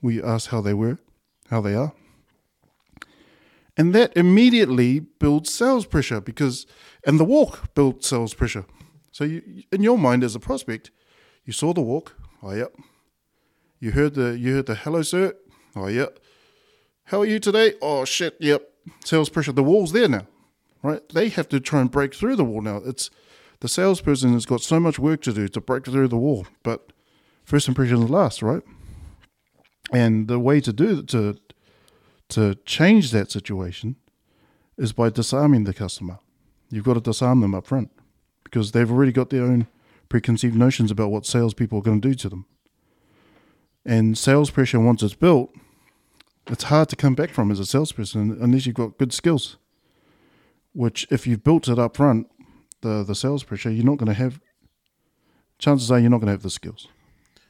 We 0.00 0.22
ask 0.22 0.50
how 0.50 0.60
they 0.60 0.74
were, 0.74 0.98
how 1.50 1.60
they 1.60 1.74
are, 1.74 1.92
and 3.78 3.94
that 3.94 4.14
immediately 4.16 5.00
builds 5.00 5.52
sales 5.52 5.86
pressure 5.86 6.20
because, 6.20 6.66
and 7.06 7.18
the 7.18 7.24
walk 7.24 7.74
builds 7.74 8.06
sales 8.06 8.34
pressure. 8.34 8.66
So 9.12 9.24
you, 9.24 9.62
in 9.72 9.82
your 9.82 9.96
mind 9.96 10.22
as 10.22 10.34
a 10.34 10.40
prospect, 10.40 10.90
you 11.44 11.52
saw 11.52 11.72
the 11.72 11.80
walk. 11.80 12.16
Oh 12.42 12.52
yep. 12.52 12.74
You 13.80 13.92
heard 13.92 14.14
the 14.14 14.36
you 14.38 14.55
heard 14.55 14.66
the 14.66 14.74
hello, 14.74 15.02
sir. 15.02 15.34
Oh 15.74 15.86
yep. 15.86 16.18
How 17.05 17.20
are 17.20 17.26
you 17.26 17.38
today? 17.38 17.72
Oh 17.80 18.05
shit. 18.05 18.36
Yep. 18.40 18.68
Sales 19.05 19.30
pressure. 19.30 19.52
The 19.52 19.62
wall's 19.62 19.92
there 19.92 20.09
now 20.09 20.26
right? 20.82 21.06
They 21.10 21.28
have 21.30 21.48
to 21.48 21.60
try 21.60 21.80
and 21.80 21.90
break 21.90 22.14
through 22.14 22.36
the 22.36 22.44
wall 22.44 22.62
now. 22.62 22.76
It's 22.84 23.10
the 23.60 23.68
salesperson 23.68 24.32
has 24.32 24.46
got 24.46 24.60
so 24.60 24.78
much 24.78 24.98
work 24.98 25.22
to 25.22 25.32
do 25.32 25.48
to 25.48 25.60
break 25.60 25.84
through 25.84 26.09
the 26.09 26.16
wall, 26.16 26.46
but 26.62 26.92
first 27.44 27.68
impressions 27.68 28.09
last, 28.09 28.42
right? 28.42 28.62
And 29.92 30.28
the 30.28 30.38
way 30.38 30.60
to 30.60 30.72
do 30.72 31.02
to 31.05 31.36
to 32.30 32.56
change 32.66 33.10
that 33.10 33.30
situation 33.30 33.96
is 34.76 34.92
by 34.92 35.10
disarming 35.10 35.64
the 35.64 35.74
customer. 35.74 36.18
You've 36.70 36.84
got 36.84 36.94
to 36.94 37.00
disarm 37.00 37.40
them 37.40 37.55
up 37.55 37.66
front 37.66 37.90
because 38.44 38.72
they've 38.72 38.90
already 38.90 39.12
got 39.12 39.30
their 39.30 39.44
own 39.44 39.66
preconceived 40.09 40.55
notions 40.55 40.90
about 40.90 41.10
what 41.10 41.26
salespeople 41.26 41.78
are 41.78 41.82
going 41.82 42.00
to 42.00 42.09
do 42.09 42.14
to 42.14 42.28
them. 42.28 42.46
And 43.84 44.16
sales 44.16 44.50
pressure, 44.50 44.80
once 44.80 45.02
it's 45.02 45.14
built, 45.14 45.55
it's 46.46 46.64
hard 46.64 46.88
to 46.90 46.96
come 46.96 47.14
back 47.14 47.30
from 47.30 47.50
as 47.50 47.60
a 47.60 47.66
salesperson 47.66 48.36
unless 48.40 48.66
you've 48.66 48.74
got 48.74 48.98
good 48.98 49.12
skills 49.12 49.56
which 50.78 51.09
if 51.10 51.26
you've 51.26 51.42
built 51.42 51.66
it 51.66 51.78
up 51.78 51.96
front, 51.96 52.28
the 52.82 53.02
the 53.02 53.14
sales 53.14 53.42
pressure, 53.42 53.70
you're 53.70 53.84
not 53.84 53.96
going 53.96 54.06
to 54.06 54.14
have. 54.14 54.40
Chances 55.59 55.90
are 55.90 55.98
you're 55.98 56.09
not 56.09 56.18
going 56.18 56.26
to 56.26 56.32
have 56.32 56.42
the 56.42 56.50
skills. 56.50 56.86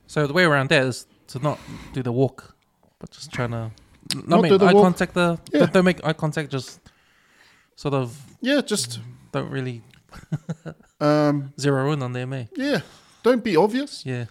So 0.06 0.26
the 0.26 0.32
way 0.32 0.44
around 0.44 0.70
that 0.70 0.82
is 0.82 1.06
to 1.28 1.38
not 1.38 1.60
do 1.92 2.02
the 2.02 2.10
walk, 2.10 2.56
but 2.98 3.10
just 3.10 3.30
trying 3.30 3.50
to 3.50 3.70
not, 4.26 4.42
do 4.44 4.58
the 4.58 4.66
eye 4.66 4.72
walk. 4.72 4.84
contact. 4.84 5.14
The 5.14 5.38
Yeah. 5.52 5.60
don't, 5.60 5.72
don't 5.72 5.84
make 5.84 6.04
eye 6.04 6.12
contact. 6.14 6.50
Just 6.50 6.80
sort 7.76 7.94
of 7.94 8.16
Yeah, 8.40 8.60
just 8.60 9.00
don't 9.32 9.50
really 9.50 9.82
um, 11.00 11.52
zero 11.60 11.92
in 11.92 12.02
on 12.02 12.12
them, 12.12 12.32
eh? 12.32 12.44
yeah. 12.56 12.80
Don't 13.22 13.44
be 13.44 13.56
obvious. 13.56 14.04
Yeah. 14.06 14.26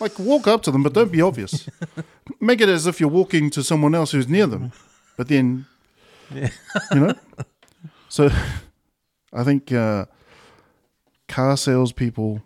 Like 0.00 0.18
walk 0.18 0.46
up 0.46 0.62
to 0.62 0.70
them, 0.70 0.82
but 0.82 0.92
don't 0.92 1.12
be 1.12 1.20
obvious. 1.22 1.68
Make 2.40 2.60
it 2.60 2.68
as 2.68 2.86
if 2.86 3.00
you're 3.00 3.10
walking 3.10 3.50
to 3.50 3.62
someone 3.62 3.94
else 3.94 4.12
who's 4.12 4.28
near 4.28 4.46
them, 4.46 4.72
but 5.16 5.28
then, 5.28 5.66
Yeah. 6.34 6.48
you 6.92 7.00
know. 7.00 7.14
So, 8.08 8.30
I 9.32 9.44
think 9.44 9.72
uh, 9.72 10.06
car 11.28 11.56
salespeople, 11.56 12.40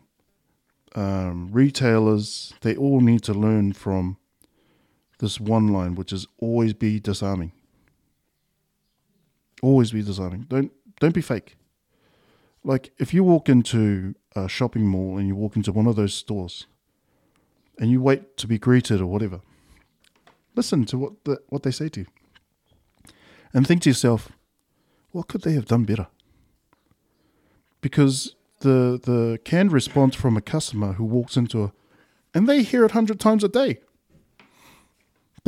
um, 0.94 1.48
retailers, 1.52 2.52
they 2.62 2.74
all 2.76 3.00
need 3.00 3.22
to 3.24 3.34
learn 3.34 3.72
from 3.72 4.16
this 5.18 5.40
one 5.40 5.68
line, 5.68 5.94
which 5.94 6.12
is 6.12 6.26
always 6.38 6.72
be 6.72 7.00
disarming. 7.00 7.52
Always 9.62 9.92
be 9.92 10.02
disarming. 10.02 10.46
Don't 10.48 10.72
don't 11.00 11.14
be 11.14 11.20
fake. 11.20 11.56
Like 12.64 12.92
if 12.98 13.12
you 13.14 13.24
walk 13.24 13.48
into 13.48 14.14
a 14.34 14.48
shopping 14.48 14.86
mall 14.86 15.18
and 15.18 15.26
you 15.26 15.34
walk 15.34 15.56
into 15.56 15.72
one 15.72 15.86
of 15.86 15.96
those 15.96 16.14
stores, 16.14 16.66
and 17.78 17.90
you 17.90 18.00
wait 18.00 18.36
to 18.36 18.46
be 18.46 18.58
greeted 18.58 19.00
or 19.00 19.06
whatever, 19.06 19.40
listen 20.54 20.84
to 20.86 20.98
what 20.98 21.24
the, 21.24 21.40
what 21.48 21.62
they 21.62 21.70
say 21.70 21.88
to 21.88 22.00
you, 22.00 22.06
and 23.52 23.66
think 23.66 23.82
to 23.82 23.90
yourself, 23.90 24.30
what 25.10 25.28
could 25.28 25.42
they 25.42 25.52
have 25.52 25.66
done 25.66 25.84
better? 25.84 26.06
Because 27.80 28.34
the 28.60 29.00
the 29.02 29.38
canned 29.44 29.72
response 29.72 30.14
from 30.14 30.36
a 30.36 30.40
customer 30.40 30.94
who 30.94 31.04
walks 31.04 31.36
into 31.36 31.64
a, 31.64 31.72
and 32.34 32.48
they 32.48 32.62
hear 32.62 32.84
it 32.84 32.92
hundred 32.92 33.18
times 33.18 33.42
a 33.42 33.48
day. 33.48 33.80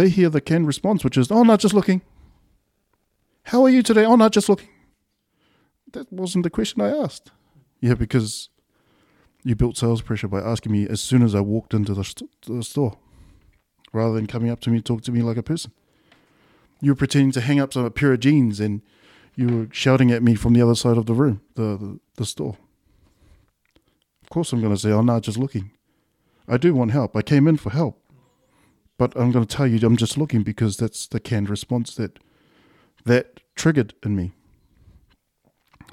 They 0.01 0.09
hear 0.09 0.31
the 0.31 0.41
canned 0.41 0.67
response, 0.67 1.05
which 1.05 1.19
is, 1.19 1.31
"Oh 1.31 1.43
not 1.43 1.61
just 1.61 1.75
looking." 1.75 2.01
How 3.43 3.63
are 3.65 3.69
you 3.69 3.83
today? 3.83 4.07
Oh 4.07 4.17
not 4.17 4.33
just 4.33 4.49
looking. 4.49 4.71
That 5.93 6.11
wasn't 6.11 6.45
the 6.45 6.49
question 6.49 6.81
I 6.81 6.89
asked. 6.89 7.33
Yeah, 7.83 7.93
because 7.93 8.49
you 9.45 9.55
built 9.55 9.77
sales 9.77 10.01
pressure 10.01 10.27
by 10.27 10.41
asking 10.41 10.73
me 10.73 10.89
as 10.89 11.03
soon 11.03 11.23
as 11.23 11.35
I 11.35 11.41
walked 11.41 11.75
into 11.75 11.93
the, 11.93 12.03
st- 12.03 12.31
the 12.47 12.63
store, 12.63 12.97
rather 13.93 14.15
than 14.15 14.27
coming 14.27 14.49
up 14.49 14.61
to 14.61 14.71
me 14.71 14.77
and 14.77 14.87
talk 14.87 15.03
to 15.03 15.13
me 15.13 15.21
like 15.21 15.37
a 15.37 15.43
person. 15.43 15.71
You 16.81 16.93
were 16.93 16.97
pretending 16.97 17.33
to 17.33 17.43
hang 17.43 17.61
up 17.61 17.75
some, 17.75 17.91
pair 17.91 18.15
of 18.15 18.21
jeans 18.21 18.59
and 18.59 18.81
you 19.37 19.49
were 19.49 19.69
shouting 19.71 20.11
at 20.11 20.23
me 20.23 20.35
from 20.35 20.55
the 20.55 20.63
other 20.63 20.75
side 20.75 20.97
of 20.97 21.05
the 21.05 21.13
room, 21.13 21.43
the, 21.57 21.77
the, 21.77 22.01
the 22.17 22.25
store. 22.25 22.57
Of 24.23 24.31
course, 24.31 24.51
I'm 24.51 24.63
going 24.63 24.73
to 24.73 24.81
say, 24.81 24.93
oh, 24.93 25.03
no, 25.03 25.21
just 25.21 25.37
looking. 25.37 25.73
I 26.49 26.57
do 26.57 26.73
want 26.73 26.93
help. 26.93 27.15
I 27.15 27.21
came 27.21 27.47
in 27.47 27.59
for 27.59 27.69
help. 27.69 28.00
But 29.01 29.17
I'm 29.17 29.33
going 29.33 29.47
to 29.47 29.57
tell 29.57 29.67
you, 29.67 29.79
I'm 29.87 29.97
just 29.97 30.19
looking 30.19 30.43
because 30.43 30.77
that's 30.77 31.07
the 31.07 31.21
canned 31.21 31.49
response 31.49 31.95
that 31.95 32.19
that 33.07 33.41
triggered 33.57 33.95
in 34.05 34.15
me. 34.15 34.33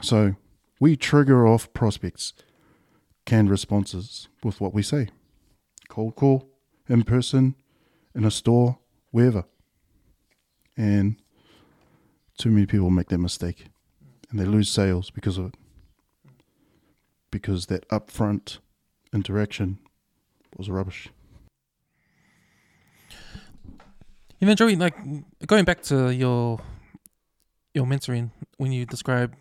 So 0.02 0.36
we 0.82 0.98
trigger 0.98 1.48
off 1.48 1.72
prospects, 1.72 2.34
canned 3.26 3.50
responses 3.50 4.28
with 4.44 4.60
what 4.60 4.74
we 4.74 4.84
say. 4.84 5.08
Cold 5.88 6.18
call, 6.18 6.50
in 6.90 7.04
person, 7.04 7.56
in 8.14 8.26
a 8.26 8.30
store, 8.30 8.78
wherever. 9.12 9.46
And 10.76 11.16
too 12.38 12.52
many 12.52 12.66
people 12.66 12.90
make 12.90 13.08
that 13.08 13.20
mistake 13.20 13.68
and 14.30 14.38
they 14.38 14.44
lose 14.44 14.68
sales 14.68 15.12
because 15.12 15.38
of 15.38 15.46
it. 15.46 15.56
Because 17.32 17.68
that 17.68 17.88
upfront 17.88 18.58
interaction 19.14 19.80
was 20.58 20.70
rubbish. 20.70 21.08
You 24.40 24.48
know, 24.48 24.54
Joey, 24.54 24.76
like 24.76 24.96
going 25.48 25.66
back 25.66 25.82
to 25.84 26.12
your 26.14 26.60
your 27.74 27.86
mentoring 27.86 28.32
when 28.58 28.72
you 28.72 28.86
describe 28.86 29.36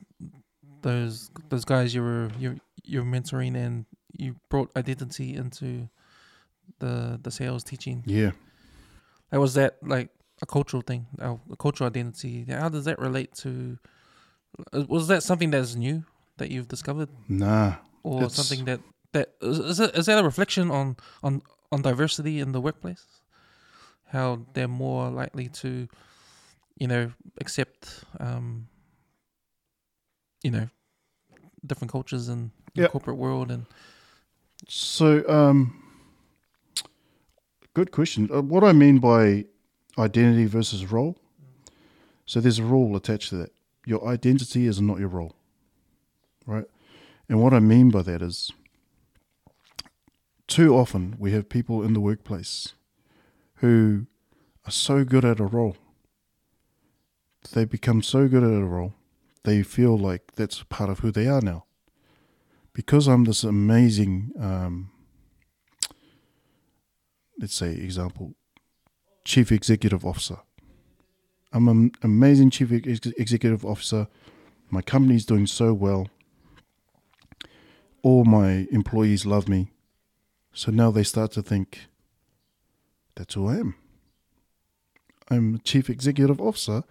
those 0.83 1.31
those 1.49 1.65
guys 1.65 1.95
you 1.95 2.03
were 2.03 2.31
you 2.39 2.61
you're 2.85 3.05
mentoring 3.05 3.57
and 3.57 3.85
you 4.13 4.37
brought 4.49 4.71
identity 4.77 5.35
into 5.35 5.89
the 6.79 7.19
the 7.23 7.31
sales 7.31 7.63
teaching. 7.65 8.03
Yeah. 8.07 8.31
Like 9.33 9.41
was 9.41 9.55
that 9.55 9.77
like 9.83 10.11
a 10.43 10.47
cultural 10.47 10.83
thing, 10.83 11.07
a, 11.19 11.37
a 11.51 11.57
cultural 11.57 11.89
identity? 11.89 12.47
How 12.49 12.69
does 12.69 12.85
that 12.85 12.99
relate 12.99 13.35
to? 13.43 13.79
uh, 14.73 14.85
Was 14.89 15.09
that 15.09 15.23
something 15.23 15.51
that's 15.51 15.75
new 15.75 16.05
that 16.39 16.51
you've 16.51 16.69
discovered, 16.69 17.09
Nah. 17.29 17.77
or 18.03 18.29
something 18.31 18.65
that 18.67 18.81
that 19.13 19.33
is 19.43 19.59
is, 19.59 19.81
it, 19.81 19.95
is 19.97 20.07
that 20.07 20.19
a 20.19 20.25
reflection 20.25 20.71
on 20.71 20.97
on 21.23 21.43
on 21.73 21.83
diversity 21.83 22.41
in 22.41 22.53
the 22.53 22.61
workplace? 22.61 23.05
How 24.07 24.47
they're 24.53 24.69
more 24.69 25.11
likely 25.11 25.49
to, 25.49 25.89
you 26.77 26.87
know, 26.87 27.13
accept, 27.41 28.05
um, 28.21 28.69
you 30.43 30.51
know, 30.51 30.69
different 31.67 31.91
cultures 31.91 32.29
in 32.29 32.51
the 32.75 32.83
Yeah. 32.83 32.89
corporate 32.89 33.17
world 33.17 33.51
and 33.51 33.67
So, 34.69 35.23
um, 35.29 35.83
good 37.75 37.91
question. 37.93 38.29
Uh, 38.33 38.43
what 38.43 38.65
I 38.65 38.73
mean 38.73 38.99
by 38.99 39.45
identity 39.99 40.47
versus 40.47 40.91
role. 40.91 41.17
So 42.25 42.41
there's 42.41 42.59
a 42.59 42.65
role 42.65 42.97
attached 42.97 43.29
to 43.31 43.37
that. 43.37 43.53
Your 43.85 44.09
identity 44.09 44.67
is 44.67 44.81
not 44.81 44.99
your 44.99 45.09
role, 45.09 45.37
right? 46.47 46.65
And 47.29 47.41
what 47.41 47.53
I 47.53 47.61
mean 47.61 47.91
by 47.91 48.03
that 48.03 48.23
is, 48.23 48.51
too 50.49 50.75
often 50.75 51.17
we 51.19 51.33
have 51.33 51.49
people 51.49 51.83
in 51.85 51.93
the 51.93 52.01
workplace 52.01 52.73
who 53.57 54.07
are 54.67 54.73
so 54.73 55.05
good 55.05 55.25
at 55.25 55.41
a 55.41 55.45
role. 55.45 55.77
They 57.53 57.65
become 57.65 58.03
so 58.03 58.29
good 58.29 58.43
at 58.43 58.51
a 58.51 58.65
role, 58.65 58.95
they 59.45 59.63
feel 59.63 59.97
like 59.97 60.33
that's 60.35 60.63
part 60.65 60.91
of 60.91 61.01
who 61.01 61.13
they 61.13 61.27
are 61.29 61.41
now 61.41 61.67
because 62.77 63.09
I'm 63.09 63.25
this 63.25 63.43
amazing, 63.43 64.33
um, 64.39 64.91
let's 67.41 67.55
say, 67.55 67.71
example, 67.71 68.35
chief 69.25 69.51
executive 69.51 70.05
officer. 70.05 70.41
I'm 71.55 71.69
an 71.69 71.93
amazing 72.03 72.51
chief 72.51 72.71
ex- 72.71 73.07
executive 73.17 73.65
officer. 73.65 74.09
My 74.69 74.83
company's 74.83 75.25
doing 75.25 75.47
so 75.47 75.73
well. 75.73 76.09
All 78.03 78.27
my 78.27 78.67
employees 78.71 79.25
love 79.25 79.49
me. 79.49 79.71
So 80.53 80.71
now 80.71 80.91
they 80.91 81.03
start 81.03 81.33
to 81.33 81.43
think, 81.43 81.87
that's 83.17 83.35
who 83.35 83.49
I 83.49 83.57
am. 83.57 83.75
I'm 85.29 85.59
chief 85.65 85.91
executive 85.91 86.41
officer. 86.41 86.85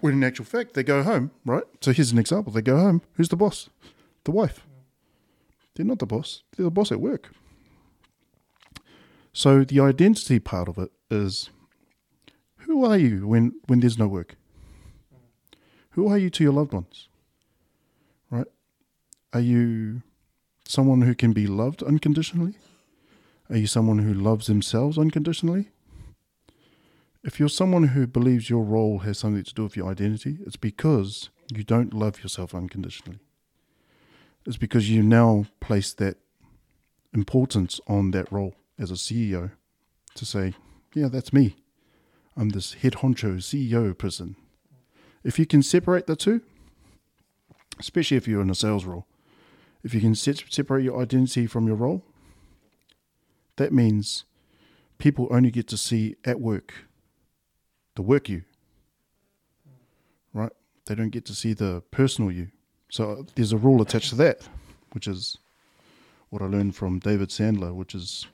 When 0.00 0.14
in 0.14 0.24
actual 0.24 0.44
fact, 0.44 0.74
they 0.74 0.82
go 0.82 1.02
home, 1.02 1.30
right? 1.44 1.64
So 1.80 1.92
here's 1.92 2.12
an 2.12 2.18
example. 2.18 2.52
They 2.52 2.62
go 2.62 2.78
home. 2.78 3.02
Who's 3.14 3.28
the 3.28 3.36
boss? 3.36 3.68
The 4.24 4.30
wife. 4.30 4.66
They're 5.74 5.86
not 5.86 5.98
the 5.98 6.06
boss. 6.06 6.42
They're 6.56 6.64
the 6.64 6.70
boss 6.70 6.92
at 6.92 7.00
work. 7.00 7.30
So 9.32 9.64
the 9.64 9.80
identity 9.80 10.38
part 10.38 10.68
of 10.68 10.78
it 10.78 10.90
is 11.10 11.50
who 12.58 12.84
are 12.84 12.96
you 12.96 13.26
when, 13.26 13.52
when 13.66 13.80
there's 13.80 13.98
no 13.98 14.08
work? 14.08 14.36
Who 15.90 16.08
are 16.08 16.18
you 16.18 16.30
to 16.30 16.44
your 16.44 16.52
loved 16.52 16.72
ones? 16.72 17.08
Right? 18.30 18.46
Are 19.32 19.40
you 19.40 20.02
someone 20.66 21.02
who 21.02 21.14
can 21.14 21.32
be 21.32 21.46
loved 21.46 21.82
unconditionally? 21.82 22.54
Are 23.50 23.56
you 23.56 23.66
someone 23.66 23.98
who 23.98 24.14
loves 24.14 24.46
themselves 24.46 24.96
unconditionally? 24.96 25.70
If 27.24 27.40
you're 27.40 27.48
someone 27.48 27.88
who 27.88 28.06
believes 28.06 28.48
your 28.48 28.62
role 28.62 29.00
has 29.00 29.18
something 29.18 29.42
to 29.42 29.54
do 29.54 29.64
with 29.64 29.76
your 29.76 29.90
identity, 29.90 30.38
it's 30.46 30.56
because 30.56 31.30
you 31.52 31.64
don't 31.64 31.92
love 31.92 32.22
yourself 32.22 32.54
unconditionally. 32.54 33.18
It's 34.46 34.56
because 34.56 34.88
you 34.88 35.02
now 35.02 35.46
place 35.58 35.92
that 35.94 36.16
importance 37.12 37.80
on 37.88 38.12
that 38.12 38.30
role 38.30 38.54
as 38.78 38.92
a 38.92 38.94
CEO 38.94 39.50
to 40.14 40.24
say, 40.24 40.54
yeah, 40.94 41.08
that's 41.08 41.32
me. 41.32 41.56
I'm 42.36 42.50
this 42.50 42.74
head 42.74 42.94
honcho 42.94 43.38
CEO 43.38 43.98
person. 43.98 44.36
If 45.24 45.40
you 45.40 45.44
can 45.44 45.64
separate 45.64 46.06
the 46.06 46.14
two, 46.14 46.40
especially 47.80 48.16
if 48.16 48.28
you're 48.28 48.42
in 48.42 48.50
a 48.50 48.54
sales 48.54 48.84
role, 48.84 49.06
if 49.82 49.92
you 49.92 50.00
can 50.00 50.14
separate 50.14 50.84
your 50.84 51.02
identity 51.02 51.46
from 51.46 51.66
your 51.66 51.76
role, 51.76 52.04
that 53.60 53.74
means 53.74 54.24
people 54.96 55.28
only 55.30 55.50
get 55.50 55.68
to 55.68 55.76
see 55.76 56.16
at 56.24 56.40
work 56.40 56.72
the 57.94 58.00
work 58.00 58.26
you, 58.26 58.42
right? 60.32 60.52
They 60.86 60.94
don't 60.94 61.10
get 61.10 61.26
to 61.26 61.34
see 61.34 61.52
the 61.52 61.82
personal 61.90 62.32
you. 62.32 62.48
So 62.90 63.26
there's 63.34 63.52
a 63.52 63.58
rule 63.58 63.82
attached 63.82 64.08
to 64.10 64.14
that, 64.14 64.48
which 64.92 65.06
is 65.06 65.36
what 66.30 66.40
I 66.40 66.46
learned 66.46 66.74
from 66.74 67.00
David 67.00 67.28
Sandler, 67.28 67.74
which 67.74 67.94
is 67.94 68.26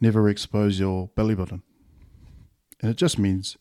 never 0.00 0.26
expose 0.26 0.80
your 0.80 1.08
belly 1.08 1.34
button. 1.34 1.62
And 2.80 2.90
it 2.90 2.96
just 2.96 3.18
means 3.18 3.58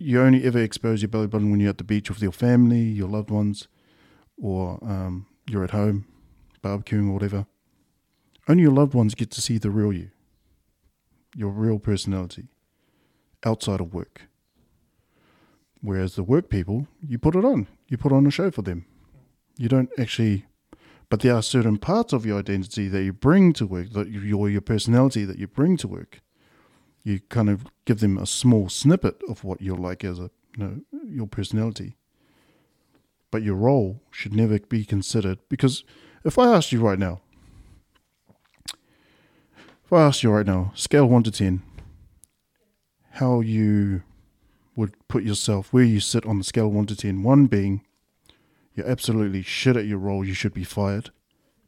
you 0.00 0.20
only 0.20 0.42
ever 0.42 0.58
expose 0.58 1.00
your 1.00 1.10
belly 1.10 1.28
button 1.28 1.52
when 1.52 1.60
you're 1.60 1.70
at 1.70 1.78
the 1.78 1.84
beach 1.84 2.10
with 2.10 2.22
your 2.22 2.32
family, 2.32 2.82
your 2.82 3.08
loved 3.08 3.30
ones, 3.30 3.68
or 4.36 4.80
um, 4.82 5.26
you're 5.48 5.62
at 5.62 5.70
home 5.70 6.06
barbecuing 6.60 7.08
or 7.08 7.12
whatever. 7.12 7.46
Only 8.50 8.64
your 8.64 8.72
loved 8.72 8.94
ones 8.94 9.14
get 9.14 9.30
to 9.30 9.40
see 9.40 9.58
the 9.58 9.70
real 9.70 9.92
you, 9.92 10.10
your 11.36 11.50
real 11.50 11.78
personality 11.78 12.48
outside 13.46 13.80
of 13.80 13.94
work. 13.94 14.22
Whereas 15.80 16.16
the 16.16 16.24
work 16.24 16.50
people, 16.50 16.88
you 17.00 17.16
put 17.16 17.36
it 17.36 17.44
on. 17.44 17.68
You 17.86 17.96
put 17.96 18.10
on 18.10 18.26
a 18.26 18.30
show 18.32 18.50
for 18.50 18.62
them. 18.62 18.86
You 19.56 19.68
don't 19.68 19.88
actually, 19.96 20.46
but 21.08 21.20
there 21.20 21.36
are 21.36 21.44
certain 21.44 21.78
parts 21.78 22.12
of 22.12 22.26
your 22.26 22.40
identity 22.40 22.88
that 22.88 23.04
you 23.04 23.12
bring 23.12 23.52
to 23.52 23.68
work, 23.68 23.92
that 23.92 24.08
your 24.08 24.48
your 24.48 24.60
personality 24.60 25.24
that 25.24 25.38
you 25.38 25.46
bring 25.46 25.76
to 25.76 25.86
work. 25.86 26.20
You 27.04 27.20
kind 27.28 27.50
of 27.50 27.66
give 27.84 28.00
them 28.00 28.18
a 28.18 28.26
small 28.26 28.68
snippet 28.68 29.22
of 29.28 29.44
what 29.44 29.62
you're 29.62 29.76
like 29.76 30.02
as 30.02 30.18
a, 30.18 30.28
you 30.56 30.64
know, 30.64 30.80
your 31.04 31.28
personality. 31.28 31.94
But 33.30 33.44
your 33.44 33.54
role 33.54 34.02
should 34.10 34.34
never 34.34 34.58
be 34.58 34.84
considered 34.84 35.38
because 35.48 35.84
if 36.24 36.36
I 36.36 36.52
asked 36.52 36.72
you 36.72 36.80
right 36.80 36.98
now, 36.98 37.20
if 39.90 39.94
I 39.94 40.02
asked 40.02 40.22
you 40.22 40.30
right 40.30 40.46
now, 40.46 40.70
scale 40.76 41.06
one 41.06 41.24
to 41.24 41.32
ten, 41.32 41.62
how 43.14 43.40
you 43.40 44.04
would 44.76 44.94
put 45.08 45.24
yourself, 45.24 45.72
where 45.72 45.82
you 45.82 45.98
sit 45.98 46.24
on 46.24 46.38
the 46.38 46.44
scale 46.44 46.68
1 46.68 46.86
to 46.86 46.94
10. 46.94 47.24
1 47.24 47.46
being 47.46 47.82
you're 48.76 48.88
absolutely 48.88 49.42
shit 49.42 49.76
at 49.76 49.84
your 49.86 49.98
role, 49.98 50.24
you 50.24 50.32
should 50.32 50.54
be 50.54 50.62
fired. 50.62 51.10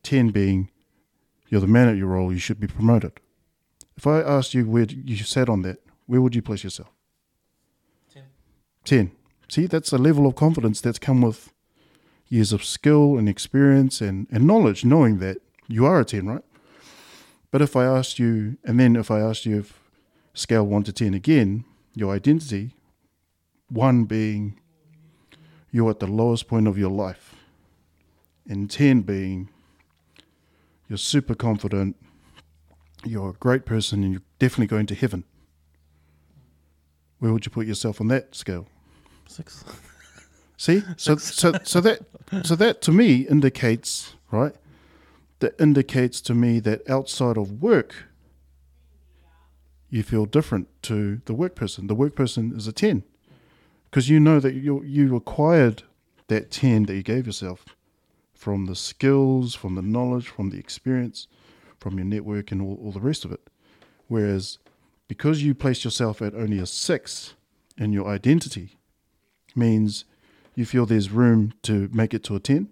10 0.05 0.31
being 0.31 0.71
you're 1.49 1.61
the 1.61 1.67
man 1.67 1.89
at 1.89 1.97
your 1.97 2.07
role, 2.07 2.33
you 2.33 2.39
should 2.39 2.61
be 2.61 2.69
promoted. 2.69 3.19
If 3.97 4.07
I 4.07 4.21
asked 4.21 4.55
you 4.55 4.69
where 4.69 4.85
you 4.85 5.17
sat 5.17 5.49
on 5.49 5.63
that, 5.63 5.81
where 6.07 6.21
would 6.21 6.37
you 6.37 6.43
place 6.43 6.63
yourself? 6.63 6.91
10. 8.15 8.23
10. 8.85 9.11
See, 9.49 9.67
that's 9.67 9.93
a 9.93 9.99
level 9.99 10.29
of 10.29 10.37
confidence 10.37 10.81
that's 10.81 11.01
come 11.01 11.23
with 11.23 11.53
years 12.29 12.53
of 12.53 12.63
skill 12.63 13.19
and 13.19 13.29
experience 13.29 14.01
and, 14.01 14.29
and 14.31 14.47
knowledge, 14.47 14.85
knowing 14.85 15.19
that 15.19 15.39
you 15.67 15.85
are 15.87 15.99
a 15.99 16.05
10, 16.05 16.29
right? 16.29 16.45
But 17.53 17.61
if 17.61 17.77
I 17.77 17.85
asked 17.85 18.19
you, 18.19 18.57
and 18.65 18.81
then 18.81 18.97
if 18.97 19.11
I 19.11 19.21
asked 19.21 19.47
you 19.47 19.59
if 19.59 19.79
scale 20.35 20.67
1 20.67 20.85
to 20.85 20.93
10 20.93 21.15
again, 21.15 21.65
your 21.95 22.13
identity, 22.13 22.75
1 23.69 24.05
being 24.07 24.59
you're 25.71 25.91
at 25.91 26.01
the 26.01 26.07
lowest 26.07 26.49
point 26.49 26.67
of 26.67 26.77
your 26.77 26.91
life, 26.91 27.35
and 28.49 28.71
10 28.71 29.03
being 29.03 29.51
you're 30.89 30.97
super 30.97 31.35
confident, 31.35 31.97
you're 33.05 33.31
a 33.31 33.35
great 33.35 33.65
person, 33.65 34.03
and 34.03 34.13
you're 34.13 34.23
definitely 34.39 34.67
going 34.67 34.87
to 34.87 34.95
heaven. 34.95 35.25
Where 37.19 37.33
would 37.33 37.45
you 37.47 37.53
put 37.53 37.67
yourself 37.67 38.01
on 38.01 38.09
that 38.09 38.35
scale? 38.35 38.67
Six. 39.29 39.63
See, 40.57 40.83
so 40.97 41.17
so 41.17 41.53
so 41.65 41.81
that 41.81 42.01
so 42.45 42.57
that 42.57 42.81
to 42.83 42.93
me 42.93 43.27
indicates 43.29 44.15
right. 44.31 44.55
That 45.43 45.61
indicates 45.61 46.21
to 46.21 46.37
me 46.37 46.61
that 46.61 46.89
outside 46.89 47.37
of 47.37 47.61
work, 47.61 48.05
you 49.91 50.05
feel 50.05 50.25
different 50.25 50.69
to 50.83 51.21
the 51.25 51.35
work 51.35 51.57
person. 51.57 51.89
The 51.89 51.97
work 51.97 52.15
person 52.15 52.53
is 52.57 52.69
a 52.69 52.73
10 52.73 53.03
because 53.91 54.09
you 54.09 54.21
know 54.21 54.39
that 54.39 54.55
you 54.55 54.85
you 54.85 55.17
acquired 55.17 55.83
that 56.29 56.53
10 56.53 56.85
that 56.85 56.95
you 56.95 57.03
gave 57.03 57.27
yourself 57.27 57.65
from 58.33 58.67
the 58.67 58.77
skills, 58.77 59.57
from 59.57 59.75
the 59.75 59.83
knowledge, 59.83 60.29
from 60.29 60.51
the 60.51 60.61
experience, 60.61 61.27
from 61.77 61.99
your 61.99 62.07
network 62.07 62.53
and 62.53 62.63
all, 62.63 62.79
all 62.81 62.93
the 62.93 63.01
rest 63.01 63.25
of 63.25 63.33
it. 63.33 63.41
Whereas 64.07 64.59
because 65.09 65.43
you 65.43 65.57
place 65.57 65.83
yourself 65.83 66.23
at 66.23 66.37
only 66.37 66.61
a 66.61 66.67
6 66.67 67.35
in 67.77 67.93
your 67.93 68.07
identity 68.07 68.79
means 69.57 70.05
you 70.55 70.67
feel 70.67 70.87
there's 70.87 71.11
room 71.11 71.53
to 71.63 71.91
make 71.93 72.15
it 72.15 72.23
to 72.23 72.37
a 72.37 72.39
10 72.39 72.69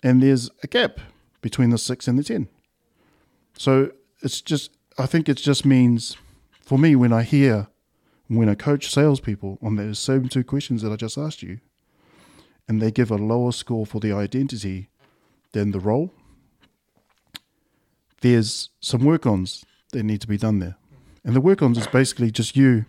and 0.00 0.22
there's 0.22 0.48
a 0.62 0.68
gap 0.68 1.00
between 1.42 1.68
the 1.68 1.78
6 1.78 2.08
and 2.08 2.18
the 2.18 2.24
10. 2.24 2.48
So 3.58 3.90
it's 4.22 4.40
just 4.40 4.70
I 4.98 5.06
think 5.06 5.28
it 5.28 5.36
just 5.36 5.64
means 5.64 6.16
for 6.60 6.78
me 6.78 6.96
when 6.96 7.12
I 7.12 7.22
hear 7.22 7.68
when 8.28 8.48
I 8.48 8.54
coach 8.54 8.90
salespeople 8.90 9.58
on 9.62 9.76
those 9.76 9.98
same 9.98 10.28
two 10.28 10.44
questions 10.44 10.82
that 10.82 10.92
I 10.92 10.96
just 10.96 11.18
asked 11.18 11.42
you, 11.42 11.60
and 12.66 12.80
they 12.80 12.90
give 12.90 13.10
a 13.10 13.16
lower 13.16 13.52
score 13.52 13.84
for 13.84 14.00
the 14.00 14.12
identity 14.12 14.88
than 15.52 15.72
the 15.72 15.80
role, 15.80 16.14
there's 18.22 18.70
some 18.80 19.04
work 19.04 19.26
ons 19.26 19.64
that 19.92 20.04
need 20.04 20.20
to 20.22 20.26
be 20.26 20.38
done 20.38 20.60
there. 20.60 20.76
And 21.24 21.36
the 21.36 21.40
work 21.40 21.60
ons 21.60 21.76
is 21.76 21.86
basically 21.86 22.30
just 22.30 22.56
you. 22.56 22.86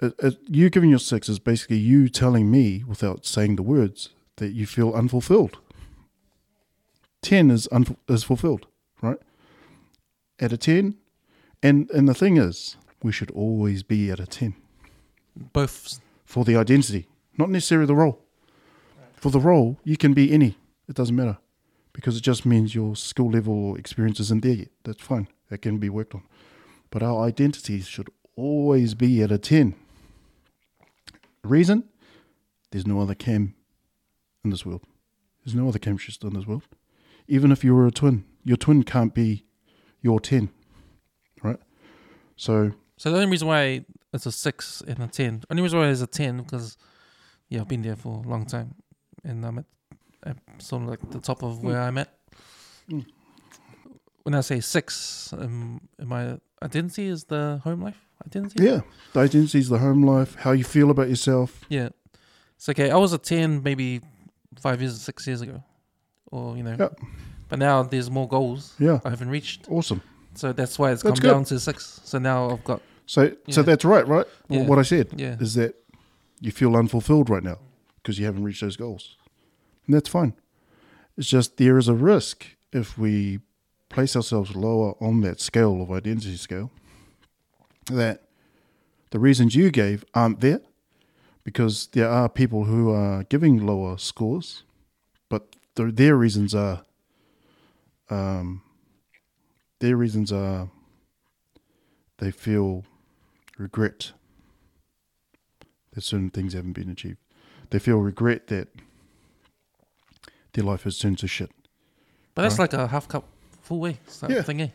Uh, 0.00 0.10
uh, 0.22 0.30
you 0.46 0.70
giving 0.70 0.90
your 0.90 0.98
six 0.98 1.28
is 1.28 1.38
basically 1.38 1.76
you 1.76 2.08
telling 2.08 2.50
me 2.50 2.84
without 2.86 3.26
saying 3.26 3.56
the 3.56 3.62
words 3.62 4.10
that 4.36 4.52
you 4.52 4.66
feel 4.66 4.94
unfulfilled. 4.94 5.58
10 7.22 7.50
is, 7.50 7.68
unf- 7.72 7.96
is 8.08 8.24
fulfilled, 8.24 8.66
right? 9.02 9.18
At 10.38 10.52
a 10.52 10.56
10, 10.56 10.96
and 11.62 11.90
and 11.90 12.08
the 12.08 12.14
thing 12.14 12.36
is, 12.36 12.76
we 13.02 13.10
should 13.12 13.30
always 13.32 13.82
be 13.82 14.10
at 14.10 14.20
a 14.20 14.26
10 14.26 14.54
Both. 15.52 16.00
for 16.24 16.44
the 16.44 16.56
identity, 16.56 17.08
not 17.36 17.50
necessarily 17.50 17.86
the 17.86 17.96
role. 17.96 18.20
For 19.16 19.30
the 19.30 19.40
role, 19.40 19.78
you 19.82 19.96
can 19.96 20.14
be 20.14 20.32
any. 20.32 20.56
It 20.88 20.94
doesn't 20.94 21.16
matter 21.16 21.38
because 21.92 22.16
it 22.16 22.22
just 22.22 22.46
means 22.46 22.74
your 22.74 22.94
skill 22.94 23.28
level 23.30 23.52
or 23.70 23.78
experience 23.78 24.20
isn't 24.20 24.42
there 24.42 24.52
yet. 24.54 24.68
That's 24.84 25.02
fine. 25.02 25.26
That 25.50 25.58
can 25.62 25.78
be 25.78 25.88
worked 25.90 26.14
on. 26.14 26.22
But 26.90 27.02
our 27.02 27.24
identity 27.24 27.80
should 27.80 28.08
always 28.36 28.94
be 28.94 29.20
at 29.22 29.32
a 29.32 29.38
10. 29.38 29.74
Reason? 31.42 31.82
There's 32.70 32.86
no 32.86 33.00
other 33.00 33.14
cam 33.16 33.54
in 34.44 34.50
this 34.50 34.64
world. 34.64 34.82
There's 35.44 35.54
no 35.56 35.68
other 35.68 35.78
cam 35.80 35.98
in 36.22 36.34
this 36.34 36.46
world. 36.46 36.62
Even 37.28 37.52
if 37.52 37.62
you 37.62 37.74
were 37.74 37.86
a 37.86 37.90
twin, 37.90 38.24
your 38.44 38.56
twin 38.56 38.82
can't 38.82 39.14
be 39.14 39.44
your 40.00 40.18
10, 40.20 40.48
right? 41.42 41.58
So 42.36 42.72
So 42.96 43.10
the 43.10 43.16
only 43.18 43.30
reason 43.30 43.48
why 43.48 43.84
it's 44.12 44.26
a 44.26 44.32
six 44.32 44.82
and 44.86 44.98
a 45.00 45.06
ten, 45.06 45.42
only 45.50 45.62
reason 45.62 45.78
why 45.78 45.88
it's 45.88 46.00
a 46.00 46.06
ten 46.06 46.38
because 46.38 46.76
yeah, 47.48 47.60
I've 47.60 47.68
been 47.68 47.82
there 47.82 47.96
for 47.96 48.22
a 48.24 48.28
long 48.28 48.46
time. 48.46 48.74
and 49.24 49.44
I'm 49.44 49.58
at, 49.58 49.64
at 50.24 50.36
sort 50.58 50.82
of 50.82 50.88
like 50.88 51.10
the 51.10 51.20
top 51.20 51.42
of 51.42 51.62
where 51.62 51.80
I'm 51.80 51.98
at. 51.98 52.08
Mm. 52.90 53.04
When 54.22 54.34
I 54.34 54.40
say 54.40 54.60
six, 54.60 55.32
um, 55.32 55.80
my 55.98 56.38
identity 56.62 57.06
is 57.06 57.24
the 57.24 57.60
home 57.64 57.82
life 57.82 58.08
identity. 58.26 58.64
Yeah, 58.64 58.80
the 59.12 59.20
identity 59.20 59.58
is 59.58 59.68
the 59.68 59.78
home 59.78 60.02
life, 60.02 60.34
how 60.36 60.52
you 60.52 60.64
feel 60.64 60.90
about 60.90 61.08
yourself. 61.08 61.64
Yeah. 61.68 61.90
It's 62.56 62.68
okay. 62.68 62.90
I 62.90 62.96
was 62.96 63.12
a 63.12 63.18
10 63.18 63.62
maybe 63.62 64.00
five 64.60 64.80
years, 64.80 65.00
six 65.00 65.26
years 65.26 65.40
ago. 65.40 65.62
Or, 66.30 66.56
you 66.56 66.62
know. 66.62 66.76
Yeah. 66.78 66.88
But 67.48 67.58
now 67.58 67.82
there's 67.82 68.10
more 68.10 68.28
goals 68.28 68.74
Yeah, 68.78 69.00
I 69.04 69.10
haven't 69.10 69.30
reached. 69.30 69.66
awesome. 69.70 70.02
So 70.34 70.52
that's 70.52 70.78
why 70.78 70.92
it's 70.92 71.02
That's 71.02 71.18
come 71.18 71.22
good. 71.28 71.34
down 71.34 71.44
to 71.44 71.58
six. 71.58 72.00
So 72.04 72.18
now 72.18 72.50
I've 72.50 72.62
got, 72.64 72.80
So, 73.06 73.32
so 73.50 73.62
that's 73.62 73.84
right, 73.84 74.06
right? 74.06 74.26
Yeah. 74.48 74.64
What 74.66 74.78
I 74.78 74.82
said 74.82 75.08
yeah. 75.16 75.36
is 75.40 75.54
that 75.54 75.74
you 76.40 76.52
feel 76.52 76.76
unfulfilled 76.76 77.30
right 77.30 77.42
now 77.42 77.58
because 77.96 78.18
you 78.18 78.26
haven't 78.26 78.44
reached 78.44 78.60
those 78.60 78.76
goals, 78.76 79.16
and 79.86 79.94
that's 79.96 80.08
fine. 80.08 80.34
It's 81.16 81.26
just 81.28 81.56
there 81.56 81.78
is 81.78 81.88
a 81.88 81.94
risk 81.94 82.46
if 82.72 82.96
we 82.98 83.40
place 83.88 84.14
ourselves 84.14 84.54
lower 84.54 84.92
on 85.02 85.22
that 85.22 85.40
scale 85.40 85.82
of 85.82 85.90
identity 85.90 86.36
scale 86.36 86.70
that 87.90 88.22
the 89.10 89.18
reasons 89.18 89.54
you 89.54 89.70
gave 89.70 90.04
aren't 90.14 90.40
there 90.40 90.60
because 91.42 91.86
there 91.92 92.08
are 92.08 92.28
people 92.28 92.64
who 92.64 92.90
are 92.90 93.24
giving 93.24 93.66
lower 93.66 93.96
scores, 93.96 94.62
but 95.30 95.56
their, 95.78 95.92
their 95.92 96.16
reasons 96.16 96.54
are 96.54 96.82
um, 98.10 98.62
their 99.80 99.96
reasons 99.96 100.32
are 100.32 100.68
they 102.18 102.30
feel 102.30 102.84
regret 103.58 104.12
that 105.92 106.02
certain 106.02 106.30
things 106.30 106.52
haven't 106.54 106.72
been 106.72 106.90
achieved. 106.90 107.18
They 107.70 107.78
feel 107.78 107.98
regret 107.98 108.46
that 108.48 108.68
their 110.52 110.64
life 110.64 110.84
has 110.84 110.98
turned 110.98 111.18
to 111.18 111.28
shit. 111.28 111.50
But 112.34 112.42
that's 112.42 112.58
like 112.58 112.72
a 112.72 112.86
half 112.88 113.08
cup 113.08 113.24
full 113.62 113.80
way 113.80 113.98
type 114.20 114.30
Yeah. 114.30 114.42
thing, 114.42 114.60
eh? 114.62 114.68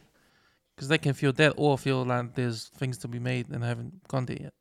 Because 0.76 0.88
they 0.88 0.98
can 0.98 1.14
feel 1.14 1.34
that 1.34 1.54
or 1.58 1.78
feel 1.78 2.04
like 2.04 2.36
there's 2.36 2.68
things 2.68 2.98
to 3.00 3.08
be 3.08 3.20
made 3.20 3.50
and 3.50 3.64
haven't 3.64 4.08
gone 4.08 4.26
there 4.26 4.38
yet, 4.40 4.54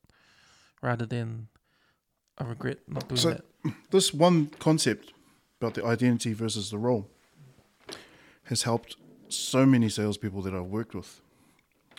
rather 0.82 1.06
than 1.06 1.48
I 2.38 2.44
regret 2.44 2.78
not 2.88 3.08
doing 3.08 3.18
So- 3.20 3.30
that. 3.30 3.44
This 3.90 4.12
one 4.12 4.46
concept 4.58 5.12
about 5.62 5.74
the 5.74 5.84
identity 5.86 6.32
versus 6.32 6.70
the 6.70 6.78
role 6.78 7.06
has 8.44 8.64
helped 8.64 8.96
so 9.28 9.64
many 9.64 9.88
salespeople 9.88 10.42
that 10.42 10.52
I've 10.52 10.66
worked 10.66 10.92
with 10.92 11.20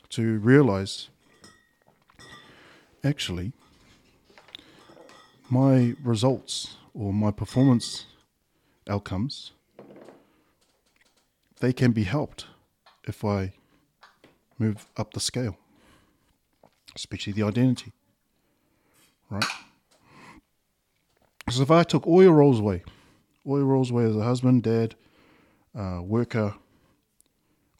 to 0.10 0.38
realize 0.40 1.07
actually 3.06 3.53
my 5.49 5.95
results 6.03 6.76
or 6.94 7.14
my 7.14 7.31
performance 7.31 8.06
outcomes 8.90 9.53
they 11.61 11.72
can 11.72 11.94
be 11.94 12.03
helped 12.03 12.48
if 13.06 13.23
I 13.23 13.53
move 14.60 14.85
up 14.98 15.14
the 15.14 15.22
scale, 15.22 15.56
especially 16.94 17.31
the 17.31 17.44
identity. 17.44 17.94
Right? 19.30 19.45
Because 21.40 21.61
if 21.61 21.72
I 21.72 21.84
took 21.84 22.06
all 22.06 22.22
your 22.22 22.34
roles 22.34 22.60
away, 22.60 22.84
all 23.45 23.60
roles 23.60 23.91
away 23.91 24.06
as 24.06 24.15
a 24.15 24.24
husband, 24.24 24.64
dad, 24.64 24.95
uh, 25.78 26.02
worker, 26.02 26.56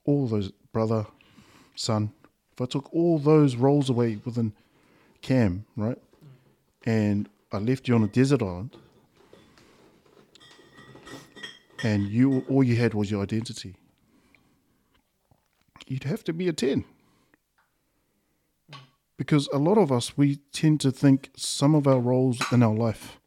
all 0.06 0.28
those 0.28 0.52
brother, 0.72 1.06
son, 1.76 2.12
if 2.52 2.62
I 2.62 2.66
took 2.66 2.94
all 2.94 3.18
those 3.18 3.56
roles 3.56 3.90
away 3.90 4.20
within 4.24 4.54
Cam, 5.22 5.66
right, 5.76 5.98
and 6.86 7.30
I 7.52 7.58
left 7.58 7.88
you 7.88 7.96
on 7.96 8.04
a 8.04 8.08
desert 8.08 8.42
island, 8.42 8.76
and 11.84 12.08
you 12.08 12.46
all 12.50 12.64
you 12.64 12.76
had 12.76 12.94
was 12.94 13.10
your 13.10 13.24
identity, 13.24 13.76
you'd 15.88 16.04
have 16.04 16.24
to 16.26 16.34
be 16.34 16.48
a 16.48 16.54
ten. 16.54 16.86
Because 19.16 19.48
a 19.54 19.58
lot 19.58 19.78
of 19.78 19.92
us, 19.92 20.18
we 20.18 20.38
tend 20.52 20.82
to 20.82 20.92
think 20.92 21.30
some 21.36 21.76
of 21.76 21.88
our 21.88 22.00
roles 22.00 22.42
in 22.52 22.64
our 22.64 22.74
life 22.74 23.20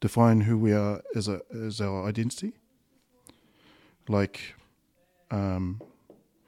define 0.00 0.42
who 0.42 0.58
we 0.58 0.72
are 0.72 1.02
as 1.14 1.28
a 1.28 1.42
as 1.52 1.80
our 1.80 2.06
identity. 2.08 2.54
Like 4.08 4.54
um, 5.30 5.80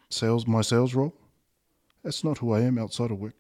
sales, 0.09 0.47
my 0.47 0.62
sales 0.62 0.95
role. 0.95 1.15
That's 2.03 2.24
not 2.24 2.39
who 2.39 2.53
I 2.53 2.61
am 2.61 2.79
outside 2.79 3.11
of 3.11 3.19
work. 3.20 3.37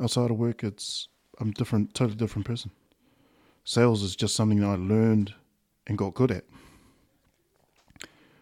Outside 0.00 0.30
of 0.30 0.38
work, 0.38 0.62
it's 0.62 1.08
I'm 1.40 1.48
a 1.50 1.52
different, 1.52 1.94
totally 1.94 2.16
different 2.16 2.46
person. 2.46 2.70
Sales 3.64 4.02
is 4.02 4.16
just 4.16 4.34
something 4.34 4.60
that 4.60 4.66
I 4.66 4.76
learned 4.76 5.34
and 5.86 5.98
got 5.98 6.14
good 6.14 6.30
at, 6.30 6.44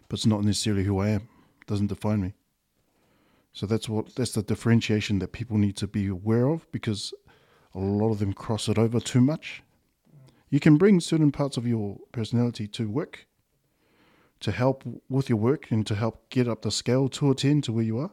but 0.09 0.19
it's 0.19 0.27
not 0.27 0.45
necessarily 0.45 0.85
who 0.85 0.99
I 0.99 1.09
am. 1.11 1.29
It 1.61 1.67
doesn't 1.67 1.89
define 1.89 2.21
me. 2.21 2.35
So 3.53 3.67
that's 3.67 3.89
what 3.89 4.15
that's 4.15 4.33
the 4.33 4.43
differentiation 4.43 5.19
that 5.21 5.33
people 5.33 5.57
need 5.57 5.77
to 5.77 5.87
be 5.87 6.09
aware 6.09 6.47
of 6.47 6.71
because 6.73 7.15
a 7.75 7.79
lot 7.79 8.11
of 8.11 8.19
them 8.19 8.33
cross 8.33 8.69
it 8.69 8.79
over 8.79 9.01
too 9.01 9.21
much. 9.21 9.63
You 10.49 10.61
can 10.61 10.77
bring 10.77 11.01
certain 11.01 11.33
parts 11.33 11.57
of 11.57 11.67
your 11.67 11.99
personality 12.13 12.67
to 12.69 12.89
work 12.89 13.27
to 14.41 14.53
help 14.53 14.85
with 15.09 15.29
your 15.29 15.39
work 15.39 15.71
and 15.71 15.87
to 15.87 15.95
help 15.95 16.29
get 16.31 16.49
up 16.49 16.63
the 16.63 16.71
scale 16.71 17.09
to 17.09 17.31
a 17.31 17.35
10 17.35 17.63
to 17.63 17.73
where 17.73 17.85
you 17.85 17.99
are. 17.99 18.11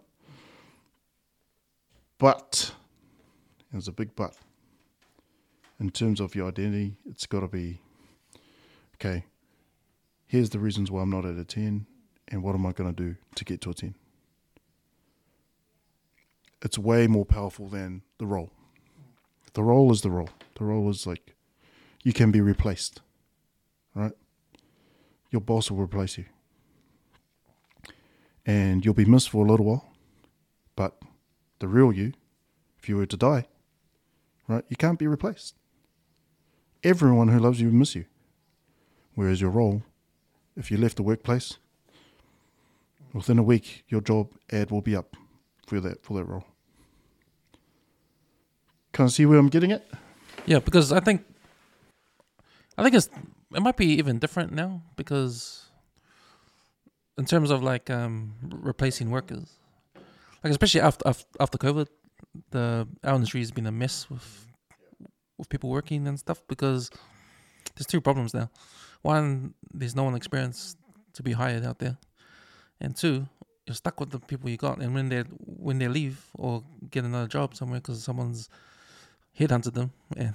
But, 2.18 2.74
there's 3.72 3.88
a 3.88 3.92
big 3.92 4.16
but. 4.16 4.36
In 5.80 5.90
terms 5.90 6.20
of 6.20 6.36
your 6.36 6.48
identity, 6.48 6.96
it's 7.10 7.26
got 7.26 7.42
to 7.42 7.48
be 7.48 7.82
okay, 8.96 9.26
here's 10.28 10.52
the 10.52 10.60
reasons 10.60 10.90
why 10.90 11.02
I'm 11.02 11.10
not 11.10 11.26
at 11.26 11.36
a 11.36 11.44
10, 11.44 11.86
and 12.30 12.42
what 12.42 12.56
am 12.56 12.66
I 12.66 12.72
going 12.72 12.94
to 12.94 13.04
do 13.04 13.16
to 13.36 13.44
get 13.44 13.60
to 13.62 13.72
a 13.72 13.74
10? 13.74 13.96
It's 16.62 16.78
way 16.78 17.08
more 17.08 17.26
powerful 17.26 17.68
than 17.68 18.04
the 18.18 18.26
role. 18.26 18.52
The 19.54 19.64
role 19.64 19.92
is 19.92 20.02
the 20.02 20.12
role. 20.12 20.30
The 20.56 20.64
role 20.64 20.90
is 20.90 21.06
like 21.06 21.33
you 22.04 22.14
can 22.14 22.32
be 22.32 22.42
replaced, 22.42 23.02
right? 23.96 24.12
Your 25.32 25.42
boss 25.42 25.72
will 25.72 25.80
replace 25.80 26.18
you, 26.18 26.26
and 28.46 28.86
you'll 28.86 28.94
be 28.94 29.06
missed 29.06 29.30
for 29.30 29.46
a 29.46 29.50
little 29.50 29.66
while. 29.66 29.90
But 30.76 31.02
the 31.60 31.68
real 31.68 31.92
you, 31.92 32.14
if 32.78 32.88
you 32.90 32.98
were 32.98 33.06
to 33.06 33.18
die, 33.18 33.48
right, 34.48 34.64
you 34.70 34.76
can't 34.76 35.00
be 35.00 35.08
replaced. 35.08 35.56
Everyone 36.84 37.30
who 37.30 37.40
loves 37.40 37.62
you 37.62 37.68
will 37.68 37.76
miss 37.76 37.96
you. 37.96 38.06
Whereas 39.16 39.40
your 39.40 39.52
role, 39.52 39.84
if 40.58 40.70
you 40.70 40.78
left 40.78 40.98
the 40.98 41.04
workplace, 41.04 41.58
within 43.14 43.40
a 43.40 43.44
week 43.44 43.86
your 43.88 44.02
job 44.02 44.32
ad 44.52 44.72
will 44.72 44.82
be 44.82 44.96
up 44.96 45.16
for 45.66 45.80
that 45.80 46.04
for 46.04 46.16
that 46.18 46.26
role. 46.26 46.46
Can 48.92 49.06
I 49.06 49.08
see 49.08 49.26
where 49.26 49.40
I'm 49.40 49.50
getting 49.50 49.72
it? 49.72 49.88
Yeah, 50.46 50.60
because 50.60 50.92
I 50.92 51.00
think 51.00 51.24
I 52.78 52.84
think 52.84 52.96
it's 52.96 53.10
it 53.56 53.62
might 53.62 53.78
be 53.78 53.88
even 53.94 54.20
different 54.20 54.52
now 54.52 54.82
because 54.96 55.66
in 57.18 57.26
terms 57.26 57.52
of 57.52 57.62
like 57.62 57.90
um 57.90 58.34
replacing 58.50 59.12
workers, 59.12 59.60
like 60.44 60.52
especially 60.52 60.82
after 60.82 61.08
after, 61.08 61.26
after 61.40 61.58
COVID, 61.58 61.88
the 62.52 62.88
our 63.04 63.16
industry 63.16 63.42
has 63.42 63.52
been 63.52 63.68
a 63.68 63.72
mess 63.72 64.10
with 64.10 64.48
with 65.38 65.50
people 65.50 65.70
working 65.70 66.08
and 66.08 66.18
stuff 66.20 66.42
because 66.48 66.90
there's 67.76 67.88
two 67.88 68.02
problems 68.02 68.34
now. 68.34 68.50
One, 69.02 69.54
there's 69.74 69.96
no 69.96 70.04
one 70.04 70.16
experienced 70.16 70.78
to 71.14 71.24
be 71.24 71.34
hired 71.34 71.66
out 71.66 71.80
there, 71.80 71.98
and 72.80 72.96
two, 72.96 73.28
you're 73.68 73.76
stuck 73.76 74.00
with 74.00 74.10
the 74.12 74.20
people 74.20 74.50
you 74.50 74.58
got, 74.58 74.80
and 74.80 74.94
when 74.96 75.10
they 75.10 75.22
when 75.46 75.78
they 75.80 75.88
leave 75.88 76.26
or 76.36 76.64
get 76.90 77.04
another 77.04 77.28
job 77.28 77.56
somewhere 77.56 77.80
because 77.80 78.04
someone's 78.04 78.50
headhunted 79.40 79.74
them 79.74 79.92
and 80.18 80.34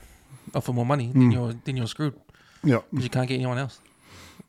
offer 0.55 0.73
more 0.73 0.87
money, 0.87 1.11
then 1.13 1.31
Mm. 1.31 1.33
you're 1.33 1.53
then 1.65 1.77
you're 1.77 1.87
screwed 1.87 2.15
Yeah. 2.65 2.81
because 2.91 3.05
you 3.05 3.11
can't 3.11 3.29
get 3.29 3.35
anyone 3.35 3.59
else, 3.59 3.81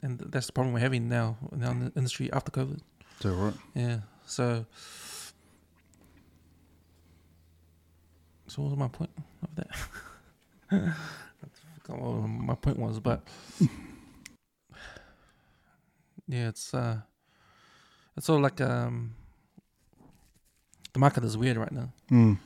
and 0.02 0.20
that's 0.20 0.48
the 0.48 0.52
problem 0.54 0.74
we're 0.74 0.80
having 0.80 1.10
now 1.10 1.38
in 1.52 1.60
the 1.60 1.92
industry 1.96 2.32
after 2.32 2.52
COVID. 2.52 2.80
Is 3.22 3.26
right? 3.26 3.54
Yeah, 3.76 4.00
so. 4.26 4.66
So 8.48 8.64
what 8.64 8.72
was 8.72 8.80
my 8.80 8.88
point 8.88 9.12
of 9.44 9.56
that? 9.56 9.70
I 10.72 10.94
forgot 11.84 12.02
what 12.02 12.28
my 12.28 12.56
point 12.56 12.80
was, 12.80 13.00
but 13.00 13.22
yeah, 16.28 16.48
it's 16.48 16.74
uh, 16.74 16.98
it's 18.18 18.28
all 18.28 18.40
like 18.40 18.60
um, 18.60 19.14
the 20.94 21.00
market 21.00 21.24
is 21.24 21.38
weird 21.38 21.58
right 21.58 21.72
now. 21.72 21.92
Mm. 22.12 22.38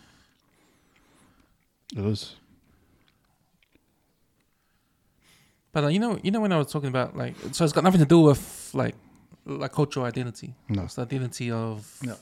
It 1.95 2.05
is. 2.05 2.35
But 5.73 5.83
uh, 5.83 5.87
you 5.87 5.99
know, 5.99 6.19
you 6.23 6.31
know 6.31 6.39
when 6.39 6.51
I 6.53 6.57
was 6.57 6.71
talking 6.71 6.89
about 6.89 7.17
like, 7.17 7.35
so 7.51 7.63
it's 7.65 7.73
got 7.73 7.83
nothing 7.83 7.99
to 7.99 8.05
do 8.05 8.21
with 8.21 8.69
like, 8.73 8.95
like 9.45 9.73
cultural 9.73 10.05
identity. 10.05 10.55
No. 10.69 10.83
It's 10.83 10.95
the 10.95 11.01
identity 11.01 11.51
of 11.51 11.97
No. 12.03 12.15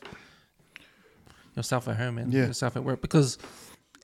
yourself 1.55 1.87
at 1.87 1.97
home 1.97 2.17
and 2.17 2.33
Yeah. 2.33 2.47
yourself 2.47 2.75
at 2.77 2.83
work. 2.83 3.01
Because 3.01 3.37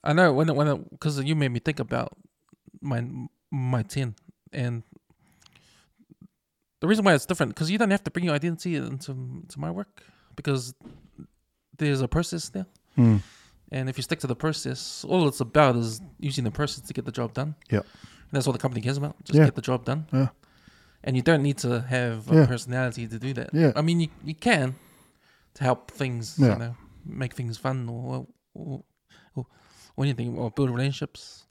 I 0.03 0.13
know 0.13 0.33
when 0.33 0.53
when 0.53 0.83
because 0.91 1.19
you 1.23 1.35
made 1.35 1.49
me 1.51 1.59
think 1.59 1.79
about 1.79 2.15
my 2.81 3.03
my 3.51 3.83
ten 3.83 4.15
and 4.53 4.83
the 6.79 6.87
reason 6.87 7.03
why 7.05 7.13
it's 7.13 7.25
different 7.25 7.55
because 7.55 7.71
you 7.71 7.77
don't 7.77 7.89
have 7.89 8.03
to 8.03 8.11
bring 8.11 8.25
your 8.25 8.35
identity 8.35 8.75
into 8.75 9.43
to 9.49 9.59
my 9.59 9.71
work 9.71 10.03
because 10.35 10.73
there's 11.77 12.01
a 12.01 12.07
process 12.07 12.49
there, 12.49 12.65
Mm. 12.97 13.21
and 13.71 13.89
if 13.89 13.97
you 13.97 14.03
stick 14.03 14.19
to 14.19 14.27
the 14.27 14.35
process, 14.35 15.03
all 15.05 15.27
it's 15.27 15.39
about 15.39 15.75
is 15.75 16.01
using 16.19 16.43
the 16.43 16.51
process 16.51 16.85
to 16.87 16.93
get 16.93 17.05
the 17.05 17.11
job 17.11 17.33
done. 17.33 17.55
Yep. 17.71 17.85
That's 18.31 18.45
what 18.45 18.53
the 18.53 18.59
company 18.59 18.81
cares 18.81 18.97
about. 18.97 19.15
Just 19.23 19.37
Yeah. 19.37 19.45
get 19.45 19.55
the 19.55 19.61
job 19.61 19.85
done. 19.85 20.05
Yeah. 20.11 20.29
And 21.03 21.15
you 21.15 21.21
don't 21.21 21.43
need 21.43 21.57
to 21.59 21.81
have 21.81 22.29
a 22.31 22.35
Yeah. 22.35 22.45
personality 22.47 23.07
to 23.07 23.19
do 23.19 23.33
that. 23.33 23.49
Yeah. 23.53 23.71
I 23.75 23.81
mean, 23.81 23.99
you, 24.01 24.09
you 24.23 24.35
can 24.35 24.75
to 25.55 25.63
help 25.63 25.91
things, 25.91 26.37
Yeah. 26.37 26.53
you 26.53 26.59
know, 26.59 26.75
make 27.05 27.33
things 27.33 27.57
fun 27.57 27.87
or, 27.89 28.27
or, 28.53 28.83
or, 29.35 29.45
or 29.95 30.03
anything, 30.05 30.37
or 30.37 30.51
build 30.51 30.69
relationships. 30.69 31.45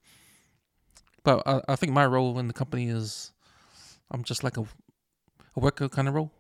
But 1.24 1.43
I, 1.47 1.61
I 1.69 1.77
think 1.77 1.93
my 1.93 2.07
role 2.07 2.39
in 2.39 2.47
the 2.47 2.53
company 2.55 2.89
is 2.89 3.32
I'm 4.11 4.23
just 4.23 4.44
like 4.44 4.57
a, 4.59 4.62
a 5.57 5.61
worker 5.61 5.89
kind 5.89 6.09
of 6.09 6.15
role. 6.15 6.31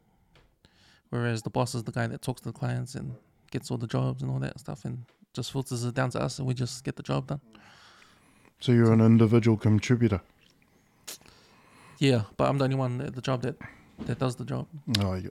Whereas 1.10 1.42
the 1.42 1.50
boss 1.50 1.74
is 1.74 1.84
the 1.84 1.92
guy 1.92 2.06
that 2.08 2.20
talks 2.22 2.40
to 2.42 2.48
the 2.48 2.52
clients 2.58 2.94
and 2.94 3.14
gets 3.50 3.70
all 3.70 3.78
the 3.78 3.86
jobs 3.86 4.22
and 4.22 4.30
all 4.30 4.38
that 4.40 4.58
stuff 4.60 4.84
and 4.84 5.04
just 5.32 5.52
filters 5.52 5.84
it 5.84 5.94
down 5.94 6.10
to 6.10 6.20
us 6.20 6.38
and 6.38 6.46
we 6.48 6.52
just 6.54 6.84
get 6.84 6.96
the 6.96 7.02
job 7.02 7.28
done. 7.28 7.40
So 8.60 8.72
you're 8.72 8.92
an 8.92 9.00
individual 9.00 9.56
contributor. 9.56 10.20
Yeah, 11.98 12.22
but 12.36 12.48
I'm 12.48 12.58
the 12.58 12.64
only 12.64 12.76
one 12.76 13.00
at 13.00 13.14
the 13.14 13.22
job 13.22 13.42
that, 13.42 13.56
that 14.06 14.18
does 14.18 14.36
the 14.36 14.44
job. 14.44 14.66
Oh, 15.00 15.14
yeah. 15.14 15.28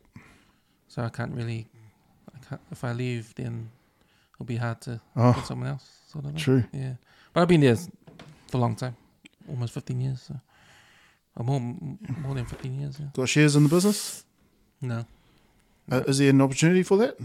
So 0.87 1.03
I 1.03 1.09
can't 1.09 1.33
really, 1.33 1.67
I 2.33 2.39
can't, 2.47 2.61
if 2.71 2.83
I 2.83 2.91
leave, 2.93 3.33
then 3.35 3.69
it'll 4.35 4.45
be 4.45 4.55
hard 4.55 4.81
to 4.81 4.99
Oh, 5.15 5.33
get 5.33 5.45
someone 5.45 5.69
else. 5.69 5.87
Sort 6.07 6.25
of 6.25 6.35
true. 6.35 6.63
Yeah, 6.71 6.93
but 7.33 7.41
I've 7.41 7.47
been 7.47 7.61
there 7.61 7.75
for 7.75 8.57
a 8.57 8.57
long 8.57 8.75
time, 8.75 8.95
almost 9.49 9.73
15 9.73 9.99
years. 10.01 10.21
So. 10.27 10.39
Or 11.35 11.43
more, 11.43 11.59
more 11.59 12.33
than 12.33 12.45
15 12.45 12.79
years. 12.79 12.97
Yeah. 12.99 13.07
Got 13.13 13.27
shares 13.29 13.55
in 13.57 13.63
the 13.63 13.69
business? 13.69 14.23
No, 14.81 15.05
Uh, 15.91 16.01
is 16.07 16.17
there 16.19 16.29
an 16.29 16.41
opportunity 16.41 16.83
for 16.83 16.97
that? 16.97 17.17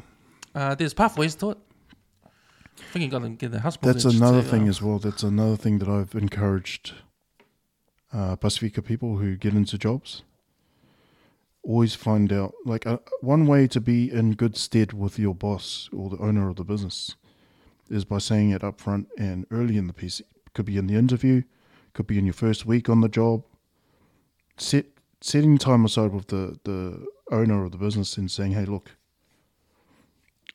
uh, 0.55 0.75
there's 0.75 0.93
pathways 0.95 1.35
to 1.37 1.51
it. 1.53 1.59
I 2.89 2.93
think 2.93 3.05
you 3.05 3.11
got 3.11 3.23
to 3.23 3.29
get 3.31 3.53
the. 3.53 3.79
That's 3.83 4.05
another 4.05 4.43
thing 4.43 4.67
uh, 4.67 4.71
as 4.71 4.83
well. 4.83 4.99
That's 4.99 5.23
another 5.23 5.57
thing 5.57 5.79
that 5.79 5.89
I've 5.89 6.15
encouraged 6.15 6.95
uh, 8.13 8.37
Pacifica 8.37 8.83
people 8.83 9.19
who 9.19 9.37
get 9.37 9.55
into 9.55 9.79
jobs. 9.79 10.23
Always 11.63 11.95
find 11.95 12.33
out, 12.33 12.55
like, 12.65 12.87
uh, 12.87 12.99
one 13.21 13.47
way 13.47 13.67
to 13.67 13.81
be 13.81 14.11
in 14.11 14.33
good 14.33 14.57
stead 14.57 14.95
with 14.95 15.19
your 15.19 15.35
boss 15.35 15.91
or 15.93 16.09
the 16.09 16.17
owner 16.17 16.49
of 16.49 16.57
the 16.57 16.65
business 16.65 17.17
is 17.91 18.05
by 18.05 18.19
saying 18.19 18.51
it 18.51 18.65
up 18.65 18.81
front 18.81 19.09
and 19.19 19.47
early 19.51 19.77
in 19.77 19.87
the 19.87 19.93
piece. 19.93 20.23
Could 20.55 20.65
be 20.65 20.79
in 20.79 20.87
the 20.87 20.97
interview, 20.97 21.43
could 21.93 22.07
be 22.07 22.19
in 22.19 22.25
your 22.25 22.33
first 22.33 22.65
week 22.65 22.89
on 22.89 23.03
the 23.03 23.09
job. 23.09 23.45
Set 24.57 24.87
setting 25.21 25.59
time 25.59 25.85
aside 25.85 26.13
with 26.13 26.29
the, 26.29 26.59
the 26.65 27.07
owner 27.31 27.65
of 27.65 27.73
the 27.73 27.79
business 27.79 28.17
and 28.17 28.31
saying, 28.31 28.53
hey, 28.53 28.65
look, 28.65 28.97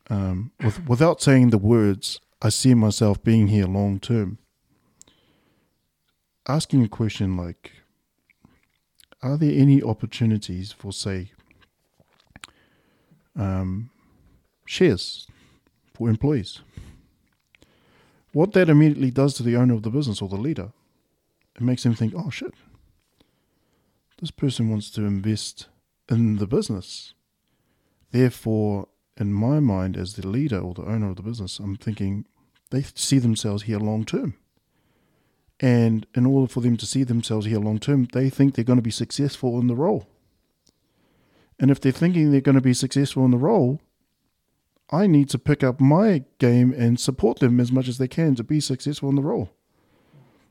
um, 0.09 0.51
with, 0.63 0.87
without 0.87 1.21
saying 1.21 1.49
the 1.49 1.57
words, 1.57 2.19
I 2.41 2.49
see 2.49 2.73
myself 2.73 3.23
being 3.23 3.47
here 3.47 3.65
long 3.65 3.99
term. 3.99 4.37
Asking 6.47 6.83
a 6.83 6.87
question 6.87 7.35
like, 7.35 7.71
are 9.23 9.37
there 9.37 9.59
any 9.59 9.81
opportunities 9.81 10.71
for, 10.71 10.93
say, 10.93 11.31
um, 13.35 13.89
shares 14.65 15.27
for 15.93 16.09
employees? 16.09 16.59
What 18.31 18.53
that 18.53 18.69
immediately 18.69 19.11
does 19.11 19.33
to 19.35 19.43
the 19.43 19.55
owner 19.55 19.73
of 19.73 19.83
the 19.83 19.89
business 19.89 20.21
or 20.21 20.29
the 20.29 20.35
leader, 20.35 20.71
it 21.55 21.61
makes 21.61 21.83
them 21.83 21.95
think, 21.95 22.13
oh 22.15 22.29
shit, 22.29 22.53
this 24.19 24.29
person 24.29 24.69
wants 24.69 24.89
to 24.91 25.05
invest 25.05 25.67
in 26.09 26.35
the 26.35 26.45
business. 26.45 27.13
Therefore, 28.11 28.87
in 29.17 29.33
my 29.33 29.59
mind, 29.59 29.97
as 29.97 30.13
the 30.13 30.27
leader 30.27 30.59
or 30.59 30.73
the 30.73 30.83
owner 30.83 31.09
of 31.09 31.15
the 31.15 31.23
business, 31.23 31.59
I'm 31.59 31.75
thinking 31.75 32.25
they 32.71 32.83
see 32.95 33.19
themselves 33.19 33.63
here 33.63 33.79
long 33.79 34.03
term. 34.03 34.35
And 35.59 36.05
in 36.13 36.25
order 36.25 36.51
for 36.51 36.59
them 36.59 36.75
to 36.77 36.85
see 36.85 37.03
themselves 37.03 37.45
here 37.45 37.59
long 37.59 37.79
term, 37.79 38.07
they 38.11 38.29
think 38.29 38.55
they're 38.55 38.65
going 38.65 38.77
to 38.77 38.83
be 38.83 38.91
successful 38.91 39.59
in 39.59 39.67
the 39.67 39.75
role. 39.75 40.07
And 41.59 41.71
if 41.71 41.79
they're 41.79 41.91
thinking 41.93 42.31
they're 42.31 42.41
going 42.41 42.55
to 42.55 42.61
be 42.61 42.73
successful 42.73 43.23
in 43.23 43.31
the 43.31 43.37
role, 43.37 43.79
I 44.91 45.07
need 45.07 45.29
to 45.29 45.39
pick 45.39 45.63
up 45.63 45.79
my 45.79 46.25
game 46.37 46.73
and 46.73 46.99
support 46.99 47.39
them 47.39 47.59
as 47.59 47.71
much 47.71 47.87
as 47.87 47.97
they 47.97 48.07
can 48.07 48.35
to 48.35 48.43
be 48.43 48.59
successful 48.59 49.09
in 49.09 49.15
the 49.15 49.21
role. 49.21 49.49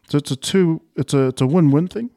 So 0.09 0.19
it's 0.19 0.31
a 0.31 0.37
two 0.37 0.83
it's 0.97 1.15
a 1.15 1.29
it's 1.29 1.41
a 1.41 1.47
win 1.47 1.71
win 1.71 1.89
thing 1.89 2.11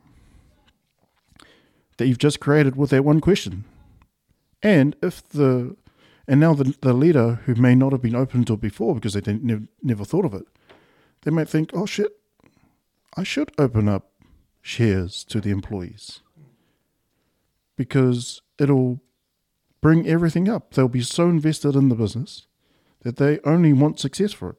that 1.98 2.08
you've 2.08 2.18
just 2.18 2.40
created 2.40 2.76
with 2.76 2.90
that 2.92 3.06
one 3.06 3.22
question. 3.22 3.66
And 4.64 4.96
if 5.02 5.28
the 5.30 5.76
and 6.28 6.40
now 6.40 6.54
the, 6.54 6.76
the 6.82 6.94
leader 6.94 7.42
who 7.46 7.56
may 7.56 7.74
not 7.76 7.92
have 7.92 8.02
been 8.02 8.16
open 8.16 8.44
to 8.46 8.54
it 8.54 8.62
before 8.62 8.96
because 8.96 9.14
they 9.14 9.22
didn't, 9.22 9.44
never, 9.44 9.64
never 9.82 10.06
thought 10.06 10.26
of 10.26 10.34
it, 10.34 10.46
they 11.22 11.32
might 11.32 11.50
think, 11.50 11.72
oh 11.74 11.86
shit, 11.86 12.12
I 13.16 13.24
should 13.24 13.52
open 13.58 13.88
up 13.88 14.12
shares 14.62 15.24
to 15.26 15.40
the 15.40 15.52
employees 15.52 16.22
because 17.78 18.42
it'll 18.60 19.00
bring 19.82 20.08
everything 20.08 20.50
up. 20.50 20.74
They'll 20.74 20.90
be 20.90 21.02
so 21.02 21.30
invested 21.30 21.76
in 21.76 21.90
the 21.90 21.96
business 21.96 22.48
that 23.04 23.18
they 23.18 23.40
only 23.46 23.72
want 23.72 24.00
success 24.00 24.34
for 24.34 24.52
it. 24.52 24.58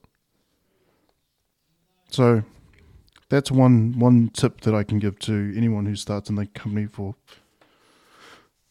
So 2.10 2.44
that's 3.28 3.50
one 3.50 3.98
one 3.98 4.28
tip 4.28 4.62
that 4.62 4.74
I 4.74 4.84
can 4.84 4.98
give 4.98 5.18
to 5.20 5.52
anyone 5.56 5.84
who 5.84 5.96
starts 5.96 6.30
in 6.30 6.36
the 6.36 6.46
company 6.46 6.86
for 6.86 7.14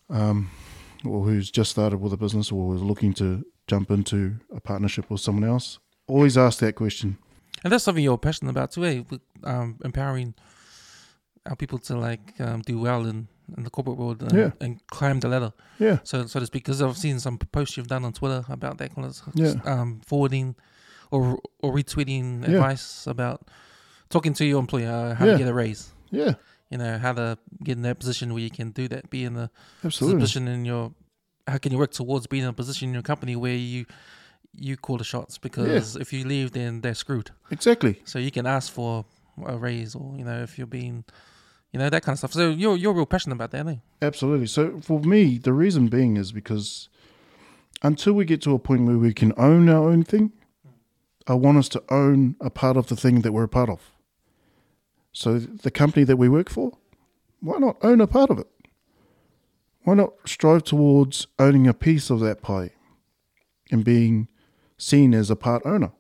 um, 0.10 0.50
or 1.06 1.24
who's 1.26 1.50
just 1.52 1.72
started 1.72 1.98
with 1.98 2.14
a 2.14 2.18
business 2.18 2.52
or 2.52 2.76
is 2.76 2.82
looking 2.82 3.14
to 3.16 3.46
jump 3.68 3.92
into 3.92 4.36
a 4.56 4.60
partnership 4.60 5.10
with 5.10 5.22
someone 5.22 5.44
else, 5.50 5.80
always 6.08 6.38
ask 6.38 6.60
that 6.60 6.76
question. 6.76 7.18
And 7.64 7.74
that's 7.74 7.84
something 7.84 8.04
you're 8.04 8.18
passionate 8.18 8.52
about 8.52 8.72
too, 8.72 8.86
eh? 8.86 9.02
With, 9.10 9.22
um, 9.44 9.78
empowering 9.84 10.36
our 11.46 11.56
people 11.56 11.80
to 11.80 11.98
like 11.98 12.34
um, 12.40 12.62
do 12.62 12.80
well 12.80 13.06
in, 13.06 13.28
in 13.58 13.64
the 13.64 13.70
corporate 13.70 13.98
world 13.98 14.22
and, 14.22 14.32
Yeah. 14.34 14.52
and 14.62 14.86
climb 14.88 15.20
the 15.20 15.28
ladder, 15.30 15.54
Yeah, 15.80 16.00
so 16.04 16.26
so 16.28 16.40
to 16.40 16.46
speak. 16.46 16.64
Because 16.66 16.82
I've 16.82 16.98
seen 16.98 17.20
some 17.20 17.38
posts 17.38 17.78
you've 17.78 17.88
done 17.88 18.06
on 18.06 18.14
Twitter 18.14 18.44
about 18.50 18.78
that 18.80 18.94
kind 18.96 19.08
of 19.08 19.22
Yeah. 19.34 19.54
um, 19.66 20.02
forwarding 20.06 20.56
or 21.12 21.40
or 21.60 21.74
retweeting 21.74 22.42
Yeah. 22.48 22.56
advice 22.56 23.08
about 23.08 23.48
talking 24.10 24.34
to 24.34 24.46
your 24.46 24.60
employer 24.60 25.14
how 25.16 25.26
Yeah. 25.26 25.32
to 25.34 25.38
get 25.38 25.48
a 25.48 25.54
raise. 25.54 25.92
yeah, 26.12 26.34
You 26.70 26.78
know 26.78 26.98
how 26.98 27.14
to 27.14 27.38
get 27.64 27.78
in 27.78 27.84
that 27.84 28.00
position 28.00 28.34
where 28.34 28.44
you 28.44 28.50
can 28.50 28.72
do 28.72 28.88
that. 28.90 29.10
Be 29.10 29.24
in 29.24 29.34
the 29.36 29.50
absolutely. 29.84 30.20
position 30.22 30.48
in 30.48 30.66
your 30.66 30.94
how 31.48 31.58
can 31.58 31.72
you 31.72 31.78
work 31.78 31.92
towards 31.92 32.28
being 32.28 32.44
in 32.44 32.50
a 32.50 32.54
position 32.54 32.90
in 32.90 32.94
your 32.94 33.04
company 33.04 33.36
where 33.36 33.56
you 33.56 33.86
you 34.54 34.76
call 34.76 34.98
the 34.98 35.04
shots 35.04 35.38
because 35.38 35.96
if 35.96 36.12
you 36.12 36.26
leave 36.26 36.52
then 36.52 36.82
they're 36.82 36.96
screwed 36.96 37.30
Exactly. 37.52 38.02
so 38.06 38.18
you 38.20 38.32
can 38.32 38.46
ask 38.48 38.72
for 38.74 39.06
a 39.46 39.56
raise 39.56 39.94
or 39.96 40.16
you 40.18 40.26
know 40.26 40.42
if 40.42 40.58
you're 40.58 40.66
being 40.66 41.04
you 41.72 41.80
know 41.80 41.90
that 41.90 42.02
kind 42.04 42.14
of 42.16 42.18
stuff 42.20 42.34
so 42.34 42.50
you're 42.50 42.76
you're 42.76 42.94
real 42.94 43.06
passionate 43.06 43.36
about 43.36 43.52
that 43.52 43.68
eh? 43.68 43.76
Absolutely. 44.02 44.48
So 44.48 44.80
for 44.82 45.00
me, 45.02 45.38
the 45.38 45.54
reason 45.54 45.88
being 45.88 46.18
is 46.18 46.32
because 46.32 46.90
until 47.84 48.14
we 48.14 48.26
get 48.26 48.42
to 48.44 48.54
a 48.54 48.60
point 48.60 48.86
where 48.88 48.98
we 48.98 49.14
can 49.14 49.32
own 49.38 49.70
our 49.70 49.88
own 49.90 50.04
thing, 50.04 50.32
I 51.28 51.34
want 51.36 51.58
us 51.60 51.70
to 51.70 51.84
own 51.90 52.36
a 52.42 52.50
part 52.50 52.78
of 52.78 52.88
the 52.88 52.96
thing 52.96 53.22
that 53.22 53.32
we're 53.32 53.44
a 53.44 53.50
part 53.50 53.70
of. 53.70 53.92
So 55.18 55.40
the 55.40 55.72
company 55.72 56.04
that 56.04 56.18
we 56.18 56.30
work 56.30 56.48
for, 56.48 56.78
why 57.40 57.58
not 57.58 57.78
own 57.82 58.02
a 58.02 58.06
part 58.06 58.30
of 58.30 58.38
it? 58.38 58.46
Why 59.82 59.96
not 59.96 60.14
strive 60.26 60.64
towards 60.64 61.26
owning 61.40 61.66
a 61.66 61.74
piece 61.74 62.12
of 62.12 62.20
that 62.20 62.44
pie 62.44 62.70
and 63.72 63.84
being 63.84 64.28
seen 64.78 65.16
as 65.16 65.32
a 65.32 65.36
part 65.36 65.64
owner? 65.66 65.92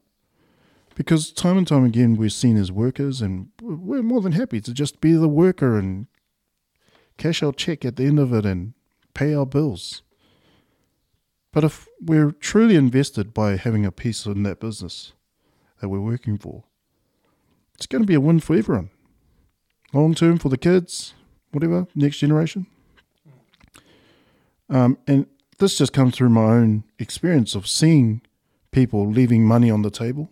Because 0.94 1.32
time 1.32 1.58
and 1.58 1.68
time 1.68 1.84
again, 1.84 2.16
we're 2.16 2.30
seen 2.30 2.58
as 2.58 2.72
workers, 2.72 3.20
and 3.20 3.48
we're 3.60 4.04
more 4.04 4.22
than 4.22 4.34
happy 4.34 4.62
to 4.62 4.72
just 4.72 5.02
be 5.02 5.14
the 5.14 5.28
worker 5.28 5.80
and 5.80 6.06
cash 7.18 7.42
our 7.42 7.54
check 7.54 7.84
at 7.84 7.96
the 7.96 8.06
end 8.06 8.20
of 8.20 8.32
it 8.32 8.46
and 8.46 8.76
pay 9.16 9.34
our 9.34 9.48
bills. 9.48 10.04
But 11.52 11.64
if 11.64 11.88
we're 12.00 12.34
truly 12.34 12.76
invested 12.76 13.34
by 13.34 13.56
having 13.56 13.84
a 13.84 13.92
piece 13.92 14.28
in 14.28 14.44
that 14.44 14.60
business 14.60 15.14
that 15.82 15.90
we're 15.90 16.00
working 16.00 16.38
for, 16.38 16.66
it's 17.74 17.88
going 17.88 18.04
to 18.04 18.08
be 18.08 18.14
a 18.14 18.22
win 18.22 18.42
for 18.42 18.56
everyone. 18.56 18.92
Long 19.94 20.14
term 20.14 20.38
for 20.38 20.50
the 20.50 20.58
kids, 20.58 21.14
whatever, 21.52 21.88
next 21.96 22.18
generation. 22.18 22.68
Um, 24.70 24.98
and 25.08 25.28
this 25.60 25.78
just 25.78 25.94
comes 25.94 26.16
through 26.16 26.30
my 26.30 26.44
own 26.44 26.84
experience 27.00 27.56
of 27.56 27.68
seeing 27.68 28.22
people 28.72 29.10
leaving 29.10 29.46
money 29.46 29.72
on 29.72 29.82
the 29.82 29.90
table, 29.90 30.30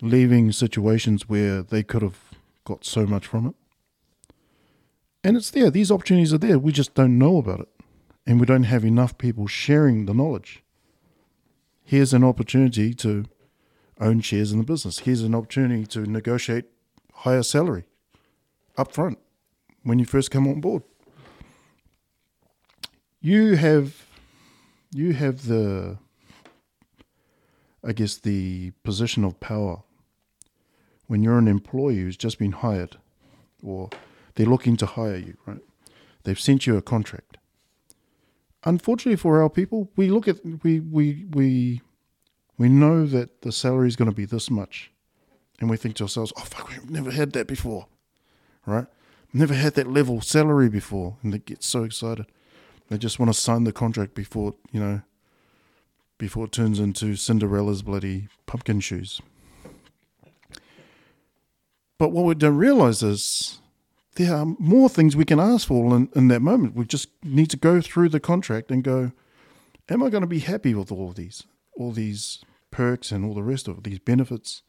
leaving 0.00 0.52
situations 0.52 1.28
where 1.28 1.62
they 1.62 1.82
could 1.82 2.02
have 2.02 2.18
got 2.64 2.84
so 2.84 3.06
much 3.06 3.26
from 3.26 3.46
it. 3.46 3.54
And 5.22 5.36
it's 5.36 5.50
there. 5.50 5.70
These 5.70 5.90
opportunities 5.90 6.32
are 6.32 6.38
there. 6.38 6.58
We 6.58 6.72
just 6.72 6.94
don't 6.94 7.18
know 7.18 7.36
about 7.36 7.60
it. 7.60 7.68
And 8.26 8.40
we 8.40 8.46
don't 8.46 8.64
have 8.64 8.84
enough 8.84 9.18
people 9.18 9.46
sharing 9.46 10.06
the 10.06 10.14
knowledge. 10.14 10.62
Here's 11.84 12.12
an 12.12 12.24
opportunity 12.24 12.94
to 12.94 13.24
own 14.00 14.20
shares 14.20 14.52
in 14.52 14.58
the 14.58 14.64
business. 14.64 15.00
Here's 15.00 15.22
an 15.22 15.34
opportunity 15.34 15.86
to 15.86 16.00
negotiate 16.00 16.66
higher 17.12 17.42
salary 17.42 17.84
up 18.78 18.92
front. 18.92 19.18
when 19.82 19.98
you 19.98 20.04
first 20.04 20.30
come 20.30 20.46
on 20.46 20.60
board. 20.60 20.82
You 23.20 23.56
have 23.56 24.06
you 24.92 25.12
have 25.12 25.46
the 25.46 25.98
I 27.84 27.92
guess 27.92 28.16
the 28.16 28.72
position 28.82 29.24
of 29.24 29.40
power 29.40 29.82
when 31.06 31.22
you're 31.22 31.38
an 31.38 31.48
employee 31.48 31.98
who's 31.98 32.16
just 32.16 32.38
been 32.38 32.52
hired 32.52 32.96
or 33.62 33.88
they're 34.34 34.46
looking 34.46 34.76
to 34.76 34.86
hire 34.86 35.16
you, 35.16 35.36
right? 35.46 35.62
They've 36.24 36.38
sent 36.38 36.66
you 36.66 36.76
a 36.76 36.82
contract. 36.82 37.38
Unfortunately 38.64 39.16
for 39.16 39.40
our 39.40 39.48
people, 39.50 39.90
we 39.96 40.08
look 40.10 40.28
at 40.28 40.36
we 40.62 40.80
we 40.80 41.24
we 41.30 41.80
we 42.58 42.68
know 42.68 43.06
that 43.06 43.42
the 43.42 43.52
salary 43.52 43.88
is 43.88 43.96
going 43.96 44.10
to 44.10 44.14
be 44.14 44.24
this 44.26 44.50
much, 44.50 44.90
and 45.60 45.70
we 45.70 45.76
think 45.76 45.96
to 45.96 46.04
ourselves, 46.04 46.32
"Oh 46.36 46.40
fuck, 46.42 46.68
we've 46.68 46.90
never 46.90 47.10
had 47.12 47.32
that 47.32 47.46
before," 47.46 47.86
right? 48.68 48.86
Never 49.32 49.54
had 49.54 49.74
that 49.74 49.90
level 49.90 50.20
salary 50.20 50.68
before, 50.68 51.16
and 51.22 51.32
they 51.32 51.38
get 51.38 51.62
so 51.62 51.84
excited. 51.84 52.26
They 52.88 52.98
just 52.98 53.18
want 53.18 53.32
to 53.32 53.38
sign 53.38 53.64
the 53.64 53.72
contract 53.72 54.14
before 54.14 54.54
you 54.72 54.80
know, 54.80 55.02
before 56.16 56.46
it 56.46 56.52
turns 56.52 56.78
into 56.78 57.16
Cinderella's 57.16 57.82
bloody 57.82 58.28
pumpkin 58.46 58.80
shoes. 58.80 59.20
But 61.98 62.10
what 62.10 62.24
we 62.24 62.34
don't 62.34 62.56
realize 62.56 63.02
is 63.02 63.58
there 64.14 64.34
are 64.34 64.46
more 64.58 64.88
things 64.88 65.16
we 65.16 65.24
can 65.24 65.40
ask 65.40 65.66
for 65.66 65.94
in, 65.96 66.08
in 66.14 66.28
that 66.28 66.40
moment. 66.40 66.74
We 66.74 66.84
just 66.84 67.08
need 67.22 67.50
to 67.50 67.56
go 67.56 67.80
through 67.80 68.08
the 68.10 68.20
contract 68.20 68.70
and 68.70 68.82
go, 68.82 69.12
am 69.88 70.02
I 70.02 70.08
going 70.08 70.22
to 70.22 70.28
be 70.28 70.40
happy 70.40 70.74
with 70.74 70.92
all 70.92 71.10
of 71.10 71.16
these, 71.16 71.44
all 71.76 71.92
these 71.92 72.44
perks 72.70 73.10
and 73.10 73.24
all 73.24 73.34
the 73.34 73.42
rest 73.42 73.68
of 73.68 73.78
it, 73.78 73.84
these 73.84 73.98
benefits? 73.98 74.62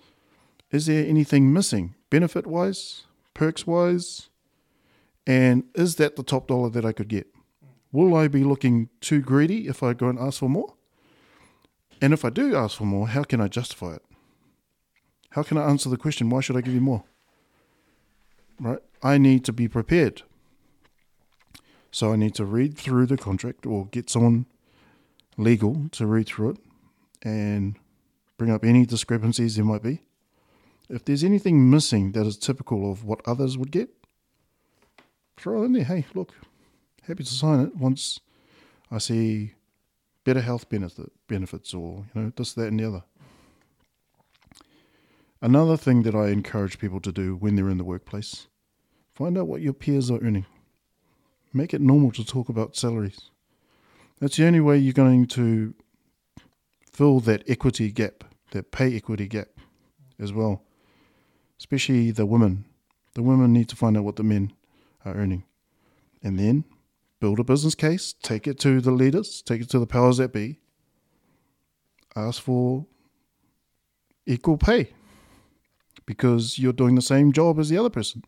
Is 0.71 0.87
there 0.87 1.05
anything 1.05 1.53
missing, 1.53 1.95
benefit 2.09 2.45
wise, 2.45 3.03
perks 3.39 3.65
wise? 3.65 4.27
And 5.25 5.63
is 5.73 5.95
that 5.95 6.17
the 6.17 6.23
top 6.23 6.47
dollar 6.47 6.69
that 6.71 6.83
I 6.83 6.91
could 6.91 7.07
get? 7.07 7.27
Will 7.89 8.13
I 8.13 8.27
be 8.27 8.43
looking 8.43 8.89
too 8.99 9.21
greedy 9.21 9.69
if 9.69 9.81
I 9.81 9.93
go 9.93 10.09
and 10.09 10.19
ask 10.19 10.39
for 10.39 10.49
more? 10.49 10.73
And 12.01 12.11
if 12.11 12.25
I 12.25 12.31
do 12.31 12.53
ask 12.53 12.77
for 12.77 12.83
more, 12.83 13.07
how 13.07 13.23
can 13.23 13.39
I 13.39 13.47
justify 13.47 13.93
it? 13.93 14.03
How 15.31 15.43
can 15.43 15.57
I 15.57 15.69
answer 15.69 15.87
the 15.87 15.95
question, 15.95 16.29
why 16.29 16.41
should 16.41 16.57
I 16.57 16.61
give 16.61 16.73
you 16.73 16.81
more? 16.81 17.05
Right? 18.59 18.79
I 19.01 19.17
need 19.17 19.45
to 19.45 19.53
be 19.53 19.69
prepared. 19.69 20.23
So 21.91 22.11
I 22.11 22.17
need 22.17 22.35
to 22.35 22.45
read 22.45 22.77
through 22.77 23.05
the 23.05 23.17
contract 23.17 23.65
or 23.65 23.85
get 23.85 24.09
someone 24.09 24.47
legal 25.37 25.87
to 25.93 26.05
read 26.05 26.27
through 26.27 26.49
it 26.49 26.57
and 27.23 27.77
bring 28.37 28.51
up 28.51 28.65
any 28.65 28.85
discrepancies 28.85 29.55
there 29.55 29.63
might 29.63 29.83
be. 29.83 30.01
If 30.89 31.05
there's 31.05 31.23
anything 31.23 31.69
missing 31.69 32.13
that 32.13 32.25
is 32.25 32.37
typical 32.37 32.91
of 32.91 33.03
what 33.03 33.21
others 33.25 33.57
would 33.57 33.71
get, 33.71 33.89
throw 35.37 35.61
it 35.61 35.67
in 35.67 35.73
there. 35.73 35.83
Hey, 35.83 36.05
look, 36.15 36.33
happy 37.07 37.23
to 37.23 37.33
sign 37.33 37.59
it 37.59 37.75
once 37.75 38.19
I 38.91 38.97
see 38.97 39.53
better 40.23 40.41
health 40.41 40.67
benefit, 40.69 41.11
benefits 41.27 41.73
or, 41.73 42.05
you 42.13 42.21
know, 42.21 42.31
this, 42.35 42.53
that, 42.53 42.67
and 42.67 42.79
the 42.79 42.87
other. 42.87 43.03
Another 45.41 45.77
thing 45.77 46.03
that 46.03 46.15
I 46.15 46.29
encourage 46.29 46.79
people 46.79 46.99
to 47.01 47.11
do 47.11 47.35
when 47.35 47.55
they're 47.55 47.69
in 47.69 47.77
the 47.77 47.83
workplace 47.83 48.47
find 49.13 49.37
out 49.37 49.47
what 49.47 49.61
your 49.61 49.73
peers 49.73 50.09
are 50.09 50.19
earning. 50.21 50.45
Make 51.53 51.73
it 51.73 51.81
normal 51.81 52.11
to 52.11 52.25
talk 52.25 52.49
about 52.49 52.75
salaries. 52.75 53.31
That's 54.19 54.37
the 54.37 54.45
only 54.45 54.59
way 54.59 54.77
you're 54.77 54.93
going 54.93 55.27
to 55.27 55.73
fill 56.91 57.19
that 57.21 57.43
equity 57.47 57.91
gap, 57.91 58.23
that 58.51 58.71
pay 58.71 58.95
equity 58.95 59.27
gap 59.27 59.47
as 60.19 60.33
well. 60.33 60.63
Especially 61.59 62.11
the 62.11 62.25
women. 62.25 62.65
The 63.13 63.23
women 63.23 63.53
need 63.53 63.69
to 63.69 63.75
find 63.75 63.97
out 63.97 64.03
what 64.03 64.15
the 64.15 64.23
men 64.23 64.53
are 65.05 65.13
earning. 65.13 65.43
And 66.23 66.39
then 66.39 66.63
build 67.19 67.39
a 67.39 67.43
business 67.43 67.75
case, 67.75 68.13
take 68.21 68.47
it 68.47 68.59
to 68.59 68.81
the 68.81 68.91
leaders, 68.91 69.41
take 69.41 69.61
it 69.61 69.69
to 69.69 69.79
the 69.79 69.87
powers 69.87 70.17
that 70.17 70.33
be, 70.33 70.59
ask 72.15 72.41
for 72.41 72.85
equal 74.25 74.57
pay 74.57 74.93
because 76.05 76.57
you're 76.57 76.73
doing 76.73 76.95
the 76.95 77.01
same 77.01 77.31
job 77.31 77.59
as 77.59 77.69
the 77.69 77.77
other 77.77 77.89
person. 77.89 78.23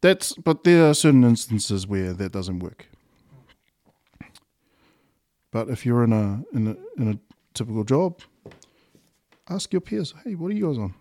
That's 0.00 0.32
but 0.34 0.64
there 0.64 0.88
are 0.88 0.94
certain 0.94 1.24
instances 1.24 1.86
where 1.86 2.12
that 2.14 2.32
doesn't 2.32 2.58
work. 2.60 2.86
But 5.50 5.68
if 5.68 5.84
you're 5.84 6.04
in 6.04 6.12
a 6.12 6.44
in 6.52 6.68
a 6.68 7.00
in 7.00 7.08
a 7.08 7.18
typical 7.54 7.84
job, 7.84 8.20
ask 9.48 9.72
your 9.72 9.80
peers, 9.80 10.14
"Hey, 10.24 10.34
what 10.34 10.50
are 10.50 10.54
you 10.54 10.66
guys 10.66 10.78
on?" 10.78 10.94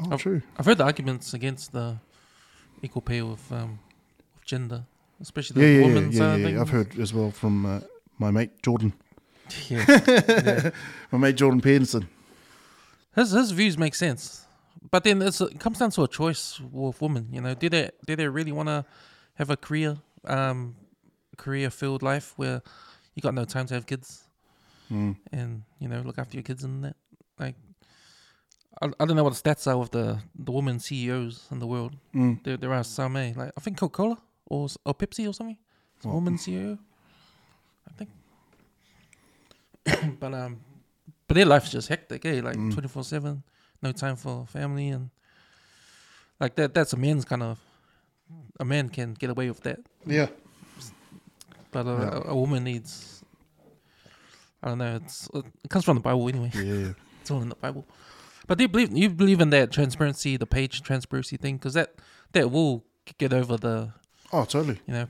Oh, 0.00 0.08
Oh. 0.12 0.16
true. 0.16 0.42
I've 0.56 0.66
heard 0.66 0.78
the 0.78 0.84
arguments 0.84 1.34
against 1.34 1.72
the 1.72 1.98
equal 2.82 3.02
pay 3.02 3.22
with 3.22 3.50
um 3.52 3.78
with 4.34 4.44
gender, 4.44 4.84
especially 5.20 5.54
the 5.54 5.60
Yeah, 5.60 5.72
yeah, 5.74 5.78
yeah, 5.80 5.86
women's 5.94 6.16
yeah, 6.18 6.32
uh, 6.32 6.36
yeah, 6.36 6.44
thing. 6.44 6.58
I've 6.60 6.70
heard 6.70 6.98
as 6.98 7.12
well 7.14 7.30
from 7.30 7.66
uh, 7.66 7.80
my 8.18 8.30
mate 8.30 8.50
Jordan, 8.62 8.92
Yeah. 9.68 10.70
my 11.12 11.18
mate 11.18 11.36
Jordan 11.36 11.60
Peterson. 11.60 12.08
his 13.14 13.30
his 13.32 13.50
views 13.52 13.76
make 13.76 13.94
sense, 13.94 14.46
but 14.90 15.04
then 15.04 15.20
it's, 15.22 15.40
it 15.40 15.60
comes 15.60 15.78
down 15.78 15.90
to 15.90 16.02
a 16.02 16.08
choice 16.08 16.58
with 16.60 17.00
women. 17.00 17.28
You 17.30 17.40
know, 17.42 17.54
do 17.54 17.68
they 17.68 17.90
do 18.06 18.16
they 18.16 18.28
really 18.28 18.52
want 18.52 18.68
to 18.68 18.84
have 19.34 19.50
a 19.50 19.56
career 19.56 19.98
um 20.24 20.74
career 21.36 21.70
filled 21.70 22.02
life 22.02 22.32
where 22.36 22.62
you 23.14 23.22
got 23.22 23.34
no 23.34 23.44
time 23.44 23.66
to 23.66 23.74
have 23.74 23.86
kids 23.86 24.24
Mm. 24.90 25.16
and 25.32 25.62
you 25.78 25.88
know 25.88 26.02
look 26.02 26.18
after 26.18 26.36
your 26.36 26.42
kids 26.44 26.64
and 26.64 26.84
that 26.84 26.96
like. 27.38 27.54
I, 28.82 28.86
I 29.00 29.04
don't 29.06 29.16
know 29.16 29.24
what 29.24 29.34
the 29.34 29.42
stats 29.42 29.66
are 29.66 29.80
of 29.80 29.90
the, 29.90 30.18
the 30.34 30.52
women 30.52 30.78
CEOs 30.80 31.48
in 31.50 31.58
the 31.60 31.66
world. 31.66 31.94
Mm. 32.14 32.42
There, 32.44 32.56
there 32.56 32.72
are 32.72 32.84
some, 32.84 33.16
eh? 33.16 33.32
Like 33.36 33.52
I 33.56 33.60
think 33.60 33.78
Coca 33.78 33.96
Cola 33.96 34.18
or 34.46 34.68
or 34.84 34.94
Pepsi 34.94 35.28
or 35.28 35.32
something. 35.32 35.56
It's 35.96 36.04
a 36.06 36.08
Oh. 36.08 36.14
woman 36.14 36.36
CEO, 36.36 36.78
I 37.88 37.92
think. 37.96 38.10
but 40.20 40.34
um, 40.34 40.60
but 41.28 41.34
their 41.34 41.46
life's 41.46 41.70
just 41.70 41.88
hectic, 41.88 42.24
eh? 42.24 42.40
Like 42.42 42.56
Mm. 42.56 42.72
twenty 42.72 42.88
four 42.88 43.04
seven, 43.04 43.42
no 43.82 43.92
time 43.92 44.16
for 44.16 44.46
family 44.46 44.88
and 44.88 45.10
like 46.40 46.54
that. 46.56 46.74
That's 46.74 46.92
a 46.92 46.96
man's 46.96 47.24
kind 47.24 47.42
of 47.42 47.58
a 48.60 48.64
man 48.64 48.88
can 48.88 49.14
get 49.14 49.30
away 49.30 49.48
with 49.48 49.60
that, 49.62 49.78
Yeah. 50.06 50.28
but 51.70 51.86
uh, 51.86 51.98
Yeah. 52.00 52.18
a, 52.26 52.30
a 52.30 52.36
woman 52.36 52.64
needs. 52.64 53.22
I 54.62 54.68
don't 54.68 54.78
know. 54.78 54.96
It's 54.96 55.28
it 55.34 55.70
comes 55.70 55.84
from 55.84 55.96
the 55.96 56.02
Bible 56.02 56.28
anyway. 56.28 56.50
Yeah. 56.54 56.92
It's 57.22 57.30
all 57.30 57.40
in 57.42 57.48
the 57.50 57.54
Bible. 57.54 57.84
But 58.46 58.58
do 58.58 58.64
you 58.64 58.68
believe 58.68 58.96
you 58.96 59.10
believe 59.10 59.40
in 59.40 59.50
that 59.50 59.70
transparency, 59.72 60.36
the 60.36 60.46
page 60.46 60.82
transparency 60.82 61.36
thing? 61.36 61.56
Because 61.56 61.74
that 61.74 61.94
that 62.32 62.50
will 62.50 62.84
get 63.18 63.32
over 63.32 63.56
the 63.56 63.92
Oh, 64.32 64.44
totally. 64.44 64.80
you 64.86 64.94
know 64.94 65.06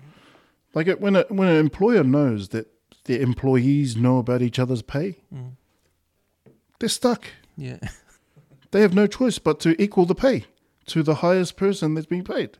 Like 0.75 0.87
it, 0.89 1.01
when 1.01 1.17
a, 1.17 1.25
when 1.29 1.49
an 1.49 1.57
employer 1.57 2.03
knows 2.05 2.49
that 2.51 2.67
their 3.05 3.21
employees 3.21 3.97
know 3.97 4.19
about 4.19 4.43
each 4.43 4.59
other's 4.59 4.83
pay, 4.83 5.17
Mm. 5.35 5.53
they're 6.79 6.89
stuck. 6.89 7.25
yeah 7.57 7.79
They 8.73 8.81
have 8.81 8.95
no 8.95 9.07
choice 9.07 9.39
but 9.39 9.61
to 9.61 9.81
equal 9.83 10.07
the 10.07 10.15
pay 10.15 10.47
to 10.87 11.03
the 11.03 11.17
highest 11.17 11.57
person 11.57 11.95
that's 11.95 12.07
being 12.07 12.25
paid, 12.25 12.59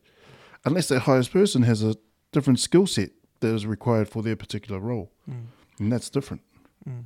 unless 0.65 0.89
that 0.89 1.01
highest 1.01 1.33
person 1.33 1.63
has 1.63 1.83
a 1.83 1.97
different 2.33 2.61
skill 2.61 2.87
set 2.87 3.11
that 3.41 3.53
is 3.55 3.67
required 3.67 4.09
for 4.09 4.23
their 4.23 4.37
particular 4.37 4.79
role, 4.79 5.11
Mm. 5.29 5.47
and 5.81 5.91
that's 5.93 6.11
different. 6.11 6.43
Mm. 6.89 7.05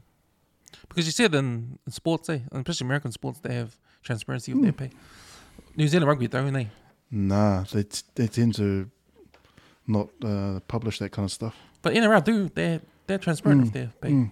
Because 0.96 1.06
you 1.06 1.12
see 1.12 1.24
it 1.24 1.34
in, 1.34 1.78
in 1.86 1.92
sports, 1.92 2.30
eh? 2.30 2.38
And 2.50 2.66
especially 2.66 2.86
American 2.86 3.12
sports, 3.12 3.38
they 3.40 3.54
have 3.54 3.76
transparency 4.02 4.54
with 4.54 4.62
their 4.62 4.72
Mm. 4.72 4.76
pay. 4.78 4.90
New 5.76 5.86
Zealand 5.88 6.08
rugby 6.08 6.26
don't 6.26 6.52
they? 6.54 6.70
Nah, 7.10 7.64
they 7.64 7.82
t- 7.82 8.02
they 8.14 8.26
tend 8.28 8.54
to 8.54 8.90
not 9.86 10.08
uh, 10.24 10.60
publish 10.66 10.98
that 11.00 11.10
kind 11.12 11.26
of 11.26 11.32
stuff. 11.32 11.54
But 11.82 11.92
NRL 11.92 12.24
do. 12.24 12.48
They're 12.48 12.80
they're 13.06 13.18
transparent 13.18 13.60
Mm. 13.60 13.64
with 13.64 13.72
their 13.74 13.92
pay. 14.00 14.10
Mm. 14.10 14.30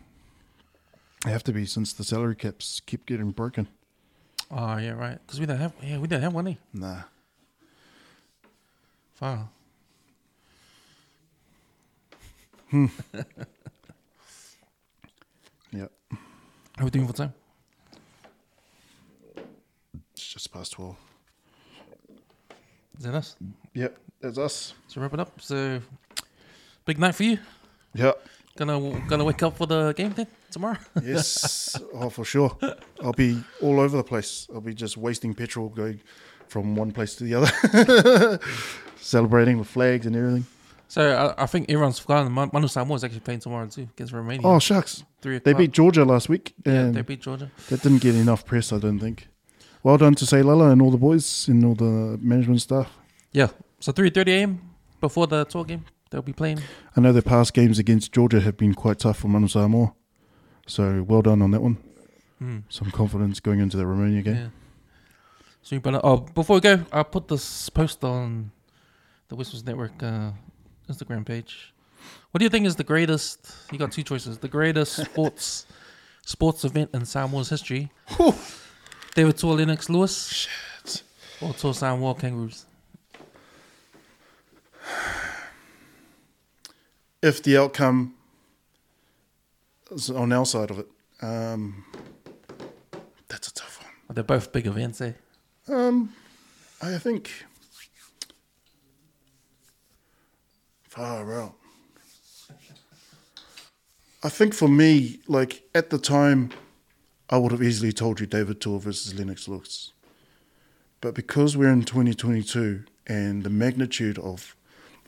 They 1.25 1.31
have 1.33 1.45
to 1.45 1.53
be 1.53 1.67
since 1.67 1.93
the 1.93 2.03
salary 2.05 2.35
caps 2.35 2.81
keep 2.87 3.05
getting 3.07 3.31
broken. 3.33 3.69
Oh 4.51 4.79
yeah, 4.79 4.93
right. 4.93 5.19
Because 5.27 5.39
we 5.41 5.47
don't 5.47 5.59
have 5.59 5.73
yeah 5.83 5.99
we 5.99 6.09
don't 6.09 6.23
have 6.23 6.33
one, 6.35 6.49
eh? 6.49 6.55
Nah. 6.73 7.03
Wow. 9.21 9.49
Yep. 12.73 12.91
How 16.77 16.83
are 16.83 16.85
we 16.87 16.91
doing 16.91 17.07
for 17.07 17.13
time? 17.13 17.33
It's 20.13 20.27
just 20.27 20.53
past 20.53 20.73
twelve. 20.73 20.97
Is 22.99 23.05
that 23.05 23.15
us? 23.15 23.37
Yep, 23.75 23.97
that's 24.21 24.39
us. 24.39 24.75
So 24.89 25.01
wrap 25.01 25.15
it 25.15 25.21
up. 25.21 25.41
So 25.41 25.81
big 26.85 26.99
night 26.99 27.15
for 27.15 27.23
you. 27.25 27.39
Yep. 27.95 28.27
Gonna 28.57 29.01
gonna 29.09 29.25
wake 29.25 29.43
up 29.43 29.57
for 29.57 29.67
the 29.67 29.93
game 29.93 30.13
then 30.13 30.27
tomorrow. 30.51 30.79
Yes. 31.03 31.77
oh, 31.93 32.09
for 32.09 32.25
sure. 32.25 32.57
I'll 33.03 33.13
be 33.13 33.43
all 33.61 33.81
over 33.81 33.97
the 33.97 34.05
place. 34.05 34.49
I'll 34.53 34.61
be 34.61 34.75
just 34.75 34.97
wasting 34.97 35.35
petrol 35.35 35.69
going 35.69 36.01
from 36.49 36.77
one 36.77 36.93
place 36.93 37.17
to 37.17 37.25
the 37.25 37.35
other, 37.35 38.41
celebrating 38.97 39.59
with 39.59 39.67
flags 39.69 40.07
and 40.07 40.15
everything. 40.15 40.47
So 40.89 41.35
I, 41.39 41.43
I 41.45 41.47
think 41.47 41.71
everyone's 41.71 41.99
forgotten. 41.99 42.33
Man- 42.33 42.51
Manu 42.53 42.69
Samoa 42.69 42.97
is 42.97 43.05
actually 43.05 43.21
playing 43.21 43.41
tomorrow 43.41 43.67
too 43.67 43.83
against 43.95 44.13
Romania. 44.13 44.47
Oh 44.47 44.59
shucks! 44.59 45.05
Three 45.23 45.39
They 45.39 45.53
beat 45.55 45.73
Georgia 45.73 46.05
last 46.05 46.29
week, 46.29 46.55
yeah, 46.65 46.91
they 46.91 47.03
beat 47.03 47.21
Georgia. 47.21 47.51
that 47.69 47.83
didn't 47.83 48.03
get 48.03 48.15
enough 48.15 48.45
press. 48.45 48.73
I 48.73 48.79
don't 48.79 48.99
think. 49.01 49.29
Well 49.83 49.99
done 49.99 50.15
to 50.17 50.25
Seilala 50.25 50.73
and 50.73 50.81
all 50.81 50.91
the 50.91 50.97
boys 50.99 51.49
and 51.49 51.65
all 51.65 51.75
the 51.75 52.19
management 52.21 52.61
staff. 52.63 52.91
Yeah. 53.33 53.49
So 53.81 53.93
three 53.93 54.11
thirty 54.11 54.33
a.m. 54.33 54.61
before 55.01 55.27
the 55.27 55.45
Toa 55.45 55.65
game, 55.65 55.85
they'll 56.11 56.23
be 56.23 56.33
playing. 56.33 56.61
I 56.97 57.01
know 57.01 57.13
their 57.13 57.23
past 57.23 57.53
games 57.55 57.79
against 57.79 58.13
Georgia 58.13 58.41
have 58.41 58.57
been 58.57 58.75
quite 58.75 58.99
tough 59.01 59.19
for 59.19 59.29
Manu 59.29 59.49
Samoa. 59.49 59.93
So 60.67 61.03
well 61.07 61.23
done 61.23 61.43
on 61.43 61.51
that 61.51 61.61
one. 61.63 61.77
Hmm. 62.39 62.59
Some 62.69 62.91
confidence 62.91 63.41
going 63.41 63.61
into 63.61 63.77
the 63.77 63.87
Romania 63.87 64.23
game. 64.23 64.37
Yeah. 64.37 64.49
So, 65.63 65.79
but 65.81 66.01
oh, 66.05 66.19
before 66.19 66.57
we 66.57 66.61
go, 66.61 66.85
I'll 66.93 67.05
put 67.05 67.29
this 67.29 67.69
post 67.71 68.05
on 68.05 68.51
the 69.29 69.35
Whispers 69.37 69.65
Network 69.65 70.03
uh, 70.03 70.31
Instagram 70.89 71.25
page. 71.25 71.73
What 72.31 72.39
do 72.39 72.45
you 72.45 72.51
think 72.51 72.67
is 72.67 72.77
the 72.77 72.85
greatest? 72.85 73.55
You 73.73 73.79
got 73.79 73.93
two 73.93 74.03
choices: 74.03 74.39
the 74.39 74.49
greatest 74.49 74.97
sports 75.05 75.67
sports 76.25 76.65
event 76.65 76.91
in 76.95 77.05
Samoa's 77.05 77.49
history. 77.49 77.91
David 79.15 79.37
Tua 79.39 79.53
Lennox 79.53 79.89
Lewis, 79.89 80.49
or 81.41 81.55
Toa 81.55 81.75
Samoa 81.75 82.15
Kangaroos. 82.15 82.67
If 87.23 87.43
the 87.43 87.57
outcome 87.57 88.15
is 89.91 90.11
on 90.11 90.33
our 90.33 90.45
side 90.45 90.71
of 90.71 90.81
it, 90.81 90.89
um, 91.23 91.85
that's 93.29 93.49
a 93.49 93.55
tough 93.55 93.83
one. 93.83 94.15
They're 94.15 94.25
both 94.25 94.53
big 94.53 94.67
events, 94.67 95.01
eh? 95.01 95.13
Um, 95.69 96.13
I 96.83 96.99
think 96.99 97.31
far 100.95 101.41
out. 101.41 101.55
I 104.23 104.29
think 104.29 104.55
for 104.55 104.69
me, 104.69 105.19
like 105.27 105.65
at 105.75 105.91
the 105.91 105.99
time, 105.99 106.51
I 107.29 107.37
would 107.37 107.51
have 107.51 107.63
easily 107.63 107.93
told 107.93 108.21
you 108.21 108.27
David 108.27 108.61
Tua 108.61 108.79
versus 108.79 109.13
Lennox 109.13 109.49
Lewis. 109.49 109.93
But 111.01 111.15
because 111.15 111.57
we're 111.57 111.73
in 111.73 111.83
2022 111.83 112.85
and 113.09 113.43
the 113.43 113.51
magnitude 113.51 114.19
of 114.19 114.55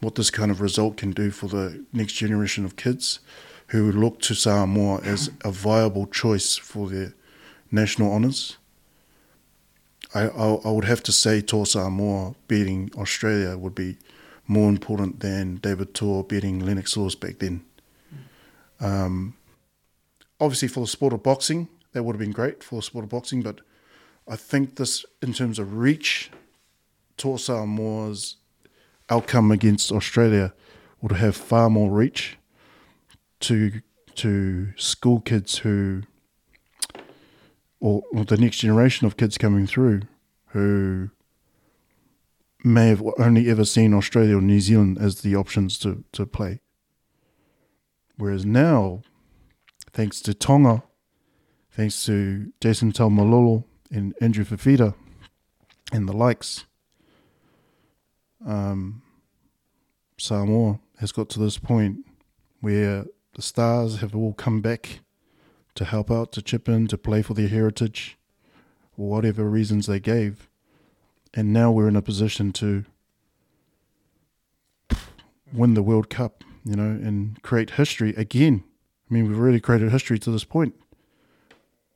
what 0.00 0.16
this 0.16 0.28
kind 0.28 0.50
of 0.50 0.60
result 0.60 0.96
can 0.96 1.12
do 1.12 1.30
for 1.30 1.46
the 1.46 1.84
next 1.92 2.14
generation 2.14 2.64
of 2.64 2.74
kids 2.74 3.20
who 3.68 3.92
look 3.92 4.20
to 4.22 4.34
Samoa 4.34 5.00
as 5.02 5.30
a 5.44 5.52
viable 5.52 6.06
choice 6.06 6.56
for 6.56 6.88
their 6.88 7.14
national 7.70 8.12
honours, 8.12 8.56
I, 10.14 10.22
I, 10.22 10.54
I 10.64 10.70
would 10.70 10.84
have 10.84 11.02
to 11.04 11.12
say 11.12 11.40
Toa 11.40 11.64
Samoa 11.64 12.34
beating 12.48 12.90
Australia 12.96 13.56
would 13.56 13.74
be 13.74 13.98
more 14.46 14.68
important 14.68 15.20
than 15.20 15.56
David 15.56 15.94
Tua 15.94 16.22
beating 16.24 16.60
Lennox 16.60 16.96
Lewis 16.96 17.14
back 17.14 17.38
then. 17.38 17.64
Um, 18.80 19.34
obviously, 20.40 20.68
for 20.68 20.80
the 20.80 20.86
sport 20.86 21.12
of 21.12 21.22
boxing, 21.22 21.68
that 21.92 22.02
would 22.02 22.14
have 22.14 22.20
been 22.20 22.32
great 22.32 22.62
for 22.62 22.76
the 22.76 22.82
sport 22.82 23.04
of 23.04 23.10
boxing, 23.10 23.42
but 23.42 23.60
I 24.28 24.36
think 24.36 24.76
this, 24.76 25.04
in 25.22 25.32
terms 25.32 25.58
of 25.58 25.74
reach, 25.74 26.30
Toa 27.16 27.38
Samoa's 27.38 28.36
outcome 29.08 29.50
against 29.50 29.92
Australia 29.92 30.52
would 31.00 31.12
have 31.12 31.36
far 31.36 31.70
more 31.70 31.90
reach 31.90 32.36
to 33.40 33.80
to 34.16 34.72
school 34.76 35.20
kids 35.20 35.58
who 35.58 36.02
or, 37.80 38.02
or 38.12 38.24
the 38.24 38.38
next 38.38 38.58
generation 38.58 39.06
of 39.06 39.16
kids 39.16 39.36
coming 39.36 39.66
through 39.66 40.02
who 40.48 41.10
may 42.66 42.88
have 42.88 43.02
only 43.18 43.48
ever 43.48 43.64
seen 43.64 43.94
Australia 43.94 44.38
or 44.38 44.40
New 44.40 44.60
Zealand 44.60 44.98
as 44.98 45.20
the 45.20 45.36
options 45.36 45.78
to, 45.78 46.04
to 46.12 46.26
play. 46.26 46.60
Whereas 48.16 48.44
now, 48.44 49.02
thanks 49.92 50.20
to 50.22 50.34
Tonga, 50.34 50.82
thanks 51.70 52.04
to 52.06 52.52
Jason 52.60 52.92
Taumalolo 52.92 53.64
and 53.90 54.14
Andrew 54.20 54.44
Fifita 54.44 54.94
and 55.92 56.08
the 56.08 56.12
likes, 56.12 56.66
um, 58.44 59.02
Samoa 60.18 60.80
has 60.98 61.12
got 61.12 61.28
to 61.30 61.38
this 61.38 61.58
point 61.58 61.98
where 62.60 63.04
the 63.34 63.42
stars 63.42 64.00
have 64.00 64.16
all 64.16 64.32
come 64.32 64.60
back 64.60 65.00
to 65.76 65.84
help 65.84 66.10
out, 66.10 66.32
to 66.32 66.42
chip 66.42 66.68
in, 66.68 66.88
to 66.88 66.98
play 66.98 67.22
for 67.22 67.34
their 67.34 67.48
heritage, 67.48 68.18
whatever 68.96 69.44
reasons 69.44 69.86
they 69.86 70.00
gave. 70.00 70.48
And 71.34 71.52
now 71.52 71.70
we're 71.70 71.88
in 71.88 71.96
a 71.96 72.02
position 72.02 72.52
to 72.54 72.84
win 75.52 75.74
the 75.74 75.82
World 75.82 76.10
Cup, 76.10 76.44
you 76.64 76.76
know, 76.76 76.82
and 76.82 77.40
create 77.42 77.70
history 77.70 78.14
again. 78.16 78.64
I 79.10 79.14
mean, 79.14 79.28
we've 79.28 79.38
already 79.38 79.60
created 79.60 79.92
history 79.92 80.18
to 80.20 80.30
this 80.30 80.44
point, 80.44 80.74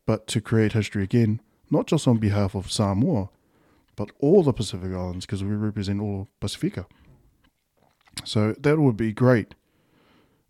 but 0.07 0.27
to 0.29 0.41
create 0.41 0.73
history 0.73 1.03
again, 1.03 1.41
not 1.71 1.87
just 1.87 2.07
on 2.07 2.19
behalf 2.19 2.55
of 2.55 2.71
Samoa, 2.71 3.31
but 3.97 4.11
all 4.21 4.43
the 4.43 4.53
Pacific 4.53 4.93
Islands, 4.93 5.27
because 5.27 5.43
we 5.43 5.51
represent 5.51 6.01
all 6.01 6.23
of 6.23 6.41
Pacifica. 6.41 6.87
So 8.25 8.53
that 8.59 8.79
would 8.79 8.97
be 8.97 9.13
great. 9.13 9.55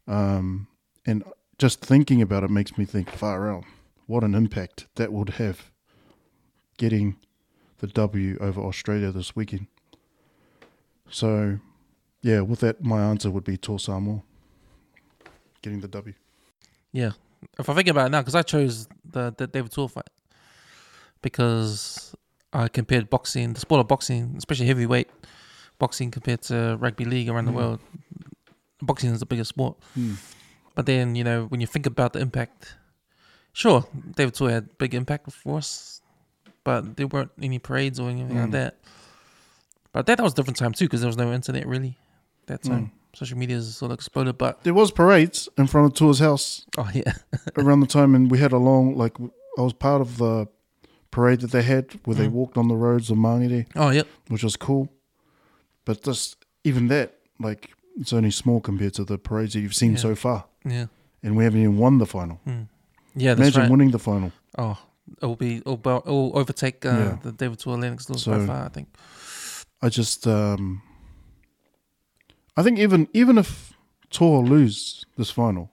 Um, 0.07 0.69
and 1.07 1.25
just 1.59 1.81
thinking 1.81 2.21
about 2.21 2.45
it 2.45 2.51
makes 2.51 2.77
me 2.77 2.85
think 2.85 3.11
far 3.11 3.51
out. 3.51 3.65
What 4.07 4.25
an 4.25 4.35
impact 4.35 4.87
that 4.97 5.13
would 5.13 5.31
have 5.31 5.71
getting 6.79 7.17
the 7.81 7.87
W 7.89 8.37
over 8.41 8.61
Australia 8.61 9.11
this 9.11 9.35
weekend. 9.35 9.67
So, 11.11 11.59
yeah, 12.23 12.41
with 12.41 12.61
that, 12.61 12.83
my 12.83 13.01
answer 13.03 13.31
would 13.31 13.45
be 13.45 13.57
Toa 13.57 13.79
Samoa 13.79 14.23
getting 15.63 15.81
the 15.81 15.89
W. 15.89 16.15
Yeah. 16.93 17.13
If 17.59 17.69
I 17.69 17.75
think 17.75 17.89
about 17.89 18.07
it 18.07 18.11
now, 18.11 18.21
because 18.21 18.35
I 18.35 18.43
chose 18.43 18.87
the, 19.05 19.35
the 19.37 19.47
David 19.47 19.73
Tua 19.73 19.89
fight 19.89 20.09
because 21.23 22.15
I 22.53 22.69
compared 22.69 23.11
boxing, 23.11 23.53
the 23.55 23.61
sport 23.61 23.81
of 23.81 23.89
boxing, 23.89 24.35
especially 24.37 24.67
heavyweight 24.67 25.09
boxing, 25.79 26.11
compared 26.11 26.43
to 26.43 26.77
rugby 26.79 27.05
league 27.05 27.29
around 27.29 27.47
the 27.47 27.53
Mm. 27.53 27.57
world. 27.57 27.81
Boxing 28.83 29.11
is 29.11 29.21
the 29.21 29.27
biggest 29.27 29.51
sport. 29.51 29.77
Hmm. 29.95 30.15
But 30.75 30.87
then, 30.87 31.15
you 31.15 31.25
know, 31.25 31.45
when 31.47 31.61
you 31.61 31.67
think 31.67 31.87
about 31.87 32.13
the 32.15 32.21
impact, 32.21 32.77
sure, 33.53 33.85
David 34.17 34.35
Tua 34.35 34.53
had 34.53 34.79
big 34.79 34.95
impact 34.95 35.31
for 35.33 35.59
us, 35.59 36.01
but 36.65 36.97
there 36.97 37.07
weren't 37.07 37.31
any 37.41 37.59
parades 37.59 37.99
or 38.01 38.09
anything 38.11 38.37
like 38.39 38.49
Mm. 38.49 38.53
that. 38.53 38.77
But 39.93 40.07
that, 40.07 40.19
that 40.19 40.23
was 40.23 40.33
a 40.33 40.37
different 40.37 40.57
time 40.57 40.73
too, 40.73 40.85
because 40.87 41.01
there 41.01 41.09
was 41.09 41.17
no 41.17 41.33
internet 41.33 41.67
really 41.67 41.97
that 42.47 42.63
time. 42.63 42.87
Mm. 42.87 42.91
Social 43.17 43.37
media 43.39 43.57
is 43.57 43.77
sort 43.77 43.91
of 43.91 43.97
exploded, 43.99 44.39
but 44.39 44.63
There 44.63 44.75
was 44.75 44.93
parades 44.93 45.49
in 45.59 45.67
front 45.67 45.87
of 45.89 45.95
Tua's 45.95 46.21
house 46.21 46.65
oh 46.79 46.89
yeah, 46.95 47.13
around 47.57 47.81
the 47.81 47.87
time, 47.89 48.15
and 48.15 48.31
we 48.31 48.39
had 48.39 48.53
a 48.53 48.59
long 48.59 48.97
like 48.97 49.17
I 49.59 49.63
was 49.63 49.73
part 49.73 50.01
of 50.01 50.19
the 50.19 50.47
parade 51.11 51.41
that 51.41 51.51
they 51.51 51.63
had 51.63 51.99
where 52.05 52.15
they 52.15 52.29
Mm. 52.29 52.33
walked 52.33 52.57
on 52.57 52.69
the 52.69 52.77
roads 52.77 53.11
of 53.11 53.17
Mangere, 53.19 53.67
oh 53.75 53.91
yep, 53.91 54.07
which 54.29 54.45
was 54.45 54.57
cool. 54.57 54.89
But 55.85 56.05
just 56.05 56.37
even 56.63 56.87
that, 56.89 57.15
like, 57.41 57.71
it's 57.99 58.13
only 58.13 58.31
small 58.31 58.61
compared 58.61 58.95
to 58.95 59.05
the 59.05 59.19
parades 59.19 59.55
that 59.55 59.61
you've 59.61 59.75
seen 59.75 59.93
Yeah. 59.93 59.99
so 59.99 60.15
far, 60.15 60.45
yeah, 60.65 60.87
and 61.23 61.37
we 61.37 61.43
haven't 61.43 61.61
even 61.63 61.79
won 61.79 61.99
the 61.99 62.07
final. 62.07 62.39
mm. 62.47 62.69
yeah. 63.17 63.35
That's 63.35 63.41
Imagine 63.49 63.63
right. 63.63 63.71
winning 63.73 63.91
the 63.91 63.99
final. 63.99 64.31
Oh, 64.57 64.79
it 65.23 65.27
will 65.27 65.37
be, 65.37 65.57
it'll, 65.57 65.75
it'll 65.79 66.33
overtake 66.39 66.85
uh, 66.87 66.89
Yeah. 66.91 67.19
the 67.23 67.33
David 67.33 67.59
Tua 67.59 67.75
Lennox 67.75 68.09
Lewis 68.09 68.23
So- 68.23 68.39
by 68.39 68.47
far. 68.47 68.65
I 68.67 68.69
think. 68.69 68.89
I 69.83 69.89
just, 69.89 70.27
um, 70.27 70.83
I 72.57 72.63
think 72.63 72.79
even 72.79 73.09
even 73.15 73.39
if 73.39 73.73
Toa 74.11 74.41
lose 74.41 75.05
this 75.17 75.31
final, 75.31 75.71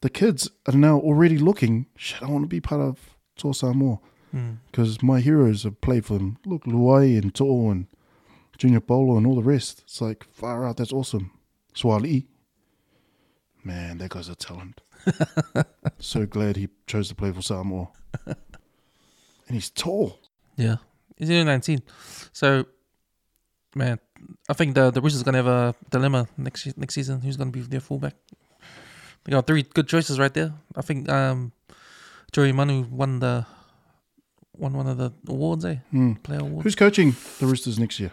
the 0.00 0.10
kids 0.10 0.50
are 0.66 0.76
now 0.76 0.98
already 0.98 1.38
looking. 1.38 1.86
Shit, 1.96 2.22
I 2.22 2.26
want 2.26 2.42
to 2.44 2.48
be 2.48 2.60
part 2.60 2.80
of 2.80 2.98
Toa 3.36 3.54
Samoa 3.54 3.98
Mm. 4.34 4.56
because 4.70 5.02
my 5.02 5.20
heroes 5.20 5.62
have 5.64 5.80
played 5.82 6.06
for 6.06 6.14
them. 6.18 6.38
Look, 6.46 6.64
Luai 6.64 7.18
and 7.20 7.34
To'o 7.34 7.70
and 7.70 7.86
Junior 8.56 8.80
Paulo 8.80 9.18
and 9.18 9.26
all 9.26 9.36
the 9.36 9.42
rest. 9.42 9.82
It's 9.84 10.00
like 10.00 10.24
far 10.32 10.64
out. 10.66 10.78
That's 10.78 10.92
awesome. 10.92 11.30
Suaalii, 11.74 12.24
man, 13.62 13.98
that 13.98 14.10
guy's 14.10 14.28
a 14.30 14.34
talent. 14.34 14.80
so 15.98 16.26
glad 16.26 16.56
he 16.56 16.68
chose 16.86 17.08
to 17.08 17.14
play 17.14 17.32
for 17.32 17.42
Samoa, 17.42 17.88
and 18.26 18.36
he's 19.48 19.70
tall. 19.70 20.18
Yeah, 20.56 20.76
he's 21.16 21.30
only 21.30 21.44
nineteen, 21.44 21.82
so 22.32 22.66
man, 23.74 23.98
I 24.48 24.52
think 24.52 24.74
the 24.74 24.90
the 24.90 25.00
Roosters 25.00 25.22
gonna 25.22 25.38
have 25.38 25.46
a 25.46 25.74
dilemma 25.90 26.28
next 26.36 26.76
next 26.76 26.94
season. 26.94 27.20
Who's 27.20 27.36
gonna 27.36 27.50
be 27.50 27.60
their 27.60 27.80
fullback? 27.80 28.14
They 29.24 29.32
got 29.32 29.46
three 29.46 29.62
good 29.62 29.88
choices 29.88 30.18
right 30.18 30.34
there. 30.34 30.52
I 30.76 30.82
think 30.82 31.08
um, 31.08 31.52
Joey 32.32 32.52
Manu 32.52 32.82
won 32.90 33.20
the 33.20 33.46
won 34.56 34.72
one 34.72 34.86
of 34.86 34.98
the 34.98 35.12
awards, 35.28 35.64
eh? 35.64 35.76
Hmm. 35.90 36.14
Player 36.14 36.40
award. 36.40 36.64
Who's 36.64 36.74
coaching 36.74 37.14
the 37.38 37.46
Roosters 37.46 37.78
next 37.78 38.00
year? 38.00 38.12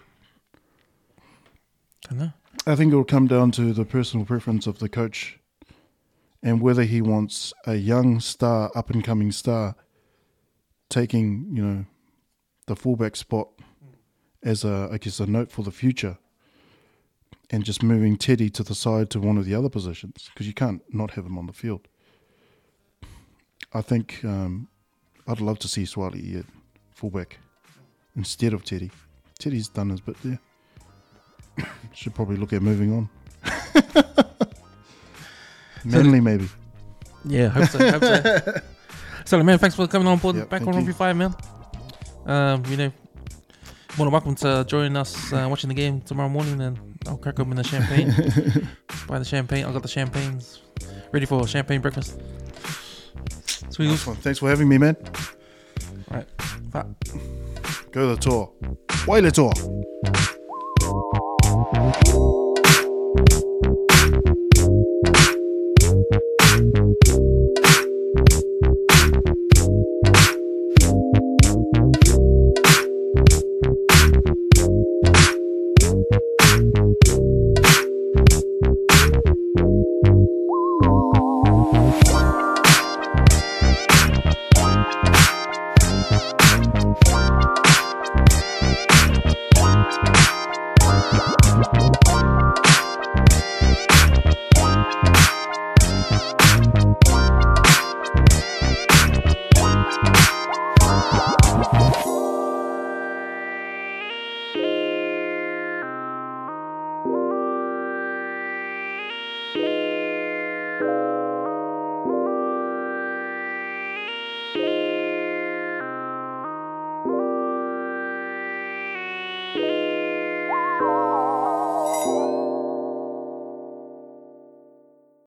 I 2.06 2.10
don't 2.10 2.20
know. 2.20 2.32
I 2.66 2.76
think 2.76 2.94
it 2.94 2.96
will 2.96 3.04
come 3.04 3.28
down 3.28 3.52
to 3.52 3.74
the 3.74 3.86
personal 3.86 4.26
preference 4.26 4.68
of 4.68 4.80
the 4.80 4.90
coach 4.90 5.39
and 6.42 6.62
whether 6.62 6.84
he 6.84 7.02
wants 7.02 7.54
a 7.66 7.76
young 7.76 8.20
star, 8.20 8.72
up 8.76 8.90
and 8.90 9.04
coming 9.04 9.32
star, 9.32 9.76
taking, 10.90 11.50
you 11.54 11.64
know, 11.64 11.86
the 12.68 12.76
fullback 12.76 13.16
spot 13.16 13.50
as 14.44 14.64
a, 14.64 14.90
I 14.92 14.98
guess, 14.98 15.20
a 15.20 15.26
note 15.26 15.52
for 15.52 15.64
the 15.64 15.72
future 15.72 16.18
and 17.50 17.64
just 17.64 17.84
moving 17.84 18.16
Teddy 18.16 18.50
to 18.52 18.64
the 18.64 18.76
side 18.76 19.10
to 19.12 19.20
one 19.20 19.38
of 19.38 19.46
the 19.46 19.56
other 19.56 19.70
positions 19.70 20.30
because 20.34 20.48
you 20.48 20.54
can't 20.54 20.82
not 20.94 21.12
have 21.12 21.26
him 21.26 21.38
on 21.38 21.48
the 21.48 21.54
field. 21.54 21.88
I 23.74 23.82
think 23.82 24.22
um, 24.24 24.68
I'd 25.28 25.42
love 25.42 25.60
to 25.60 25.68
see 25.68 25.84
Suaalii 25.84 26.40
at 26.40 26.46
fullback 26.92 27.38
instead 28.16 28.54
of 28.54 28.64
Teddy. 28.64 28.92
Teddy's 29.38 29.68
done 29.68 29.90
his 29.90 30.02
bit 30.02 30.16
there. 30.24 30.40
should 31.94 32.16
probably 32.16 32.38
look 32.38 32.54
at 32.54 32.62
moving 32.62 32.94
on. 32.94 33.10
Manly, 35.86 36.20
maybe. 36.22 36.48
Yeah, 37.26 37.50
hope 37.50 37.70
so. 37.70 37.92
hope 37.92 38.04
so. 38.04 38.62
so, 39.26 39.44
man, 39.44 39.58
thanks 39.58 39.76
for 39.76 39.88
coming 39.88 40.08
on 40.08 40.18
board 40.18 40.36
Yep, 40.36 40.50
back 40.50 40.60
thank 40.60 40.68
on 40.68 40.74
you. 40.74 40.80
Rugby 40.80 40.94
Five, 40.94 41.16
man. 41.18 41.36
Um, 42.26 42.64
you 42.68 42.78
know, 42.78 42.92
more 43.98 44.06
than 44.06 44.12
welcome 44.12 44.36
to 44.36 44.66
join 44.68 44.96
us 44.96 45.34
uh, 45.34 45.48
watching 45.50 45.68
the 45.68 45.74
game 45.74 46.02
tomorrow 46.02 46.30
morning. 46.30 46.62
And 46.62 46.80
I'll 47.08 47.18
crack 47.18 47.40
open 47.40 47.56
the 47.56 47.64
champagne. 47.64 48.08
Buy 49.08 49.20
the 49.20 49.26
champagne. 49.26 49.66
I've 49.66 49.74
got 49.74 49.82
the 49.82 49.88
champagnes 49.88 50.62
ready 51.12 51.26
for 51.26 51.46
champagne 51.48 51.82
breakfast. 51.82 52.20
Sweet. 53.70 53.88
Nice 53.88 54.06
one. 54.06 54.16
Thanks 54.18 54.40
for 54.40 54.50
having 54.50 54.68
me, 54.68 54.78
man. 54.78 54.96
Right. 56.10 56.28
Go 57.92 58.10
to 58.10 58.16
the 58.16 58.18
tour. 58.18 58.52
Why 59.06 59.22
the 59.22 59.32
tour. 59.32 59.52